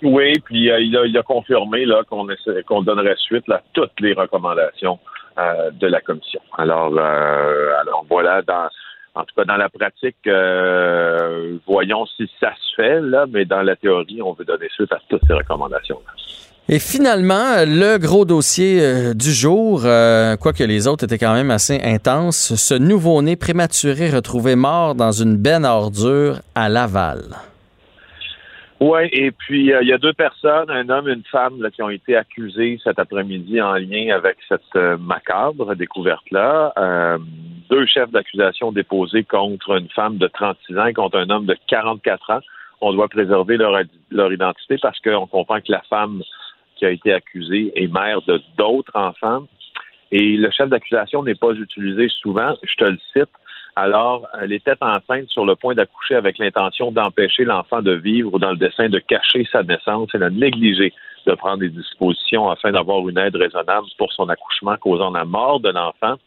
Oui, 0.04 0.34
puis 0.44 0.72
euh, 0.72 0.80
il, 0.80 0.98
a, 0.98 1.06
il, 1.06 1.18
a, 1.18 1.24
confirmé 1.24 1.86
là 1.86 2.02
qu'on 2.10 2.28
qu'on 2.66 2.82
donnerait 2.82 3.16
suite 3.18 3.48
à 3.52 3.62
toutes 3.74 4.00
les 4.00 4.14
recommandations 4.14 4.98
euh, 5.38 5.70
de 5.72 5.88
la 5.88 6.02
commission. 6.02 6.42
Alors, 6.58 6.92
euh, 6.98 7.72
alors 7.82 8.06
voilà, 8.10 8.42
dans, 8.42 8.68
en 9.16 9.24
tout 9.24 9.36
cas 9.36 9.46
dans 9.46 9.58
la 9.58 9.70
pratique, 9.70 10.18
voyons 11.68 12.06
si 12.18 12.30
ça 12.40 12.52
se 12.56 12.76
fait 12.76 13.02
là, 13.02 13.26
mais 13.30 13.46
dans 13.46 13.62
la 13.62 13.76
théorie, 13.76 14.22
on 14.22 14.34
veut 14.34 14.46
donner 14.46 14.70
suite 14.74 14.92
à 14.92 15.00
toutes 15.10 15.22
ces 15.28 15.34
recommandations. 15.34 16.00
-là. 16.06 16.14
Et 16.70 16.80
finalement, 16.80 17.66
le 17.66 17.98
gros 17.98 18.24
dossier 18.24 19.14
du 19.14 19.32
jour, 19.32 19.82
quoique 19.82 20.64
les 20.64 20.88
autres 20.88 21.04
étaient 21.04 21.18
quand 21.18 21.34
même 21.34 21.52
assez 21.52 21.82
intenses, 21.84 22.56
ce 22.56 22.76
nouveau-né 22.76 23.36
prématuré 23.36 24.10
retrouvé 24.10 24.56
mort 24.56 24.96
dans 24.96 25.12
une 25.12 25.36
benne 25.36 25.66
à 25.66 25.74
ordures 25.76 26.40
à 26.56 26.70
Laval. 26.70 27.24
Oui, 28.82 29.02
et 29.12 29.30
puis 29.30 29.72
euh, 29.72 29.84
il 29.84 29.90
y 29.90 29.94
a 29.94 30.00
deux 30.00 30.14
personnes, 30.14 30.72
un 30.72 30.90
homme 30.90 31.08
et 31.08 31.14
une 31.14 31.24
femme, 31.26 31.62
là, 31.62 31.70
qui 31.70 31.84
ont 31.84 31.92
été 31.92 32.16
accusés 32.16 32.80
cet 32.84 32.98
après-midi 32.98 33.62
en 33.62 33.76
lien 33.76 34.10
avec 34.12 34.38
cette 34.50 34.76
euh, 34.76 34.98
macabre 34.98 35.76
découverte-là. 35.76 36.74
Euh, 36.80 37.20
deux 37.70 37.86
chefs 37.86 38.10
d'accusation 38.10 38.72
déposés 38.72 39.24
contre 39.24 39.78
une 39.78 39.88
femme 39.90 40.18
de 40.18 40.26
36 40.26 40.80
ans 40.80 40.86
et 40.88 40.94
contre 40.94 41.20
un 41.20 41.30
homme 41.30 41.46
de 41.46 41.56
44 41.68 42.32
ans. 42.32 42.40
On 42.82 42.92
doit 42.92 43.08
préserver 43.08 43.56
leur, 43.58 43.80
leur 44.10 44.34
identité 44.34 44.80
parce 44.82 45.00
qu'on 45.00 45.28
comprend 45.28 45.62
que 45.62 45.72
la 45.72 45.84
femme 45.88 46.24
qui 46.76 46.86
a 46.86 46.90
été 46.90 47.14
accusée 47.14 47.72
est 47.76 47.88
mère 47.88 48.24
de 48.24 48.42
d'autres 48.58 48.96
enfants. 48.96 49.46
Et 50.12 50.38
le 50.38 50.50
chef 50.50 50.70
d'accusation 50.70 51.22
n'est 51.22 51.36
pas 51.36 51.52
utilisé 51.52 52.10
souvent. 52.10 52.56
Je 52.64 52.74
te 52.74 52.86
le 52.86 52.98
cite 53.14 53.30
alors, 53.76 54.28
elle 54.42 54.52
était 54.52 54.76
enceinte 54.82 55.30
sur 55.30 55.46
le 55.46 55.56
point 55.56 55.74
d'accoucher 55.74 56.16
avec 56.16 56.38
l'intention 56.38 56.92
d'empêcher 56.92 57.46
l'enfant 57.46 57.82
de 57.82 57.94
vivre 57.94 58.34
ou 58.34 58.40
dans 58.40 58.52
le 58.52 58.58
dessein 58.58 58.90
de 58.90 59.00
cacher 59.00 59.48
sa 59.52 59.64
naissance. 59.64 60.10
Elle 60.14 60.24
a 60.24 60.30
négligé 60.30 60.94
de 61.26 61.34
prendre 61.34 61.60
des 61.60 61.70
dispositions 61.70 62.50
afin 62.50 62.72
d'avoir 62.72 63.08
une 63.08 63.18
aide 63.18 63.36
raisonnable 63.36 63.88
pour 63.98 64.12
son 64.12 64.28
accouchement 64.28 64.76
causant 64.78 65.12
la 65.12 65.24
mort 65.24 65.60
de 65.60 65.70
l'enfant. 65.70 66.18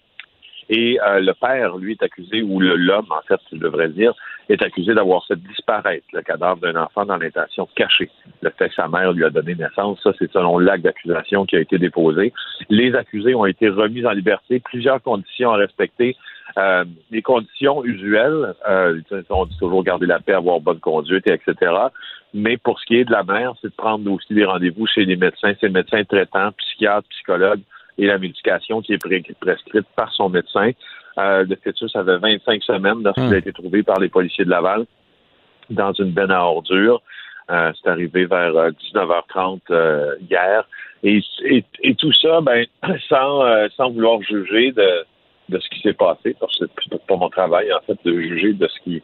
Et 0.71 0.99
euh, 1.07 1.21
le 1.21 1.35
père, 1.35 1.77
lui, 1.77 1.93
est 1.93 2.03
accusé, 2.03 2.41
ou 2.41 2.59
l'homme, 2.59 3.07
en 3.11 3.21
fait, 3.29 3.41
je 3.53 3.59
devrais 3.59 3.91
dire, 3.91 4.15
est 4.49 4.63
accusé 4.63 4.95
d'avoir 4.95 5.27
fait 5.27 5.37
disparaître 5.37 6.07
le 6.13 6.23
cadavre 6.23 6.61
d'un 6.61 6.77
enfant 6.77 7.05
dans 7.05 7.17
l'intention 7.17 7.69
cachée. 7.75 8.11
Le 8.41 8.51
fait 8.51 8.69
que 8.69 8.75
sa 8.75 8.89
mère 8.89 9.13
lui 9.13 9.25
a 9.25 9.31
donné 9.31 9.55
naissance, 9.55 10.01
ça, 10.03 10.13
c'est 10.19 10.31
selon 10.33 10.59
l'acte 10.59 10.85
d'accusation 10.85 11.45
qui 11.45 11.57
a 11.57 11.61
été 11.61 11.79
déposé. 11.79 12.33
Les 12.71 12.95
accusés 12.95 13.35
ont 13.35 13.45
été 13.45 13.69
remis 13.69 14.07
en 14.07 14.13
liberté, 14.13 14.61
plusieurs 14.61 15.03
conditions 15.03 15.51
à 15.51 15.57
respecter. 15.57 16.17
Euh, 16.57 16.85
les 17.11 17.23
conditions 17.23 17.85
usuelles, 17.85 18.55
euh, 18.69 19.01
on 19.31 19.47
dit 19.47 19.59
toujours 19.59 19.83
garder 19.83 20.07
la 20.07 20.21
paix, 20.21 20.35
avoir 20.35 20.61
bonne 20.61 20.79
conduite, 20.79 21.27
etc. 21.27 21.73
Mais 22.33 22.57
pour 22.57 22.79
ce 22.79 22.87
qui 22.87 22.97
est 22.97 23.05
de 23.05 23.13
la 23.13 23.25
mère, 23.25 23.55
c'est 23.61 23.69
de 23.69 23.75
prendre 23.75 24.11
aussi 24.11 24.33
des 24.35 24.45
rendez-vous 24.45 24.87
chez 24.87 25.05
les 25.05 25.17
médecins, 25.17 25.53
c'est 25.61 25.67
le 25.67 25.73
médecin 25.73 26.05
traitant, 26.05 26.53
psychiatre, 26.53 27.09
psychologue 27.09 27.61
et 27.99 28.07
la 28.07 28.19
médication 28.19 28.83
qui 28.83 28.95
est 28.95 29.35
prescrite 29.41 29.87
par 29.97 30.13
son 30.13 30.29
médecin. 30.29 30.71
Euh, 31.19 31.45
le 31.49 31.57
fœtus 31.57 31.95
avait 31.95 32.19
25 32.19 32.63
semaines 32.63 33.03
lorsqu'il 33.03 33.25
a 33.25 33.29
hmm. 33.29 33.35
été 33.35 33.53
trouvé 33.53 33.83
par 33.83 34.01
les 34.01 34.09
policiers 34.09 34.45
de 34.45 34.51
Laval 34.51 34.85
dans 35.71 35.93
une 35.93 36.11
benne 36.11 36.33
à 36.33 36.43
ordures. 36.45 37.03
Euh, 37.51 37.73
c'est 37.75 37.91
arrivé 37.91 38.27
vers 38.27 38.53
19h30 38.53 39.61
euh, 39.71 40.17
hier. 40.29 40.67
Et, 41.03 41.23
et, 41.83 41.95
tout 41.95 42.13
ça, 42.15 42.41
ben, 42.41 42.65
sans, 43.09 43.69
sans 43.77 43.91
vouloir 43.91 44.23
juger 44.23 44.73
de, 44.73 45.05
de 45.49 45.59
ce 45.59 45.69
qui 45.69 45.81
s'est 45.81 45.93
passé, 45.95 46.35
parce 46.41 46.57
que 46.59 46.65
c'est 46.91 47.07
pas 47.07 47.17
mon 47.17 47.29
travail, 47.29 47.73
en 47.73 47.81
fait, 47.81 47.99
de 48.05 48.21
juger 48.21 48.53
de 48.55 48.69
ce 48.69 48.81
qui 48.83 49.03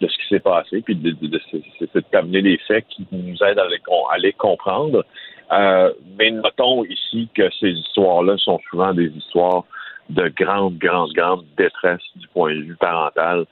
de 0.00 0.08
ce 0.08 0.16
qui 0.16 0.28
s'est 0.28 0.40
passé, 0.40 0.80
puis 0.80 0.94
de, 0.96 1.10
de, 1.10 1.26
de, 1.26 2.02
d'amener 2.10 2.40
les 2.40 2.58
faits 2.66 2.86
qui 2.88 3.06
nous 3.12 3.36
aident 3.42 3.58
à 3.58 3.68
les, 3.68 3.80
à 4.10 4.18
les 4.18 4.32
comprendre. 4.32 5.04
Euh, 5.52 5.92
mais 6.18 6.30
notons 6.30 6.84
ici 6.84 7.28
que 7.34 7.50
ces 7.60 7.72
histoires-là 7.72 8.36
sont 8.38 8.58
souvent 8.70 8.94
des 8.94 9.08
histoires 9.08 9.64
de 10.08 10.28
grande, 10.28 10.78
grande, 10.78 11.12
grande 11.12 11.44
détresse 11.58 12.00
du 12.16 12.26
point 12.28 12.54
de 12.54 12.62
vue 12.62 12.76
parental, 12.76 13.44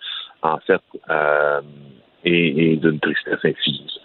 en 0.42 0.58
fait, 0.58 0.80
euh, 1.10 1.60
et, 2.24 2.72
et 2.72 2.76
d'une 2.76 2.98
tristesse 2.98 3.44
infinie. 3.44 4.00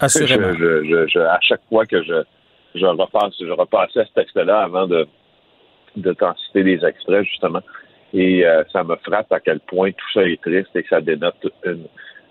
assurément. 0.00 0.52
Je, 0.54 1.06
je, 1.06 1.18
à 1.20 1.38
chaque 1.42 1.62
fois 1.68 1.86
que 1.86 2.02
je, 2.02 2.24
je 2.74 2.86
repasse, 2.86 3.34
je 3.40 3.50
repassais 3.52 4.04
ce 4.04 4.12
texte-là 4.14 4.62
avant 4.62 4.86
de, 4.86 5.06
de 5.96 6.12
t'en 6.12 6.34
citer 6.36 6.62
des 6.62 6.84
extraits, 6.84 7.24
justement. 7.24 7.62
Et 8.12 8.46
euh, 8.46 8.62
ça 8.72 8.84
me 8.84 8.96
frappe 8.96 9.32
à 9.32 9.40
quel 9.40 9.60
point 9.60 9.90
tout 9.90 10.12
ça 10.12 10.22
est 10.22 10.40
triste 10.40 10.70
et 10.74 10.82
que 10.82 10.88
ça 10.88 11.00
dénote 11.00 11.52
une 11.64 11.86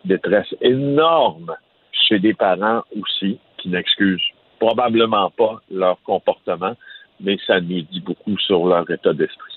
détresse 0.06 0.54
énorme 0.62 1.56
chez 1.92 2.20
des 2.20 2.34
parents 2.34 2.84
aussi 3.00 3.40
qui 3.58 3.70
n'excusent 3.70 4.22
probablement 4.60 5.30
pas 5.32 5.62
leur 5.70 6.02
comportement, 6.04 6.74
mais 7.20 7.38
ça 7.46 7.60
nous 7.60 7.82
dit 7.82 8.02
beaucoup 8.02 8.38
sur 8.38 8.66
leur 8.66 8.90
état 8.90 9.14
d'esprit. 9.14 9.53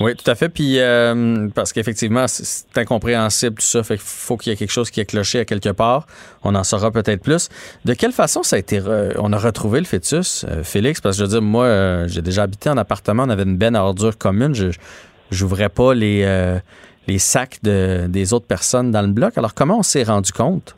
Oui, 0.00 0.16
tout 0.16 0.28
à 0.28 0.34
fait. 0.34 0.48
Puis 0.48 0.80
euh, 0.80 1.48
parce 1.54 1.72
qu'effectivement, 1.72 2.26
c'est 2.26 2.76
incompréhensible 2.76 3.56
tout 3.56 3.62
ça. 3.62 3.82
Fait 3.84 3.94
qu'il 3.94 4.04
faut 4.04 4.36
qu'il 4.36 4.50
y 4.50 4.52
ait 4.52 4.56
quelque 4.56 4.72
chose 4.72 4.90
qui 4.90 5.00
est 5.00 5.04
cloché 5.04 5.40
à 5.40 5.44
quelque 5.44 5.68
part. 5.68 6.06
On 6.42 6.54
en 6.54 6.64
saura 6.64 6.90
peut-être 6.90 7.22
plus. 7.22 7.48
De 7.84 7.94
quelle 7.94 8.12
façon 8.12 8.42
ça 8.42 8.56
a 8.56 8.58
été 8.58 8.80
on 9.16 9.32
a 9.32 9.38
retrouvé 9.38 9.78
le 9.78 9.86
fœtus, 9.86 10.44
euh, 10.48 10.64
Félix? 10.64 11.00
Parce 11.00 11.16
que 11.16 11.20
je 11.20 11.24
veux 11.24 11.30
dire, 11.30 11.42
moi, 11.42 11.66
euh, 11.66 12.08
j'ai 12.08 12.22
déjà 12.22 12.42
habité 12.42 12.70
en 12.70 12.76
appartement, 12.76 13.22
on 13.22 13.30
avait 13.30 13.44
une 13.44 13.56
benne 13.56 13.76
à 13.76 13.84
ordures 13.84 14.18
commune. 14.18 14.54
Je 14.54 14.70
j'ouvrais 15.30 15.68
pas 15.68 15.94
les 15.94 16.24
les 17.06 17.18
sacs 17.18 17.58
de, 17.62 18.06
des 18.08 18.32
autres 18.32 18.46
personnes 18.46 18.90
dans 18.90 19.02
le 19.02 19.12
bloc. 19.12 19.36
Alors 19.36 19.54
comment 19.54 19.78
on 19.78 19.82
s'est 19.82 20.04
rendu 20.04 20.32
compte? 20.32 20.76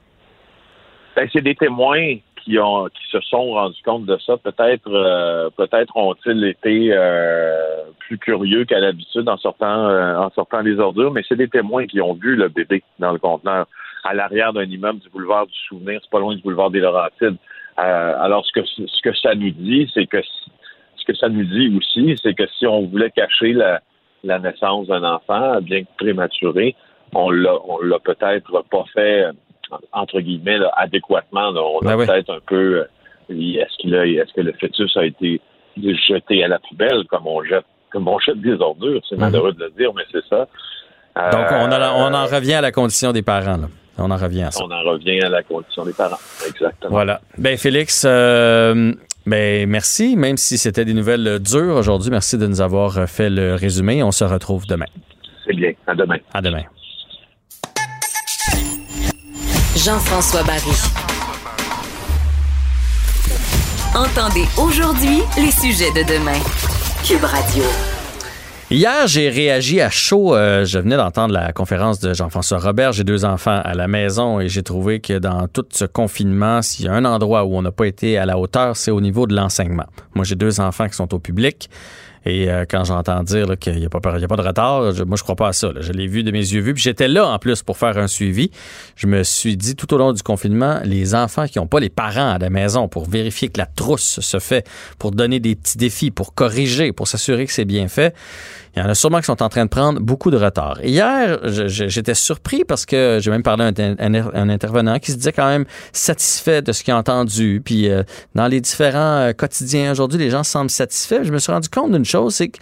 Ben, 1.14 1.28
c'est 1.32 1.40
des 1.40 1.54
témoins 1.54 2.16
qui 2.46 3.10
se 3.10 3.20
sont 3.20 3.50
rendus 3.50 3.82
compte 3.84 4.06
de 4.06 4.16
ça. 4.24 4.36
Peut-être 4.36 4.88
euh, 4.88 5.50
peut-être 5.56 5.96
ont-ils 5.96 6.44
été 6.44 6.90
euh, 6.92 7.82
plus 7.98 8.18
curieux 8.18 8.64
qu'à 8.64 8.78
l'habitude 8.78 9.28
en 9.28 9.36
sortant 9.36 9.88
euh, 9.88 10.16
en 10.16 10.30
sortant 10.30 10.60
les 10.60 10.78
ordures, 10.78 11.12
mais 11.12 11.22
c'est 11.28 11.36
des 11.36 11.48
témoins 11.48 11.86
qui 11.86 12.00
ont 12.00 12.14
vu 12.14 12.36
le 12.36 12.48
bébé 12.48 12.82
dans 12.98 13.12
le 13.12 13.18
conteneur 13.18 13.66
à 14.04 14.14
l'arrière 14.14 14.52
d'un 14.52 14.64
immeuble 14.64 15.00
du 15.00 15.08
boulevard 15.10 15.46
du 15.46 15.58
Souvenir, 15.68 15.98
c'est 16.00 16.10
pas 16.10 16.20
loin 16.20 16.36
du 16.36 16.42
boulevard 16.42 16.70
des 16.70 16.78
Laurentides. 16.78 17.36
alors 17.76 18.46
ce 18.46 19.02
que 19.02 19.14
ça 19.16 19.34
nous 19.34 19.50
dit, 19.50 19.90
c'est 19.92 20.06
que 20.06 20.22
ce 20.22 21.04
que 21.04 21.14
ça 21.14 21.28
nous 21.28 21.44
dit 21.44 21.76
aussi, 21.76 22.16
c'est 22.22 22.34
que 22.34 22.46
si 22.58 22.66
on 22.66 22.86
voulait 22.86 23.10
cacher 23.10 23.52
la, 23.52 23.80
la 24.22 24.38
naissance 24.38 24.86
d'un 24.86 25.02
enfant, 25.02 25.60
bien 25.60 25.82
que 25.82 25.88
prématuré, 25.98 26.76
on 27.14 27.30
l'a 27.30 27.56
on 27.66 27.80
l'a 27.82 27.98
peut-être 27.98 28.64
pas 28.70 28.84
fait 28.94 29.26
entre 29.92 30.20
guillemets, 30.20 30.58
adéquatement. 30.76 31.50
On 31.50 31.86
a 31.86 31.96
ben 31.96 32.06
peut-être 32.06 32.30
un 32.30 32.40
peu. 32.46 32.80
Euh, 32.80 32.84
est-ce 33.30 33.76
qu'il 33.78 33.94
a, 33.94 34.06
est-ce 34.06 34.32
que 34.34 34.40
le 34.40 34.52
fœtus 34.52 34.96
a 34.96 35.04
été 35.04 35.40
jeté 35.76 36.44
à 36.44 36.48
la 36.48 36.58
poubelle 36.58 37.04
comme 37.08 37.26
on 37.26 37.42
jette, 37.42 37.64
comme 37.90 38.08
on 38.08 38.18
jette 38.18 38.40
des 38.40 38.54
ordures 38.60 39.00
C'est 39.08 39.16
mhm. 39.16 39.22
malheureux 39.22 39.52
de 39.52 39.64
le 39.64 39.70
dire, 39.70 39.92
mais 39.94 40.04
c'est 40.12 40.24
ça. 40.28 40.46
Donc 41.32 41.46
on, 41.50 41.70
on 41.70 42.14
en 42.14 42.26
revient 42.26 42.54
à 42.54 42.60
la 42.60 42.72
condition 42.72 43.12
des 43.12 43.22
parents. 43.22 43.56
Là. 43.56 43.68
On 43.98 44.10
en 44.10 44.16
revient 44.16 44.42
à 44.42 44.50
ça. 44.50 44.62
On 44.62 44.70
en 44.70 44.82
revient 44.82 45.20
à 45.22 45.30
la 45.30 45.42
condition 45.42 45.84
des 45.84 45.94
parents. 45.94 46.18
Exactement. 46.46 46.90
Voilà. 46.90 47.20
Ben 47.38 47.56
Félix. 47.56 48.04
Euh, 48.06 48.92
ben, 49.26 49.68
merci, 49.68 50.14
même 50.16 50.36
si 50.36 50.56
c'était 50.56 50.84
des 50.84 50.94
nouvelles 50.94 51.40
dures 51.40 51.76
aujourd'hui. 51.76 52.10
Merci 52.10 52.38
de 52.38 52.46
nous 52.46 52.60
avoir 52.60 53.08
fait 53.08 53.28
le 53.28 53.54
résumé. 53.54 54.02
On 54.04 54.12
se 54.12 54.24
retrouve 54.24 54.66
demain. 54.66 54.86
C'est 55.44 55.54
bien. 55.54 55.72
À 55.86 55.94
demain. 55.94 56.18
À 56.32 56.40
demain. 56.40 56.62
Jean-François 59.86 60.42
Barry. 60.42 60.72
Entendez 63.94 64.44
aujourd'hui 64.58 65.22
les 65.36 65.52
sujets 65.52 65.92
de 65.92 66.02
demain. 66.02 66.40
Cube 67.04 67.22
Radio. 67.22 67.62
Hier, 68.68 69.06
j'ai 69.06 69.28
réagi 69.28 69.80
à 69.80 69.88
chaud. 69.88 70.34
Euh, 70.34 70.64
je 70.64 70.80
venais 70.80 70.96
d'entendre 70.96 71.32
la 71.32 71.52
conférence 71.52 72.00
de 72.00 72.12
Jean-François 72.14 72.58
Robert. 72.58 72.94
J'ai 72.94 73.04
deux 73.04 73.24
enfants 73.24 73.60
à 73.62 73.74
la 73.74 73.86
maison 73.86 74.40
et 74.40 74.48
j'ai 74.48 74.64
trouvé 74.64 74.98
que 74.98 75.20
dans 75.20 75.46
tout 75.46 75.66
ce 75.70 75.84
confinement, 75.84 76.62
s'il 76.62 76.86
y 76.86 76.88
a 76.88 76.92
un 76.92 77.04
endroit 77.04 77.44
où 77.44 77.54
on 77.54 77.62
n'a 77.62 77.70
pas 77.70 77.86
été 77.86 78.18
à 78.18 78.26
la 78.26 78.38
hauteur, 78.38 78.76
c'est 78.76 78.90
au 78.90 79.00
niveau 79.00 79.28
de 79.28 79.36
l'enseignement. 79.36 79.86
Moi, 80.16 80.24
j'ai 80.24 80.34
deux 80.34 80.58
enfants 80.58 80.88
qui 80.88 80.96
sont 80.96 81.14
au 81.14 81.20
public. 81.20 81.70
Et 82.26 82.50
euh, 82.50 82.64
quand 82.68 82.84
j'entends 82.84 83.22
dire 83.22 83.56
qu'il 83.58 83.76
n'y 83.76 83.86
a, 83.86 83.88
pas, 83.88 84.00
de 84.00 84.42
retard, 84.42 84.82
moi, 85.06 85.16
je 85.16 85.22
crois 85.22 85.36
pas 85.36 85.48
à 85.48 85.52
ça. 85.52 85.70
Je 85.78 85.92
l'ai 85.92 86.08
vu 86.08 86.24
de 86.24 86.32
mes 86.32 86.38
yeux 86.38 86.60
vus. 86.60 86.74
Puis 86.74 86.82
j'étais 86.82 87.08
là, 87.08 87.26
en 87.28 87.38
plus, 87.38 87.62
pour 87.62 87.78
faire 87.78 87.96
un 87.98 88.08
suivi. 88.08 88.50
Je 88.96 89.06
me 89.06 89.22
suis 89.22 89.56
dit, 89.56 89.76
tout 89.76 89.94
au 89.94 89.98
long 89.98 90.12
du 90.12 90.22
confinement, 90.22 90.80
les 90.84 91.14
enfants 91.14 91.46
qui 91.46 91.58
n'ont 91.58 91.68
pas 91.68 91.80
les 91.80 91.88
parents 91.88 92.32
à 92.32 92.38
la 92.38 92.50
maison 92.50 92.88
pour 92.88 93.08
vérifier 93.08 93.48
que 93.48 93.58
la 93.58 93.66
trousse 93.66 94.20
se 94.20 94.38
fait, 94.40 94.68
pour 94.98 95.12
donner 95.12 95.38
des 95.38 95.54
petits 95.54 95.78
défis, 95.78 96.10
pour 96.10 96.34
corriger, 96.34 96.92
pour 96.92 97.06
s'assurer 97.06 97.46
que 97.46 97.52
c'est 97.52 97.64
bien 97.64 97.86
fait, 97.86 98.14
il 98.76 98.82
y 98.82 98.82
en 98.82 98.88
a 98.90 98.94
sûrement 98.94 99.20
qui 99.20 99.24
sont 99.24 99.42
en 99.42 99.48
train 99.48 99.64
de 99.64 99.70
prendre 99.70 100.00
beaucoup 100.00 100.30
de 100.30 100.36
retard. 100.36 100.84
Hier, 100.84 101.38
j'étais 101.44 102.14
surpris 102.14 102.62
parce 102.64 102.84
que 102.84 103.18
j'ai 103.22 103.30
même 103.30 103.42
parlé 103.42 103.64
à 103.64 104.04
un, 104.04 104.48
intervenant 104.50 104.98
qui 104.98 105.12
se 105.12 105.16
disait 105.16 105.32
quand 105.32 105.48
même 105.48 105.64
satisfait 105.92 106.60
de 106.60 106.72
ce 106.72 106.84
qu'il 106.84 106.92
a 106.92 106.98
entendu. 106.98 107.62
Puis 107.64 107.88
euh, 107.88 108.02
dans 108.34 108.46
les 108.48 108.60
différents 108.60 109.16
euh, 109.16 109.32
quotidiens 109.32 109.92
aujourd'hui, 109.92 110.18
les 110.18 110.28
gens 110.28 110.44
semblent 110.44 110.68
satisfaits. 110.68 111.24
Je 111.24 111.32
me 111.32 111.38
suis 111.38 111.50
rendu 111.50 111.70
compte 111.70 111.92
d'une 111.92 112.04
chose, 112.04 112.34
c'est 112.34 112.48
que 112.48 112.58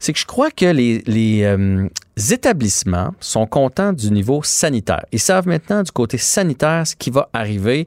c'est 0.00 0.14
que 0.14 0.18
je 0.18 0.24
crois 0.24 0.50
que 0.50 0.64
les, 0.64 1.02
les 1.06 1.44
euh, 1.44 1.86
établissements 2.32 3.14
sont 3.20 3.46
contents 3.46 3.92
du 3.92 4.10
niveau 4.10 4.42
sanitaire. 4.42 5.04
Ils 5.12 5.20
savent 5.20 5.46
maintenant 5.46 5.82
du 5.82 5.92
côté 5.92 6.16
sanitaire 6.16 6.86
ce 6.86 6.96
qui 6.96 7.10
va 7.10 7.28
arriver. 7.34 7.86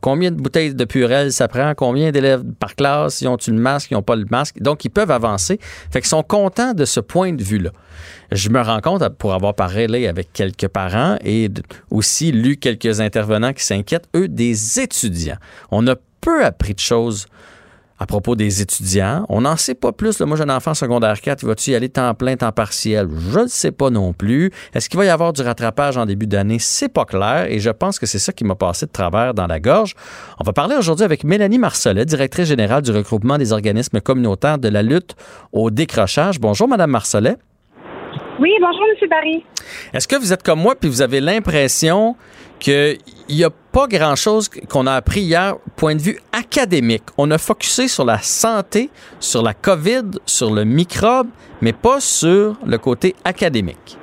Combien 0.00 0.32
de 0.32 0.36
bouteilles 0.36 0.74
de 0.74 0.84
purée 0.84 1.30
ça 1.30 1.46
prend, 1.46 1.74
combien 1.76 2.10
d'élèves 2.10 2.42
par 2.58 2.74
classe, 2.74 3.20
ils 3.20 3.28
ont-ils 3.28 3.54
le 3.54 3.60
masque, 3.60 3.92
ils 3.92 3.94
n'ont 3.94 4.02
pas 4.02 4.16
le 4.16 4.26
masque? 4.30 4.60
Donc, 4.60 4.84
ils 4.84 4.90
peuvent 4.90 5.12
avancer. 5.12 5.60
Fait 5.92 6.00
qu'ils 6.00 6.08
sont 6.08 6.24
contents 6.24 6.74
de 6.74 6.84
ce 6.84 6.98
point 6.98 7.32
de 7.32 7.42
vue-là. 7.42 7.70
Je 8.32 8.48
me 8.48 8.60
rends 8.60 8.80
compte, 8.80 9.08
pour 9.10 9.32
avoir 9.32 9.54
parlé 9.54 10.08
avec 10.08 10.32
quelques 10.32 10.68
parents 10.68 11.16
et 11.24 11.48
aussi 11.90 12.32
lu 12.32 12.56
quelques 12.56 13.00
intervenants 13.00 13.52
qui 13.52 13.64
s'inquiètent, 13.64 14.08
eux, 14.16 14.26
des 14.26 14.80
étudiants. 14.80 15.38
On 15.70 15.86
a 15.86 15.94
peu 16.20 16.44
appris 16.44 16.74
de 16.74 16.80
choses 16.80 17.26
à 18.00 18.06
propos 18.06 18.34
des 18.34 18.62
étudiants. 18.62 19.26
On 19.28 19.42
n'en 19.42 19.56
sait 19.56 19.74
pas 19.74 19.92
plus. 19.92 20.20
Moi, 20.20 20.36
j'ai 20.36 20.42
un 20.42 20.56
enfant 20.56 20.72
secondaire 20.72 21.20
4. 21.20 21.44
Va-tu 21.44 21.70
y 21.70 21.74
aller 21.74 21.90
temps 21.90 22.14
plein, 22.14 22.34
temps 22.34 22.50
partiel? 22.50 23.06
Je 23.30 23.40
ne 23.40 23.46
sais 23.46 23.72
pas 23.72 23.90
non 23.90 24.14
plus. 24.14 24.50
Est-ce 24.74 24.88
qu'il 24.88 24.98
va 24.98 25.04
y 25.04 25.10
avoir 25.10 25.34
du 25.34 25.42
rattrapage 25.42 25.98
en 25.98 26.06
début 26.06 26.26
d'année? 26.26 26.58
C'est 26.58 26.88
pas 26.88 27.04
clair. 27.04 27.46
Et 27.50 27.60
je 27.60 27.68
pense 27.68 27.98
que 27.98 28.06
c'est 28.06 28.18
ça 28.18 28.32
qui 28.32 28.44
m'a 28.44 28.54
passé 28.54 28.86
de 28.86 28.90
travers 28.90 29.34
dans 29.34 29.46
la 29.46 29.60
gorge. 29.60 29.94
On 30.40 30.44
va 30.44 30.54
parler 30.54 30.76
aujourd'hui 30.76 31.04
avec 31.04 31.24
Mélanie 31.24 31.58
Marcelet, 31.58 32.06
directrice 32.06 32.48
générale 32.48 32.82
du 32.82 32.90
regroupement 32.90 33.36
des 33.36 33.52
organismes 33.52 34.00
communautaires 34.00 34.58
de 34.58 34.68
la 34.68 34.82
lutte 34.82 35.14
au 35.52 35.70
décrochage. 35.70 36.40
Bonjour, 36.40 36.68
Madame 36.68 36.90
Marcelet. 36.90 37.36
Oui, 38.40 38.56
bonjour, 38.58 38.86
M. 39.02 39.08
Barry. 39.10 39.44
Est-ce 39.92 40.08
que 40.08 40.16
vous 40.16 40.32
êtes 40.32 40.42
comme 40.42 40.62
moi 40.62 40.74
puis 40.74 40.88
vous 40.88 41.02
avez 41.02 41.20
l'impression 41.20 42.16
qu'il 42.58 42.96
n'y 43.28 43.44
a 43.44 43.50
pas 43.50 43.86
grand-chose 43.86 44.48
qu'on 44.48 44.86
a 44.86 44.94
appris 44.94 45.20
hier, 45.20 45.56
point 45.76 45.94
de 45.94 46.00
vue 46.00 46.18
académique? 46.32 47.02
On 47.18 47.30
a 47.32 47.36
focusé 47.36 47.86
sur 47.86 48.06
la 48.06 48.16
santé, 48.16 48.88
sur 49.18 49.42
la 49.42 49.52
COVID, 49.52 50.20
sur 50.24 50.54
le 50.54 50.64
microbe, 50.64 51.28
mais 51.60 51.74
pas 51.74 52.00
sur 52.00 52.56
le 52.64 52.78
côté 52.78 53.14
académique. 53.26 53.98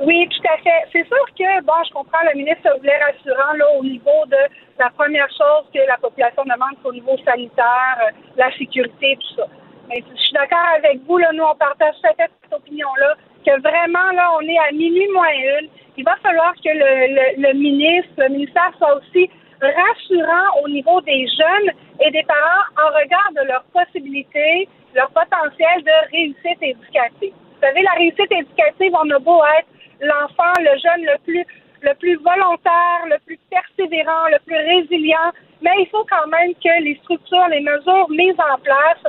Oui, 0.00 0.28
tout 0.30 0.48
à 0.54 0.62
fait. 0.62 0.86
C'est 0.92 1.06
sûr 1.08 1.26
que, 1.36 1.64
bon, 1.64 1.72
je 1.88 1.92
comprends, 1.92 2.22
le 2.32 2.38
ministre 2.38 2.70
voulait 2.78 3.02
rassurant 3.02 3.52
là, 3.58 3.64
au 3.80 3.82
niveau 3.82 4.26
de 4.30 4.38
la 4.78 4.90
première 4.90 5.28
chose 5.30 5.66
que 5.74 5.80
la 5.88 5.96
population 5.96 6.44
demande, 6.44 6.78
c'est 6.80 6.88
au 6.88 6.92
niveau 6.92 7.18
sanitaire, 7.24 7.98
euh, 8.00 8.12
la 8.36 8.56
sécurité, 8.56 9.18
tout 9.18 9.42
ça. 9.42 9.48
Mais 9.88 10.02
je 10.14 10.20
suis 10.20 10.32
d'accord 10.32 10.66
avec 10.76 11.00
vous, 11.06 11.18
là, 11.18 11.30
nous, 11.32 11.44
on 11.44 11.54
partage 11.54 11.94
cette 12.02 12.30
opinion-là, 12.52 13.14
que 13.44 13.60
vraiment, 13.60 14.10
là, 14.12 14.30
on 14.36 14.40
est 14.42 14.58
à 14.58 14.72
minuit 14.72 15.08
moins 15.12 15.32
une 15.60 15.68
il 15.98 16.04
va 16.04 16.14
falloir 16.22 16.54
que 16.54 16.70
le, 16.70 17.42
le, 17.42 17.52
ministre, 17.58 18.12
le 18.18 18.28
ministère 18.28 18.70
soit 18.78 18.94
aussi 18.94 19.28
rassurant 19.60 20.62
au 20.62 20.68
niveau 20.68 21.00
des 21.00 21.26
jeunes 21.26 21.70
et 22.00 22.10
des 22.12 22.22
parents 22.22 22.70
en 22.78 22.88
regard 22.96 23.30
de 23.34 23.42
leurs 23.48 23.64
possibilités, 23.74 24.68
leur 24.94 25.10
potentiel 25.10 25.82
de 25.82 26.10
réussite 26.12 26.62
éducative. 26.62 27.34
Vous 27.34 27.60
savez, 27.60 27.82
la 27.82 27.98
réussite 27.98 28.30
éducative, 28.30 28.94
on 28.94 29.10
a 29.10 29.18
beau 29.18 29.42
être 29.58 29.66
l'enfant, 30.00 30.54
le 30.60 30.78
jeune 30.78 31.04
le 31.04 31.18
plus 31.24 31.44
le 31.80 31.94
plus 31.94 32.16
volontaire, 32.16 33.06
le 33.06 33.18
plus 33.24 33.38
persévérant, 33.50 34.26
le 34.32 34.38
plus 34.44 34.56
résilient, 34.56 35.30
mais 35.62 35.70
il 35.78 35.86
faut 35.90 36.04
quand 36.10 36.26
même 36.26 36.52
que 36.54 36.82
les 36.82 36.96
structures, 37.04 37.46
les 37.48 37.60
mesures 37.60 38.10
mises 38.10 38.38
en 38.38 38.58
place 38.58 39.02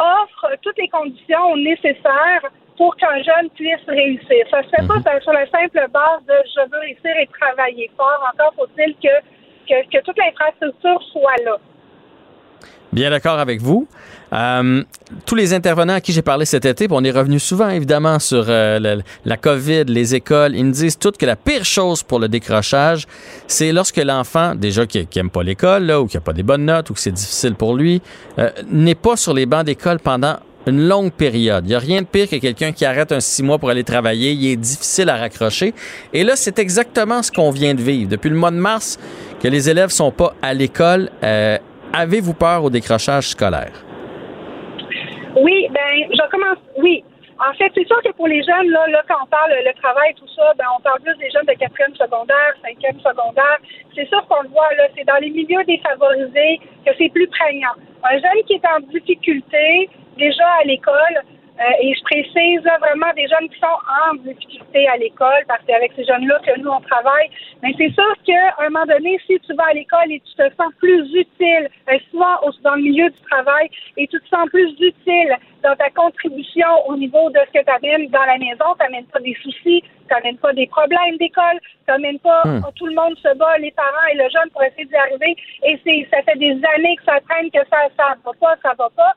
offrent 0.00 0.56
toutes 0.62 0.78
les 0.78 0.88
conditions 0.88 1.56
nécessaires 1.56 2.50
pour 2.76 2.96
qu'un 2.96 3.22
jeune 3.22 3.50
puisse 3.50 3.84
réussir. 3.86 4.46
Ça 4.50 4.62
se 4.62 4.68
fait 4.70 4.86
pas 4.88 4.96
mhm. 4.96 5.20
sur 5.20 5.32
la 5.32 5.46
simple 5.50 5.86
base 5.92 6.24
de 6.26 6.34
je 6.56 6.70
veux 6.70 6.78
réussir 6.78 7.12
et 7.20 7.28
travailler 7.38 7.90
fort. 7.96 8.24
Encore 8.32 8.54
faut-il 8.56 8.94
que, 8.94 9.84
que, 9.90 10.02
toute 10.02 10.16
l'infrastructure 10.16 11.02
soit 11.12 11.36
là. 11.44 11.58
Bien 12.92 13.10
d'accord 13.10 13.38
avec 13.38 13.60
vous. 13.60 13.86
Euh, 14.32 14.82
tous 15.26 15.34
les 15.36 15.54
intervenants 15.54 15.94
à 15.94 16.00
qui 16.00 16.12
j'ai 16.12 16.22
parlé 16.22 16.44
cet 16.44 16.64
été, 16.64 16.88
on 16.90 17.04
est 17.04 17.10
revenu 17.10 17.38
souvent 17.38 17.68
évidemment 17.68 18.18
sur 18.18 18.46
euh, 18.48 19.00
la, 19.24 19.36
COVID, 19.36 19.84
les 19.84 20.14
écoles, 20.14 20.56
ils 20.56 20.64
me 20.64 20.72
disent 20.72 20.98
toutes 20.98 21.16
que 21.16 21.26
la 21.26 21.36
pire 21.36 21.64
chose 21.64 22.02
pour 22.02 22.18
le 22.18 22.28
décrochage, 22.28 23.06
c'est 23.46 23.72
lorsque 23.72 23.96
l'enfant, 23.96 24.54
déjà 24.54 24.86
qui, 24.86 25.06
n'aime 25.16 25.30
pas 25.30 25.42
l'école, 25.42 25.90
ou 25.90 26.06
qui 26.06 26.16
n'a 26.16 26.20
pas 26.20 26.32
des 26.32 26.42
bonnes 26.42 26.64
notes, 26.64 26.90
ou 26.90 26.94
que 26.94 27.00
c'est 27.00 27.12
difficile 27.12 27.54
pour 27.54 27.74
lui, 27.74 28.02
euh, 28.38 28.50
n'est 28.70 28.94
pas 28.94 29.16
sur 29.16 29.34
les 29.34 29.46
bancs 29.46 29.64
d'école 29.64 30.00
pendant 30.00 30.38
une 30.66 30.86
longue 30.86 31.12
période. 31.12 31.64
Il 31.64 31.68
n'y 31.68 31.74
a 31.74 31.78
rien 31.78 32.02
de 32.02 32.06
pire 32.06 32.28
que 32.28 32.36
quelqu'un 32.36 32.72
qui 32.72 32.84
arrête 32.84 33.12
un 33.12 33.20
six 33.20 33.42
mois 33.42 33.58
pour 33.58 33.70
aller 33.70 33.84
travailler. 33.84 34.32
Il 34.32 34.46
est 34.46 34.56
difficile 34.56 35.08
à 35.08 35.16
raccrocher. 35.16 35.74
Et 36.12 36.22
là, 36.22 36.34
c'est 36.36 36.58
exactement 36.58 37.22
ce 37.22 37.32
qu'on 37.32 37.50
vient 37.50 37.74
de 37.74 37.82
vivre. 37.82 38.10
Depuis 38.10 38.30
le 38.30 38.36
mois 38.36 38.50
de 38.50 38.56
mars, 38.56 38.98
que 39.42 39.48
les 39.48 39.70
élèves 39.70 39.90
sont 39.90 40.12
pas 40.12 40.34
à 40.42 40.52
l'école, 40.52 41.10
euh, 41.24 41.56
avez-vous 41.92 42.34
peur 42.34 42.64
au 42.64 42.70
décrochage 42.70 43.28
scolaire? 43.28 43.72
Oui, 45.36 45.68
ben, 45.70 46.08
je 46.10 46.30
commence. 46.30 46.58
Oui. 46.78 47.04
En 47.38 47.54
fait, 47.54 47.72
c'est 47.74 47.86
sûr 47.86 48.02
que 48.02 48.12
pour 48.12 48.28
les 48.28 48.42
jeunes, 48.42 48.68
là, 48.68 48.86
là 48.88 49.02
quand 49.08 49.16
on 49.22 49.26
parle 49.26 49.52
le 49.64 49.72
travail, 49.80 50.12
tout 50.14 50.28
ça, 50.36 50.52
ben, 50.58 50.66
on 50.76 50.80
parle 50.82 51.00
plus 51.00 51.16
des 51.16 51.30
jeunes 51.30 51.46
de 51.46 51.54
quatrième 51.54 51.94
secondaire, 51.96 52.52
cinquième 52.62 53.00
secondaire. 53.00 53.58
C'est 53.94 54.06
sûr 54.08 54.26
qu'on 54.28 54.42
le 54.42 54.48
voit, 54.48 54.68
là, 54.76 54.88
c'est 54.94 55.04
dans 55.04 55.16
les 55.22 55.30
milieux 55.30 55.64
défavorisés 55.64 56.60
que 56.84 56.92
c'est 56.98 57.08
plus 57.08 57.28
prégnant. 57.28 57.72
Un 58.04 58.18
jeune 58.18 58.44
qui 58.46 58.54
est 58.54 58.66
en 58.66 58.80
difficulté, 58.92 59.88
déjà 60.18 60.46
à 60.60 60.64
l'école, 60.64 61.22
Euh, 61.60 61.82
et 61.82 61.94
je 61.94 62.02
précise 62.04 62.64
là, 62.64 62.78
vraiment 62.78 63.12
des 63.14 63.28
jeunes 63.28 63.48
qui 63.48 63.58
sont 63.58 63.78
en 64.08 64.14
difficulté 64.14 64.88
à 64.88 64.96
l'école, 64.96 65.44
parce 65.46 65.62
que 65.64 65.72
avec 65.72 65.92
ces 65.94 66.04
jeunes-là 66.04 66.38
que 66.46 66.58
nous, 66.60 66.70
on 66.70 66.80
travaille. 66.80 67.30
Mais 67.62 67.74
c'est 67.76 67.92
sûr 67.92 68.12
qu'à 68.24 68.54
un 68.58 68.70
moment 68.70 68.86
donné, 68.86 69.18
si 69.26 69.38
tu 69.40 69.54
vas 69.54 69.68
à 69.70 69.74
l'école 69.74 70.10
et 70.10 70.20
tu 70.20 70.34
te 70.34 70.54
sens 70.56 70.72
plus 70.78 71.04
utile, 71.14 71.68
euh, 71.90 71.98
souvent 72.10 72.36
dans 72.62 72.74
le 72.74 72.82
milieu 72.82 73.10
du 73.10 73.20
travail, 73.30 73.68
et 73.96 74.06
tu 74.06 74.18
te 74.20 74.28
sens 74.28 74.48
plus 74.50 74.70
utile 74.80 75.36
dans 75.62 75.76
ta 75.76 75.90
contribution 75.90 76.68
au 76.88 76.96
niveau 76.96 77.28
de 77.30 77.38
ce 77.46 77.58
que 77.58 77.64
tu 77.64 77.70
amènes 77.70 78.08
dans 78.08 78.24
la 78.24 78.38
maison, 78.38 78.64
tu 78.78 78.84
n'amènes 78.84 79.06
pas 79.06 79.20
des 79.20 79.36
soucis, 79.42 79.82
tu 79.82 80.14
n'amènes 80.14 80.38
pas 80.38 80.52
des 80.54 80.66
problèmes 80.66 81.18
d'école, 81.18 81.60
tu 81.86 81.92
n'amènes 81.92 82.18
pas 82.20 82.30
Hmm. 82.44 82.62
tout 82.76 82.86
le 82.86 82.94
monde 82.94 83.16
se 83.18 83.34
bat, 83.36 83.58
les 83.58 83.70
parents 83.72 84.06
et 84.12 84.16
le 84.16 84.28
jeune 84.30 84.50
pour 84.50 84.62
essayer 84.62 84.84
d'y 84.84 84.96
arriver, 84.96 85.36
et 85.62 85.78
c'est 85.84 86.08
ça 86.10 86.22
fait 86.22 86.38
des 86.38 86.58
années 86.74 86.96
que 86.96 87.04
ça 87.04 87.18
traîne, 87.28 87.50
que 87.50 87.58
ça 87.70 87.88
ça 87.96 88.14
va 88.24 88.32
pas, 88.40 88.56
ça 88.62 88.72
va 88.78 88.88
pas. 88.96 89.12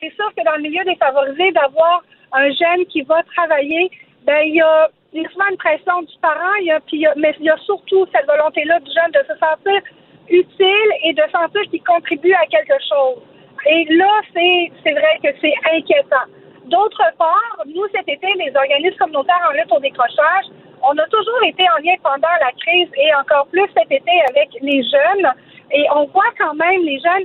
C'est 0.00 0.14
sûr 0.14 0.30
que 0.36 0.44
dans 0.44 0.56
le 0.56 0.62
milieu 0.62 0.84
défavorisé, 0.84 1.52
d'avoir 1.52 2.02
un 2.32 2.50
jeune 2.50 2.84
qui 2.86 3.02
va 3.02 3.22
travailler, 3.34 3.90
ben, 4.24 4.40
il 4.44 4.56
y 4.56 4.60
a, 4.60 4.88
il 5.12 5.22
y 5.22 5.28
souvent 5.32 5.48
une 5.50 5.56
pression 5.56 6.02
du 6.02 6.14
parent, 6.20 6.54
il 6.60 6.66
y 6.66 6.72
a, 6.72 6.80
puis 6.80 6.96
il 6.96 7.00
y 7.02 7.06
a- 7.06 7.14
mais 7.16 7.34
il 7.38 7.46
y 7.46 7.50
a 7.50 7.56
surtout 7.58 8.06
cette 8.14 8.26
volonté-là 8.26 8.80
du 8.80 8.90
jeune 8.90 9.12
de 9.12 9.22
se 9.28 9.38
sentir 9.38 9.80
utile 10.28 10.90
et 11.04 11.12
de 11.12 11.22
sentir 11.30 11.62
qu'il 11.70 11.82
contribue 11.84 12.32
à 12.34 12.46
quelque 12.46 12.78
chose. 12.88 13.22
Et 13.66 13.84
là, 13.94 14.10
c'est 14.32 14.92
vrai 14.92 15.18
que 15.22 15.28
c'est 15.40 15.54
inquiétant. 15.72 16.26
D'autre 16.66 17.02
part, 17.18 17.58
nous, 17.66 17.86
cet 17.94 18.08
été, 18.08 18.26
les 18.38 18.52
organismes 18.56 18.96
communautaires 18.96 19.48
en 19.48 19.52
lutte 19.52 19.70
au 19.70 19.80
décrochage, 19.80 20.46
on 20.82 20.96
a 20.98 21.06
toujours 21.08 21.42
été 21.46 21.64
en 21.70 21.76
lien 21.82 21.94
pendant 22.02 22.34
la 22.40 22.52
crise 22.52 22.88
et 22.96 23.14
encore 23.14 23.46
plus 23.48 23.66
cet 23.76 23.90
été 23.90 24.12
avec 24.30 24.48
les 24.60 24.82
jeunes. 24.82 25.32
Et 25.72 25.86
on 25.94 26.06
voit 26.06 26.32
quand 26.38 26.54
même 26.54 26.82
les 26.84 27.00
jeunes, 27.00 27.24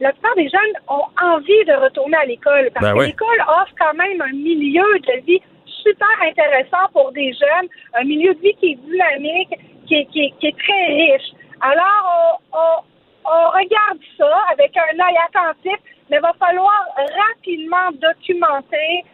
la 0.00 0.12
plupart 0.12 0.34
des 0.36 0.48
jeunes 0.48 0.76
ont 0.88 1.04
envie 1.22 1.64
de 1.64 1.72
retourner 1.72 2.16
à 2.16 2.24
l'école 2.26 2.70
parce 2.74 2.84
Ben 2.86 2.92
que 2.94 2.98
oui. 3.00 3.06
l'école 3.06 3.40
offre 3.48 3.72
quand 3.78 3.94
même 3.94 4.20
un 4.20 4.32
milieu 4.32 4.84
de 5.00 5.24
vie 5.26 5.40
super 5.66 6.08
intéressant 6.22 6.88
pour 6.92 7.12
des 7.12 7.32
jeunes, 7.32 7.68
un 7.94 8.04
milieu 8.04 8.34
de 8.34 8.40
vie 8.40 8.54
qui 8.56 8.72
est 8.72 8.74
dynamique, 8.74 9.54
qui 9.86 9.94
est, 9.96 10.04
qui 10.06 10.20
est- 10.26 10.30
qui 10.38 10.46
est 10.48 10.58
très 10.58 10.86
riche. 10.86 11.30
Alors, 11.60 12.38
on, 12.52 12.58
on- 12.58 12.82
on 13.30 13.50
regarde 13.50 13.98
ça 14.18 14.38
avec 14.52 14.76
un 14.76 14.98
œil 15.06 15.16
attentif, 15.28 15.78
mais 16.10 16.16
il 16.18 16.22
va 16.22 16.32
falloir 16.38 16.84
rapidement 16.96 17.90
documenter 17.94 19.04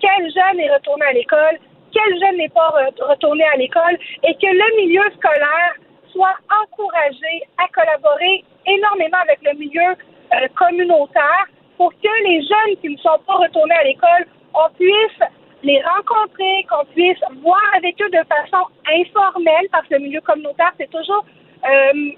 quel 0.00 0.30
jeune 0.32 0.60
est 0.60 0.72
retourné 0.74 1.04
à 1.06 1.12
l'école, 1.12 1.58
quel 1.92 2.20
jeune 2.20 2.36
n'est 2.36 2.48
pas 2.50 2.68
re- 2.70 3.02
retourné 3.08 3.44
à 3.44 3.56
l'école, 3.56 3.98
et 4.24 4.34
que 4.34 4.46
le 4.46 4.76
milieu 4.76 5.02
scolaire 5.16 5.74
soit 6.12 6.36
encouragé 6.62 7.42
à 7.58 7.66
collaborer 7.68 8.44
énormément 8.66 9.18
avec 9.22 9.38
le 9.42 9.54
milieu 9.58 9.94
euh, 10.34 10.48
communautaire 10.56 11.46
pour 11.76 11.92
que 11.92 12.24
les 12.24 12.42
jeunes 12.42 12.76
qui 12.80 12.90
ne 12.90 12.96
sont 12.98 13.18
pas 13.26 13.34
retournés 13.34 13.74
à 13.74 13.84
l'école, 13.84 14.26
on 14.54 14.68
puisse 14.74 15.28
les 15.62 15.80
rencontrer, 15.82 16.66
qu'on 16.68 16.84
puisse 16.92 17.18
voir 17.42 17.62
avec 17.76 18.00
eux 18.00 18.10
de 18.10 18.22
façon 18.28 18.64
informelle, 18.92 19.68
parce 19.70 19.86
que 19.88 19.94
le 19.94 20.00
milieu 20.00 20.20
communautaire, 20.20 20.72
c'est 20.78 20.90
toujours 20.90 21.24
euh, 21.64 22.10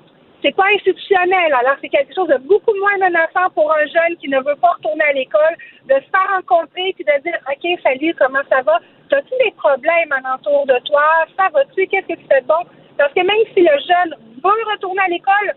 c'est 0.43 0.55
pas 0.57 0.65
institutionnel. 0.75 1.53
Alors, 1.53 1.77
c'est 1.81 1.89
quelque 1.89 2.15
chose 2.15 2.29
de 2.29 2.39
beaucoup 2.39 2.75
moins 2.81 2.97
menaçant 2.99 3.51
pour 3.55 3.71
un 3.73 3.87
jeune 3.87 4.17
qui 4.17 4.29
ne 4.29 4.39
veut 4.39 4.57
pas 4.57 4.73
retourner 4.73 5.05
à 5.05 5.13
l'école, 5.13 5.57
de 5.87 5.95
se 5.95 6.09
faire 6.11 6.29
rencontrer 6.35 6.95
puis 6.95 7.05
de 7.05 7.23
dire 7.23 7.39
OK, 7.49 7.81
salut, 7.83 8.15
comment 8.19 8.41
ça 8.49 8.63
va? 8.63 8.81
As-tu 9.13 9.35
des 9.45 9.53
problèmes 9.57 10.13
alentour 10.13 10.67
de 10.67 10.79
toi? 10.87 11.05
Ça 11.37 11.49
va-tu? 11.53 11.87
Qu'est-ce 11.89 12.07
que 12.07 12.19
tu 12.19 12.27
fais 12.31 12.41
de 12.41 12.47
bon? 12.47 12.65
Parce 12.97 13.13
que 13.13 13.21
même 13.21 13.45
si 13.55 13.61
le 13.61 13.77
jeune 13.87 14.15
veut 14.43 14.71
retourner 14.73 15.03
à 15.03 15.09
l'école, 15.09 15.55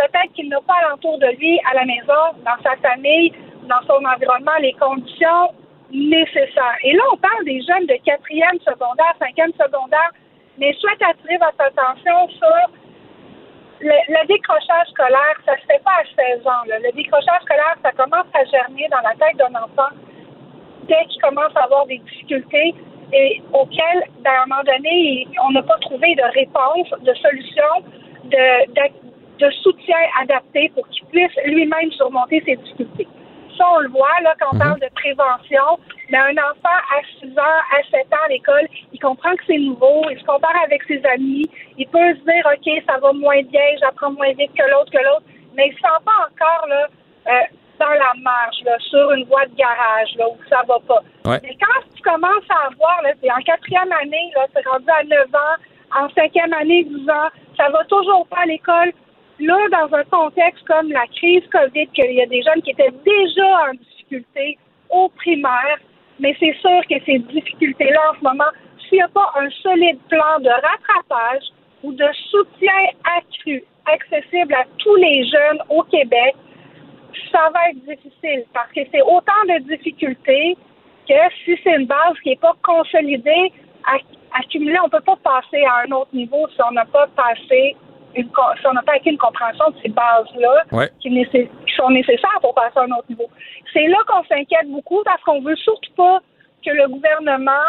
peut-être 0.00 0.32
qu'il 0.32 0.48
n'a 0.48 0.60
pas 0.62 0.74
alentour 0.86 1.18
de 1.18 1.28
lui, 1.36 1.60
à 1.70 1.74
la 1.74 1.84
maison, 1.84 2.40
dans 2.44 2.58
sa 2.64 2.76
famille, 2.80 3.32
dans 3.68 3.82
son 3.86 4.00
environnement, 4.04 4.56
les 4.60 4.72
conditions 4.74 5.52
nécessaires. 5.92 6.78
Et 6.82 6.92
là, 6.94 7.02
on 7.12 7.16
parle 7.16 7.44
des 7.44 7.60
jeunes 7.60 7.86
de 7.86 7.96
quatrième 8.04 8.58
secondaire, 8.60 9.12
cinquième 9.18 9.52
secondaire, 9.52 10.10
mais 10.58 10.72
je 10.72 10.78
souhaite 10.78 11.02
attirer 11.02 11.36
votre 11.36 11.60
attention 11.60 12.28
sur 12.38 12.56
le, 13.80 14.26
décrochage 14.26 14.88
scolaire, 14.92 15.36
ça 15.46 15.56
se 15.56 15.64
fait 15.66 15.82
pas 15.82 16.00
à 16.00 16.36
16 16.36 16.46
ans. 16.46 16.64
Le 16.66 16.92
décrochage 16.92 17.42
scolaire, 17.42 17.76
ça 17.82 17.92
commence 17.92 18.28
à 18.34 18.44
germer 18.44 18.86
dans 18.90 19.00
la 19.00 19.14
tête 19.16 19.36
d'un 19.36 19.54
enfant 19.56 19.90
dès 20.86 21.04
qu'il 21.08 21.20
commence 21.22 21.54
à 21.56 21.64
avoir 21.64 21.86
des 21.86 21.98
difficultés 21.98 22.74
et 23.12 23.42
auxquelles, 23.52 24.04
ben, 24.20 24.30
à 24.30 24.42
un 24.42 24.46
moment 24.46 24.62
donné, 24.64 25.26
on 25.46 25.50
n'a 25.52 25.62
pas 25.62 25.78
trouvé 25.80 26.14
de 26.14 26.22
réponse, 26.34 26.88
de 27.00 27.14
solution, 27.14 27.72
de, 28.24 29.09
de, 29.40 29.50
soutien 29.62 29.96
adapté 30.20 30.70
pour 30.74 30.86
qu'il 30.88 31.04
puisse 31.06 31.36
lui-même 31.46 31.90
surmonter 31.92 32.42
ses 32.44 32.56
difficultés. 32.56 33.08
Ça, 33.56 33.64
on 33.76 33.80
le 33.80 33.88
voit 33.88 34.20
là, 34.22 34.34
quand 34.40 34.48
on 34.54 34.58
parle 34.58 34.80
de 34.80 34.88
prévention. 34.94 35.78
Mais 36.10 36.18
un 36.18 36.32
enfant 36.32 36.78
à 36.96 37.00
6 37.20 37.28
ans, 37.38 37.60
à 37.76 37.82
7 37.90 38.06
ans 38.12 38.24
à 38.24 38.28
l'école, 38.28 38.66
il 38.92 38.98
comprend 38.98 39.34
que 39.36 39.42
c'est 39.46 39.58
nouveau, 39.58 40.02
il 40.10 40.18
se 40.18 40.24
compare 40.24 40.56
avec 40.64 40.82
ses 40.84 41.04
amis, 41.06 41.48
il 41.76 41.86
peut 41.88 42.14
se 42.14 42.22
dire, 42.24 42.44
OK, 42.46 42.82
ça 42.88 42.98
va 42.98 43.12
moins 43.12 43.42
bien, 43.42 43.68
j'apprends 43.80 44.12
moins 44.12 44.32
vite 44.32 44.52
que 44.54 44.62
l'autre, 44.70 44.90
que 44.90 44.98
l'autre, 44.98 45.26
mais 45.54 45.66
il 45.66 45.72
ne 45.72 45.76
se 45.76 45.80
sent 45.80 46.00
pas 46.04 46.26
encore 46.26 46.66
là, 46.68 46.88
euh, 47.28 47.40
dans 47.78 47.90
la 47.90 48.12
marge, 48.22 48.60
là, 48.64 48.76
sur 48.78 49.12
une 49.12 49.24
voie 49.26 49.46
de 49.46 49.54
garage, 49.54 50.14
là, 50.16 50.28
où 50.28 50.36
ça 50.48 50.62
va 50.66 50.78
pas. 50.86 51.02
Ouais. 51.30 51.40
Mais 51.42 51.56
quand 51.60 51.80
tu 51.94 52.02
commences 52.02 52.48
à 52.50 52.66
avoir, 52.68 53.02
là, 53.02 53.12
c'est 53.20 53.30
en 53.30 53.42
quatrième 53.42 53.92
année, 53.92 54.32
là, 54.36 54.46
c'est 54.54 54.66
rendu 54.66 54.88
à 54.88 55.02
9 55.04 55.34
ans, 55.34 56.02
en 56.02 56.08
cinquième 56.10 56.52
année, 56.52 56.84
10 56.84 57.08
ans, 57.10 57.28
ça 57.56 57.68
va 57.70 57.84
toujours 57.84 58.26
pas 58.28 58.42
à 58.42 58.46
l'école. 58.46 58.92
Là, 59.40 59.56
dans 59.70 59.96
un 59.96 60.04
contexte 60.04 60.64
comme 60.66 60.92
la 60.92 61.06
crise 61.06 61.42
COVID, 61.50 61.86
qu'il 61.88 62.12
y 62.12 62.22
a 62.22 62.26
des 62.26 62.42
jeunes 62.42 62.62
qui 62.62 62.70
étaient 62.72 62.92
déjà 63.04 63.68
en 63.68 63.72
difficulté 63.72 64.58
au 64.90 65.08
primaire, 65.08 65.78
mais 66.18 66.36
c'est 66.38 66.54
sûr 66.60 66.80
que 66.88 67.02
ces 67.06 67.18
difficultés-là, 67.20 68.00
en 68.12 68.18
ce 68.18 68.22
moment, 68.24 68.50
s'il 68.88 68.98
n'y 68.98 69.02
a 69.02 69.08
pas 69.08 69.32
un 69.36 69.48
solide 69.62 69.98
plan 70.08 70.38
de 70.40 70.48
rattrapage 70.50 71.44
ou 71.82 71.92
de 71.92 72.04
soutien 72.30 72.80
accru, 73.16 73.64
accessible 73.86 74.52
à 74.54 74.64
tous 74.78 74.96
les 74.96 75.24
jeunes 75.24 75.62
au 75.70 75.82
Québec, 75.84 76.34
ça 77.32 77.48
va 77.54 77.70
être 77.70 77.80
difficile 77.86 78.44
parce 78.52 78.70
que 78.72 78.80
c'est 78.92 79.02
autant 79.02 79.42
de 79.48 79.58
difficultés 79.74 80.56
que 81.08 81.14
si 81.44 81.58
c'est 81.64 81.76
une 81.76 81.86
base 81.86 82.18
qui 82.22 82.30
n'est 82.30 82.36
pas 82.36 82.54
consolidée, 82.62 83.52
acc- 83.84 84.04
accumulée, 84.38 84.78
on 84.80 84.86
ne 84.86 84.90
peut 84.90 85.00
pas 85.00 85.16
passer 85.16 85.64
à 85.64 85.84
un 85.86 85.92
autre 85.92 86.10
niveau 86.12 86.46
si 86.48 86.60
on 86.68 86.72
n'a 86.72 86.84
pas 86.84 87.06
passé 87.16 87.74
une, 88.14 88.28
si 88.60 88.66
on 88.66 88.72
n'a 88.72 88.82
pas 88.82 88.92
acquis 88.94 89.10
une 89.10 89.18
compréhension 89.18 89.70
de 89.70 89.76
ces 89.82 89.88
bases-là 89.88 90.64
Ouais. 90.72 90.90
qui 91.00 91.10
sont 91.76 91.90
nécessaires 91.90 92.38
pour 92.40 92.54
passer 92.54 92.78
à 92.78 92.82
un 92.82 92.90
autre 92.92 93.06
niveau. 93.08 93.28
C'est 93.72 93.86
là 93.86 93.98
qu'on 94.06 94.24
s'inquiète 94.24 94.68
beaucoup 94.68 95.02
parce 95.04 95.22
qu'on 95.22 95.40
veut 95.40 95.56
surtout 95.56 95.92
pas 95.96 96.20
que 96.64 96.70
le 96.70 96.88
gouvernement 96.88 97.66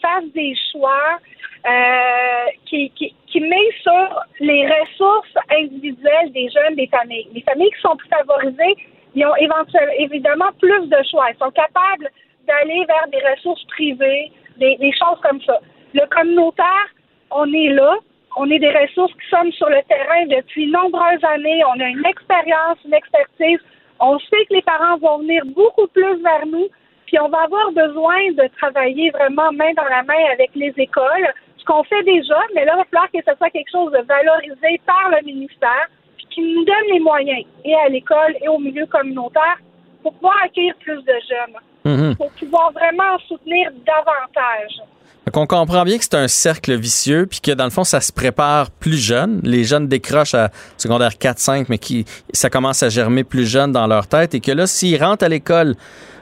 fasse 0.00 0.24
des 0.34 0.54
choix 0.70 1.18
euh, 1.66 2.46
qui, 2.66 2.90
qui, 2.90 3.14
qui 3.26 3.40
met 3.40 3.70
sur 3.82 4.20
les 4.40 4.66
ressources 4.66 5.34
individuelles 5.50 6.32
des 6.32 6.48
jeunes, 6.50 6.74
des 6.74 6.88
familles. 6.88 7.28
Les 7.32 7.42
familles 7.42 7.70
qui 7.70 7.80
sont 7.80 7.96
plus 7.96 8.08
favorisées, 8.08 8.76
ils 9.14 9.24
ont 9.26 9.36
éventuellement, 9.36 9.92
évidemment 9.98 10.50
plus 10.60 10.88
de 10.88 10.96
choix. 11.10 11.30
Ils 11.30 11.38
sont 11.38 11.50
capables 11.52 12.10
d'aller 12.46 12.84
vers 12.86 13.06
des 13.12 13.20
ressources 13.30 13.64
privées, 13.66 14.32
des, 14.56 14.76
des 14.76 14.92
choses 14.92 15.20
comme 15.22 15.40
ça. 15.42 15.58
Le 15.94 16.04
communautaire, 16.06 16.86
on 17.30 17.50
est 17.52 17.68
là. 17.68 17.94
On 18.36 18.50
est 18.50 18.58
des 18.58 18.70
ressources 18.70 19.12
qui 19.12 19.28
sommes 19.28 19.52
sur 19.52 19.68
le 19.68 19.82
terrain 19.88 20.26
depuis 20.26 20.70
nombreuses 20.70 21.24
années. 21.24 21.62
On 21.74 21.78
a 21.80 21.86
une 21.86 22.06
expérience, 22.06 22.78
une 22.84 22.94
expertise. 22.94 23.58
On 24.00 24.18
sait 24.18 24.44
que 24.48 24.54
les 24.54 24.62
parents 24.62 24.96
vont 24.98 25.18
venir 25.18 25.42
beaucoup 25.46 25.86
plus 25.88 26.16
vers 26.22 26.46
nous. 26.46 26.68
Puis 27.06 27.18
on 27.20 27.28
va 27.28 27.42
avoir 27.42 27.70
besoin 27.72 28.16
de 28.32 28.48
travailler 28.58 29.10
vraiment 29.10 29.52
main 29.52 29.72
dans 29.76 29.84
la 29.84 30.02
main 30.02 30.24
avec 30.32 30.50
les 30.54 30.72
écoles, 30.78 31.28
ce 31.58 31.64
qu'on 31.64 31.84
fait 31.84 32.02
déjà, 32.04 32.40
mais 32.54 32.64
là, 32.64 32.72
il 32.74 32.78
va 32.78 32.84
falloir 32.84 33.10
que 33.12 33.18
ce 33.24 33.36
soit 33.36 33.50
quelque 33.50 33.70
chose 33.70 33.92
de 33.92 33.98
valorisé 33.98 34.80
par 34.86 35.10
le 35.10 35.22
ministère, 35.24 35.86
puis 36.16 36.26
qui 36.30 36.40
nous 36.40 36.64
donne 36.64 36.86
les 36.90 37.00
moyens, 37.00 37.44
et 37.66 37.74
à 37.74 37.88
l'école 37.88 38.34
et 38.40 38.48
au 38.48 38.58
milieu 38.58 38.86
communautaire, 38.86 39.58
pour 40.02 40.14
pouvoir 40.14 40.36
accueillir 40.42 40.74
plus 40.80 41.02
de 41.04 41.12
jeunes, 41.28 41.56
Mhm. 41.84 42.16
pour 42.16 42.30
pouvoir 42.32 42.72
vraiment 42.72 43.14
en 43.14 43.18
soutenir 43.18 43.70
davantage. 43.86 44.80
Donc, 45.26 45.36
on 45.36 45.46
comprend 45.46 45.84
bien 45.84 45.98
que 45.98 46.04
c'est 46.04 46.16
un 46.16 46.26
cercle 46.26 46.74
vicieux, 46.76 47.26
puis 47.26 47.40
que 47.40 47.52
dans 47.52 47.64
le 47.64 47.70
fond, 47.70 47.84
ça 47.84 48.00
se 48.00 48.12
prépare 48.12 48.70
plus 48.70 48.96
jeune. 48.96 49.40
Les 49.44 49.62
jeunes 49.62 49.86
décrochent 49.86 50.34
à 50.34 50.50
secondaire 50.76 51.12
4-5, 51.12 51.66
mais 51.68 51.78
qui 51.78 52.04
ça 52.32 52.50
commence 52.50 52.82
à 52.82 52.88
germer 52.88 53.22
plus 53.22 53.46
jeune 53.46 53.70
dans 53.70 53.86
leur 53.86 54.08
tête, 54.08 54.34
et 54.34 54.40
que 54.40 54.50
là, 54.50 54.66
s'ils 54.66 55.02
rentrent 55.02 55.24
à 55.24 55.28
l'école 55.28 55.76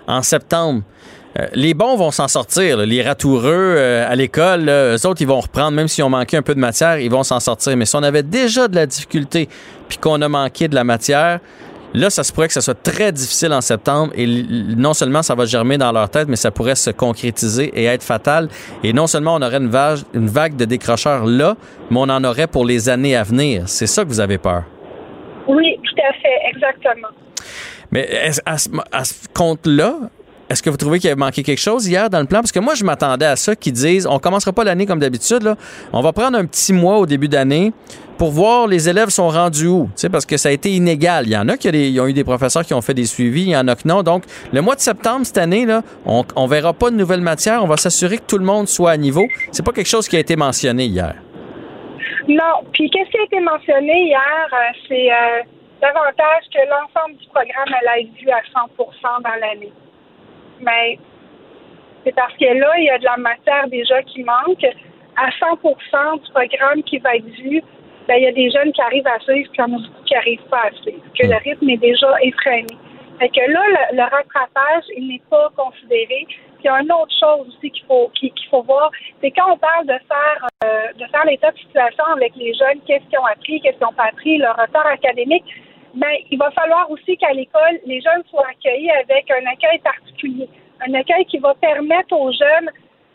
en 0.06 0.22
septembre, 0.22 0.82
euh, 1.38 1.46
les 1.54 1.74
bons 1.74 1.96
vont 1.96 2.10
s'en 2.10 2.28
sortir. 2.28 2.78
Les 2.78 3.02
ratoureux 3.02 3.74
euh, 3.76 4.10
à 4.10 4.16
l'école, 4.16 4.68
eux 4.68 5.06
autres, 5.06 5.22
ils 5.22 5.28
vont 5.28 5.40
reprendre, 5.40 5.70
même 5.70 5.88
s'ils 5.88 6.04
ont 6.04 6.10
manqué 6.10 6.36
un 6.36 6.42
peu 6.42 6.54
de 6.54 6.60
matière, 6.60 6.98
ils 6.98 7.10
vont 7.10 7.22
s'en 7.22 7.40
sortir. 7.40 7.76
Mais 7.76 7.86
si 7.86 7.96
on 7.96 8.02
avait 8.02 8.24
déjà 8.24 8.68
de 8.68 8.74
la 8.74 8.86
difficulté, 8.86 9.48
puis 9.88 9.96
qu'on 9.96 10.20
a 10.20 10.28
manqué 10.28 10.68
de 10.68 10.74
la 10.74 10.84
matière, 10.84 11.40
Là, 11.94 12.08
ça 12.10 12.22
se 12.22 12.32
pourrait 12.32 12.46
que 12.48 12.54
ça 12.54 12.60
soit 12.60 12.80
très 12.80 13.10
difficile 13.12 13.52
en 13.52 13.60
septembre 13.60 14.12
et 14.14 14.26
non 14.26 14.94
seulement 14.94 15.22
ça 15.22 15.34
va 15.34 15.44
germer 15.44 15.76
dans 15.76 15.90
leur 15.90 16.08
tête, 16.08 16.28
mais 16.28 16.36
ça 16.36 16.50
pourrait 16.50 16.76
se 16.76 16.90
concrétiser 16.90 17.72
et 17.74 17.84
être 17.86 18.02
fatal. 18.04 18.48
Et 18.84 18.92
non 18.92 19.06
seulement 19.08 19.34
on 19.34 19.42
aurait 19.42 19.56
une 19.58 19.68
vague, 19.70 19.98
une 20.14 20.28
vague 20.28 20.54
de 20.56 20.64
décrocheurs 20.64 21.26
là, 21.26 21.56
mais 21.90 21.96
on 21.98 22.02
en 22.08 22.22
aurait 22.24 22.46
pour 22.46 22.64
les 22.64 22.88
années 22.88 23.16
à 23.16 23.22
venir. 23.24 23.64
C'est 23.66 23.86
ça 23.88 24.04
que 24.04 24.08
vous 24.08 24.20
avez 24.20 24.38
peur? 24.38 24.62
Oui, 25.48 25.76
tout 25.82 26.00
à 26.08 26.12
fait, 26.12 26.54
exactement. 26.54 27.08
Mais 27.90 28.02
est-ce- 28.02 28.40
à 28.46 28.56
ce, 28.56 28.68
à 28.92 29.04
ce 29.04 29.14
compte-là, 29.34 29.94
Est-ce 30.50 30.64
que 30.64 30.70
vous 30.70 30.76
trouvez 30.76 30.98
qu'il 30.98 31.08
a 31.08 31.14
manqué 31.14 31.44
quelque 31.44 31.60
chose 31.60 31.86
hier 31.86 32.10
dans 32.10 32.18
le 32.18 32.26
plan? 32.26 32.40
Parce 32.40 32.50
que 32.50 32.58
moi, 32.58 32.74
je 32.74 32.82
m'attendais 32.82 33.24
à 33.24 33.36
ça, 33.36 33.54
qu'ils 33.54 33.72
disent, 33.72 34.04
on 34.04 34.18
commencera 34.18 34.52
pas 34.52 34.64
l'année 34.64 34.84
comme 34.84 34.98
d'habitude, 34.98 35.44
là. 35.44 35.54
On 35.92 36.00
va 36.00 36.12
prendre 36.12 36.36
un 36.36 36.44
petit 36.44 36.72
mois 36.72 36.98
au 36.98 37.06
début 37.06 37.28
d'année 37.28 37.72
pour 38.18 38.32
voir 38.32 38.66
les 38.66 38.88
élèves 38.88 39.10
sont 39.10 39.28
rendus 39.28 39.68
où. 39.68 39.88
Parce 40.10 40.26
que 40.26 40.36
ça 40.36 40.48
a 40.48 40.52
été 40.52 40.70
inégal. 40.70 41.26
Il 41.26 41.32
y 41.32 41.36
en 41.36 41.48
a 41.48 41.56
qui 41.56 41.68
ont 42.00 42.06
eu 42.08 42.12
des 42.12 42.24
professeurs 42.24 42.64
qui 42.64 42.74
ont 42.74 42.80
fait 42.80 42.94
des 42.94 43.04
suivis, 43.04 43.42
il 43.42 43.50
y 43.50 43.56
en 43.56 43.68
a 43.68 43.76
que 43.76 43.86
non. 43.86 44.02
Donc, 44.02 44.24
le 44.52 44.60
mois 44.60 44.74
de 44.74 44.80
septembre 44.80 45.24
cette 45.24 45.38
année, 45.38 45.66
là, 45.66 45.82
on, 46.04 46.24
on 46.34 46.46
verra 46.48 46.72
pas 46.72 46.90
de 46.90 46.96
nouvelles 46.96 47.20
matières. 47.20 47.62
On 47.62 47.68
va 47.68 47.76
s'assurer 47.76 48.18
que 48.18 48.26
tout 48.26 48.38
le 48.38 48.44
monde 48.44 48.66
soit 48.66 48.90
à 48.90 48.96
niveau. 48.96 49.28
C'est 49.52 49.64
pas 49.64 49.72
quelque 49.72 49.88
chose 49.88 50.08
qui 50.08 50.16
a 50.16 50.18
été 50.18 50.34
mentionné 50.34 50.86
hier. 50.86 51.14
Non. 52.28 52.66
Puis, 52.72 52.90
qu'est-ce 52.90 53.10
qui 53.10 53.18
a 53.18 53.22
été 53.22 53.38
mentionné 53.38 54.08
hier, 54.08 54.48
euh, 54.52 54.56
c'est 54.88 55.12
euh, 55.12 55.42
davantage 55.80 56.42
que 56.52 56.58
l'ensemble 56.68 57.16
du 57.20 57.26
programme 57.28 57.72
allait 57.80 58.02
être 58.02 58.14
vu 58.20 58.28
à 58.30 58.42
100% 58.58 59.22
dans 59.22 59.40
l'année. 59.40 59.72
Mais 60.60 60.98
c'est 62.04 62.14
parce 62.14 62.34
que 62.34 62.44
là, 62.44 62.78
il 62.78 62.84
y 62.84 62.90
a 62.90 62.98
de 62.98 63.04
la 63.04 63.16
matière 63.16 63.68
déjà 63.68 64.02
qui 64.02 64.22
manque. 64.22 64.64
À 65.16 65.28
100% 65.28 66.22
du 66.22 66.30
programme 66.30 66.82
qui 66.84 66.98
va 66.98 67.16
être 67.16 67.26
vu, 67.26 67.62
ben, 68.08 68.14
il 68.14 68.22
y 68.22 68.26
a 68.26 68.32
des 68.32 68.50
jeunes 68.50 68.72
qui 68.72 68.80
arrivent 68.80 69.06
à 69.06 69.18
suivre, 69.20 69.50
puis 69.52 69.58
il 69.58 69.60
y 69.60 69.62
en 69.62 69.76
a 69.76 69.82
beaucoup 69.82 70.04
qui 70.04 70.14
n'arrivent 70.14 70.48
pas 70.48 70.62
à 70.68 70.70
suivre, 70.82 71.02
que 71.18 71.26
le 71.26 71.36
rythme 71.36 71.68
est 71.68 71.76
déjà 71.76 72.14
effréné. 72.22 72.74
Fait 73.18 73.28
que 73.28 73.40
là, 73.40 73.60
le, 73.68 73.96
le 73.96 74.02
rattrapage, 74.02 74.84
il 74.96 75.08
n'est 75.08 75.22
pas 75.28 75.50
considéré. 75.54 76.26
Puis 76.26 76.64
il 76.64 76.66
y 76.66 76.68
a 76.68 76.80
une 76.80 76.92
autre 76.92 77.12
chose 77.18 77.48
aussi 77.48 77.70
qu'il 77.70 77.84
faut 77.86 78.10
qu'il 78.14 78.32
qu'il 78.32 78.48
faut 78.48 78.62
voir, 78.62 78.90
c'est 79.20 79.30
quand 79.30 79.52
on 79.52 79.58
parle 79.58 79.86
de 79.86 79.98
faire 80.08 80.48
euh, 80.64 80.92
de 80.96 81.06
faire 81.06 81.24
l'état 81.24 81.50
de 81.50 81.58
situation 81.58 82.04
avec 82.04 82.34
les 82.36 82.54
jeunes, 82.54 82.80
qu'est-ce 82.86 83.04
qu'ils 83.08 83.18
ont 83.18 83.26
appris, 83.26 83.60
qu'est-ce 83.60 83.76
qu'ils 83.76 83.86
n'ont 83.86 83.92
pas 83.92 84.08
appris, 84.08 84.38
leur 84.38 84.56
retard 84.56 84.86
académique, 84.86 85.44
ben 85.94 86.12
il 86.30 86.38
va 86.38 86.50
falloir 86.52 86.90
aussi 86.90 87.16
qu'à 87.16 87.32
l'école, 87.32 87.78
les 87.86 88.00
jeunes 88.00 88.22
soient 88.30 88.46
accueillis 88.50 88.90
avec 88.90 89.30
un 89.30 89.44
accueil 89.50 89.78
particulier, 89.80 90.48
un 90.86 90.94
accueil 90.94 91.24
qui 91.26 91.38
va 91.38 91.54
permettre 91.54 92.12
aux 92.16 92.32
jeunes 92.32 92.70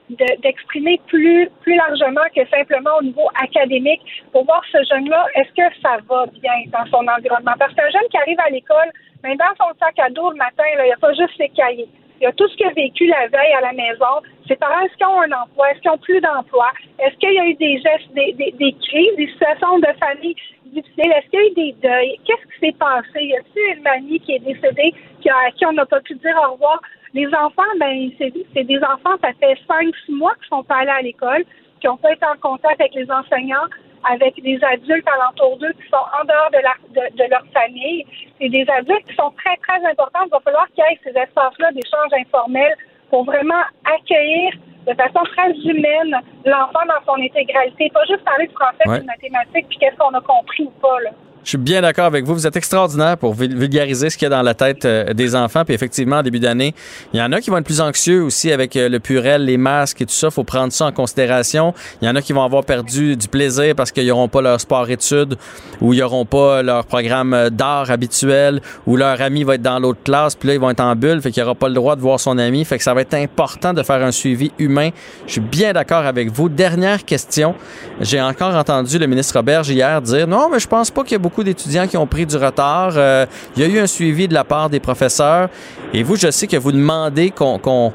de- 0.09 0.41
d'exprimer 0.41 0.99
plus 1.07 1.49
plus 1.61 1.75
largement 1.75 2.27
que 2.35 2.45
simplement 2.49 2.91
au 2.99 3.03
niveau 3.03 3.27
académique 3.41 4.01
pour 4.31 4.45
voir 4.45 4.61
ce 4.71 4.77
jeune-là, 4.91 5.25
est-ce 5.35 5.49
que 5.53 5.75
ça 5.81 5.97
va 6.07 6.25
bien 6.27 6.53
dans 6.67 6.85
son 6.91 7.07
environnement? 7.07 7.53
Parce 7.57 7.73
qu'un 7.73 7.89
jeune 7.89 8.07
qui 8.11 8.17
arrive 8.17 8.39
à 8.39 8.49
l'école, 8.49 8.91
ben, 9.23 9.35
dans 9.37 9.55
son 9.57 9.73
sac 9.79 9.97
à 9.97 10.09
dos 10.09 10.29
le 10.29 10.37
matin, 10.37 10.63
il 10.77 10.83
n'y 10.83 10.91
a 10.91 10.97
pas 10.97 11.13
juste 11.13 11.35
ses 11.37 11.49
cahiers. 11.49 11.89
Il 12.21 12.23
y 12.23 12.27
a 12.27 12.31
tout 12.31 12.47
ce 12.47 12.55
qu'il 12.55 12.67
a 12.67 12.71
vécu 12.71 13.07
la 13.07 13.27
veille 13.27 13.53
à 13.57 13.61
la 13.61 13.73
maison. 13.73 14.21
Ses 14.47 14.55
parents, 14.55 14.79
est-ce 14.85 14.95
qu'ils 14.95 15.07
ont 15.07 15.19
un 15.21 15.31
emploi? 15.31 15.71
Est-ce 15.71 15.81
qu'ils 15.81 15.91
ont 15.91 15.97
plus 15.97 16.21
d'emploi? 16.21 16.71
Est-ce 16.99 17.15
qu'il 17.17 17.33
y 17.33 17.39
a 17.39 17.45
eu 17.45 17.55
des 17.55 17.77
gestes, 17.81 18.13
des, 18.13 18.31
des, 18.33 18.51
des 18.51 18.73
crises, 18.73 19.15
des 19.17 19.27
situations 19.27 19.79
de 19.79 19.87
famille 19.99 20.35
Est-ce 20.77 21.29
qu'il 21.29 21.39
y 21.39 21.43
a 21.43 21.47
eu 21.47 21.53
des 21.53 21.75
deuils? 21.81 22.19
Qu'est-ce 22.25 22.53
qui 22.53 22.67
s'est 22.67 22.77
passé? 22.77 23.23
Y 23.23 23.35
a-t-il 23.35 23.77
une 23.77 23.83
mamie 23.83 24.19
qui 24.19 24.33
est 24.33 24.39
décédée, 24.39 24.93
qui 25.21 25.29
a, 25.29 25.35
à 25.47 25.51
qui 25.51 25.65
on 25.65 25.73
n'a 25.73 25.85
pas 25.85 26.01
pu 26.01 26.15
dire 26.15 26.35
au 26.47 26.53
revoir? 26.53 26.81
Les 27.13 27.27
enfants, 27.27 27.63
ben, 27.79 28.11
c'est 28.19 28.63
des 28.63 28.79
enfants, 28.79 29.15
ça 29.23 29.31
fait 29.39 29.57
cinq, 29.67 29.95
six 30.05 30.11
mois 30.11 30.35
qu'ils 30.35 30.49
sont 30.49 30.63
pas 30.63 30.79
allés 30.79 30.91
à 30.91 31.01
l'école, 31.01 31.45
qui 31.79 31.87
n'ont 31.87 31.97
pas 31.97 32.11
été 32.11 32.25
en 32.25 32.37
contact 32.41 32.81
avec 32.81 32.93
les 32.93 33.09
enseignants, 33.09 33.67
avec 34.03 34.41
des 34.41 34.59
adultes 34.63 35.07
alentour 35.07 35.57
d'eux 35.57 35.71
qui 35.81 35.89
sont 35.89 36.05
en 36.19 36.25
dehors 36.25 36.51
de, 36.51 36.59
la, 36.59 37.09
de, 37.09 37.29
leur 37.29 37.45
famille. 37.53 38.05
C'est 38.39 38.49
des 38.49 38.65
adultes 38.69 39.05
qui 39.07 39.15
sont 39.15 39.31
très, 39.37 39.55
très 39.57 39.85
importants. 39.89 40.25
Il 40.25 40.31
va 40.31 40.39
falloir 40.41 40.67
qu'il 40.73 40.83
y 40.83 40.93
ait 40.93 40.99
ces 41.03 41.17
espaces-là 41.17 41.71
d'échange 41.71 42.11
informel 42.19 42.75
pour 43.09 43.23
vraiment 43.23 43.63
accueillir 43.85 44.51
de 44.87 44.93
façon 44.93 45.23
très 45.35 45.51
humaine 45.51 46.15
l'enfant 46.45 46.85
dans 46.87 47.03
son 47.05 47.21
intégralité. 47.21 47.89
Pas 47.93 48.05
juste 48.05 48.23
parler 48.23 48.47
de 48.47 48.51
français 48.53 48.87
Ouais. 48.87 48.99
de 48.99 49.05
mathématiques 49.05 49.67
puis 49.69 49.77
qu'est-ce 49.79 49.95
qu'on 49.97 50.13
a 50.13 50.21
compris 50.21 50.63
ou 50.63 50.71
pas. 50.81 50.99
Là. 51.01 51.09
Je 51.45 51.49
suis 51.49 51.57
bien 51.59 51.83
d'accord 51.83 52.05
avec 52.05 52.25
vous. 52.25 52.33
Vous 52.33 52.47
êtes 52.47 52.55
extraordinaire 52.55 53.19
pour 53.19 53.35
vul- 53.35 53.55
vulgariser 53.55 54.09
ce 54.09 54.17
qu'il 54.17 54.25
y 54.25 54.33
a 54.33 54.35
dans 54.35 54.41
la 54.41 54.55
tête 54.55 54.83
euh, 54.83 55.13
des 55.13 55.35
enfants. 55.35 55.63
Puis 55.63 55.75
effectivement, 55.75 56.15
en 56.17 56.23
début 56.23 56.39
d'année, 56.39 56.73
il 57.13 57.19
y 57.19 57.21
en 57.21 57.31
a 57.33 57.39
qui 57.39 57.51
vont 57.51 57.57
être 57.57 57.65
plus 57.65 57.81
anxieux 57.81 58.23
aussi 58.23 58.51
avec 58.51 58.75
euh, 58.75 58.89
le 58.89 58.99
purel, 58.99 59.45
les 59.45 59.57
masques 59.57 60.01
et 60.01 60.07
tout 60.07 60.11
ça. 60.13 60.31
faut 60.31 60.43
prendre 60.43 60.73
ça 60.73 60.87
en 60.87 60.91
considération. 60.91 61.75
Il 62.01 62.07
y 62.07 62.09
en 62.09 62.15
a 62.15 62.21
qui 62.23 62.33
vont 62.33 62.41
avoir 62.43 62.63
perdu 62.65 63.15
du 63.15 63.27
plaisir 63.27 63.75
parce 63.75 63.91
qu'ils 63.91 64.07
n'auront 64.07 64.27
pas 64.27 64.41
leur 64.41 64.59
sport-études 64.59 65.35
ou 65.81 65.93
ils 65.93 65.99
n'auront 65.99 66.25
pas 66.25 66.63
leur 66.63 66.83
programme 66.87 67.35
euh, 67.35 67.51
d'art 67.51 67.91
habituel 67.91 68.59
ou 68.87 68.97
leur 68.97 69.21
ami 69.21 69.43
va 69.43 69.53
être 69.53 69.61
dans 69.61 69.77
l'autre 69.77 70.01
classe. 70.03 70.33
Puis 70.33 70.47
là, 70.47 70.55
ils 70.55 70.59
vont 70.59 70.71
être 70.71 70.79
en 70.79 70.95
bulle. 70.95 71.21
Fait 71.21 71.29
qu'il 71.29 71.43
n'aura 71.43 71.53
pas 71.53 71.67
le 71.67 71.75
droit 71.75 71.95
de 71.95 72.01
voir 72.01 72.19
son 72.19 72.39
ami. 72.39 72.65
Fait 72.65 72.79
que 72.79 72.83
ça 72.83 72.95
va 72.95 73.01
être 73.01 73.13
important 73.13 73.71
de 73.71 73.83
faire 73.83 74.03
un 74.03 74.11
suivi 74.11 74.51
humain. 74.57 74.89
Je 75.27 75.33
suis 75.33 75.41
bien 75.41 75.73
d'accord 75.73 76.07
avec 76.07 76.31
vous. 76.31 76.49
Dernière 76.49 77.05
question. 77.05 77.53
J'ai 78.01 78.19
encore 78.19 78.55
entendu 78.55 78.97
le 78.97 79.05
ministre 79.05 79.35
Roberge 79.37 79.69
hier 79.69 80.01
dire 80.01 80.27
non, 80.27 80.49
mais 80.51 80.57
je 80.57 80.67
pense 80.67 80.89
pas 80.89 81.03
qu'il 81.03 81.11
y 81.11 81.15
a 81.15 81.19
beaucoup 81.19 81.34
d'étudiants 81.43 81.87
qui 81.87 81.97
ont 81.97 82.07
pris 82.07 82.25
du 82.25 82.37
retard. 82.37 82.93
Euh, 82.95 83.25
il 83.55 83.63
y 83.63 83.65
a 83.65 83.69
eu 83.69 83.79
un 83.79 83.87
suivi 83.87 84.27
de 84.27 84.33
la 84.33 84.43
part 84.43 84.69
des 84.69 84.79
professeurs. 84.79 85.49
Et 85.93 86.03
vous, 86.03 86.15
je 86.15 86.31
sais 86.31 86.47
que 86.47 86.57
vous 86.57 86.71
demandez 86.71 87.31
qu'on 87.31 87.93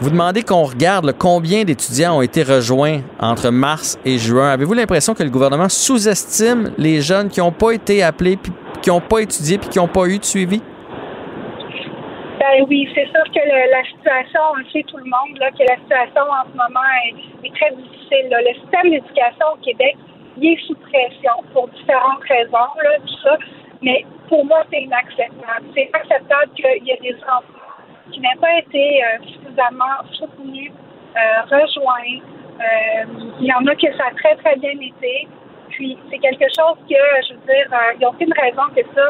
vous 0.00 0.10
demandez 0.10 0.42
qu'on 0.42 0.64
regarde 0.64 1.14
combien 1.16 1.62
d'étudiants 1.62 2.18
ont 2.18 2.22
été 2.22 2.42
rejoints 2.42 3.00
entre 3.20 3.50
mars 3.50 3.98
et 4.04 4.18
juin. 4.18 4.50
Avez-vous 4.50 4.74
l'impression 4.74 5.14
que 5.14 5.22
le 5.22 5.30
gouvernement 5.30 5.68
sous-estime 5.68 6.72
les 6.76 7.00
jeunes 7.00 7.28
qui 7.28 7.40
n'ont 7.40 7.52
pas 7.52 7.70
été 7.70 8.02
appelés, 8.02 8.36
qui 8.82 8.90
n'ont 8.90 9.00
pas 9.00 9.20
étudié, 9.20 9.56
puis 9.56 9.68
qui 9.68 9.78
n'ont 9.78 9.88
pas 9.88 10.06
eu 10.06 10.18
de 10.18 10.24
suivi? 10.24 10.60
Ben 12.40 12.66
oui, 12.68 12.86
c'est 12.94 13.06
sûr 13.06 13.24
que 13.32 13.40
la 13.40 13.84
situation, 13.84 14.40
on 14.52 14.56
le 14.56 14.64
sait 14.72 14.84
tout 14.86 14.98
le 14.98 15.04
monde, 15.04 15.38
là, 15.38 15.50
que 15.52 15.62
la 15.62 15.76
situation 15.76 16.22
en 16.22 16.44
ce 16.44 16.56
moment 16.56 16.86
est, 17.06 17.50
très 17.54 17.70
difficile. 17.70 18.28
Le 18.30 18.60
système 18.60 18.90
d'éducation 18.90 19.46
au 19.54 19.64
Québec, 19.64 19.96
est 20.42 20.66
sous 20.66 20.74
pression 20.74 21.32
pour 21.52 21.68
différentes 21.68 22.22
raisons, 22.28 22.72
là, 22.82 22.98
tout 23.00 23.18
ça. 23.22 23.36
Mais 23.82 24.04
pour 24.28 24.44
moi, 24.44 24.64
c'est 24.70 24.82
inacceptable. 24.82 25.66
C'est 25.74 25.88
inacceptable 25.88 26.52
qu'il 26.56 26.84
y 26.84 26.90
ait 26.90 27.00
des 27.02 27.16
enfants 27.24 27.44
qui 28.10 28.20
n'aient 28.20 28.40
pas 28.40 28.58
été 28.58 29.02
euh, 29.04 29.24
suffisamment 29.26 30.02
soutenus, 30.12 30.72
euh, 31.16 31.42
rejoints. 31.50 32.20
Euh, 32.60 33.04
il 33.40 33.46
y 33.46 33.52
en 33.52 33.66
a 33.66 33.74
que 33.74 33.92
ça 33.96 34.06
a 34.06 34.14
très, 34.14 34.36
très 34.36 34.56
bien 34.56 34.72
été. 34.72 35.28
Puis 35.70 35.98
c'est 36.10 36.18
quelque 36.18 36.46
chose 36.54 36.78
que, 36.88 37.02
je 37.28 37.34
veux 37.34 37.40
dire, 37.46 37.66
euh, 37.72 37.92
il 37.94 37.98
n'y 37.98 38.04
a 38.04 38.08
aucune 38.08 38.32
raison 38.32 38.62
que 38.74 38.82
ça. 38.94 39.02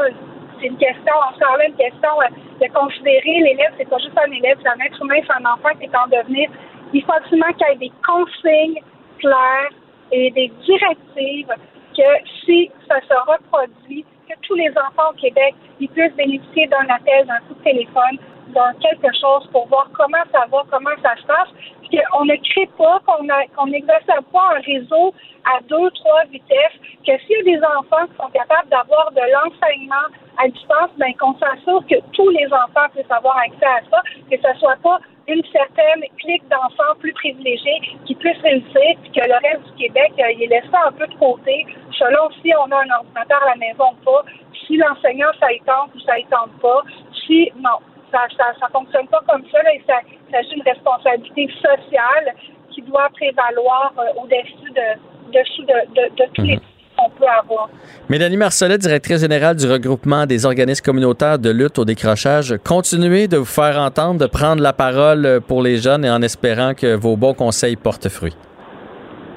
C'est 0.61 0.67
une 0.67 0.79
question, 0.79 1.13
encore 1.13 1.57
là, 1.59 1.67
une 1.67 1.77
question 1.77 2.09
euh, 2.23 2.65
de 2.65 2.73
considérer 2.73 3.41
l'élève, 3.41 3.73
c'est 3.77 3.89
pas 3.89 3.99
juste 3.99 4.17
un 4.17 4.31
élève, 4.31 4.57
c'est 4.63 4.69
un 4.69 4.85
être 4.85 5.03
humain, 5.03 5.21
c'est 5.27 5.35
un 5.35 5.53
enfant 5.53 5.77
qui 5.79 5.85
est 5.85 5.97
en 5.97 6.07
devenir. 6.07 6.49
Il 6.93 7.05
faut 7.05 7.13
absolument 7.13 7.53
qu'il 7.53 7.67
y 7.69 7.73
ait 7.73 7.89
des 7.89 7.93
consignes 8.07 8.81
claires 9.19 9.71
et 10.13 10.31
des 10.31 10.53
directives 10.65 11.53
que 11.97 12.29
si 12.45 12.71
ça 12.89 13.01
se 13.01 13.15
reproduit, 13.31 14.05
que 14.29 14.35
tous 14.43 14.55
les 14.55 14.71
enfants 14.71 15.11
au 15.11 15.15
Québec 15.15 15.55
ils 15.81 15.89
puissent 15.89 16.15
bénéficier 16.15 16.67
d'un 16.69 16.89
appel, 16.89 17.27
d'un 17.27 17.39
coup 17.49 17.55
de 17.55 17.65
téléphone, 17.65 18.19
d'un 18.49 18.73
quelque 18.81 19.13
chose 19.19 19.49
pour 19.53 19.67
voir 19.69 19.89
comment 19.93 20.25
ça 20.33 20.45
va, 20.51 20.63
comment 20.71 20.97
ça 21.03 21.17
se 21.17 21.27
passe. 21.27 21.49
Puis 21.83 21.99
qu'on 21.99 22.25
ne 22.25 22.37
crée 22.37 22.69
pas, 22.79 23.01
qu'on 23.07 23.67
n'exerce 23.67 24.05
pas 24.33 24.57
un 24.57 24.61
réseau 24.61 25.15
à 25.45 25.61
deux, 25.69 25.91
trois 25.91 26.25
vitesses, 26.31 26.79
que 27.07 27.19
s'il 27.19 27.37
y 27.37 27.55
a 27.55 27.59
des 27.59 27.65
enfants 27.65 28.07
qui 28.07 28.17
sont 28.17 28.31
capables 28.31 28.69
d'avoir 28.69 29.11
de 29.13 29.21
l'enseignement 29.21 30.09
à 30.39 30.49
distance, 30.49 30.91
ben 30.99 31.13
qu'on 31.19 31.35
s'assure 31.39 31.85
que 31.87 31.97
tous 32.13 32.29
les 32.31 32.47
enfants 32.47 32.89
puissent 32.95 33.11
avoir 33.11 33.37
accès 33.39 33.67
à 33.67 33.81
ça, 33.91 34.03
que 34.31 34.37
ce 34.37 34.59
soit 34.59 34.77
pas 34.83 35.01
une 35.29 35.43
certaine 35.53 36.03
clique 36.19 36.47
d'enfants 36.49 36.95
plus 36.99 37.13
privilégiés 37.13 37.81
qui 38.05 38.15
puissent 38.15 38.41
réussir, 38.43 38.97
que 39.15 39.25
le 39.27 39.49
reste 39.49 39.65
du 39.73 39.87
Québec, 39.87 40.13
euh, 40.19 40.33
il 40.33 40.45
est 40.45 40.47
laissé 40.47 40.77
un 40.87 40.93
peu 40.93 41.07
de 41.07 41.15
côté, 41.15 41.67
selon 41.93 42.31
si 42.43 42.53
on 42.55 42.71
a 42.71 42.77
un 42.77 42.91
ordinateur 42.99 43.43
à 43.43 43.51
la 43.51 43.57
maison 43.57 43.93
ou 43.93 44.05
pas, 44.05 44.25
si 44.67 44.77
l'enseignant, 44.77 45.33
ça 45.41 45.53
y 45.53 45.61
tente 45.61 45.95
ou 45.95 46.01
ça 46.01 46.19
y 46.19 46.25
tente 46.27 46.53
pas, 46.61 46.83
si, 47.27 47.51
non, 47.57 47.79
ça 48.13 48.27
ça, 48.37 48.53
ça 48.61 48.69
fonctionne 48.69 49.09
pas 49.09 49.21
comme 49.29 49.45
ça, 49.51 49.63
là, 49.63 49.75
et 49.75 49.83
ça, 49.87 50.01
s'agit 50.31 50.51
d'une 50.51 50.63
responsabilité 50.63 51.49
sociale 51.63 52.35
qui 52.71 52.83
doit 52.83 53.09
prévaloir 53.15 53.93
euh, 53.99 54.23
au-dessus 54.23 54.71
de, 54.73 55.33
dessus 55.33 55.63
de, 55.63 55.95
de, 55.95 56.15
de 56.17 56.33
tous 56.35 56.43
les 56.43 56.59
qu'on 57.05 57.11
peut 57.19 57.27
avoir. 57.27 57.69
Mélanie 58.09 58.37
Marcelet, 58.37 58.79
directrice 58.79 59.21
générale 59.21 59.57
du 59.57 59.71
regroupement 59.71 60.27
des 60.27 60.47
organismes 60.47 60.85
communautaires 60.85 61.39
de 61.39 61.51
lutte 61.51 61.79
au 61.79 61.85
décrochage, 61.85 62.55
continuez 62.65 63.29
de 63.29 63.37
vous 63.37 63.45
faire 63.45 63.79
entendre, 63.79 64.21
de 64.21 64.27
prendre 64.27 64.63
la 64.63 64.73
parole 64.73 65.41
pour 65.47 65.63
les 65.63 65.79
jeunes 65.79 66.05
et 66.05 66.11
en 66.11 66.23
espérant 66.23 66.75
que 66.75 66.95
vos 66.95 67.17
bons 67.17 67.35
conseils 67.35 67.77
portent 67.77 68.09
fruit. 68.09 68.37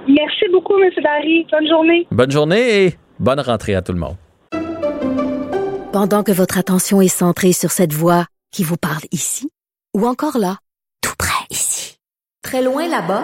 Merci 0.08 0.46
beaucoup, 0.52 0.80
M. 0.82 0.90
Barry. 1.04 1.46
Bonne 1.52 1.68
journée. 1.68 2.08
Bonne 2.12 2.32
journée 2.32 2.86
et 2.86 2.98
bonne 3.20 3.40
rentrée 3.40 3.76
à 3.76 3.82
tout 3.82 3.94
le 3.94 4.00
monde. 4.00 4.16
Pendant 5.92 6.24
que 6.24 6.32
votre 6.32 6.58
attention 6.58 7.02
est 7.02 7.08
centrée 7.08 7.54
sur 7.54 7.72
cette 7.72 7.94
voix 7.94 8.26
qui 8.52 8.64
vous 8.64 8.78
parle 8.78 9.04
ici, 9.12 9.50
ou 9.96 10.06
encore 10.06 10.38
là, 10.38 10.58
tout 11.02 11.16
près 11.18 11.46
ici, 11.50 11.98
très 12.44 12.62
loin 12.62 12.88
là-bas, 12.88 13.24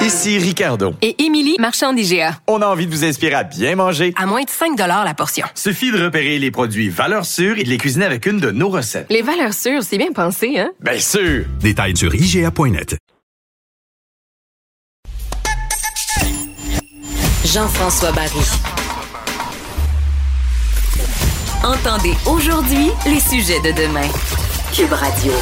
Ici 0.00 0.38
Ricardo. 0.38 0.94
Et 1.02 1.24
Émilie, 1.24 1.56
marchand 1.58 1.92
d'IGA. 1.92 2.38
On 2.46 2.62
a 2.62 2.66
envie 2.66 2.86
de 2.86 2.90
vous 2.90 3.04
inspirer 3.04 3.34
à 3.34 3.42
bien 3.42 3.74
manger. 3.74 4.14
À 4.16 4.26
moins 4.26 4.44
de 4.44 4.48
5 4.48 4.78
la 4.78 5.14
portion. 5.14 5.44
Suffit 5.56 5.90
de 5.90 6.02
repérer 6.04 6.38
les 6.38 6.52
produits 6.52 6.88
valeurs 6.88 7.26
sûres 7.26 7.58
et 7.58 7.64
de 7.64 7.68
les 7.68 7.78
cuisiner 7.78 8.04
avec 8.04 8.24
une 8.26 8.38
de 8.38 8.52
nos 8.52 8.68
recettes. 8.68 9.06
Les 9.10 9.22
valeurs 9.22 9.54
sûres, 9.54 9.82
c'est 9.82 9.98
bien 9.98 10.12
pensé, 10.12 10.58
hein? 10.58 10.70
Bien 10.80 11.00
sûr! 11.00 11.44
Détails 11.60 11.96
sur 11.96 12.14
IGA.net. 12.14 12.96
Jean-François 17.44 18.12
Barry. 18.12 18.46
Entendez 21.64 22.14
aujourd'hui 22.26 22.90
les 23.06 23.20
sujets 23.20 23.60
de 23.62 23.72
demain. 23.72 24.08
Cube 24.72 24.92
Radio. 24.92 25.32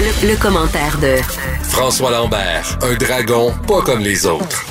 Le, 0.00 0.28
le 0.28 0.36
commentaire 0.40 0.98
de 0.98 1.16
François 1.62 2.10
Lambert, 2.10 2.78
un 2.80 2.94
dragon 2.94 3.52
pas 3.68 3.82
comme 3.82 4.00
les 4.00 4.24
autres. 4.24 4.64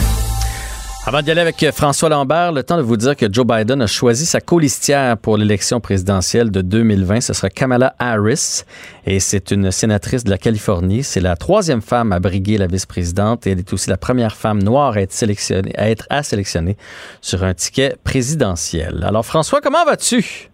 Avant 1.06 1.22
d'y 1.22 1.30
aller 1.30 1.42
avec 1.42 1.64
François 1.72 2.10
Lambert, 2.10 2.52
le 2.52 2.64
temps 2.64 2.78
de 2.78 2.82
vous 2.82 2.98
dire 2.98 3.16
que 3.16 3.32
Joe 3.32 3.46
Biden 3.46 3.80
a 3.84 3.86
choisi 3.86 4.26
sa 4.26 4.42
colistière 4.42 5.18
pour 5.18 5.38
l'élection 5.38 5.80
présidentielle 5.80 6.50
de 6.50 6.62
2020. 6.62 7.22
Ce 7.22 7.34
sera 7.34 7.50
Kamala 7.52 7.96
Harris 8.00 8.64
et 9.06 9.20
c'est 9.20 9.52
une 9.52 9.70
sénatrice 9.70 10.24
de 10.24 10.32
la 10.32 10.40
Californie. 10.40 11.04
C'est 11.04 11.22
la 11.22 11.36
troisième 11.36 11.82
femme 11.82 12.12
à 12.12 12.20
briguer 12.20 12.58
la 12.58 12.66
vice-présidente 12.66 13.46
et 13.46 13.52
elle 13.52 13.60
est 13.60 13.72
aussi 13.72 13.90
la 13.92 13.98
première 13.98 14.36
femme 14.36 14.64
noire 14.64 14.94
à 14.94 15.02
être 15.02 15.14
sélectionnée, 15.14 15.74
à 15.78 15.92
être 15.92 16.08
à 16.10 16.24
sélectionner 16.24 16.76
sur 17.22 17.44
un 17.44 17.54
ticket 17.54 17.96
présidentiel. 18.04 19.04
Alors 19.08 19.26
François, 19.26 19.62
comment 19.62 19.86
vas-tu? 19.86 20.50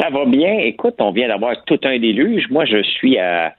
Ça 0.00 0.10
va 0.10 0.24
bien. 0.26 0.58
Écoute, 0.60 0.94
on 0.98 1.12
vient 1.12 1.28
d'avoir 1.28 1.52
tout 1.64 1.80
un 1.84 1.98
déluge. 1.98 2.44
Moi, 2.50 2.64
je 2.64 2.82
suis 2.82 3.18
à 3.18 3.54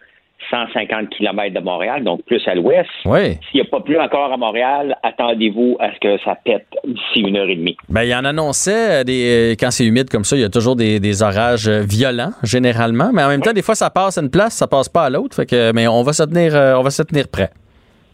150 0.49 1.09
km 1.09 1.53
de 1.53 1.59
Montréal, 1.59 2.03
donc 2.03 2.23
plus 2.23 2.41
à 2.47 2.55
l'ouest. 2.55 2.89
Oui. 3.05 3.37
S'il 3.51 3.61
n'y 3.61 3.61
a 3.61 3.65
pas 3.65 3.81
plus 3.81 3.99
encore 3.99 4.31
à 4.31 4.37
Montréal, 4.37 4.97
attendez-vous 5.03 5.77
à 5.79 5.93
ce 5.93 5.99
que 5.99 6.23
ça 6.23 6.35
pète 6.43 6.65
d'ici 6.85 7.19
une 7.19 7.37
heure 7.37 7.49
et 7.49 7.55
demie. 7.55 7.77
Ben, 7.89 8.03
il 8.03 8.09
y 8.09 8.15
en 8.15 8.25
annonçait, 8.25 9.03
des, 9.03 9.55
quand 9.59 9.71
c'est 9.71 9.85
humide 9.85 10.09
comme 10.09 10.23
ça, 10.23 10.35
il 10.35 10.41
y 10.41 10.45
a 10.45 10.49
toujours 10.49 10.75
des, 10.75 10.99
des, 10.99 11.21
orages 11.21 11.69
violents, 11.69 12.31
généralement. 12.43 13.11
Mais 13.13 13.23
en 13.23 13.29
même 13.29 13.41
temps, 13.41 13.53
des 13.53 13.61
fois, 13.61 13.75
ça 13.75 13.89
passe 13.89 14.17
à 14.17 14.21
une 14.21 14.31
place, 14.31 14.53
ça 14.53 14.67
passe 14.67 14.89
pas 14.89 15.05
à 15.05 15.09
l'autre. 15.09 15.35
Fait 15.35 15.45
que, 15.45 15.71
mais 15.73 15.87
on 15.87 16.03
va 16.03 16.13
se 16.13 16.23
tenir, 16.23 16.55
euh, 16.55 16.75
on 16.75 16.81
va 16.81 16.89
se 16.89 17.03
tenir 17.03 17.27
prêt. 17.27 17.49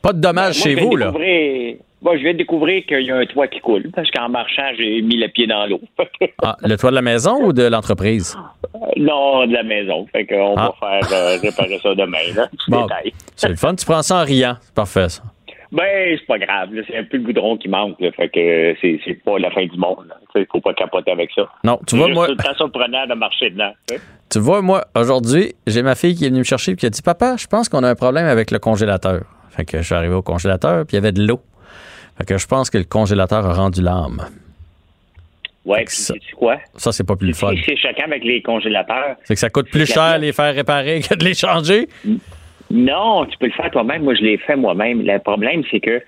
Pas 0.01 0.13
de 0.13 0.19
dommages 0.19 0.63
Ben, 0.63 0.73
moi, 0.73 0.81
chez 0.81 0.85
vous, 0.87 0.95
là. 0.95 1.13
Moi, 2.05 2.17
je 2.17 2.21
viens 2.21 2.33
de 2.33 2.37
découvrir 2.37 2.85
qu'il 2.85 3.01
y 3.01 3.11
a 3.11 3.17
un 3.17 3.25
toit 3.25 3.47
qui 3.47 3.59
coule 3.59 3.89
parce 3.93 4.09
qu'en 4.11 4.29
marchant, 4.29 4.69
j'ai 4.77 5.01
mis 5.01 5.17
le 5.17 5.27
pied 5.27 5.47
dans 5.47 5.65
l'eau. 5.65 5.81
Ah, 6.43 6.55
le 6.61 6.77
toit 6.77 6.91
de 6.91 6.95
la 6.95 7.01
maison 7.01 7.43
ou 7.43 7.51
de 7.53 7.63
l'entreprise? 7.63 8.37
non, 8.95 9.47
de 9.47 9.53
la 9.53 9.63
maison. 9.63 10.05
Fait 10.11 10.25
qu'on 10.25 10.55
Ah. 10.55 10.71
va 10.79 10.99
faire 11.01 11.11
euh, 11.11 11.37
réparer 11.41 11.79
ça 11.81 11.95
demain. 11.95 12.19
Là. 12.35 12.47
Bon, 12.67 12.87
c'est 13.35 13.49
le 13.49 13.55
fun. 13.55 13.73
Tu 13.75 13.85
prends 13.85 14.03
ça 14.03 14.21
en 14.21 14.23
riant. 14.23 14.55
C'est 14.61 14.73
parfait, 14.75 15.09
ça. 15.09 15.23
Ben, 15.71 16.15
c'est 16.19 16.27
pas 16.27 16.37
grave. 16.37 16.69
C'est 16.87 16.95
un 16.97 17.03
peu 17.05 17.17
le 17.17 17.23
goudron 17.23 17.57
qui 17.57 17.67
manque. 17.67 17.99
là. 17.99 18.11
Fait 18.11 18.29
que 18.29 18.75
c'est 18.81 19.13
pas 19.25 19.39
la 19.39 19.49
fin 19.49 19.65
du 19.65 19.77
monde. 19.77 20.13
Il 20.35 20.45
faut 20.51 20.61
pas 20.61 20.73
capoter 20.75 21.11
avec 21.11 21.31
ça. 21.33 21.49
Non, 21.63 21.79
tu 21.87 21.95
vois, 21.97 22.07
moi, 22.09 22.27
surprenant 22.55 23.07
de 23.07 23.15
marcher 23.15 23.49
dedans. 23.49 23.71
tu 24.29 24.39
vois, 24.39 24.61
moi, 24.61 24.85
aujourd'hui, 24.95 25.55
j'ai 25.65 25.81
ma 25.81 25.95
fille 25.95 26.13
qui 26.15 26.25
est 26.25 26.29
venue 26.29 26.39
me 26.39 26.43
chercher 26.43 26.73
et 26.73 26.75
qui 26.75 26.85
a 26.85 26.89
dit 26.91 27.01
Papa, 27.01 27.35
je 27.37 27.47
pense 27.47 27.67
qu'on 27.67 27.83
a 27.83 27.89
un 27.89 27.95
problème 27.95 28.27
avec 28.27 28.51
le 28.51 28.59
congélateur. 28.59 29.21
Fait 29.49 29.65
que 29.65 29.77
je 29.79 29.83
suis 29.83 29.95
arrivé 29.95 30.13
au 30.13 30.21
congélateur, 30.21 30.85
puis 30.85 30.93
il 30.93 30.95
y 30.95 30.97
avait 30.99 31.13
de 31.13 31.25
l'eau. 31.25 31.39
Fait 32.17 32.25
que 32.25 32.37
je 32.37 32.47
pense 32.47 32.69
que 32.69 32.77
le 32.77 32.83
congélateur 32.83 33.45
a 33.45 33.53
rendu 33.53 33.81
l'âme. 33.81 34.25
Ouais, 35.65 35.83
puis 35.85 35.95
sais-tu 35.95 36.35
quoi? 36.35 36.59
Ça, 36.75 36.91
c'est 36.91 37.03
pas 37.03 37.15
plus 37.15 37.29
le 37.29 37.33
fun. 37.33 37.51
C'est 37.65 37.75
choquant 37.75 38.05
avec 38.05 38.23
les 38.23 38.41
congélateurs? 38.41 39.15
C'est 39.23 39.33
que 39.33 39.39
ça 39.39 39.49
coûte 39.49 39.69
plus 39.71 39.91
cher 39.91 40.19
les 40.19 40.31
faire 40.31 40.53
réparer 40.53 41.01
que 41.01 41.15
de 41.15 41.25
les 41.25 41.33
changer? 41.33 41.87
Non, 42.69 43.25
tu 43.25 43.37
peux 43.39 43.47
le 43.47 43.51
faire 43.51 43.71
toi-même. 43.71 44.03
Moi, 44.03 44.13
je 44.13 44.21
l'ai 44.21 44.37
fait 44.37 44.55
moi-même. 44.55 45.01
Le 45.01 45.17
problème, 45.19 45.63
c'est 45.71 45.79
que 45.79 46.01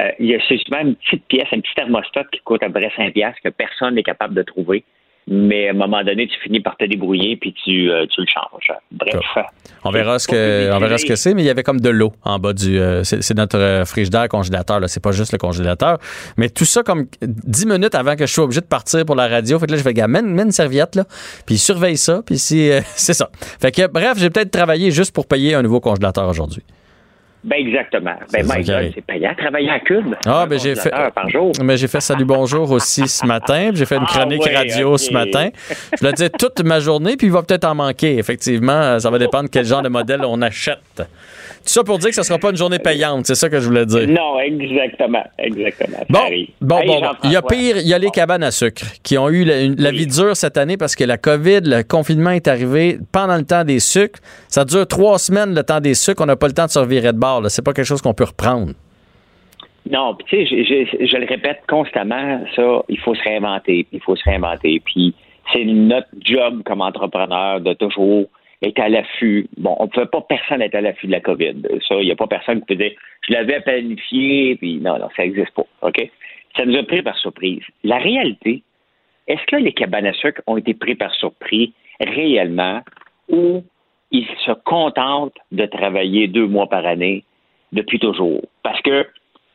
euh, 0.00 0.10
il 0.18 0.26
y 0.26 0.34
a 0.34 0.40
souvent 0.40 0.80
une 0.80 0.94
petite 0.94 1.24
pièce, 1.26 1.48
un 1.52 1.60
petit 1.60 1.74
thermostat 1.74 2.24
qui 2.32 2.40
coûte 2.40 2.62
à 2.62 2.66
peu 2.66 2.80
près 2.80 2.92
5 2.96 3.12
piastres 3.14 3.40
que 3.42 3.48
personne 3.48 3.94
n'est 3.94 4.02
capable 4.02 4.34
de 4.34 4.42
trouver. 4.42 4.84
Mais 5.30 5.68
à 5.68 5.70
un 5.72 5.74
moment 5.74 6.02
donné, 6.02 6.26
tu 6.26 6.34
finis 6.42 6.60
par 6.60 6.76
te 6.76 6.84
débrouiller 6.84 7.36
puis 7.36 7.54
tu, 7.64 7.90
euh, 7.90 8.06
tu 8.06 8.20
le 8.22 8.26
changes. 8.26 8.72
Bref. 8.92 9.46
On 9.84 9.90
verra 9.90 10.18
ce 10.18 10.26
que, 10.26 10.72
on 10.72 10.78
verra 10.78 10.98
ce 10.98 11.06
que 11.06 11.16
c'est, 11.16 11.34
mais 11.34 11.42
il 11.42 11.46
y 11.46 11.50
avait 11.50 11.62
comme 11.62 11.80
de 11.80 11.88
l'eau 11.88 12.12
en 12.24 12.38
bas 12.38 12.52
du. 12.52 12.78
euh, 12.78 13.04
c'est 13.04 13.36
notre 13.36 13.58
euh, 13.58 13.84
frigidaire 13.84 14.28
congélateur, 14.28 14.80
là. 14.80 14.88
C'est 14.88 15.02
pas 15.02 15.12
juste 15.12 15.32
le 15.32 15.38
congélateur. 15.38 15.98
Mais 16.36 16.48
tout 16.48 16.64
ça 16.64 16.82
comme 16.82 17.06
10 17.22 17.66
minutes 17.66 17.94
avant 17.94 18.16
que 18.16 18.26
je 18.26 18.32
sois 18.32 18.44
obligé 18.44 18.60
de 18.60 18.66
partir 18.66 19.04
pour 19.04 19.14
la 19.14 19.28
radio. 19.28 19.58
Fait 19.58 19.66
que 19.66 19.72
là, 19.72 19.78
je 19.78 19.82
fais, 19.82 19.94
gars, 19.94 20.08
mène, 20.08 20.26
mène 20.26 20.46
une 20.46 20.52
serviette, 20.52 20.96
là. 20.96 21.04
Puis 21.46 21.58
surveille 21.58 21.96
ça. 21.96 22.22
Puis 22.24 22.38
si, 22.38 22.70
euh, 22.70 22.80
c'est 22.96 23.14
ça. 23.14 23.30
Fait 23.60 23.70
que, 23.70 23.86
bref, 23.86 24.18
j'ai 24.18 24.30
peut-être 24.30 24.50
travaillé 24.50 24.90
juste 24.90 25.14
pour 25.14 25.26
payer 25.26 25.54
un 25.54 25.62
nouveau 25.62 25.80
congélateur 25.80 26.28
aujourd'hui. 26.28 26.62
Ben 27.44 27.66
exactement. 27.66 28.16
Ben 28.32 28.50
arrive. 28.50 28.92
c'est 28.94 29.04
payant 29.04 29.32
travailler 29.36 29.70
à 29.70 29.78
Cube. 29.80 30.14
Ah, 30.26 30.44
ben 30.46 30.58
j'ai 30.58 30.74
fait. 30.74 30.90
par 30.90 31.28
jour. 31.28 31.52
Mais 31.62 31.76
j'ai 31.76 31.86
fait 31.86 32.00
Salut 32.00 32.24
Bonjour 32.24 32.70
aussi 32.72 33.06
ce 33.06 33.24
matin. 33.24 33.70
J'ai 33.74 33.86
fait 33.86 33.96
une 33.96 34.06
Ah 34.08 34.12
chronique 34.18 34.44
ouais, 34.44 34.56
radio 34.56 34.96
ce 34.96 35.12
matin. 35.12 35.50
Je 35.92 35.98
voulais 35.98 36.12
dire 36.14 36.30
toute 36.32 36.60
ma 36.64 36.80
journée, 36.80 37.16
puis 37.16 37.28
il 37.28 37.32
va 37.32 37.42
peut-être 37.42 37.64
en 37.64 37.76
manquer. 37.76 38.18
Effectivement, 38.18 38.98
ça 38.98 39.08
va 39.10 39.18
dépendre 39.18 39.48
quel 39.50 39.64
genre 39.64 39.82
de 39.82 39.88
modèle 39.88 40.24
on 40.24 40.42
achète. 40.42 41.02
Ça 41.68 41.84
pour 41.84 41.98
dire 41.98 42.08
que 42.10 42.14
ce 42.16 42.22
sera 42.22 42.38
pas 42.38 42.50
une 42.50 42.56
journée 42.56 42.78
payante, 42.78 43.26
c'est 43.26 43.34
ça 43.34 43.48
que 43.50 43.60
je 43.60 43.66
voulais 43.68 43.84
dire. 43.86 44.08
Non, 44.08 44.38
exactement. 44.40 45.22
Exactement. 45.38 45.98
Bon, 46.08 46.18
bon, 46.20 46.26
Hey, 46.26 46.54
bon, 46.60 46.80
bon. 46.86 47.02
Il 47.24 47.32
y 47.32 47.36
a 47.36 47.42
pire, 47.42 47.76
il 47.78 47.86
y 47.86 47.92
a 47.94 47.98
les 47.98 48.10
cabanes 48.10 48.42
à 48.42 48.50
sucre 48.50 48.82
qui 49.02 49.18
ont 49.18 49.28
eu 49.28 49.44
la, 49.44 49.60
une- 49.62 49.76
la 49.78 49.90
vie 49.90 50.06
dure 50.06 50.34
cette 50.36 50.56
année 50.56 50.76
parce 50.76 50.96
que 50.96 51.04
la 51.04 51.18
COVID, 51.18 51.60
le 51.64 51.82
confinement 51.82 52.30
est 52.30 52.48
arrivé 52.48 52.98
pendant 53.12 53.36
le 53.36 53.44
temps 53.44 53.64
des 53.64 53.80
sucres. 53.80 54.18
Ça 54.48 54.64
dure 54.64 54.86
trois 54.86 55.18
semaines 55.18 55.54
le 55.54 55.62
temps 55.62 55.80
des 55.80 55.94
sucres. 55.94 56.22
On 56.22 56.26
n'a 56.26 56.36
pas 56.36 56.46
le 56.48 56.54
temps 56.54 56.66
de 56.66 56.70
se 56.70 56.78
revirer 56.78 57.12
de 57.12 57.18
bord. 57.18 57.42
C'est 57.50 57.64
pas 57.64 57.72
quelque 57.72 57.86
chose 57.86 58.00
qu'on 58.02 58.14
peut 58.14 58.24
reprendre. 58.24 58.72
Non, 59.90 60.14
puis 60.14 60.26
tu 60.28 60.46
sais, 60.46 60.64
j'ai- 60.64 61.06
je 61.06 61.16
le 61.16 61.26
répète 61.26 61.60
constamment, 61.68 62.42
ça, 62.54 62.82
il 62.88 62.98
faut 63.00 63.14
se 63.14 63.22
réinventer, 63.22 63.84
puis 63.84 63.98
il 63.98 64.00
faut 64.02 64.16
se 64.16 64.24
réinventer. 64.24 64.82
Puis 64.84 65.14
c'est 65.52 65.64
notre 65.64 66.08
job 66.24 66.62
comme 66.64 66.82
entrepreneur 66.82 67.60
de 67.60 67.72
toujours 67.72 68.26
être 68.62 68.80
à 68.80 68.88
l'affût. 68.88 69.48
Bon, 69.56 69.76
on 69.78 69.84
ne 69.84 69.88
pouvait 69.88 70.06
pas 70.06 70.20
personne 70.22 70.62
être 70.62 70.74
à 70.74 70.80
l'affût 70.80 71.06
de 71.06 71.12
la 71.12 71.20
COVID. 71.20 71.62
Ça, 71.86 71.94
il 71.96 72.06
n'y 72.06 72.12
a 72.12 72.16
pas 72.16 72.26
personne 72.26 72.60
qui 72.60 72.66
peut 72.66 72.76
dire 72.76 72.92
je 73.28 73.32
l'avais 73.32 73.60
planifié, 73.60 74.56
puis 74.56 74.78
non, 74.78 74.98
non, 74.98 75.08
ça 75.16 75.22
n'existe 75.22 75.50
pas. 75.52 75.66
OK? 75.82 76.10
Ça 76.56 76.64
nous 76.64 76.76
a 76.76 76.82
pris 76.82 77.02
par 77.02 77.16
surprise. 77.18 77.62
La 77.84 77.98
réalité, 77.98 78.62
est-ce 79.26 79.44
que 79.46 79.56
les 79.56 79.72
cabanes 79.72 80.06
à 80.06 80.12
sucre 80.12 80.42
ont 80.46 80.56
été 80.56 80.74
pris 80.74 80.94
par 80.94 81.14
surprise 81.14 81.70
réellement 82.00 82.82
ou 83.28 83.62
ils 84.10 84.26
se 84.44 84.52
contentent 84.64 85.38
de 85.52 85.66
travailler 85.66 86.26
deux 86.26 86.46
mois 86.46 86.68
par 86.68 86.86
année 86.86 87.24
depuis 87.72 87.98
toujours? 87.98 88.42
Parce 88.62 88.80
que 88.82 89.06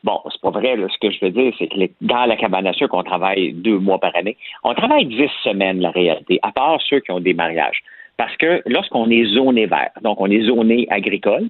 Bon, 0.04 0.20
c'est 0.30 0.42
pas 0.42 0.50
vrai. 0.50 0.76
Ce 0.76 0.98
que 1.00 1.14
je 1.14 1.20
veux 1.24 1.32
dire, 1.32 1.54
c'est 1.58 1.68
que 1.68 1.78
dans 2.02 2.26
la 2.26 2.36
cabane 2.36 2.68
à 2.68 2.74
sucre, 2.74 2.94
on 2.94 3.04
travaille 3.04 3.54
deux 3.54 3.80
mois 3.80 4.00
par 4.00 4.14
année. 4.16 4.36
On 4.64 4.74
travaille 4.74 5.06
dix 5.06 5.32
semaines, 5.44 5.80
la 5.80 5.92
réalité, 5.92 6.40
à 6.42 6.52
part 6.52 6.82
ceux 6.90 7.00
qui 7.00 7.12
ont 7.12 7.22
des 7.22 7.34
mariages. 7.34 7.82
Parce 8.18 8.36
que 8.38 8.62
lorsqu'on 8.68 9.10
est 9.10 9.26
zoné 9.34 9.66
vert, 9.66 9.92
donc 10.02 10.22
on 10.22 10.30
est 10.30 10.44
zoné 10.44 10.88
agricole, 10.90 11.48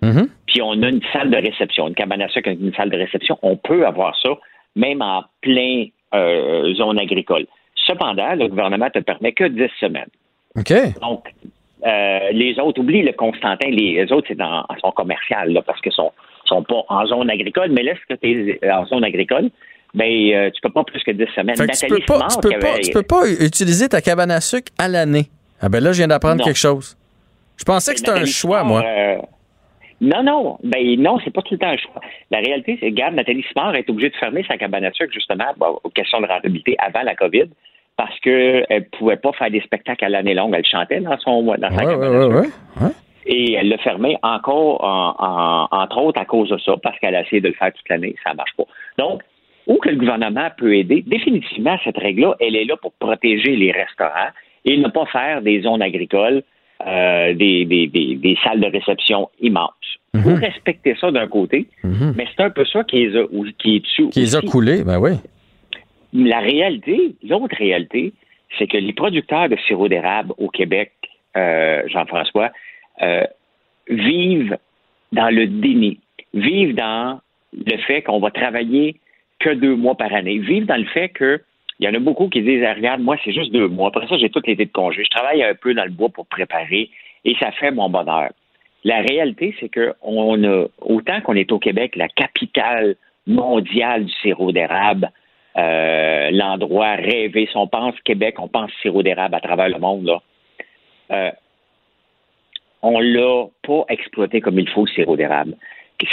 puis 0.48 0.62
on 0.62 0.82
a 0.82 0.90
une 0.90 1.02
salle 1.12 1.30
de 1.30 1.38
réception, 1.38 1.88
une 1.88 1.96
cabane 1.96 2.22
à 2.22 2.30
sucre 2.30 2.50
avec 2.50 2.62
une 2.62 2.74
salle 2.74 2.90
de 2.90 2.98
réception, 2.98 3.38
on 3.42 3.58
peut 3.58 3.86
avoir 3.86 4.18
ça 4.22 4.30
même 4.76 5.02
en 5.02 5.24
plein 5.42 5.86
euh, 6.14 6.74
zone 6.76 7.00
agricole. 7.00 7.46
Cependant, 7.76 8.34
le 8.36 8.48
gouvernement 8.48 8.90
te 8.90 9.00
permet 9.00 9.34
que 9.34 9.44
10 9.44 9.70
semaines. 9.80 10.10
OK. 10.58 10.74
Donc, 11.02 11.26
euh, 11.86 12.30
les 12.32 12.58
autres, 12.60 12.80
oublie 12.80 13.02
le 13.02 13.12
Constantin, 13.12 13.70
les, 13.70 14.10
autres, 14.12 14.28
c'est 14.30 14.42
en, 14.42 14.64
sont 14.82 14.92
commerciales, 14.92 15.52
là, 15.52 15.62
parce 15.62 15.82
qu'ils 15.82 15.92
sont, 15.92 16.12
sont 16.46 16.64
pas 16.64 16.84
en 16.88 17.06
zone 17.08 17.30
agricole, 17.30 17.72
mais 17.72 17.84
là, 17.84 17.94
si 17.96 18.18
tu 18.18 18.60
es 18.62 18.72
en 18.72 18.86
zone 18.86 19.04
agricole, 19.04 19.50
ben, 19.94 20.32
euh, 20.34 20.50
tu 20.52 20.62
peux 20.62 20.72
pas 20.72 20.84
plus 20.84 21.04
que 21.04 21.12
10 21.12 21.26
semaines. 21.36 21.56
Que 21.56 21.78
tu 21.78 21.88
peux, 21.88 22.00
pas, 22.00 22.30
Simard, 22.30 22.40
tu, 22.40 22.50
peux 22.50 22.60
pas, 22.60 22.80
tu 22.80 22.92
peux 22.92 23.04
pas 23.04 23.28
utiliser 23.28 23.90
ta 23.90 24.02
cabane 24.02 24.32
à 24.32 24.42
sucre 24.42 24.72
à 24.80 24.88
l'année. 24.88 25.28
Ah 25.64 25.70
ben 25.70 25.82
là, 25.84 25.92
je 25.94 25.98
viens 26.00 26.08
d'apprendre 26.08 26.44
quelque 26.44 26.60
chose. 26.60 26.98
Je 27.58 27.64
pensais 27.64 27.94
que 27.94 28.00
c'était 28.00 28.12
un 28.12 28.26
choix, 28.26 28.64
moi. 28.64 28.84
euh, 28.86 29.18
non, 30.02 30.22
non. 30.24 30.58
Ben 30.64 31.00
non, 31.00 31.20
c'est 31.24 31.32
pas 31.32 31.42
tout 31.42 31.54
le 31.54 31.60
temps 31.60 31.70
un 31.70 31.78
choix. 31.78 32.02
La 32.32 32.40
réalité, 32.40 32.74
c'est 32.80 32.88
que, 32.90 32.94
regarde, 32.96 33.16
Nathalie 33.16 33.46
Simard 33.50 33.74
est 33.76 33.90
obligée 33.90 34.10
de 34.10 34.16
fermer 34.18 34.44
sa 34.48 34.58
cabane 34.58 34.84
à 34.84 34.92
sucre, 34.92 35.14
justement, 35.14 35.46
bon, 35.58 35.80
aux 35.84 35.90
questions 35.90 36.20
de 36.20 36.28
rentabilité 36.28 36.76
avant 36.80 37.04
la 37.04 37.16
COVID, 37.16 37.46
parce 37.96 38.20
qu'elle 38.20 38.66
ne 38.70 38.98
pouvait 38.98 39.16
pas 39.18 39.32
faire 39.34 39.50
des 39.52 39.62
spectacles 39.62 40.04
à 40.04 40.10
l'année 40.10 40.34
longue. 40.34 40.54
Elle 40.58 40.66
chantait 40.66 41.00
dans, 41.00 41.18
son, 41.20 41.44
dans 41.44 41.56
sa 41.70 41.86
Ouais, 41.86 41.92
cabane 41.94 42.10
ouais, 42.10 42.18
à 42.18 42.28
ouais, 42.28 42.44
sucre. 42.46 42.58
ouais. 42.82 42.92
Et 43.26 43.54
elle 43.54 43.70
l'a 43.70 43.78
fermé 43.78 44.18
encore, 44.22 44.84
en- 44.84 45.16
en- 45.18 45.68
entre 45.84 45.98
autres, 46.00 46.20
à 46.20 46.26
cause 46.26 46.50
de 46.50 46.58
ça, 46.58 46.74
parce 46.84 47.00
qu'elle 47.00 47.16
a 47.16 47.22
essayé 47.22 47.40
de 47.40 47.48
le 47.48 47.54
faire 47.54 47.72
toute 47.72 47.88
l'année, 47.88 48.16
ça 48.24 48.32
ne 48.32 48.36
marche 48.36 48.52
pas. 48.58 48.66
Donc, 48.98 49.22
où 49.68 49.78
que 49.78 49.88
le 49.88 49.96
gouvernement 49.96 50.50
peut 50.58 50.76
aider, 50.76 51.04
définitivement, 51.08 51.78
cette 51.86 51.98
règle-là, 51.98 52.36
elle 52.42 52.58
est 52.58 52.66
là 52.66 52.76
pour 52.76 52.92
protéger 53.00 53.56
les 53.56 53.72
restaurants 53.72 54.32
et 54.66 54.78
ne 54.78 54.88
pas 54.88 55.06
faire 55.08 55.42
des 55.42 55.62
zones 55.62 55.82
agricoles, 55.82 56.44
euh, 56.86 57.34
des, 57.34 57.66
des- 57.66 57.88
des- 57.88 58.16
des 58.16 58.38
salles 58.44 58.60
de 58.60 58.68
réception 58.68 59.30
immenses. 59.42 59.70
Vous 60.14 60.36
respectez 60.36 60.96
ça 61.02 61.12
d'un 61.12 61.28
côté, 61.28 61.68
Mhm. 61.84 62.14
mais 62.16 62.28
c'est 62.36 62.44
un 62.44 62.50
peu 62.52 62.66
ça 62.66 62.84
qui 62.84 62.98
les 63.08 63.18
a, 63.18 63.26
qui 63.58 63.78
est 63.78 63.80
dessus. 63.80 64.10
Qui 64.10 64.20
les 64.20 64.36
a 64.36 64.42
coulés, 64.42 64.84
ben 64.84 65.00
oui. 65.00 65.12
La 66.14 66.40
réalité, 66.40 67.16
l'autre 67.28 67.56
réalité, 67.58 68.14
c'est 68.58 68.68
que 68.68 68.78
les 68.78 68.94
producteurs 68.94 69.50
de 69.50 69.58
sirop 69.68 69.88
d'érable 69.88 70.34
au 70.38 70.50
Québec, 70.50 70.92
euh, 71.36 71.82
Jean-François, 71.88 72.52
euh, 73.02 73.24
vivent 73.90 74.58
dans 75.12 75.30
le 75.34 75.48
déni. 75.48 76.00
vivre 76.36 76.74
dans 76.76 77.20
le 77.54 77.78
fait 77.78 78.02
qu'on 78.02 78.20
va 78.20 78.32
travailler 78.32 78.96
que 79.40 79.50
deux 79.54 79.76
mois 79.76 79.96
par 79.96 80.12
année, 80.14 80.40
vivre 80.40 80.66
dans 80.66 80.78
le 80.78 80.86
fait 80.86 81.10
que 81.10 81.42
il 81.84 81.88
y 81.88 81.90
en 81.90 81.94
a 81.94 82.00
beaucoup 82.00 82.30
qui 82.30 82.42
disent 82.42 82.64
ah, 82.66 82.74
regarde, 82.74 83.02
moi, 83.02 83.18
c'est 83.26 83.34
juste 83.34 83.52
deux 83.52 83.68
mois. 83.68 83.90
Après 83.90 84.08
ça, 84.08 84.18
j'ai 84.18 84.30
tout 84.30 84.42
l'été 84.48 84.66
de 84.66 84.72
congé. 84.72 85.04
Je 85.04 85.10
travaille 85.10 85.44
un 85.44 85.54
peu 85.54 85.74
dans 85.74 85.84
le 85.84 85.90
bois 85.90 86.08
pour 86.08 86.26
préparer 86.26 86.90
et 87.26 87.36
ça 87.42 87.52
fait 87.52 87.72
mon 87.72 87.90
bonheur. 87.90 88.30
La 88.86 89.02
réalité, 89.02 89.54
c'est 89.60 89.68
que 89.68 89.94
on 90.02 90.42
a, 90.46 90.66
autant 90.80 91.20
qu'on 91.22 91.36
est 91.36 91.52
au 91.52 91.60
Québec, 91.60 91.98
la 91.98 92.08
capitale 92.08 92.96
mondiale 93.28 94.06
du 94.06 94.14
sirop 94.22 94.54
d'érable, 94.54 95.12
euh, 95.58 96.32
l'endroit 96.32 96.96
rêvé. 96.96 97.48
Si 97.52 97.58
on 97.58 97.68
pense 97.68 97.96
Québec, 98.06 98.36
on 98.40 98.48
pense 98.48 98.72
sirop 98.82 99.04
d'érable 99.04 99.36
à 99.36 99.42
travers 99.42 99.68
le 99.68 99.80
monde. 99.80 100.06
Là. 100.06 100.22
Euh, 101.12 101.32
on 102.82 103.00
l'a 103.02 103.46
pas 103.62 103.84
exploité 103.90 104.40
comme 104.40 104.58
il 104.58 104.70
faut, 104.70 104.86
le 104.86 104.92
sirop 104.92 105.18
d'érable. 105.18 105.56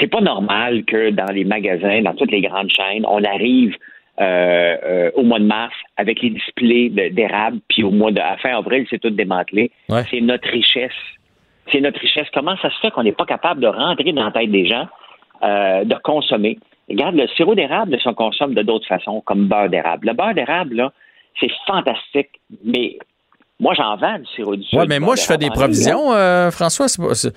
C'est 0.01 0.10
pas 0.10 0.20
normal 0.20 0.84
que 0.84 1.10
dans 1.10 1.32
les 1.32 1.44
magasins, 1.44 2.02
dans 2.02 2.14
toutes 2.14 2.32
les 2.32 2.42
grandes 2.42 2.70
chaînes, 2.70 3.05
on 3.09 3.22
arrive 3.22 3.76
euh, 4.20 4.76
euh, 4.84 5.10
au 5.14 5.22
mois 5.22 5.38
de 5.38 5.44
mars 5.44 5.74
avec 5.97 6.20
les 6.20 6.30
displays 6.30 6.90
d'érable, 7.10 7.59
puis 7.68 7.82
au 7.82 7.90
mois 7.90 8.12
de 8.12 8.20
à 8.20 8.36
fin 8.36 8.56
avril, 8.56 8.86
c'est 8.90 8.98
tout 8.98 9.09
démantelé. 9.09 9.70
C'est 10.10 10.20
notre 10.20 10.48
richesse. 10.48 10.92
C'est 11.72 11.80
notre 11.80 12.01
richesse. 12.01 12.26
Comment 12.34 12.56
ça 12.59 12.68
se 12.70 12.78
fait 12.80 12.90
qu'on 12.90 13.02
n'est 13.02 13.12
pas 13.12 13.24
capable 13.24 13.60
de 13.62 13.66
rentrer 13.66 14.12
dans 14.12 14.24
la 14.24 14.30
tête 14.30 14.51
des 14.51 14.66
gens, 14.66 14.88
euh, 15.42 15.84
de 15.84 15.94
consommer? 16.02 16.59
Regarde, 16.88 17.14
le 17.14 17.28
sirop 17.28 17.55
d'érable, 17.55 17.97
on 18.05 18.14
consomme 18.14 18.52
de 18.55 18.62
d'autres 18.62 18.86
façons, 18.86 19.22
comme 19.22 19.47
beurre 19.47 19.70
d'érable. 19.70 20.09
Le 20.09 20.12
beurre 20.12 20.34
d'érable, 20.34 20.74
là, 20.74 20.92
c'est 21.38 21.51
fantastique, 21.66 22.40
mais 22.64 22.98
moi, 23.61 23.74
j'en 23.74 23.97
vends 23.97 24.19
du 24.19 24.27
sirop 24.35 24.57
du 24.57 24.66
Oui, 24.73 24.85
mais 24.89 24.99
moi, 24.99 25.16
je 25.16 25.23
fais 25.23 25.39
des 25.39 25.51
provisions, 25.51 26.11
François. 26.51 26.89
C'est 26.89 27.32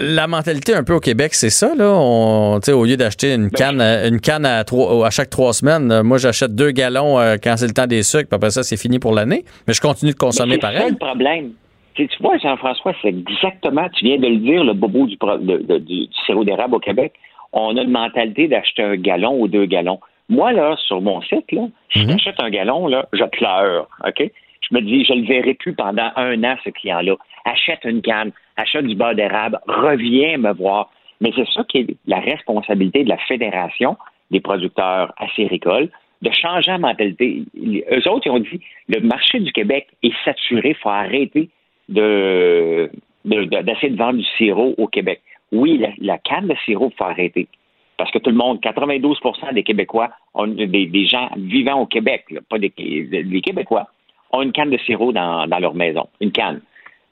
la 0.00 0.26
mentalité 0.26 0.74
un 0.74 0.82
peu 0.82 0.94
au 0.94 1.00
Québec, 1.00 1.34
c'est 1.34 1.50
ça. 1.50 1.74
Là. 1.74 1.92
On, 1.94 2.58
au 2.58 2.84
lieu 2.84 2.96
d'acheter 2.96 3.34
une 3.34 3.48
ben, 3.48 3.50
canne, 3.50 3.80
une 3.80 4.20
canne 4.20 4.44
à, 4.44 4.64
trois, 4.64 5.06
à 5.06 5.10
chaque 5.10 5.30
trois 5.30 5.52
semaines, 5.52 5.90
euh, 5.92 6.02
moi 6.02 6.18
j'achète 6.18 6.54
deux 6.54 6.70
gallons 6.70 7.18
euh, 7.18 7.36
quand 7.42 7.56
c'est 7.56 7.66
le 7.66 7.72
temps 7.72 7.86
des 7.86 8.02
sucres, 8.02 8.28
puis 8.28 8.36
après 8.36 8.50
ça, 8.50 8.62
c'est 8.62 8.76
fini 8.76 8.98
pour 8.98 9.14
l'année. 9.14 9.44
Mais 9.66 9.74
je 9.74 9.80
continue 9.80 10.12
de 10.12 10.16
consommer 10.16 10.58
pareil. 10.58 10.82
C'est 10.84 10.90
le 10.90 10.96
problème. 10.96 11.52
Tu, 11.94 12.08
vois, 12.20 12.38
Jean-François, 12.38 12.94
c'est 13.02 13.08
exactement, 13.08 13.88
tu 13.92 14.04
viens 14.04 14.18
de 14.18 14.28
le 14.28 14.36
dire, 14.36 14.62
le 14.62 14.72
bobo 14.72 15.06
du, 15.06 15.16
du 15.16 16.08
sirop 16.26 16.44
d'érable 16.44 16.76
au 16.76 16.78
Québec. 16.78 17.12
On 17.52 17.76
a 17.76 17.82
une 17.82 17.90
mentalité 17.90 18.46
d'acheter 18.46 18.84
un 18.84 18.96
gallon 18.96 19.40
ou 19.40 19.48
deux 19.48 19.66
gallons. 19.66 19.98
Moi, 20.28 20.52
là, 20.52 20.76
sur 20.86 21.00
mon 21.00 21.20
site, 21.22 21.50
là, 21.50 21.62
si 21.92 22.00
mhm. 22.00 22.10
j'achète 22.10 22.40
un 22.40 22.50
gallon, 22.50 22.86
là, 22.86 23.08
je 23.12 23.24
pleure. 23.24 23.88
OK? 24.06 24.30
Je 24.70 24.76
me 24.76 24.82
dis, 24.82 25.04
je 25.04 25.12
ne 25.12 25.20
le 25.20 25.26
verrai 25.26 25.54
plus 25.54 25.74
pendant 25.74 26.10
un 26.16 26.44
an, 26.44 26.56
ce 26.64 26.70
client-là. 26.70 27.16
Achète 27.44 27.84
une 27.84 28.02
canne 28.02 28.32
achète 28.58 28.84
du 28.84 28.94
beurre 28.94 29.14
d'érable, 29.14 29.58
reviens 29.66 30.36
me 30.36 30.52
voir. 30.52 30.90
Mais 31.20 31.32
c'est 31.34 31.48
ça 31.48 31.64
qui 31.64 31.78
est 31.78 31.96
la 32.06 32.20
responsabilité 32.20 33.04
de 33.04 33.08
la 33.08 33.18
Fédération 33.18 33.96
des 34.30 34.40
producteurs 34.40 35.12
acéricoles, 35.16 35.88
de 36.20 36.30
changer 36.30 36.72
la 36.72 36.78
mentalité. 36.78 37.44
Eux 37.56 38.08
autres, 38.10 38.26
ils 38.26 38.30
ont 38.30 38.40
dit 38.40 38.60
le 38.88 39.00
marché 39.00 39.40
du 39.40 39.52
Québec 39.52 39.86
est 40.02 40.12
saturé, 40.24 40.70
il 40.70 40.74
faut 40.74 40.90
arrêter 40.90 41.48
de, 41.88 42.90
d'essayer 43.24 43.90
de, 43.90 43.96
vendre 43.96 44.18
du 44.18 44.24
sirop 44.36 44.74
au 44.76 44.86
Québec. 44.86 45.22
Oui, 45.52 45.82
la, 45.98 46.18
canne 46.18 46.48
de 46.48 46.54
sirop, 46.64 46.90
il 46.92 46.96
faut 46.96 47.04
arrêter. 47.04 47.48
Parce 47.96 48.10
que 48.10 48.18
tout 48.18 48.30
le 48.30 48.36
monde, 48.36 48.60
92% 48.60 49.54
des 49.54 49.62
Québécois, 49.62 50.10
des, 50.46 51.06
gens 51.06 51.30
vivant 51.36 51.80
au 51.80 51.86
Québec, 51.86 52.26
pas 52.48 52.58
des, 52.58 52.70
Québécois, 52.70 53.88
ont 54.32 54.42
une 54.42 54.52
canne 54.52 54.70
de 54.70 54.78
sirop 54.78 55.12
dans, 55.12 55.46
dans 55.46 55.58
leur 55.58 55.74
maison. 55.74 56.08
Une 56.20 56.32
canne. 56.32 56.60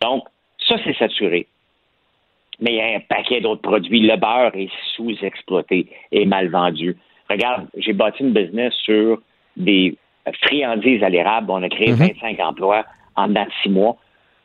Donc, 0.01 0.25
ça, 0.69 0.77
c'est 0.85 0.97
saturé. 0.97 1.47
Mais 2.61 2.73
il 2.73 2.77
y 2.77 2.81
a 2.81 2.97
un 2.97 3.01
paquet 3.01 3.41
d'autres 3.41 3.63
produits. 3.63 4.01
Le 4.01 4.17
beurre 4.17 4.55
est 4.55 4.71
sous-exploité 4.95 5.87
et 6.13 6.27
mal 6.27 6.49
vendu. 6.49 6.97
Regarde, 7.29 7.67
j'ai 7.77 7.93
bâti 7.93 8.23
une 8.23 8.33
business 8.33 8.73
sur 8.85 9.21
des 9.57 9.97
friandises 10.43 11.03
à 11.03 11.09
l'érable. 11.09 11.51
On 11.51 11.63
a 11.63 11.69
créé 11.69 11.93
25 11.93 12.39
mhm. 12.39 12.47
emplois 12.47 12.85
en 13.15 13.29
dedans 13.29 13.45
de 13.45 13.53
six 13.63 13.69
mois. 13.69 13.97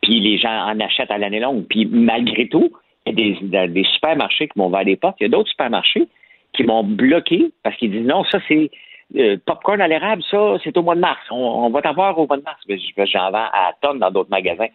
Puis 0.01 0.19
les 0.19 0.37
gens 0.37 0.49
en 0.49 0.79
achètent 0.79 1.11
à 1.11 1.17
l'année 1.17 1.39
longue. 1.39 1.65
Puis 1.69 1.85
malgré 1.85 2.47
tout, 2.47 2.71
il 3.05 3.19
y 3.19 3.57
a 3.57 3.67
des, 3.67 3.83
supermarchés 3.83 4.47
qui 4.47 4.59
m'ont 4.59 4.67
ouvert 4.67 4.85
des 4.85 4.95
portes. 4.95 5.17
Il 5.19 5.23
y 5.23 5.25
a 5.27 5.29
d'autres 5.29 5.49
supermarchés 5.49 6.07
qui 6.53 6.63
m'ont 6.63 6.83
bloqué 6.83 7.51
parce 7.63 7.75
qu'ils 7.77 7.91
disent 7.91 8.05
non, 8.05 8.23
ça 8.25 8.39
c'est 8.47 8.71
euh, 9.15 9.37
popcorn 9.45 9.81
à 9.81 9.87
l'érable, 9.87 10.23
ça 10.29 10.57
c'est 10.63 10.77
au 10.77 10.83
mois 10.83 10.95
de 10.95 11.01
mars. 11.01 11.19
On, 11.31 11.69
va 11.69 11.81
t'avoir 11.81 12.17
au 12.17 12.27
mois 12.27 12.37
de 12.37 12.43
mars. 12.43 12.59
J'en 13.05 13.31
vends 13.31 13.49
à 13.53 13.71
tonnes 13.81 13.99
dans 13.99 14.11
d'autres 14.11 14.29
magasins. 14.29 14.67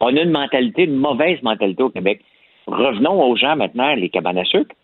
On 0.00 0.16
a 0.16 0.20
une 0.20 0.30
mentalité, 0.30 0.84
une 0.84 0.96
mauvaise 0.96 1.42
mentalité 1.42 1.82
au 1.82 1.90
Québec. 1.90 2.20
Revenons 2.66 3.22
aux 3.22 3.36
gens 3.36 3.56
maintenant, 3.56 3.94
les 3.94 4.08
cabanes 4.08 4.38
à 4.38 4.44
sucre. 4.44 4.74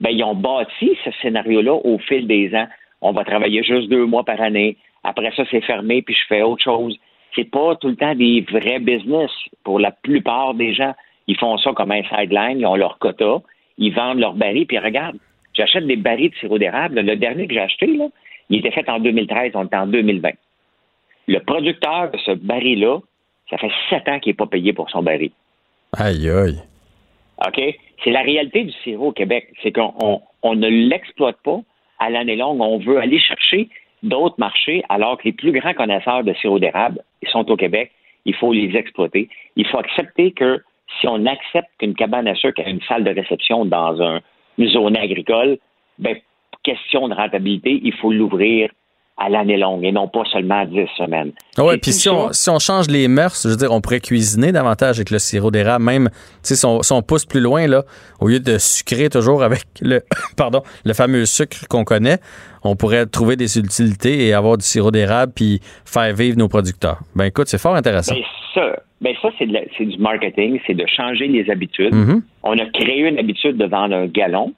Ben, 0.00 0.10
ils 0.10 0.24
ont 0.24 0.34
bâti 0.34 0.96
ce 1.04 1.10
scénario-là 1.22 1.72
au 1.72 1.98
fil 1.98 2.26
des 2.26 2.54
ans. 2.54 2.66
On 3.00 3.12
va 3.12 3.24
travailler 3.24 3.62
juste 3.62 3.88
deux 3.88 4.06
mois 4.06 4.24
par 4.24 4.40
année. 4.40 4.76
Après 5.02 5.30
ça, 5.36 5.44
c'est 5.50 5.60
fermé, 5.60 6.02
puis 6.02 6.14
je 6.14 6.26
fais 6.28 6.42
autre 6.42 6.62
chose. 6.62 6.98
C'est 7.34 7.50
pas 7.50 7.76
tout 7.76 7.88
le 7.88 7.96
temps 7.96 8.14
des 8.14 8.44
vrais 8.50 8.80
business. 8.80 9.30
Pour 9.62 9.78
la 9.78 9.90
plupart 9.90 10.54
des 10.54 10.74
gens, 10.74 10.94
ils 11.26 11.36
font 11.36 11.56
ça 11.58 11.72
comme 11.72 11.92
un 11.92 12.02
sideline, 12.02 12.60
ils 12.60 12.66
ont 12.66 12.76
leur 12.76 12.98
quota, 12.98 13.42
ils 13.78 13.94
vendent 13.94 14.18
leurs 14.18 14.34
barils, 14.34 14.66
puis 14.66 14.78
regarde, 14.78 15.16
j'achète 15.54 15.86
des 15.86 15.96
barils 15.96 16.30
de 16.30 16.36
sirop 16.36 16.58
d'érable. 16.58 17.00
Le 17.00 17.16
dernier 17.16 17.46
que 17.46 17.54
j'ai 17.54 17.60
acheté, 17.60 17.86
là, 17.86 18.08
il 18.50 18.58
était 18.58 18.70
fait 18.70 18.88
en 18.88 18.98
2013, 18.98 19.52
on 19.54 19.64
est 19.64 19.74
en 19.74 19.86
2020. 19.86 20.30
Le 21.26 21.38
producteur 21.40 22.10
de 22.10 22.18
ce 22.18 22.32
baril-là, 22.32 22.98
ça 23.50 23.58
fait 23.58 23.70
sept 23.88 24.08
ans 24.08 24.18
qu'il 24.20 24.30
n'est 24.30 24.36
pas 24.36 24.46
payé 24.46 24.72
pour 24.72 24.90
son 24.90 25.02
baril. 25.02 25.30
Aïe, 25.96 26.28
aïe. 26.28 26.58
OK? 27.46 27.60
C'est 28.02 28.10
la 28.10 28.22
réalité 28.22 28.64
du 28.64 28.72
sirop 28.82 29.08
au 29.08 29.12
Québec. 29.12 29.48
C'est 29.62 29.72
qu'on 29.72 30.20
ne 30.54 30.68
l'exploite 30.68 31.38
pas 31.42 31.60
à 31.98 32.10
l'année 32.10 32.36
longue. 32.36 32.60
On 32.60 32.78
veut 32.78 32.98
aller 32.98 33.18
chercher 33.18 33.68
d'autres 34.02 34.36
marchés 34.38 34.82
alors 34.88 35.18
que 35.18 35.24
les 35.24 35.32
plus 35.32 35.52
grands 35.52 35.72
connaisseurs 35.72 36.24
de 36.24 36.34
sirop 36.34 36.58
d'érable 36.58 37.00
sont 37.30 37.50
au 37.50 37.56
Québec. 37.56 37.90
Il 38.26 38.34
faut 38.34 38.52
les 38.52 38.76
exploiter. 38.76 39.28
Il 39.56 39.66
faut 39.66 39.78
accepter 39.78 40.32
que 40.32 40.62
si 41.00 41.08
on 41.08 41.24
accepte 41.26 41.68
qu'une 41.78 41.94
cabane 41.94 42.28
à 42.28 42.34
sucre 42.34 42.62
a 42.64 42.68
une 42.68 42.82
salle 42.82 43.04
de 43.04 43.10
réception 43.10 43.64
dans 43.64 44.20
une 44.58 44.68
zone 44.68 44.96
agricole, 44.96 45.58
ben, 45.98 46.16
question 46.62 47.08
de 47.08 47.14
rentabilité, 47.14 47.80
il 47.82 47.92
faut 47.94 48.12
l'ouvrir 48.12 48.70
à 49.16 49.28
l'année 49.28 49.56
longue 49.56 49.84
et 49.84 49.92
non 49.92 50.08
pas 50.08 50.24
seulement 50.32 50.62
à 50.62 50.66
10 50.66 50.88
semaines. 50.96 51.32
Ah 51.56 51.64
oui, 51.64 51.76
puis 51.78 51.92
si 51.92 52.08
on, 52.08 52.32
si 52.32 52.50
on 52.50 52.58
change 52.58 52.88
les 52.88 53.06
mœurs, 53.06 53.40
je 53.44 53.48
veux 53.48 53.56
dire, 53.56 53.70
on 53.70 53.80
pourrait 53.80 54.00
cuisiner 54.00 54.50
davantage 54.50 54.96
avec 54.96 55.10
le 55.10 55.20
sirop 55.20 55.52
d'érable, 55.52 55.84
même 55.84 56.10
si 56.42 56.54
on, 56.66 56.82
si 56.82 56.92
on 56.92 57.00
pousse 57.00 57.24
plus 57.24 57.40
loin, 57.40 57.68
là, 57.68 57.84
au 58.20 58.26
lieu 58.26 58.40
de 58.40 58.58
sucrer 58.58 59.08
toujours 59.08 59.44
avec 59.44 59.62
le, 59.80 60.02
pardon, 60.36 60.62
le 60.84 60.94
fameux 60.94 61.26
sucre 61.26 61.68
qu'on 61.68 61.84
connaît, 61.84 62.18
on 62.64 62.74
pourrait 62.74 63.06
trouver 63.06 63.36
des 63.36 63.56
utilités 63.56 64.26
et 64.26 64.32
avoir 64.32 64.58
du 64.58 64.64
sirop 64.64 64.90
d'érable 64.90 65.32
puis 65.32 65.60
faire 65.84 66.12
vivre 66.12 66.36
nos 66.36 66.48
producteurs. 66.48 66.98
Ben 67.14 67.26
écoute, 67.26 67.46
c'est 67.46 67.60
fort 67.60 67.76
intéressant. 67.76 68.14
Ben 68.14 68.22
ça, 68.52 68.82
ben 69.04 69.14
ça 69.22 69.28
c'est, 69.38 69.46
du 69.46 69.98
marketing, 69.98 70.58
c'est 70.66 70.74
de 70.74 70.86
changer 70.86 71.28
les 71.28 71.50
habitudes. 71.50 71.94
Mm-hmm. 71.94 72.22
On 72.42 72.58
a 72.58 72.66
créé 72.66 73.00
une 73.06 73.18
habitude 73.18 73.56
de 73.56 73.66
vendre 73.66 73.94
un 73.94 74.06
gallon, 74.06 74.54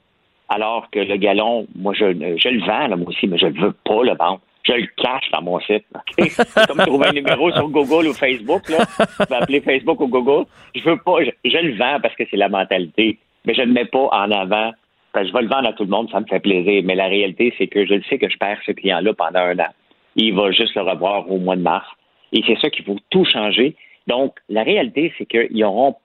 alors 0.49 0.89
que 0.89 0.99
le 0.99 1.17
gallon, 1.17 1.67
moi 1.75 1.93
je, 1.93 2.05
je 2.05 2.49
le 2.49 2.61
vends 2.61 2.87
là, 2.87 2.95
moi 2.95 3.09
aussi, 3.09 3.27
mais 3.27 3.37
je 3.37 3.47
ne 3.47 3.59
veux 3.59 3.73
pas 3.83 4.03
le 4.03 4.15
vendre 4.15 4.39
je 4.67 4.73
le 4.73 4.87
cache 4.97 5.29
dans 5.31 5.41
mon 5.41 5.59
site. 5.61 5.85
C'est 6.17 6.67
comme 6.67 6.79
trouver 6.79 7.07
un 7.07 7.13
numéro 7.13 7.51
sur 7.51 7.69
Google 7.69 8.07
ou 8.07 8.13
Facebook. 8.13 8.69
Là. 8.69 8.85
Tu 8.97 9.25
peux 9.25 9.35
appeler 9.35 9.61
Facebook 9.61 9.99
ou 10.01 10.07
Google. 10.07 10.45
Je 10.75 10.81
veux 10.83 10.97
pas, 10.97 11.23
je, 11.23 11.57
le 11.57 11.77
vends 11.77 11.99
parce 12.01 12.15
que 12.15 12.23
c'est 12.29 12.37
la 12.37 12.49
mentalité, 12.49 13.17
mais 13.45 13.53
je 13.53 13.61
ne 13.61 13.67
le 13.67 13.73
mets 13.73 13.85
pas 13.85 14.09
en 14.11 14.31
avant. 14.31 14.71
je 15.15 15.31
vais 15.31 15.41
le 15.41 15.47
vendre 15.47 15.69
à 15.69 15.73
tout 15.73 15.83
le 15.83 15.89
monde, 15.89 16.09
ça 16.11 16.19
me 16.19 16.25
fait 16.25 16.39
plaisir. 16.39 16.81
Mais 16.85 16.95
la 16.95 17.07
réalité, 17.07 17.53
c'est 17.57 17.67
que 17.67 17.85
je 17.85 17.93
le 17.93 18.03
sais 18.09 18.17
que 18.17 18.29
je 18.29 18.37
perds 18.37 18.59
ce 18.65 18.71
client-là 18.71 19.13
pendant 19.13 19.39
un 19.39 19.59
an. 19.59 19.69
Il 20.15 20.33
va 20.33 20.51
juste 20.51 20.75
le 20.75 20.81
revoir 20.81 21.29
au 21.31 21.37
mois 21.37 21.55
de 21.55 21.61
mars. 21.61 21.87
Et 22.33 22.43
c'est 22.45 22.59
ça 22.59 22.69
qu'il 22.69 22.83
faut 22.83 22.97
tout 23.09 23.23
changer. 23.25 23.75
Donc, 24.07 24.35
la 24.49 24.63
réalité, 24.63 25.13
c'est 25.17 25.25
qu'ils 25.25 25.63
auront 25.63 25.95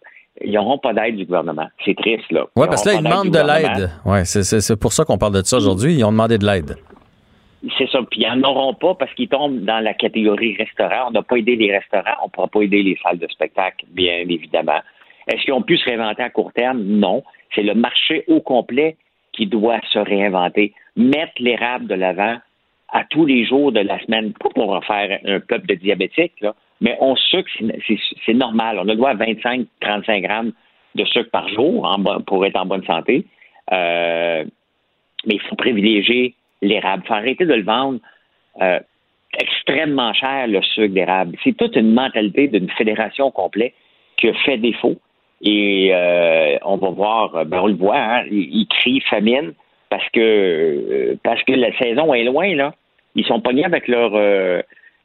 ils 0.41 0.53
n'auront 0.53 0.79
pas 0.79 0.95
d'aide 0.95 1.17
du 1.17 1.27
gouvernement. 1.27 1.69
C'est 1.85 1.97
triste, 1.97 2.31
là. 2.31 2.47
Oui, 2.57 2.67
parce 2.67 2.83
que 2.83 2.89
là, 2.89 2.95
ils 2.95 3.05
demandent 3.05 3.31
de 3.31 3.39
l'aide. 3.39 3.91
Oui, 4.05 4.21
c'est 4.25 4.81
pour 4.81 4.93
ça 4.93 5.05
qu'on 5.05 5.19
parle 5.19 5.35
de 5.35 5.43
ça 5.43 5.59
aujourd'hui. 5.59 5.95
Ils 5.95 6.05
ont 6.05 6.13
demandé 6.13 6.39
de 6.39 6.47
l'aide. 6.47 6.77
C'est 7.79 7.89
ça. 7.91 8.01
Puis 8.11 8.23
ils 8.23 8.29
n'en 8.29 8.49
auront 8.49 8.75
pas 8.75 8.95
parce 8.95 9.13
qu'ils 9.15 9.29
tombent 9.29 9.61
dans 9.61 9.79
la 9.79 9.95
catégorie 9.95 10.57
restaurant. 10.57 11.09
On 11.09 11.11
n'a 11.13 11.23
pas 11.23 11.37
aidé 11.37 11.55
les 11.55 11.71
restaurants, 11.71 12.17
on 12.23 12.27
ne 12.27 12.31
pourra 12.31 12.49
pas 12.49 12.63
aider 12.63 12.83
les 12.83 12.99
salles 13.03 13.19
de 13.19 13.29
spectacle, 13.29 13.87
bien 13.91 14.25
évidemment. 14.29 14.81
Est-ce 15.29 15.43
qu'ils 15.45 15.53
ont 15.53 15.63
pu 15.63 15.77
se 15.77 15.85
réinventer 15.85 16.23
à 16.23 16.31
court 16.31 16.53
terme? 16.53 16.83
Non. 16.83 17.23
C'est 17.55 17.63
le 17.63 17.75
marché 17.75 18.25
au 18.27 18.41
complet 18.41 18.97
qui 19.33 19.47
doit 19.47 19.81
se 19.93 19.99
réinventer. 19.99 20.75
Mettre 20.97 21.35
l'érable 21.39 21.87
de 21.87 21.95
l'avant 21.95 22.39
à 22.89 23.05
tous 23.09 23.27
les 23.27 23.47
jours 23.47 23.71
de 23.71 23.81
la 23.81 24.01
semaine, 24.01 24.33
pas 24.33 24.49
pour 24.51 24.85
faire 24.85 25.21
un 25.25 25.41
peuple 25.41 25.67
de 25.67 25.75
diabétiques, 25.75 26.41
là, 26.41 26.55
mais 26.83 26.99
on 27.01 27.15
sucre, 27.15 27.49
c'est 28.27 28.35
normal. 28.35 28.77
On 28.79 28.83
a 28.83 28.93
le 28.93 28.97
droit 28.97 29.11
à 29.11 29.15
25-35 29.15 30.21
grammes 30.21 30.53
de 30.97 31.05
sucre 31.05 31.31
par 31.31 31.49
jour 31.49 31.89
pour 32.27 32.45
être 32.45 32.57
en 32.57 32.67
bonne 32.67 32.85
santé. 32.85 33.25
Euh, 33.73 34.45
mais 35.25 35.35
il 35.35 35.41
faut 35.43 35.55
privilégier 35.55 36.35
l'érable. 36.61 37.05
Il 37.05 37.07
faut 37.07 37.15
arrêter 37.15 37.47
de 37.47 37.55
le 37.55 37.63
vendre 37.63 38.01
euh, 38.61 38.81
extrêmement 39.39 40.13
cher, 40.13 40.49
le 40.49 40.61
sucre 40.61 40.93
d'érable. 40.93 41.37
C'est 41.45 41.57
toute 41.57 41.77
une 41.77 41.95
mentalité 41.95 42.49
d'une 42.49 42.69
fédération 42.71 43.31
complète 43.31 43.75
qui 44.17 44.29
a 44.29 44.35
fait 44.45 44.59
défaut. 44.59 45.01
Et 45.41 45.91
euh, 45.95 46.59
on 46.65 46.79
va 46.79 46.91
voir, 46.91 47.47
ben 47.47 47.61
on 47.61 47.69
le 47.69 47.75
voit, 47.75 47.97
hein, 47.97 48.25
ils, 48.29 48.67
crient 48.69 49.01
famine 49.09 49.55
parce 49.89 50.09
que 50.11 51.17
parce 51.23 51.43
que 51.45 51.53
la 51.53 51.77
saison 51.79 52.13
est 52.13 52.25
loin, 52.25 52.55
là. 52.55 52.75
Ils 53.15 53.27
sont 53.27 53.41
pognés 53.41 53.65
avec 53.65 53.89
leur 53.89 54.15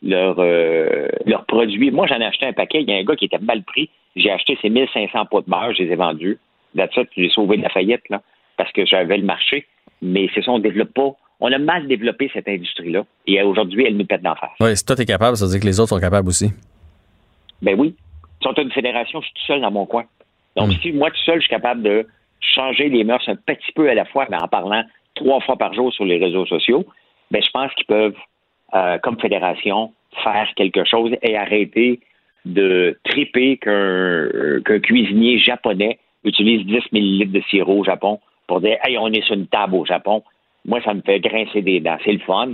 euh, 0.03 0.09
leur 0.09 0.35
euh, 0.39 1.07
leurs 1.25 1.45
produits. 1.45 1.91
Moi, 1.91 2.07
j'en 2.07 2.19
ai 2.19 2.25
acheté 2.25 2.45
un 2.45 2.53
paquet. 2.53 2.81
Il 2.81 2.89
y 2.89 2.93
a 2.93 2.97
un 2.97 3.03
gars 3.03 3.15
qui 3.15 3.25
était 3.25 3.39
mal 3.39 3.63
pris. 3.63 3.89
J'ai 4.15 4.31
acheté 4.31 4.57
ces 4.61 4.69
1500 4.69 5.25
pots 5.25 5.41
de 5.41 5.49
beurre, 5.49 5.73
je 5.77 5.83
les 5.83 5.91
ai 5.91 5.95
vendus. 5.95 6.39
Là-dessus, 6.75 7.07
j'ai 7.15 7.29
sauvé 7.29 7.57
de 7.57 7.63
la 7.63 7.69
faillite, 7.69 8.07
là, 8.09 8.21
parce 8.57 8.71
que 8.71 8.85
j'avais 8.85 9.17
le 9.17 9.23
marché. 9.23 9.65
Mais 10.01 10.29
c'est 10.33 10.43
ça, 10.43 10.51
on 10.51 10.59
développe 10.59 10.93
pas. 10.93 11.11
On 11.39 11.51
a 11.51 11.57
mal 11.59 11.87
développé 11.87 12.29
cette 12.33 12.47
industrie-là. 12.47 13.05
Et 13.27 13.41
aujourd'hui, 13.41 13.85
elle 13.85 13.95
nous 13.95 14.05
pète 14.05 14.23
d'en 14.23 14.35
face. 14.35 14.49
Oui, 14.59 14.75
si 14.75 14.85
toi, 14.85 14.95
t'es 14.95 15.05
capable, 15.05 15.37
ça 15.37 15.45
veut 15.45 15.51
dire 15.51 15.59
que 15.59 15.65
les 15.65 15.79
autres 15.79 15.89
sont 15.89 15.99
capables 15.99 16.27
aussi. 16.27 16.51
Ben 17.61 17.79
oui. 17.79 17.95
Si 18.41 18.47
on 18.47 18.53
est 18.53 18.61
une 18.61 18.71
fédération, 18.71 19.21
je 19.21 19.25
suis 19.25 19.33
tout 19.35 19.45
seul 19.45 19.61
dans 19.61 19.71
mon 19.71 19.85
coin. 19.85 20.05
Donc, 20.55 20.71
si 20.81 20.91
moi, 20.91 21.11
tout 21.11 21.21
seul, 21.23 21.35
je 21.35 21.41
suis 21.41 21.49
capable 21.49 21.83
de 21.83 22.07
changer 22.39 22.89
les 22.89 23.03
mœurs 23.03 23.23
un 23.27 23.35
petit 23.35 23.71
peu 23.75 23.89
à 23.89 23.93
la 23.93 24.05
fois, 24.05 24.25
mais 24.29 24.37
en 24.41 24.47
parlant 24.47 24.83
trois 25.15 25.39
fois 25.41 25.55
par 25.55 25.73
jour 25.73 25.93
sur 25.93 26.05
les 26.05 26.17
réseaux 26.17 26.45
sociaux, 26.45 26.85
ben, 27.31 27.41
je 27.43 27.49
pense 27.51 27.73
qu'ils 27.73 27.85
peuvent, 27.85 28.15
euh, 28.75 28.97
comme 28.99 29.19
fédération, 29.19 29.91
faire 30.23 30.47
quelque 30.55 30.83
chose 30.85 31.11
et 31.21 31.37
arrêter 31.37 31.99
de 32.45 32.97
triper 33.03 33.57
qu'un 33.57 34.79
cuisinier 34.79 35.39
japonais 35.39 35.99
utilise 36.23 36.65
10 36.65 36.91
millilitres 36.91 37.33
de 37.33 37.41
sirop 37.49 37.79
au 37.79 37.83
Japon 37.83 38.19
pour 38.47 38.61
dire 38.61 38.77
Hey, 38.83 38.97
on 38.97 39.07
est 39.11 39.21
sur 39.23 39.35
une 39.35 39.47
table 39.47 39.75
au 39.75 39.85
Japon. 39.85 40.23
Moi, 40.65 40.81
ça 40.83 40.93
me 40.93 41.01
fait 41.01 41.19
grincer 41.19 41.61
des 41.61 41.79
dents. 41.79 41.97
C'est 42.05 42.11
le 42.13 42.19
fun, 42.19 42.47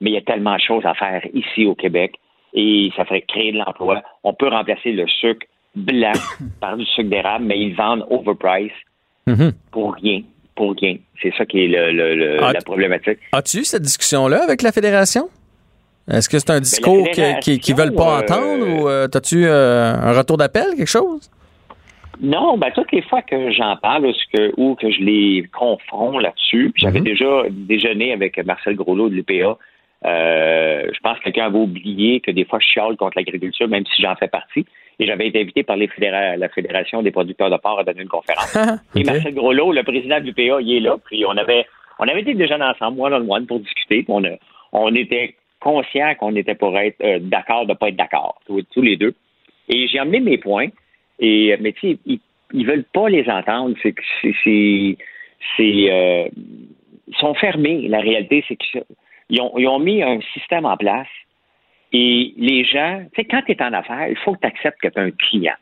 mais 0.00 0.10
il 0.10 0.14
y 0.14 0.16
a 0.16 0.20
tellement 0.22 0.54
de 0.56 0.60
choses 0.60 0.84
à 0.84 0.94
faire 0.94 1.22
ici 1.34 1.64
au 1.66 1.74
Québec 1.74 2.14
et 2.54 2.90
ça 2.96 3.04
ferait 3.04 3.22
créer 3.22 3.52
de 3.52 3.58
l'emploi. 3.58 4.02
On 4.24 4.34
peut 4.34 4.48
remplacer 4.48 4.92
le 4.92 5.06
sucre 5.08 5.46
blanc 5.74 6.12
par 6.60 6.76
du 6.76 6.84
sucre 6.84 7.08
d'érable, 7.08 7.44
mais 7.46 7.58
ils 7.58 7.74
vendent 7.74 8.06
overprice 8.10 8.72
Mhm. 9.28 9.52
pour 9.70 9.94
rien. 9.94 10.22
Pour 10.56 10.74
rien. 10.80 10.96
C'est 11.22 11.32
ça 11.38 11.46
qui 11.46 11.64
est 11.64 11.68
le, 11.68 11.92
le- 11.92 12.14
le- 12.16 12.42
Ah, 12.42 12.52
la 12.52 12.60
problématique. 12.60 13.18
As-tu 13.32 13.58
eu 13.58 13.64
cette 13.64 13.82
discussion-là 13.82 14.42
avec 14.42 14.62
la 14.62 14.72
fédération? 14.72 15.28
Est-ce 16.12 16.28
que 16.28 16.38
c'est 16.38 16.50
un 16.50 16.60
discours 16.60 17.08
qu'ils 17.10 17.74
veulent 17.76 17.94
pas 17.94 18.20
fédération, 18.20 18.34
entendre 18.36 18.64
euh, 18.66 18.82
ou 18.82 18.88
euh, 18.88 19.08
as-tu 19.12 19.46
euh, 19.46 19.92
un 19.94 20.12
retour 20.16 20.36
d'appel, 20.36 20.74
quelque 20.76 20.86
chose? 20.86 21.30
Non, 22.20 22.56
ben 22.58 22.70
toutes 22.72 22.92
les 22.92 23.02
fois 23.02 23.22
que 23.22 23.50
j'en 23.52 23.76
parle 23.76 24.06
ou 24.06 24.12
que, 24.32 24.52
ou 24.56 24.74
que 24.76 24.90
je 24.90 25.00
les 25.00 25.48
confronte 25.52 26.22
là-dessus, 26.22 26.72
j'avais 26.76 27.00
déjà 27.00 27.42
déjeuné 27.50 28.12
avec 28.12 28.38
Marcel 28.44 28.76
Groslot 28.76 29.08
de 29.08 29.14
l'UPA. 29.14 29.56
Euh, 30.04 30.86
je 30.92 31.00
pense 31.00 31.18
que 31.18 31.24
quelqu'un 31.24 31.46
avait 31.46 31.58
oublié 31.58 32.20
que 32.20 32.30
des 32.30 32.44
fois 32.44 32.58
je 32.60 32.66
chiale 32.66 32.96
contre 32.96 33.16
l'agriculture, 33.16 33.66
même 33.68 33.84
si 33.94 34.02
j'en 34.02 34.14
fais 34.16 34.28
partie. 34.28 34.66
Et 34.98 35.06
j'avais 35.06 35.28
été 35.28 35.40
invité 35.40 35.62
par 35.62 35.76
les 35.76 35.88
fédéra- 35.88 36.36
la 36.36 36.48
Fédération 36.50 37.02
des 37.02 37.10
producteurs 37.10 37.50
de 37.50 37.56
porc 37.56 37.78
à 37.80 37.84
donner 37.84 38.02
une 38.02 38.08
conférence. 38.08 38.56
Et 38.94 39.02
Marcel 39.04 39.34
Groslot, 39.34 39.72
le 39.72 39.82
président 39.82 40.20
de 40.20 40.24
l'UPA, 40.26 40.60
il 40.60 40.76
est 40.76 40.80
là. 40.80 40.96
Puis 41.04 41.24
on 41.26 41.36
avait 41.36 41.66
on 41.98 42.06
avait 42.06 42.20
été 42.20 42.34
déjeuner 42.34 42.64
ensemble, 42.64 42.96
moi, 42.98 43.10
dans 43.10 43.18
le 43.18 43.26
one, 43.28 43.46
pour 43.46 43.58
discuter. 43.60 44.02
Puis 44.02 44.06
on, 44.08 44.22
a- 44.24 44.36
on 44.72 44.94
était 44.94 45.34
conscients 45.62 46.14
qu'on 46.16 46.34
était 46.36 46.54
pour 46.54 46.76
être 46.78 47.00
euh, 47.02 47.18
d'accord 47.20 47.66
de 47.66 47.74
pas 47.74 47.88
être 47.88 47.96
d'accord, 47.96 48.40
tous, 48.46 48.82
les 48.82 48.96
deux. 48.96 49.14
Et 49.68 49.86
j'ai 49.86 49.98
amené 49.98 50.20
mes 50.20 50.38
points. 50.38 50.68
Et 51.18 51.56
mais 51.60 51.72
tu 51.72 51.92
sais, 51.92 51.98
ils, 52.06 52.20
ils 52.52 52.66
veulent 52.66 52.84
pas 52.92 53.08
les 53.08 53.28
entendre. 53.28 53.76
C'est 53.82 53.92
que 53.92 54.02
c'est 54.20 54.34
c'est 54.44 54.96
c'est, 55.56 55.90
euh, 55.90 56.28
ils 57.08 57.16
sont 57.18 57.34
fermés. 57.34 57.88
La 57.88 58.00
réalité, 58.00 58.44
c'est 58.48 58.56
qu'ils 58.56 59.40
ont, 59.40 59.52
ils 59.58 59.66
ont 59.66 59.78
mis 59.78 60.02
un 60.02 60.20
système 60.34 60.66
en 60.66 60.76
place. 60.76 61.08
Et 61.92 62.32
les 62.36 62.64
gens, 62.64 63.04
tu 63.12 63.20
sais, 63.22 63.28
quand 63.28 63.42
tu 63.42 63.52
es 63.52 63.62
en 63.62 63.72
affaires, 63.72 64.08
il 64.08 64.16
faut 64.16 64.34
que 64.34 64.40
tu 64.40 64.46
acceptes 64.46 64.80
que 64.80 64.88
tu 64.88 64.98
as 64.98 65.02
un 65.02 65.10
client. 65.10 65.54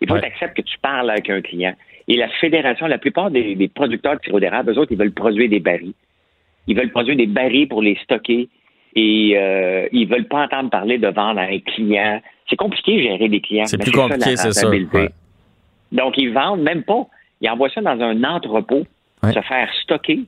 Il 0.00 0.08
faut 0.08 0.14
que 0.14 0.20
tu 0.20 0.26
acceptes 0.26 0.56
que 0.56 0.62
tu 0.62 0.78
parles 0.78 1.10
avec 1.10 1.30
un 1.30 1.40
client. 1.40 1.74
Et 2.06 2.16
la 2.16 2.28
fédération, 2.28 2.86
la 2.86 2.98
plupart 2.98 3.30
des, 3.30 3.54
des 3.54 3.68
producteurs 3.68 4.16
de 4.16 4.20
sirop 4.22 4.40
d'érable, 4.40 4.72
eux 4.72 4.78
autres, 4.78 4.92
ils 4.92 4.98
veulent 4.98 5.14
produire 5.14 5.48
des 5.48 5.60
barils. 5.60 5.94
Ils 6.66 6.76
veulent 6.76 6.90
produire 6.90 7.16
des 7.16 7.26
barils 7.26 7.68
pour 7.68 7.80
les 7.80 7.96
stocker. 8.02 8.48
Et 8.96 9.34
euh, 9.36 9.88
ils 9.92 10.08
veulent 10.08 10.28
pas 10.28 10.44
entendre 10.44 10.70
parler 10.70 10.98
de 10.98 11.08
vendre 11.08 11.40
à 11.40 11.44
un 11.44 11.58
client. 11.58 12.20
C'est 12.48 12.56
compliqué 12.56 12.96
de 12.96 13.02
gérer 13.02 13.28
des 13.28 13.40
clients. 13.40 13.66
C'est 13.66 13.78
plus 13.78 13.90
ça, 13.90 14.02
compliqué, 14.02 14.36
c'est. 14.36 14.66
Ouais. 14.66 15.08
Donc, 15.90 16.16
ils 16.16 16.32
vendent 16.32 16.62
même 16.62 16.82
pas. 16.84 17.06
Ils 17.40 17.50
envoient 17.50 17.70
ça 17.70 17.80
dans 17.80 18.00
un 18.00 18.22
entrepôt, 18.24 18.84
se 19.22 19.40
faire 19.40 19.68
stocker. 19.82 20.20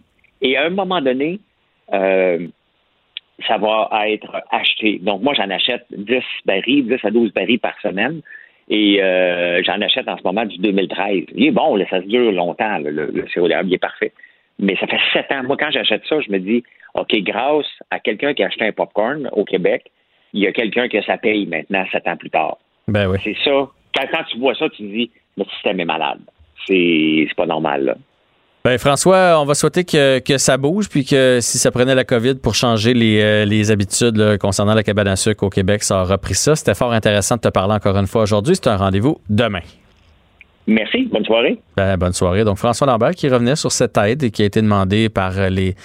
Et 0.43 0.57
à 0.57 0.67
un 0.67 0.71
moment 0.71 1.01
donné, 1.01 1.41
euh, 1.93 2.47
ça 3.47 3.59
va 3.59 3.89
être 4.09 4.43
acheté. 4.51 4.99
Donc, 5.03 5.23
moi, 5.23 5.35
j'en 5.35 5.51
achète 5.51 5.87
10 5.91 6.23
barils, 6.45 6.87
10 6.87 7.05
à 7.05 7.11
12 7.11 7.33
barils 7.33 7.59
par 7.59 7.79
semaine. 7.81 8.21
Et 8.69 9.01
euh, 9.01 9.63
j'en 9.65 9.81
achète 9.81 10.09
en 10.09 10.17
ce 10.17 10.23
moment 10.25 10.45
du 10.45 10.59
2013. 10.59 11.25
Il 11.35 11.47
est 11.47 11.51
bon, 11.53 11.77
là, 11.77 11.85
ça 11.89 12.01
se 12.01 12.07
dure 12.07 12.33
longtemps, 12.33 12.79
là, 12.79 12.91
le, 12.91 13.11
le 13.13 13.29
sirop 13.29 13.47
d'érable, 13.47 13.69
il 13.69 13.75
est 13.75 13.79
parfait. 13.79 14.13
Mais 14.59 14.77
ça 14.77 14.87
fait 14.87 15.01
sept 15.13 15.31
ans. 15.33 15.43
Moi, 15.45 15.57
quand 15.59 15.71
j'achète 15.71 16.03
ça, 16.09 16.21
je 16.21 16.31
me 16.31 16.39
dis, 16.39 16.63
OK, 16.95 17.15
grâce 17.23 17.67
à 17.91 18.01
quelqu'un 18.01 18.35
qui 18.35 18.43
a 18.43 18.47
acheté 18.47 18.67
un 18.67 18.73
popcorn 18.73 19.29
au 19.33 19.45
Québec, 19.45 19.91
il 20.33 20.43
y 20.43 20.47
a 20.47 20.53
quelqu'un 20.53 20.89
que 20.89 21.03
ça 21.03 21.19
paye 21.19 21.47
maintenant, 21.47 21.85
sept 21.93 22.07
ans 22.07 22.17
plus 22.17 22.31
tard. 22.31 22.59
Ben 22.89 23.09
oui. 23.09 23.19
C'est 23.23 23.37
ça. 23.45 23.69
Quand, 23.95 24.07
quand 24.13 24.25
tu 24.31 24.39
vois 24.39 24.55
ça, 24.55 24.69
tu 24.71 24.79
te 24.79 24.83
dis, 24.83 25.11
notre 25.37 25.53
système 25.55 25.81
est 25.81 25.85
malade. 25.85 26.21
C'est 26.67 27.27
pas 27.37 27.47
normal, 27.47 27.85
là. 27.85 27.95
Ben 28.65 28.79
François, 28.79 29.41
on 29.41 29.45
va 29.45 29.55
souhaiter 29.55 29.85
que, 29.85 30.19
que 30.19 30.39
ça 30.39 30.57
bouge, 30.57 30.89
puis 30.89 31.05
que 31.05 31.39
si 31.41 31.57
ça 31.57 31.71
prenait 31.71 31.95
la 31.95 32.03
COVID 32.03 32.35
pour 32.43 32.57
changer 32.57 32.95
les, 32.95 33.23
euh, 33.23 33.45
les 33.45 33.71
habitudes 33.71 34.17
là, 34.17 34.39
concernant 34.39 34.75
la 34.75 34.83
cabane 34.83 35.07
à 35.07 35.15
sucre 35.15 35.45
au 35.45 35.51
Québec, 35.51 35.85
ça 35.85 36.03
aura 36.03 36.19
pris 36.19 36.35
ça. 36.35 36.57
C'était 36.57 36.75
fort 36.75 36.93
intéressant 36.93 37.37
de 37.37 37.43
te 37.43 37.49
parler 37.49 37.75
encore 37.75 37.97
une 37.97 38.09
fois 38.09 38.23
aujourd'hui. 38.23 38.57
C'est 38.57 38.67
un 38.67 38.77
rendez-vous 38.77 39.19
demain. 39.29 39.61
Merci. 40.67 41.09
Bonne 41.13 41.25
soirée. 41.25 41.61
Ben, 41.77 41.97
bonne 41.97 42.13
soirée. 42.13 42.45
Donc, 42.45 42.59
François 42.59 42.87
Lambert 42.87 43.15
qui 43.15 43.29
revenait 43.29 43.57
sur 43.57 43.71
cette 43.71 43.97
aide 43.99 44.23
et 44.23 44.31
qui 44.31 44.43
a 44.43 44.47
été 44.47 44.61
demandée 44.61 45.09
par 45.09 45.39
euh, 45.39 45.49
les, 45.49 45.77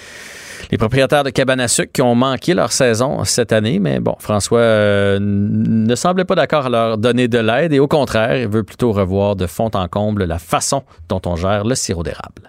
les 0.70 0.78
propriétaires 0.78 1.22
de 1.22 1.30
cabanes 1.30 1.60
à 1.60 1.68
sucre 1.68 1.92
qui 1.92 2.02
ont 2.02 2.14
manqué 2.14 2.54
leur 2.54 2.72
saison 2.72 3.22
cette 3.24 3.52
année. 3.52 3.78
Mais 3.78 4.00
bon, 4.00 4.16
François 4.18 4.58
euh, 4.58 5.18
ne 5.20 5.94
semblait 5.94 6.24
pas 6.24 6.34
d'accord 6.34 6.66
à 6.66 6.68
leur 6.68 6.98
donner 6.98 7.28
de 7.28 7.38
l'aide 7.38 7.72
et 7.72 7.78
au 7.78 7.88
contraire, 7.88 8.36
il 8.36 8.48
veut 8.48 8.64
plutôt 8.64 8.92
revoir 8.92 9.36
de 9.36 9.46
fond 9.46 9.70
en 9.74 9.86
comble 9.86 10.24
la 10.24 10.38
façon 10.38 10.82
dont 11.08 11.20
on 11.26 11.36
gère 11.36 11.64
le 11.64 11.74
sirop 11.74 12.02
d'érable. 12.02 12.48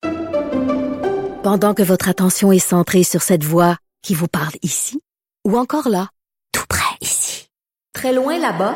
Pendant 1.43 1.73
que 1.73 1.84
votre 1.84 2.10
attention 2.10 2.51
est 2.51 2.60
centrée 2.60 3.03
sur 3.03 3.22
cette 3.22 3.43
voix 3.43 3.77
qui 4.01 4.15
vous 4.15 4.27
parle 4.27 4.53
ici, 4.64 5.01
ou 5.45 5.57
encore 5.57 5.89
là, 5.89 6.07
tout 6.53 6.65
près 6.69 6.95
ici, 7.01 7.47
très 7.93 8.14
loin 8.14 8.39
là-bas, 8.39 8.76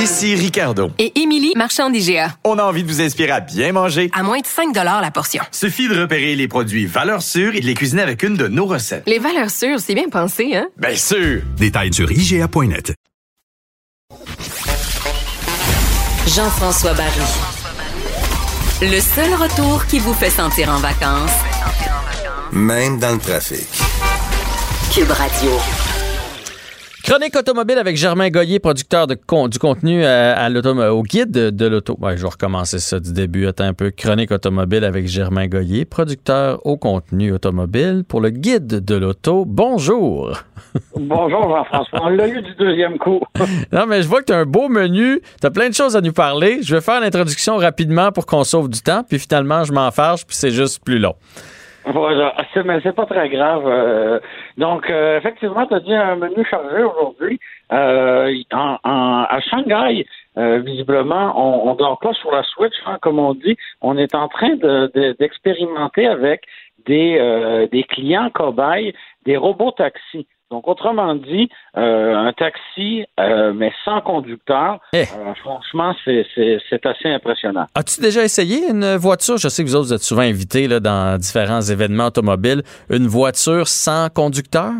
Ici 0.00 0.34
Ricardo. 0.34 0.90
Et 0.98 1.20
Émilie, 1.20 1.52
marchand 1.56 1.90
d'IGA. 1.90 2.34
On 2.44 2.58
a 2.58 2.62
envie 2.62 2.82
de 2.82 2.88
vous 2.88 3.02
inspirer 3.02 3.32
à 3.32 3.40
bien 3.40 3.72
manger. 3.72 4.10
À 4.14 4.22
moins 4.22 4.40
de 4.40 4.46
5 4.46 4.74
la 4.74 5.10
portion. 5.10 5.42
Suffit 5.50 5.88
de 5.88 6.00
repérer 6.00 6.34
les 6.36 6.48
produits 6.48 6.86
valeurs 6.86 7.20
sûres 7.20 7.54
et 7.54 7.60
de 7.60 7.66
les 7.66 7.74
cuisiner 7.74 8.00
avec 8.00 8.22
une 8.22 8.34
de 8.34 8.48
nos 8.48 8.64
recettes. 8.64 9.02
Les 9.06 9.18
valeurs 9.18 9.50
sûres, 9.50 9.78
c'est 9.78 9.94
bien 9.94 10.08
pensé, 10.08 10.56
hein? 10.56 10.68
Bien 10.78 10.96
sûr! 10.96 11.42
Détails 11.58 11.92
sur 11.92 12.10
IGA.net. 12.10 12.94
Jean-François 16.26 16.94
Barry. 16.94 17.10
Le 18.80 19.00
seul 19.00 19.34
retour 19.34 19.84
qui 19.84 19.98
vous 19.98 20.14
fait 20.14 20.30
sentir 20.30 20.70
en 20.70 20.78
vacances, 20.78 21.30
Même 22.52 22.98
dans 22.98 23.12
le 23.12 23.18
trafic. 23.18 23.68
Cube 24.94 25.10
Radio. 25.10 25.50
Chronique 27.02 27.34
automobile 27.34 27.78
avec 27.78 27.96
Germain 27.96 28.28
Goyer, 28.28 28.58
producteur 28.58 29.06
de 29.06 29.14
con- 29.14 29.48
du 29.48 29.58
contenu 29.58 30.04
à, 30.04 30.36
à 30.38 30.48
l'auto- 30.50 30.76
au 30.76 31.02
guide 31.02 31.30
de, 31.30 31.50
de 31.50 31.66
l'auto. 31.66 31.96
Ouais, 32.00 32.16
je 32.16 32.22
vais 32.22 32.28
recommencer 32.28 32.78
ça 32.78 33.00
du 33.00 33.12
début. 33.12 33.46
Attends 33.46 33.64
un 33.64 33.74
peu. 33.74 33.90
Chronique 33.90 34.30
automobile 34.30 34.84
avec 34.84 35.08
Germain 35.08 35.46
Goyer, 35.46 35.86
producteur 35.86 36.64
au 36.66 36.76
contenu 36.76 37.32
automobile 37.32 38.04
pour 38.06 38.20
le 38.20 38.30
guide 38.30 38.84
de 38.84 38.94
l'auto. 38.94 39.44
Bonjour. 39.46 40.36
Bonjour 40.94 41.42
Jean-François. 41.48 41.98
On 42.02 42.08
l'a 42.10 42.28
eu 42.28 42.42
du 42.42 42.54
deuxième 42.56 42.98
coup. 42.98 43.20
Non, 43.72 43.86
mais 43.86 44.02
je 44.02 44.08
vois 44.08 44.20
que 44.20 44.26
tu 44.26 44.32
as 44.32 44.38
un 44.38 44.44
beau 44.46 44.68
menu. 44.68 45.20
Tu 45.40 45.46
as 45.46 45.50
plein 45.50 45.68
de 45.68 45.74
choses 45.74 45.96
à 45.96 46.00
nous 46.00 46.12
parler. 46.12 46.58
Je 46.62 46.74
vais 46.74 46.80
faire 46.82 47.00
l'introduction 47.00 47.56
rapidement 47.56 48.12
pour 48.12 48.26
qu'on 48.26 48.44
sauve 48.44 48.68
du 48.68 48.80
temps. 48.82 49.04
Puis 49.08 49.18
finalement, 49.18 49.64
je 49.64 49.72
m'en 49.72 49.90
fâche, 49.90 50.26
puis 50.26 50.36
c'est 50.36 50.50
juste 50.50 50.84
plus 50.84 50.98
long. 50.98 51.14
Voilà, 51.84 52.34
c'est, 52.52 52.62
mais 52.64 52.78
c'est 52.82 52.94
pas 52.94 53.06
très 53.06 53.28
grave. 53.30 53.64
euh, 53.66 54.20
donc, 54.58 54.90
euh, 54.90 55.16
effectivement, 55.18 55.66
tu 55.66 55.74
as 55.74 55.80
dit 55.80 55.94
un 55.94 56.16
menu 56.16 56.44
chargé 56.44 56.82
aujourd'hui. 56.82 57.40
Euh, 57.72 58.32
en, 58.52 58.76
en- 58.84 59.22
à 59.28 59.40
Shanghai, 59.40 60.06
euh, 60.36 60.58
visiblement, 60.58 61.32
on, 61.36 61.70
on 61.70 61.74
dort 61.74 61.98
pas 61.98 62.12
sur 62.12 62.32
la 62.32 62.42
Switch, 62.42 62.74
hein, 62.86 62.98
comme 63.00 63.18
on 63.18 63.32
dit. 63.32 63.56
On 63.80 63.96
est 63.96 64.14
en 64.14 64.28
train 64.28 64.56
de, 64.56 64.90
de- 64.94 65.16
d'expérimenter 65.18 66.06
avec 66.06 66.42
des, 66.86 67.16
euh, 67.18 67.66
des 67.68 67.84
clients 67.84 68.28
cobayes, 68.30 68.92
des 69.24 69.36
robots 69.38 69.70
taxis. 69.72 70.26
Donc, 70.50 70.66
autrement 70.66 71.14
dit, 71.14 71.48
euh, 71.76 72.16
un 72.16 72.32
taxi, 72.32 73.04
euh, 73.20 73.52
mais 73.54 73.72
sans 73.84 74.00
conducteur, 74.00 74.78
Eh. 74.92 75.02
euh, 75.02 75.34
franchement, 75.42 75.94
c'est 76.04 76.26
assez 76.86 77.08
impressionnant. 77.08 77.66
As-tu 77.76 78.00
déjà 78.00 78.24
essayé 78.24 78.68
une 78.68 78.96
voiture? 78.96 79.36
Je 79.38 79.48
sais 79.48 79.62
que 79.62 79.68
vous 79.68 79.76
autres 79.76 79.86
vous 79.86 79.94
êtes 79.94 80.02
souvent 80.02 80.22
invités 80.22 80.66
là, 80.66 80.80
dans 80.80 81.18
différents 81.18 81.60
événements 81.60 82.06
automobiles. 82.06 82.62
Une 82.90 83.06
voiture 83.06 83.68
sans 83.68 84.08
conducteur? 84.12 84.72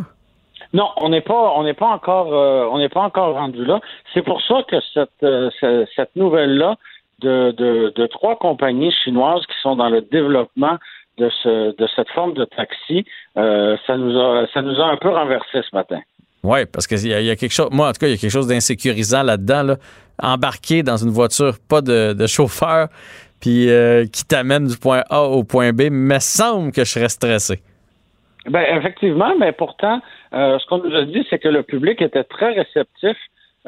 Non, 0.73 0.89
on 0.97 1.09
n'est 1.09 1.21
pas, 1.21 1.53
on 1.57 1.63
n'est 1.63 1.75
pas 1.75 1.89
encore, 1.89 2.29
on 2.73 2.79
n'est 2.79 2.89
pas 2.89 3.03
encore 3.03 3.35
rendu 3.35 3.65
là. 3.65 3.81
C'est 4.13 4.23
pour 4.23 4.41
ça 4.43 4.63
que 4.69 4.77
cette, 4.95 5.11
ce- 5.21 5.87
cette 5.97 6.15
nouvelle-là 6.17 6.77
de, 7.21 7.53
de, 7.53 7.93
de 7.95 8.07
trois 8.07 8.37
compagnies 8.37 8.93
chinoises 9.05 9.45
qui 9.47 9.55
sont 9.63 9.77
dans 9.77 9.89
le 9.89 10.01
développement 10.01 10.79
de, 11.19 11.31
ce, 11.43 11.77
de 11.77 11.89
cette 11.95 12.09
forme 12.11 12.35
de 12.35 12.45
taxi, 12.45 13.05
euh, 13.37 13.77
ça 13.87 13.97
nous 13.97 14.19
a, 14.19 14.47
ça 14.53 14.63
nous 14.63 14.81
a 14.81 14.87
un 14.87 14.97
peu 14.97 15.09
renversé 15.09 15.61
ce 15.69 15.75
matin. 15.75 16.01
Oui, 16.43 16.65
parce 16.73 16.87
qu'il 16.87 16.99
y, 17.05 17.09
y 17.09 17.31
a 17.31 17.37
quelque 17.37 17.53
chose. 17.53 17.69
Moi, 17.71 17.89
en 17.89 17.93
tout 17.93 17.99
cas, 18.01 18.07
il 18.07 18.13
y 18.13 18.15
a 18.15 18.17
quelque 18.17 18.31
chose 18.31 18.47
d'insécurisant 18.47 19.23
là-dedans. 19.23 19.63
Là. 19.63 19.77
Embarquer 20.23 20.83
dans 20.83 20.97
une 20.97 21.11
voiture, 21.11 21.55
pas 21.69 21.83
de, 21.83 22.15
de 22.15 22.27
chauffeur, 22.27 22.89
puis 23.41 23.71
euh, 23.71 24.07
qui 24.07 24.25
t'amène 24.25 24.67
du 24.67 24.77
point 24.79 25.03
A 25.11 25.23
au 25.23 25.45
point 25.45 25.73
B, 25.73 25.91
me 25.91 26.19
semble 26.19 26.73
que 26.73 26.85
je 26.85 26.91
serais 26.91 27.09
stressé. 27.09 27.61
Ben 28.47 28.65
effectivement, 28.79 29.35
mais 29.39 29.53
pourtant, 29.53 30.01
euh, 30.33 30.59
ce 30.59 30.67
qu'on 30.67 30.79
nous 30.79 30.95
a 30.95 31.05
dit, 31.05 31.27
c'est 31.29 31.39
que 31.39 31.49
le 31.49 31.63
public 31.63 32.01
était 32.01 32.25
très 32.25 32.53
réceptif 32.55 33.17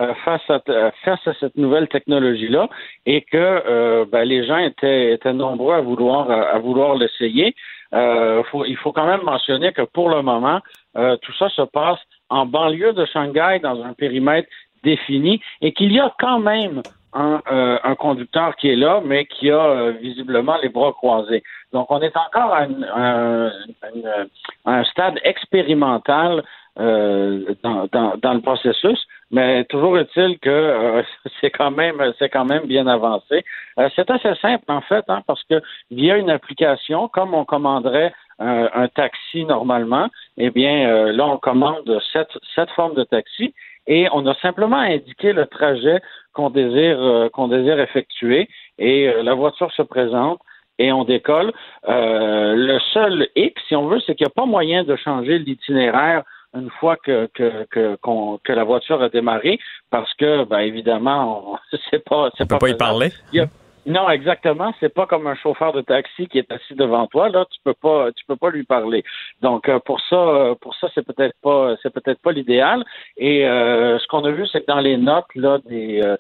euh, 0.01 0.15
face, 0.25 0.41
à, 0.49 0.59
euh, 0.71 0.91
face 1.05 1.21
à 1.27 1.35
cette 1.39 1.57
nouvelle 1.57 1.87
technologie-là 1.87 2.69
et 3.05 3.21
que 3.21 3.37
euh, 3.37 4.07
ben, 4.11 4.25
les 4.25 4.47
gens 4.47 4.57
étaient, 4.57 5.19
nombreux 5.35 5.75
à 5.75 5.83
vouloir 5.83 6.31
à 6.31 6.59
vouloir 6.59 6.95
l'essayer. 6.95 7.55
Euh, 7.93 8.43
faut- 8.45 8.65
il 8.65 8.77
faut 8.79 8.93
quand 8.93 9.07
même 9.07 9.23
mentionner 9.23 9.73
que 9.73 9.83
pour 9.83 10.09
le 10.09 10.23
moment, 10.23 10.61
euh, 10.97 11.17
tout 11.21 11.35
ça 11.35 11.51
se 11.51 11.61
passe 11.61 11.99
en 12.31 12.47
banlieue 12.47 12.95
de 12.95 13.05
Shanghai 13.05 13.61
dans 13.63 13.83
un 13.83 13.93
périmètre 13.93 14.49
défini 14.83 15.43
et 15.61 15.73
qu'il 15.73 15.93
y 15.93 16.01
a 16.01 16.11
quand 16.19 16.39
même 16.39 16.81
un, 17.13 17.95
conducteur 17.97 18.57
qui 18.57 18.71
est 18.71 18.77
là, 18.77 19.03
mais 19.05 19.27
qui 19.27 19.51
a 19.51 19.91
visiblement 19.91 20.57
les 20.63 20.71
bras 20.71 20.93
croisés. 20.93 21.43
Donc, 21.75 21.91
on 21.91 22.01
est 22.01 22.17
encore 22.17 22.55
à, 22.55 22.67
un 24.65 24.85
stade 24.85 25.21
expérimental 25.23 26.43
euh, 26.79 27.55
dans, 27.63 27.87
dans, 28.17 28.35
le 28.35 28.41
processus, 28.41 28.99
mais 29.31 29.65
toujours 29.67 29.99
est-il 29.99 30.39
que 30.39 30.51
euh, 30.51 31.03
c'est 31.41 31.51
quand 31.51 31.71
même 31.71 32.03
c'est 32.19 32.29
quand 32.29 32.45
même 32.45 32.67
bien 32.67 32.87
avancé. 32.87 33.45
Euh, 33.79 33.89
c'est 33.95 34.11
assez 34.11 34.35
simple 34.37 34.65
en 34.69 34.81
fait, 34.81 35.05
hein, 35.09 35.23
parce 35.27 35.43
que 35.45 35.61
via 35.91 36.17
une 36.17 36.31
application, 36.31 37.09
comme 37.09 37.35
on 37.35 37.45
commanderait 37.45 38.13
un, 38.39 38.89
taxi 38.89 39.45
normalement, 39.45 40.09
eh 40.37 40.51
bien 40.51 40.89
euh, 40.89 41.13
là 41.13 41.27
on 41.27 41.37
commande 41.37 42.01
cette, 42.13 42.37
cette 42.55 42.71
forme 42.71 42.95
de 42.95 43.05
taxi 43.05 43.55
et 43.87 44.09
on 44.13 44.27
a 44.27 44.35
simplement 44.37 44.79
indiqué 44.79 45.33
le 45.33 45.47
trajet 45.47 46.01
qu'on 46.33 46.51
désire 46.51 47.01
euh, 47.01 47.29
qu'on 47.29 47.49
désire 47.49 47.79
effectuer 47.79 48.49
et 48.79 49.13
la 49.23 49.35
voiture 49.35 49.73
se 49.73 49.83
présente 49.83 50.41
et 50.79 50.93
on 50.93 51.05
décolle. 51.05 51.53
Euh, 51.89 52.55
le 52.57 52.79
seul 52.93 53.29
hic, 53.37 53.57
si 53.69 53.77
on 53.77 53.87
veut, 53.87 54.01
c'est 54.01 54.15
qu'il 54.15 54.25
n'y 54.27 54.33
a 54.33 54.35
pas 54.35 54.47
moyen 54.47 54.85
de 54.85 54.97
changer 54.97 55.39
l'itinéraire 55.39 56.23
une 56.55 56.71
fois 56.81 56.97
que 56.97 57.27
que, 57.35 57.65
que, 57.71 57.97
qu'on- 57.97 58.39
que 58.45 58.53
la 58.53 58.65
voiture 58.65 59.03
a 59.03 59.09
démarré, 59.09 59.59
parce 59.91 60.13
que, 60.15 60.45
ben, 60.45 60.61
évidemment, 60.61 61.53
on, 61.55 61.59
c'est 61.91 62.05
pas, 62.05 62.31
On 62.39 62.47
peut 62.47 62.59
pas 62.59 62.69
y 62.69 62.77
parler. 62.77 63.11
A- 63.39 63.47
non, 63.85 64.09
exactement. 64.11 64.73
C'est 64.79 64.95
pas 64.95 65.07
comme 65.07 65.27
un 65.27 65.35
chauffeur 65.35 65.73
de 65.73 65.81
taxi 65.81 66.29
qui 66.29 66.39
est 66.39 66.53
assis 66.53 66.75
devant 66.75 67.09
toi. 67.09 67.29
Là, 67.29 67.45
tu 67.51 67.59
peux 67.65 67.75
pas, 67.75 68.13
tu 68.13 68.25
peux 68.27 68.37
pas 68.37 68.51
lui 68.51 68.63
parler. 68.63 69.03
Donc 69.41 69.69
euh, 69.69 69.81
pour 69.81 70.01
ça, 70.09 70.17
euh, 70.17 70.55
pour 70.55 70.75
ça, 70.77 70.89
c'est 70.95 71.05
peut-être 71.05 71.35
pas, 71.43 71.75
c'est 71.83 71.93
peut-être 71.93 72.21
pas 72.23 72.31
l'idéal. 72.31 72.85
Et 73.17 73.45
euh, 73.47 73.99
ce 73.99 74.07
qu'on 74.07 74.25
a 74.25 74.31
vu, 74.31 74.47
c'est 74.47 74.61
que 74.61 74.67
dans 74.67 74.79
les 74.81 74.97
notes 74.97 75.35
là 75.35 75.59
des 75.67 76.01
euh, 76.05 76.17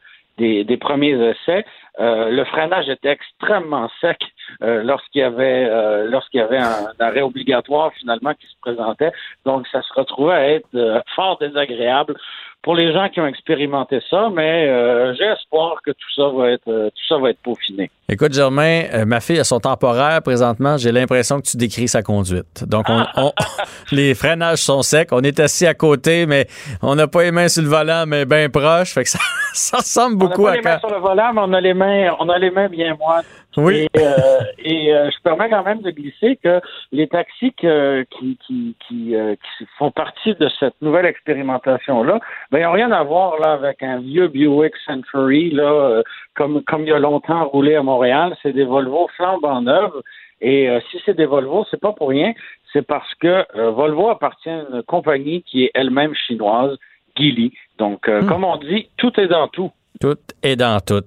des, 0.64 0.76
premiers 0.76 1.12
essais, 1.30 1.64
euh, 2.00 2.30
le 2.30 2.44
freinage 2.44 2.88
était 2.88 3.10
extrêmement 3.10 3.88
sec 4.00 4.18
euh, 4.62 4.82
lorsqu'il 4.82 5.20
y 5.20 5.24
avait 5.24 5.66
euh, 5.68 6.08
lorsqu'il 6.08 6.40
y 6.40 6.42
avait 6.42 6.58
un, 6.58 6.92
arrêt 6.98 7.22
obligatoire 7.22 7.92
finalement 7.94 8.34
qui 8.34 8.46
se 8.46 8.56
présentait. 8.60 9.12
Donc 9.44 9.66
ça 9.68 9.82
se 9.82 9.92
retrouvait 9.94 10.34
à 10.34 10.48
être 10.54 11.02
fort 11.14 11.38
désagréable 11.38 12.16
pour 12.62 12.74
les 12.76 12.92
gens 12.92 13.08
qui 13.08 13.20
ont 13.20 13.26
expérimenté 13.26 13.98
ça, 14.08 14.28
mais 14.32 14.68
euh, 14.68 15.14
j'ai 15.18 15.24
espoir 15.24 15.76
que 15.84 15.90
tout 15.90 16.12
ça 16.14 16.28
va 16.36 16.50
être 16.50 16.68
euh, 16.68 16.88
tout 16.90 17.06
ça 17.08 17.18
va 17.18 17.30
être 17.30 17.40
peaufiné. 17.42 17.90
Écoute, 18.08 18.32
Germain, 18.34 18.84
euh, 18.94 19.04
ma 19.04 19.20
fille 19.20 19.38
a 19.40 19.44
son 19.44 19.58
temporaire 19.58 20.22
présentement. 20.22 20.76
J'ai 20.76 20.92
l'impression 20.92 21.40
que 21.40 21.46
tu 21.46 21.56
décris 21.56 21.88
sa 21.88 22.02
conduite. 22.02 22.64
Donc, 22.68 22.86
on, 22.88 23.04
on- 23.16 23.32
les 23.92 24.14
freinages 24.14 24.58
sont 24.58 24.82
secs. 24.82 25.08
On 25.12 25.22
est 25.22 25.40
assis 25.40 25.66
à 25.66 25.74
côté, 25.74 26.26
mais 26.26 26.46
on 26.82 26.94
n'a 26.94 27.08
pas 27.08 27.22
les 27.24 27.32
mains 27.32 27.48
sur 27.48 27.62
le 27.62 27.68
volant, 27.68 28.04
mais 28.06 28.24
bien 28.26 28.48
proche. 28.48 28.92
Fait 28.94 29.04
que 29.04 29.10
ça, 29.10 29.18
ça 29.54 29.76
ressemble 29.78 30.16
beaucoup 30.16 30.42
on 30.42 30.46
n'a 30.46 30.50
à 30.52 30.56
les 30.56 30.62
mains 30.62 30.78
quand. 30.80 30.88
sur 30.88 30.96
le 30.96 31.00
volant, 31.02 31.32
mais 31.34 31.40
on 31.44 31.52
a 31.52 31.60
les 31.60 31.74
mains, 31.74 32.10
on 32.20 32.28
a 32.28 32.38
les 32.38 32.50
mains 32.50 32.68
bien 32.68 32.94
moites. 32.96 33.26
Oui. 33.56 33.86
Et, 33.94 34.00
euh, 34.00 34.40
et, 34.58 34.94
euh, 34.94 35.10
je 35.10 35.20
permets 35.22 35.50
quand 35.50 35.62
même 35.62 35.82
de 35.82 35.90
glisser 35.90 36.38
que 36.42 36.60
les 36.90 37.06
taxis 37.06 37.52
que- 37.54 38.02
qui, 38.04 38.38
qui, 38.46 38.74
qui, 38.86 39.14
euh, 39.14 39.34
qui 39.34 39.66
font 39.78 39.90
partie 39.90 40.34
de 40.34 40.48
cette 40.58 40.80
nouvelle 40.80 41.06
expérimentation-là, 41.06 42.18
ben, 42.50 42.58
ils 42.58 42.62
n'ont 42.62 42.72
rien 42.72 42.92
à 42.92 43.02
voir 43.02 43.38
là, 43.40 43.52
avec 43.52 43.82
un 43.82 43.98
vieux 43.98 44.28
Buick 44.28 44.74
Century, 44.86 45.50
là, 45.50 45.64
euh, 45.70 46.02
comme, 46.34 46.62
comme 46.64 46.82
il 46.82 46.88
y 46.88 46.92
a 46.92 46.98
longtemps 46.98 47.44
roulé 47.46 47.74
à 47.74 47.82
Montréal. 47.82 48.34
C'est 48.42 48.52
des 48.52 48.64
Volvo 48.64 49.08
flambant 49.16 49.60
neuves. 49.60 50.00
Et 50.40 50.68
euh, 50.68 50.80
si 50.90 51.00
c'est 51.04 51.14
des 51.16 51.26
Volvo, 51.26 51.64
c'est 51.70 51.80
pas 51.80 51.92
pour 51.92 52.08
rien. 52.08 52.32
C'est 52.72 52.86
parce 52.86 53.14
que 53.16 53.44
euh, 53.54 53.70
Volvo 53.70 54.08
appartient 54.08 54.50
à 54.50 54.64
une 54.72 54.82
compagnie 54.82 55.42
qui 55.42 55.64
est 55.64 55.70
elle-même 55.74 56.14
chinoise, 56.14 56.76
Geely. 57.16 57.52
Donc, 57.78 58.08
euh, 58.08 58.22
comme 58.26 58.44
on 58.44 58.56
dit, 58.56 58.88
tout 58.96 59.12
est 59.20 59.28
dans 59.28 59.46
tout. 59.48 59.70
Tout 60.00 60.18
est 60.42 60.56
dans 60.56 60.80
tout. 60.80 61.04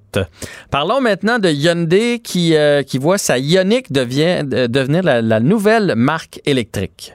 Parlons 0.72 1.02
maintenant 1.02 1.40
de 1.40 1.50
Hyundai 1.50 2.20
qui, 2.20 2.56
euh, 2.56 2.82
voit 3.00 3.18
sa 3.18 3.38
Ioniq 3.38 3.92
devenir 3.92 5.04
la, 5.04 5.40
nouvelle 5.40 5.94
marque 5.96 6.40
électrique. 6.46 7.14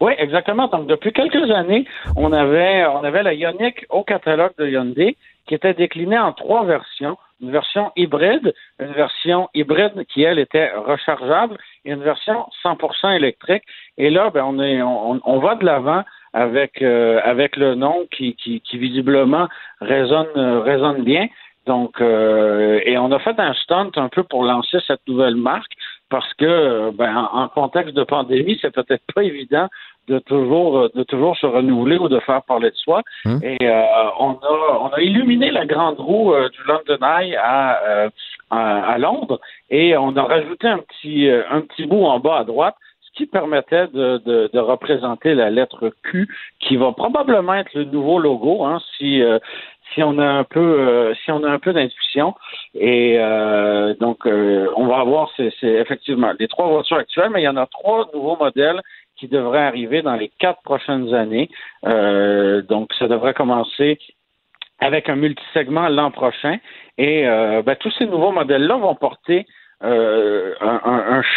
Oui, 0.00 0.12
exactement. 0.18 0.68
Donc, 0.68 0.86
depuis 0.86 1.12
quelques 1.12 1.50
années, 1.50 1.86
on 2.16 2.32
avait, 2.32 3.22
la 3.22 3.34
Ioniq 3.34 3.86
au 3.90 4.02
catalogue 4.02 4.52
de 4.58 4.66
Hyundai 4.66 5.16
qui 5.46 5.54
était 5.54 5.74
déclinée 5.74 6.18
en 6.18 6.32
trois 6.32 6.64
versions. 6.64 7.16
Une 7.42 7.52
version 7.52 7.90
hybride, 7.96 8.52
une 8.78 8.92
version 8.92 9.48
hybride 9.54 10.04
qui, 10.12 10.22
elle, 10.22 10.38
était 10.38 10.70
rechargeable 10.72 11.56
et 11.84 11.92
une 11.92 12.02
version 12.02 12.46
100% 12.64 13.16
électrique. 13.16 13.62
Et 13.96 14.10
là, 14.10 14.30
ben, 14.30 14.44
on, 14.44 14.60
est, 14.60 14.82
on 14.82 15.38
va 15.38 15.54
de 15.54 15.64
l'avant 15.64 16.04
avec, 16.32 16.82
euh, 16.82 17.20
avec 17.24 17.56
le 17.56 17.74
nom 17.74 18.06
qui, 18.10 18.34
qui, 18.34 18.60
qui 18.60 18.78
visiblement 18.78 19.48
résonne, 19.80 20.26
euh, 20.36 20.60
résonne 20.60 21.02
bien. 21.02 21.26
Donc, 21.66 22.00
euh, 22.00 22.80
et 22.84 22.96
on 22.98 23.12
a 23.12 23.18
fait 23.18 23.38
un 23.38 23.52
stunt 23.54 23.92
un 23.96 24.08
peu 24.08 24.22
pour 24.22 24.44
lancer 24.44 24.78
cette 24.86 25.06
nouvelle 25.06 25.36
marque 25.36 25.72
parce 26.08 26.32
que, 26.34 26.44
euh, 26.44 26.90
ben, 26.92 27.14
en, 27.16 27.42
en 27.42 27.48
contexte 27.48 27.94
de 27.94 28.02
pandémie, 28.02 28.58
c'est 28.60 28.74
peut-être 28.74 29.04
pas 29.14 29.22
évident 29.22 29.68
de 30.08 30.18
toujours, 30.18 30.78
euh, 30.78 30.90
de 30.94 31.02
toujours 31.04 31.36
se 31.36 31.46
renouveler 31.46 31.98
ou 31.98 32.08
de 32.08 32.18
faire 32.20 32.42
parler 32.42 32.70
de 32.70 32.76
soi. 32.76 33.02
Et 33.42 33.58
euh, 33.62 33.82
on 34.18 34.32
a, 34.32 34.78
on 34.80 34.88
a 34.88 35.00
illuminé 35.00 35.50
la 35.50 35.66
grande 35.66 36.00
roue 36.00 36.34
du 36.50 36.62
London 36.66 37.06
Eye 37.06 37.36
à, 37.36 37.82
euh, 37.84 38.10
à, 38.50 38.92
à 38.92 38.98
Londres 38.98 39.38
et 39.68 39.96
on 39.96 40.16
a 40.16 40.22
rajouté 40.22 40.66
un 40.66 40.78
petit, 40.78 41.28
un 41.28 41.60
petit 41.60 41.86
bout 41.86 42.04
en 42.04 42.18
bas 42.18 42.38
à 42.38 42.44
droite 42.44 42.74
qui 43.14 43.26
permettait 43.26 43.88
de, 43.88 44.18
de, 44.18 44.50
de 44.52 44.58
représenter 44.58 45.34
la 45.34 45.50
lettre 45.50 45.90
Q, 46.04 46.28
qui 46.60 46.76
va 46.76 46.92
probablement 46.92 47.54
être 47.54 47.74
le 47.74 47.84
nouveau 47.84 48.18
logo, 48.18 48.64
hein, 48.64 48.80
si 48.96 49.22
euh, 49.22 49.38
si 49.92 50.02
on 50.02 50.18
a 50.18 50.26
un 50.26 50.44
peu 50.44 50.60
euh, 50.60 51.14
si 51.24 51.32
on 51.32 51.42
a 51.42 51.50
un 51.50 51.58
peu 51.58 51.72
d'intuition. 51.72 52.34
Et 52.74 53.16
euh, 53.18 53.94
donc 54.00 54.26
euh, 54.26 54.68
on 54.76 54.86
va 54.86 54.98
avoir 55.00 55.30
c'est 55.36 55.52
effectivement 55.62 56.32
les 56.38 56.48
trois 56.48 56.68
voitures 56.68 56.98
actuelles, 56.98 57.30
mais 57.32 57.42
il 57.42 57.44
y 57.44 57.48
en 57.48 57.56
a 57.56 57.66
trois 57.66 58.08
nouveaux 58.14 58.36
modèles 58.36 58.80
qui 59.16 59.28
devraient 59.28 59.66
arriver 59.66 60.02
dans 60.02 60.16
les 60.16 60.30
quatre 60.38 60.62
prochaines 60.62 61.12
années. 61.14 61.50
Euh, 61.86 62.62
donc 62.62 62.92
ça 62.98 63.08
devrait 63.08 63.34
commencer 63.34 63.98
avec 64.80 65.08
un 65.08 65.16
multisegment 65.16 65.88
l'an 65.88 66.10
prochain. 66.10 66.56
Et 66.96 67.28
euh, 67.28 67.62
ben, 67.62 67.76
tous 67.76 67.92
ces 67.98 68.06
nouveaux 68.06 68.32
modèles-là 68.32 68.76
vont 68.76 68.94
porter 68.94 69.46
euh, 69.82 70.54
un, 70.60 70.79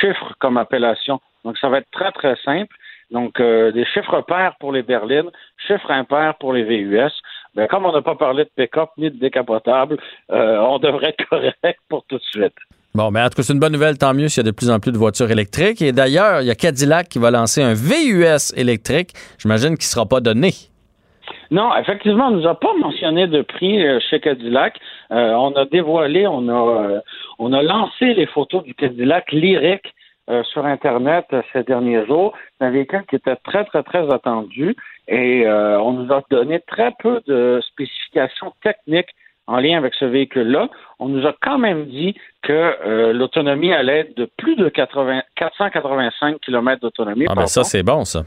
un- 0.04 0.10
un 0.10 0.14
chiffre 0.14 0.34
comme 0.40 0.58
appellation. 0.58 1.20
Donc, 1.44 1.58
ça 1.58 1.70
va 1.70 1.80
être 1.80 1.92
très, 1.92 2.12
très 2.12 2.36
simple. 2.44 2.76
Donc, 3.12 3.40
euh, 3.40 3.72
des 3.72 3.86
chiffres 3.86 4.22
pairs 4.22 4.56
pour 4.60 4.72
les 4.72 4.82
berlines, 4.82 5.30
chiffres 5.68 5.92
impairs 5.92 6.36
pour 6.40 6.54
les 6.54 6.64
VUS. 6.64 7.12
Ben, 7.56 7.68
comme 7.68 7.86
on 7.86 7.92
n'a 7.92 8.02
pas 8.02 8.16
parlé 8.16 8.46
de 8.46 8.50
pick-up 8.56 8.90
ni 8.98 9.12
de 9.12 9.20
décapotable, 9.20 9.98
euh, 10.32 10.58
on 10.60 10.80
devrait 10.80 11.10
être 11.10 11.28
correct 11.30 11.80
pour 11.90 12.04
tout 12.08 12.18
de 12.18 12.24
suite. 12.24 12.54
Bon, 12.96 13.12
mais 13.12 13.22
en 13.22 13.30
tout 13.30 13.36
cas, 13.36 13.44
c'est 13.44 13.54
une 13.54 13.60
bonne 13.60 13.74
nouvelle, 13.74 13.98
tant 13.98 14.14
mieux 14.14 14.28
s'il 14.28 14.44
y 14.44 14.48
a 14.48 14.52
de 14.52 14.56
plus 14.56 14.70
en 14.70 14.80
plus 14.80 14.92
de 14.92 14.98
voitures 14.98 15.30
électriques. 15.30 15.82
Et 15.82 15.92
d'ailleurs, 15.92 16.42
il 16.42 16.48
y 16.48 16.52
a 16.52 16.56
Cadillac 16.56 17.10
qui 17.10 17.20
va 17.20 17.32
lancer 17.32 17.62
un 17.62 17.74
VUS 17.74 18.54
électrique. 18.56 19.12
J'imagine 19.40 19.70
qu'il 19.78 19.86
ne 19.86 19.94
sera 19.94 20.06
pas 20.06 20.20
donné. 20.20 20.52
Non, 21.54 21.70
effectivement, 21.78 22.30
on 22.30 22.32
nous 22.32 22.48
a 22.48 22.56
pas 22.60 22.74
mentionné 22.80 23.28
de 23.28 23.44
prix 23.44 23.86
euh, 23.86 24.00
chez 24.10 24.20
Cadillac. 24.20 24.76
Euh, 25.12 25.34
on 25.34 25.52
a 25.52 25.66
dévoilé, 25.66 26.26
on 26.26 26.50
a, 26.50 26.82
euh, 26.82 27.00
on 27.38 27.54
a 27.54 27.62
lancé 27.62 28.16
les 28.16 28.26
photos 28.26 28.64
du 28.64 28.74
Cadillac 28.74 29.32
lyrique 29.32 29.94
euh, 30.32 30.42
sur 30.46 30.66
Internet 30.66 31.28
ces 31.54 31.62
derniers 31.62 32.08
jours. 32.08 32.34
C'est 32.58 32.66
un 32.66 32.72
véhicule 32.72 33.04
qui 33.08 33.18
était 33.18 33.36
très, 33.36 33.66
très, 33.66 33.84
très 33.84 34.12
attendu 34.12 34.76
et 35.08 35.46
on 35.48 35.92
nous 35.92 36.12
a 36.12 36.24
donné 36.32 36.60
très 36.62 36.92
peu 36.98 37.22
de 37.28 37.62
spécifications 37.68 38.54
techniques 38.64 39.10
en 39.46 39.58
lien 39.58 39.78
avec 39.78 39.94
ce 39.94 40.06
véhicule-là. 40.06 40.70
On 40.98 41.10
nous 41.10 41.28
a 41.28 41.36
quand 41.40 41.60
même 41.60 41.86
dit 41.86 42.16
que 42.42 43.12
l'autonomie 43.12 43.74
allait 43.74 44.00
être 44.00 44.18
de 44.18 44.28
plus 44.38 44.56
de 44.56 44.70
80, 44.70 45.22
485 45.36 46.40
km 46.40 46.82
d'autonomie. 46.82 47.26
Ah, 47.30 47.36
ben 47.36 47.48
ça, 47.48 47.66
c'est 47.66 47.84
bon, 47.84 48.06
ça. 48.06 48.24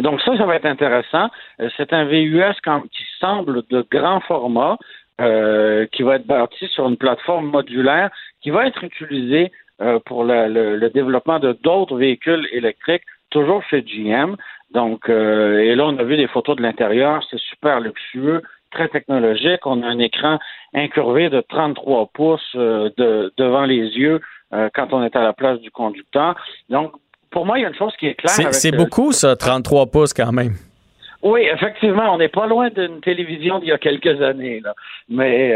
Donc 0.00 0.20
ça, 0.20 0.36
ça 0.36 0.44
va 0.44 0.56
être 0.56 0.66
intéressant. 0.66 1.28
C'est 1.76 1.92
un 1.92 2.04
VUS 2.04 2.54
qui 2.92 3.04
semble 3.18 3.62
de 3.70 3.86
grand 3.90 4.20
format, 4.20 4.76
qui 5.18 6.02
va 6.02 6.16
être 6.16 6.26
bâti 6.26 6.66
sur 6.68 6.88
une 6.88 6.96
plateforme 6.96 7.46
modulaire, 7.46 8.10
qui 8.42 8.50
va 8.50 8.66
être 8.66 8.84
utilisé 8.84 9.50
euh, 9.82 9.98
pour 10.06 10.24
le, 10.24 10.88
développement 10.88 11.38
de 11.38 11.52
d'autres 11.52 11.98
véhicules 11.98 12.48
électriques, 12.50 13.02
toujours 13.28 13.62
chez 13.64 13.82
GM. 13.82 14.36
Donc, 14.70 15.10
euh, 15.10 15.58
et 15.58 15.74
là, 15.74 15.84
on 15.84 15.98
a 15.98 16.02
vu 16.02 16.16
des 16.16 16.28
photos 16.28 16.56
de 16.56 16.62
l'intérieur, 16.62 17.22
c'est 17.30 17.38
super 17.38 17.80
luxueux, 17.80 18.42
très 18.70 18.88
technologique. 18.88 19.66
On 19.66 19.82
a 19.82 19.86
un 19.86 19.98
écran 19.98 20.38
incurvé 20.72 21.28
de 21.28 21.42
33 21.42 22.06
pouces 22.14 22.40
euh, 22.54 22.88
de, 22.96 23.34
devant 23.36 23.64
les 23.64 23.98
yeux 23.98 24.20
quand 24.74 24.92
on 24.92 25.02
est 25.02 25.16
à 25.16 25.22
la 25.22 25.32
place 25.32 25.60
du 25.60 25.72
conducteur. 25.72 26.36
Donc, 26.70 26.92
pour 27.36 27.44
moi, 27.44 27.58
il 27.58 27.62
y 27.62 27.64
a 27.66 27.68
une 27.68 27.74
chose 27.74 27.92
qui 27.98 28.06
est 28.06 28.14
claire. 28.14 28.54
C'est 28.54 28.74
beaucoup, 28.74 29.12
ça, 29.12 29.36
33 29.36 29.88
pouces 29.88 30.14
quand 30.14 30.32
même. 30.32 30.54
Oui, 31.22 31.42
effectivement, 31.42 32.14
on 32.14 32.16
n'est 32.16 32.30
pas 32.30 32.46
loin 32.46 32.70
d'une 32.70 33.02
télévision 33.02 33.58
d'il 33.58 33.68
y 33.68 33.72
a 33.72 33.76
quelques 33.76 34.22
années. 34.22 34.60
Là. 34.60 34.72
Mais 35.10 35.54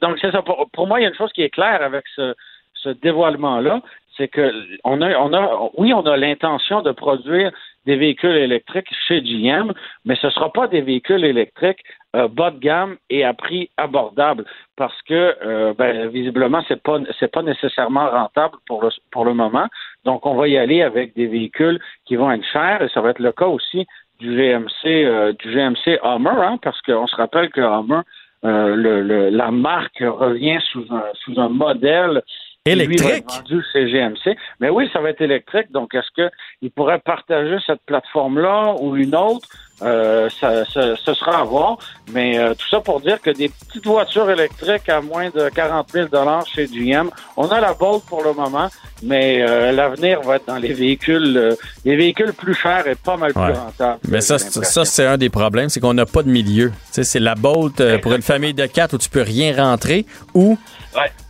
donc 0.00 0.16
c'est 0.18 0.30
ça. 0.30 0.40
pour, 0.40 0.86
moi, 0.86 0.98
il 0.98 1.02
y 1.02 1.06
a 1.06 1.10
une 1.10 1.14
chose 1.14 1.30
qui 1.34 1.42
est 1.42 1.50
claire 1.50 1.82
avec 1.82 2.04
ce, 2.16 2.34
ce 2.72 2.88
dévoilement-là, 2.88 3.82
c'est 4.16 4.28
que 4.28 4.50
on 4.84 5.02
a, 5.02 5.14
on 5.18 5.34
a, 5.34 5.70
oui, 5.76 5.92
on 5.92 6.06
a 6.06 6.16
l'intention 6.16 6.80
de 6.80 6.92
produire 6.92 7.52
des 7.84 7.96
véhicules 7.96 8.36
électriques 8.36 8.88
chez 9.08 9.20
GM, 9.20 9.72
mais 10.04 10.14
ce 10.16 10.28
ne 10.28 10.32
sera 10.32 10.52
pas 10.52 10.68
des 10.68 10.80
véhicules 10.80 11.24
électriques 11.24 11.82
euh, 12.14 12.28
bas 12.28 12.50
de 12.50 12.58
gamme 12.58 12.96
et 13.10 13.24
à 13.24 13.34
prix 13.34 13.70
abordable 13.76 14.44
parce 14.76 15.00
que 15.02 15.34
euh, 15.44 15.74
ben, 15.76 16.08
visiblement 16.08 16.62
c'est 16.68 16.82
pas 16.82 16.98
c'est 17.18 17.32
pas 17.32 17.42
nécessairement 17.42 18.08
rentable 18.08 18.56
pour 18.66 18.82
le 18.82 18.90
pour 19.10 19.24
le 19.24 19.34
moment. 19.34 19.66
Donc 20.04 20.26
on 20.26 20.34
va 20.34 20.48
y 20.48 20.56
aller 20.56 20.82
avec 20.82 21.14
des 21.14 21.26
véhicules 21.26 21.80
qui 22.04 22.16
vont 22.16 22.30
être 22.30 22.44
chers 22.52 22.82
et 22.82 22.88
ça 22.88 23.00
va 23.00 23.10
être 23.10 23.18
le 23.18 23.32
cas 23.32 23.46
aussi 23.46 23.86
du 24.18 24.36
GMC 24.36 24.86
euh, 24.86 25.32
du 25.32 25.52
GMC 25.52 25.98
Hummer 26.02 26.42
hein, 26.42 26.58
parce 26.62 26.80
qu'on 26.82 27.06
se 27.06 27.16
rappelle 27.16 27.50
que 27.50 27.60
Hummer 27.60 28.02
le, 28.44 29.30
la 29.30 29.50
marque 29.52 30.00
revient 30.00 30.58
sous 30.72 30.84
un 30.90 31.04
sous 31.24 31.40
un 31.40 31.48
modèle 31.48 32.22
Électrique? 32.64 33.24
chez 33.72 33.90
GMC. 33.90 34.36
Mais 34.60 34.68
oui, 34.68 34.88
ça 34.92 35.00
va 35.00 35.10
être 35.10 35.20
électrique. 35.20 35.72
Donc, 35.72 35.94
est-ce 35.96 36.30
qu'il 36.60 36.70
pourrait 36.70 37.00
partager 37.00 37.56
cette 37.66 37.82
plateforme-là 37.86 38.76
ou 38.80 38.94
une 38.94 39.16
autre? 39.16 39.48
Euh, 39.84 40.28
ça, 40.40 40.64
ce 40.64 41.14
sera 41.14 41.40
à 41.40 41.44
voir. 41.44 41.78
Mais 42.12 42.38
euh, 42.38 42.54
tout 42.54 42.68
ça 42.68 42.80
pour 42.80 43.00
dire 43.00 43.20
que 43.20 43.30
des 43.30 43.48
petites 43.48 43.86
voitures 43.86 44.30
électriques 44.30 44.88
à 44.88 45.00
moins 45.00 45.30
de 45.30 45.48
40 45.48 45.88
000 45.92 46.08
chez 46.54 46.66
GM, 46.66 47.08
on 47.36 47.48
a 47.48 47.60
la 47.60 47.74
Bolt 47.74 48.04
pour 48.04 48.22
le 48.22 48.32
moment, 48.32 48.68
mais 49.02 49.42
euh, 49.42 49.72
l'avenir 49.72 50.20
va 50.22 50.36
être 50.36 50.46
dans 50.46 50.58
les 50.58 50.72
véhicules, 50.72 51.56
les 51.84 51.96
véhicules 51.96 52.32
plus 52.32 52.54
chers 52.54 52.86
et 52.86 52.94
pas 52.94 53.16
mal 53.16 53.32
plus 53.32 53.40
rentables. 53.40 54.00
Mais 54.08 54.20
ça, 54.20 54.38
ça 54.38 54.84
c'est 54.84 55.06
un 55.06 55.16
des 55.16 55.30
problèmes, 55.30 55.68
c'est 55.68 55.80
qu'on 55.80 55.94
n'a 55.94 56.06
pas 56.06 56.22
de 56.22 56.30
milieu. 56.30 56.72
C'est 56.90 57.20
la 57.20 57.34
Bolt 57.34 57.82
pour 58.00 58.12
une 58.12 58.22
famille 58.22 58.54
de 58.54 58.66
quatre 58.66 58.94
où 58.94 58.98
tu 58.98 59.08
peux 59.08 59.22
rien 59.22 59.54
rentrer 59.56 60.06
ou 60.34 60.58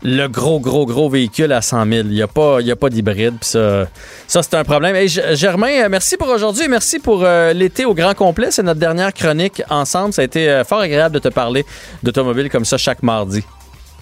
le 0.02 0.26
gros, 0.26 0.60
gros, 0.60 0.86
gros 0.86 1.08
véhicule 1.08 1.52
à 1.52 1.62
100 1.62 1.86
000. 1.86 1.90
Il 2.04 2.08
n'y 2.10 2.22
a 2.22 2.26
pas, 2.26 2.58
pas 2.80 2.90
d'hybride. 2.90 3.36
Ça, 3.42 3.86
ça 4.26 4.42
c'est 4.42 4.54
un 4.54 4.64
problème. 4.64 4.96
Hey, 4.96 5.08
Germain, 5.08 5.88
merci 5.88 6.16
pour 6.16 6.28
aujourd'hui. 6.28 6.68
Merci 6.68 6.98
pour 6.98 7.24
l'été 7.54 7.84
au 7.84 7.94
grand 7.94 8.14
complet. 8.14 8.50
C'est 8.50 8.62
notre 8.62 8.80
dernière 8.80 9.12
chronique 9.12 9.62
ensemble. 9.70 10.12
Ça 10.12 10.22
a 10.22 10.24
été 10.24 10.48
euh, 10.48 10.64
fort 10.64 10.80
agréable 10.80 11.14
de 11.14 11.20
te 11.20 11.28
parler 11.28 11.64
d'automobile 12.02 12.50
comme 12.50 12.64
ça 12.64 12.78
chaque 12.78 13.02
mardi. 13.02 13.44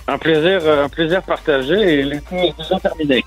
Un 0.07 0.19
plaisir, 0.19 0.61
euh, 0.65 0.85
un 0.85 0.89
plaisir 0.89 1.23
partagé 1.23 1.74
et 1.74 2.03
l'été 2.03 2.49
est 2.49 2.59
déjà 2.59 2.78
terminé. 2.81 3.24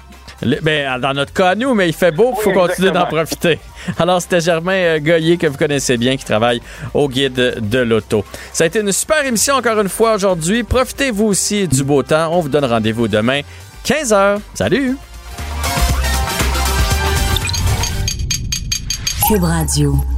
Ben, 0.62 1.00
dans 1.00 1.14
notre 1.14 1.34
cas, 1.34 1.56
nous, 1.56 1.74
mais 1.74 1.88
il 1.88 1.94
fait 1.94 2.12
beau, 2.12 2.34
il 2.38 2.42
faut 2.44 2.52
continuer 2.52 2.92
d'en 2.92 3.06
profiter. 3.06 3.60
Alors, 3.98 4.22
c'était 4.22 4.42
Germain 4.42 4.74
euh, 4.74 5.00
Goyer, 5.00 5.38
que 5.38 5.48
vous 5.48 5.58
connaissez 5.58 5.98
bien, 5.98 6.18
qui 6.18 6.26
travaille 6.26 6.62
au 6.94 7.08
guide 7.08 7.34
de 7.34 7.80
l'auto. 7.80 8.26
Ça 8.52 8.64
a 8.64 8.68
été 8.68 8.80
une 8.80 8.92
super 8.92 9.26
émission 9.26 9.56
encore 9.56 9.80
une 9.80 9.90
fois 9.90 10.16
aujourd'hui. 10.16 10.64
Profitez-vous 10.64 11.26
aussi 11.26 11.68
du 11.68 11.84
beau 11.84 12.04
temps. 12.04 12.30
On 12.32 12.42
vous 12.42 12.50
donne 12.50 12.66
rendez-vous 12.66 13.08
demain, 13.08 13.42
15h. 13.86 14.40
Salut! 14.54 14.98
Cube 19.28 19.44
Radio. 19.44 20.13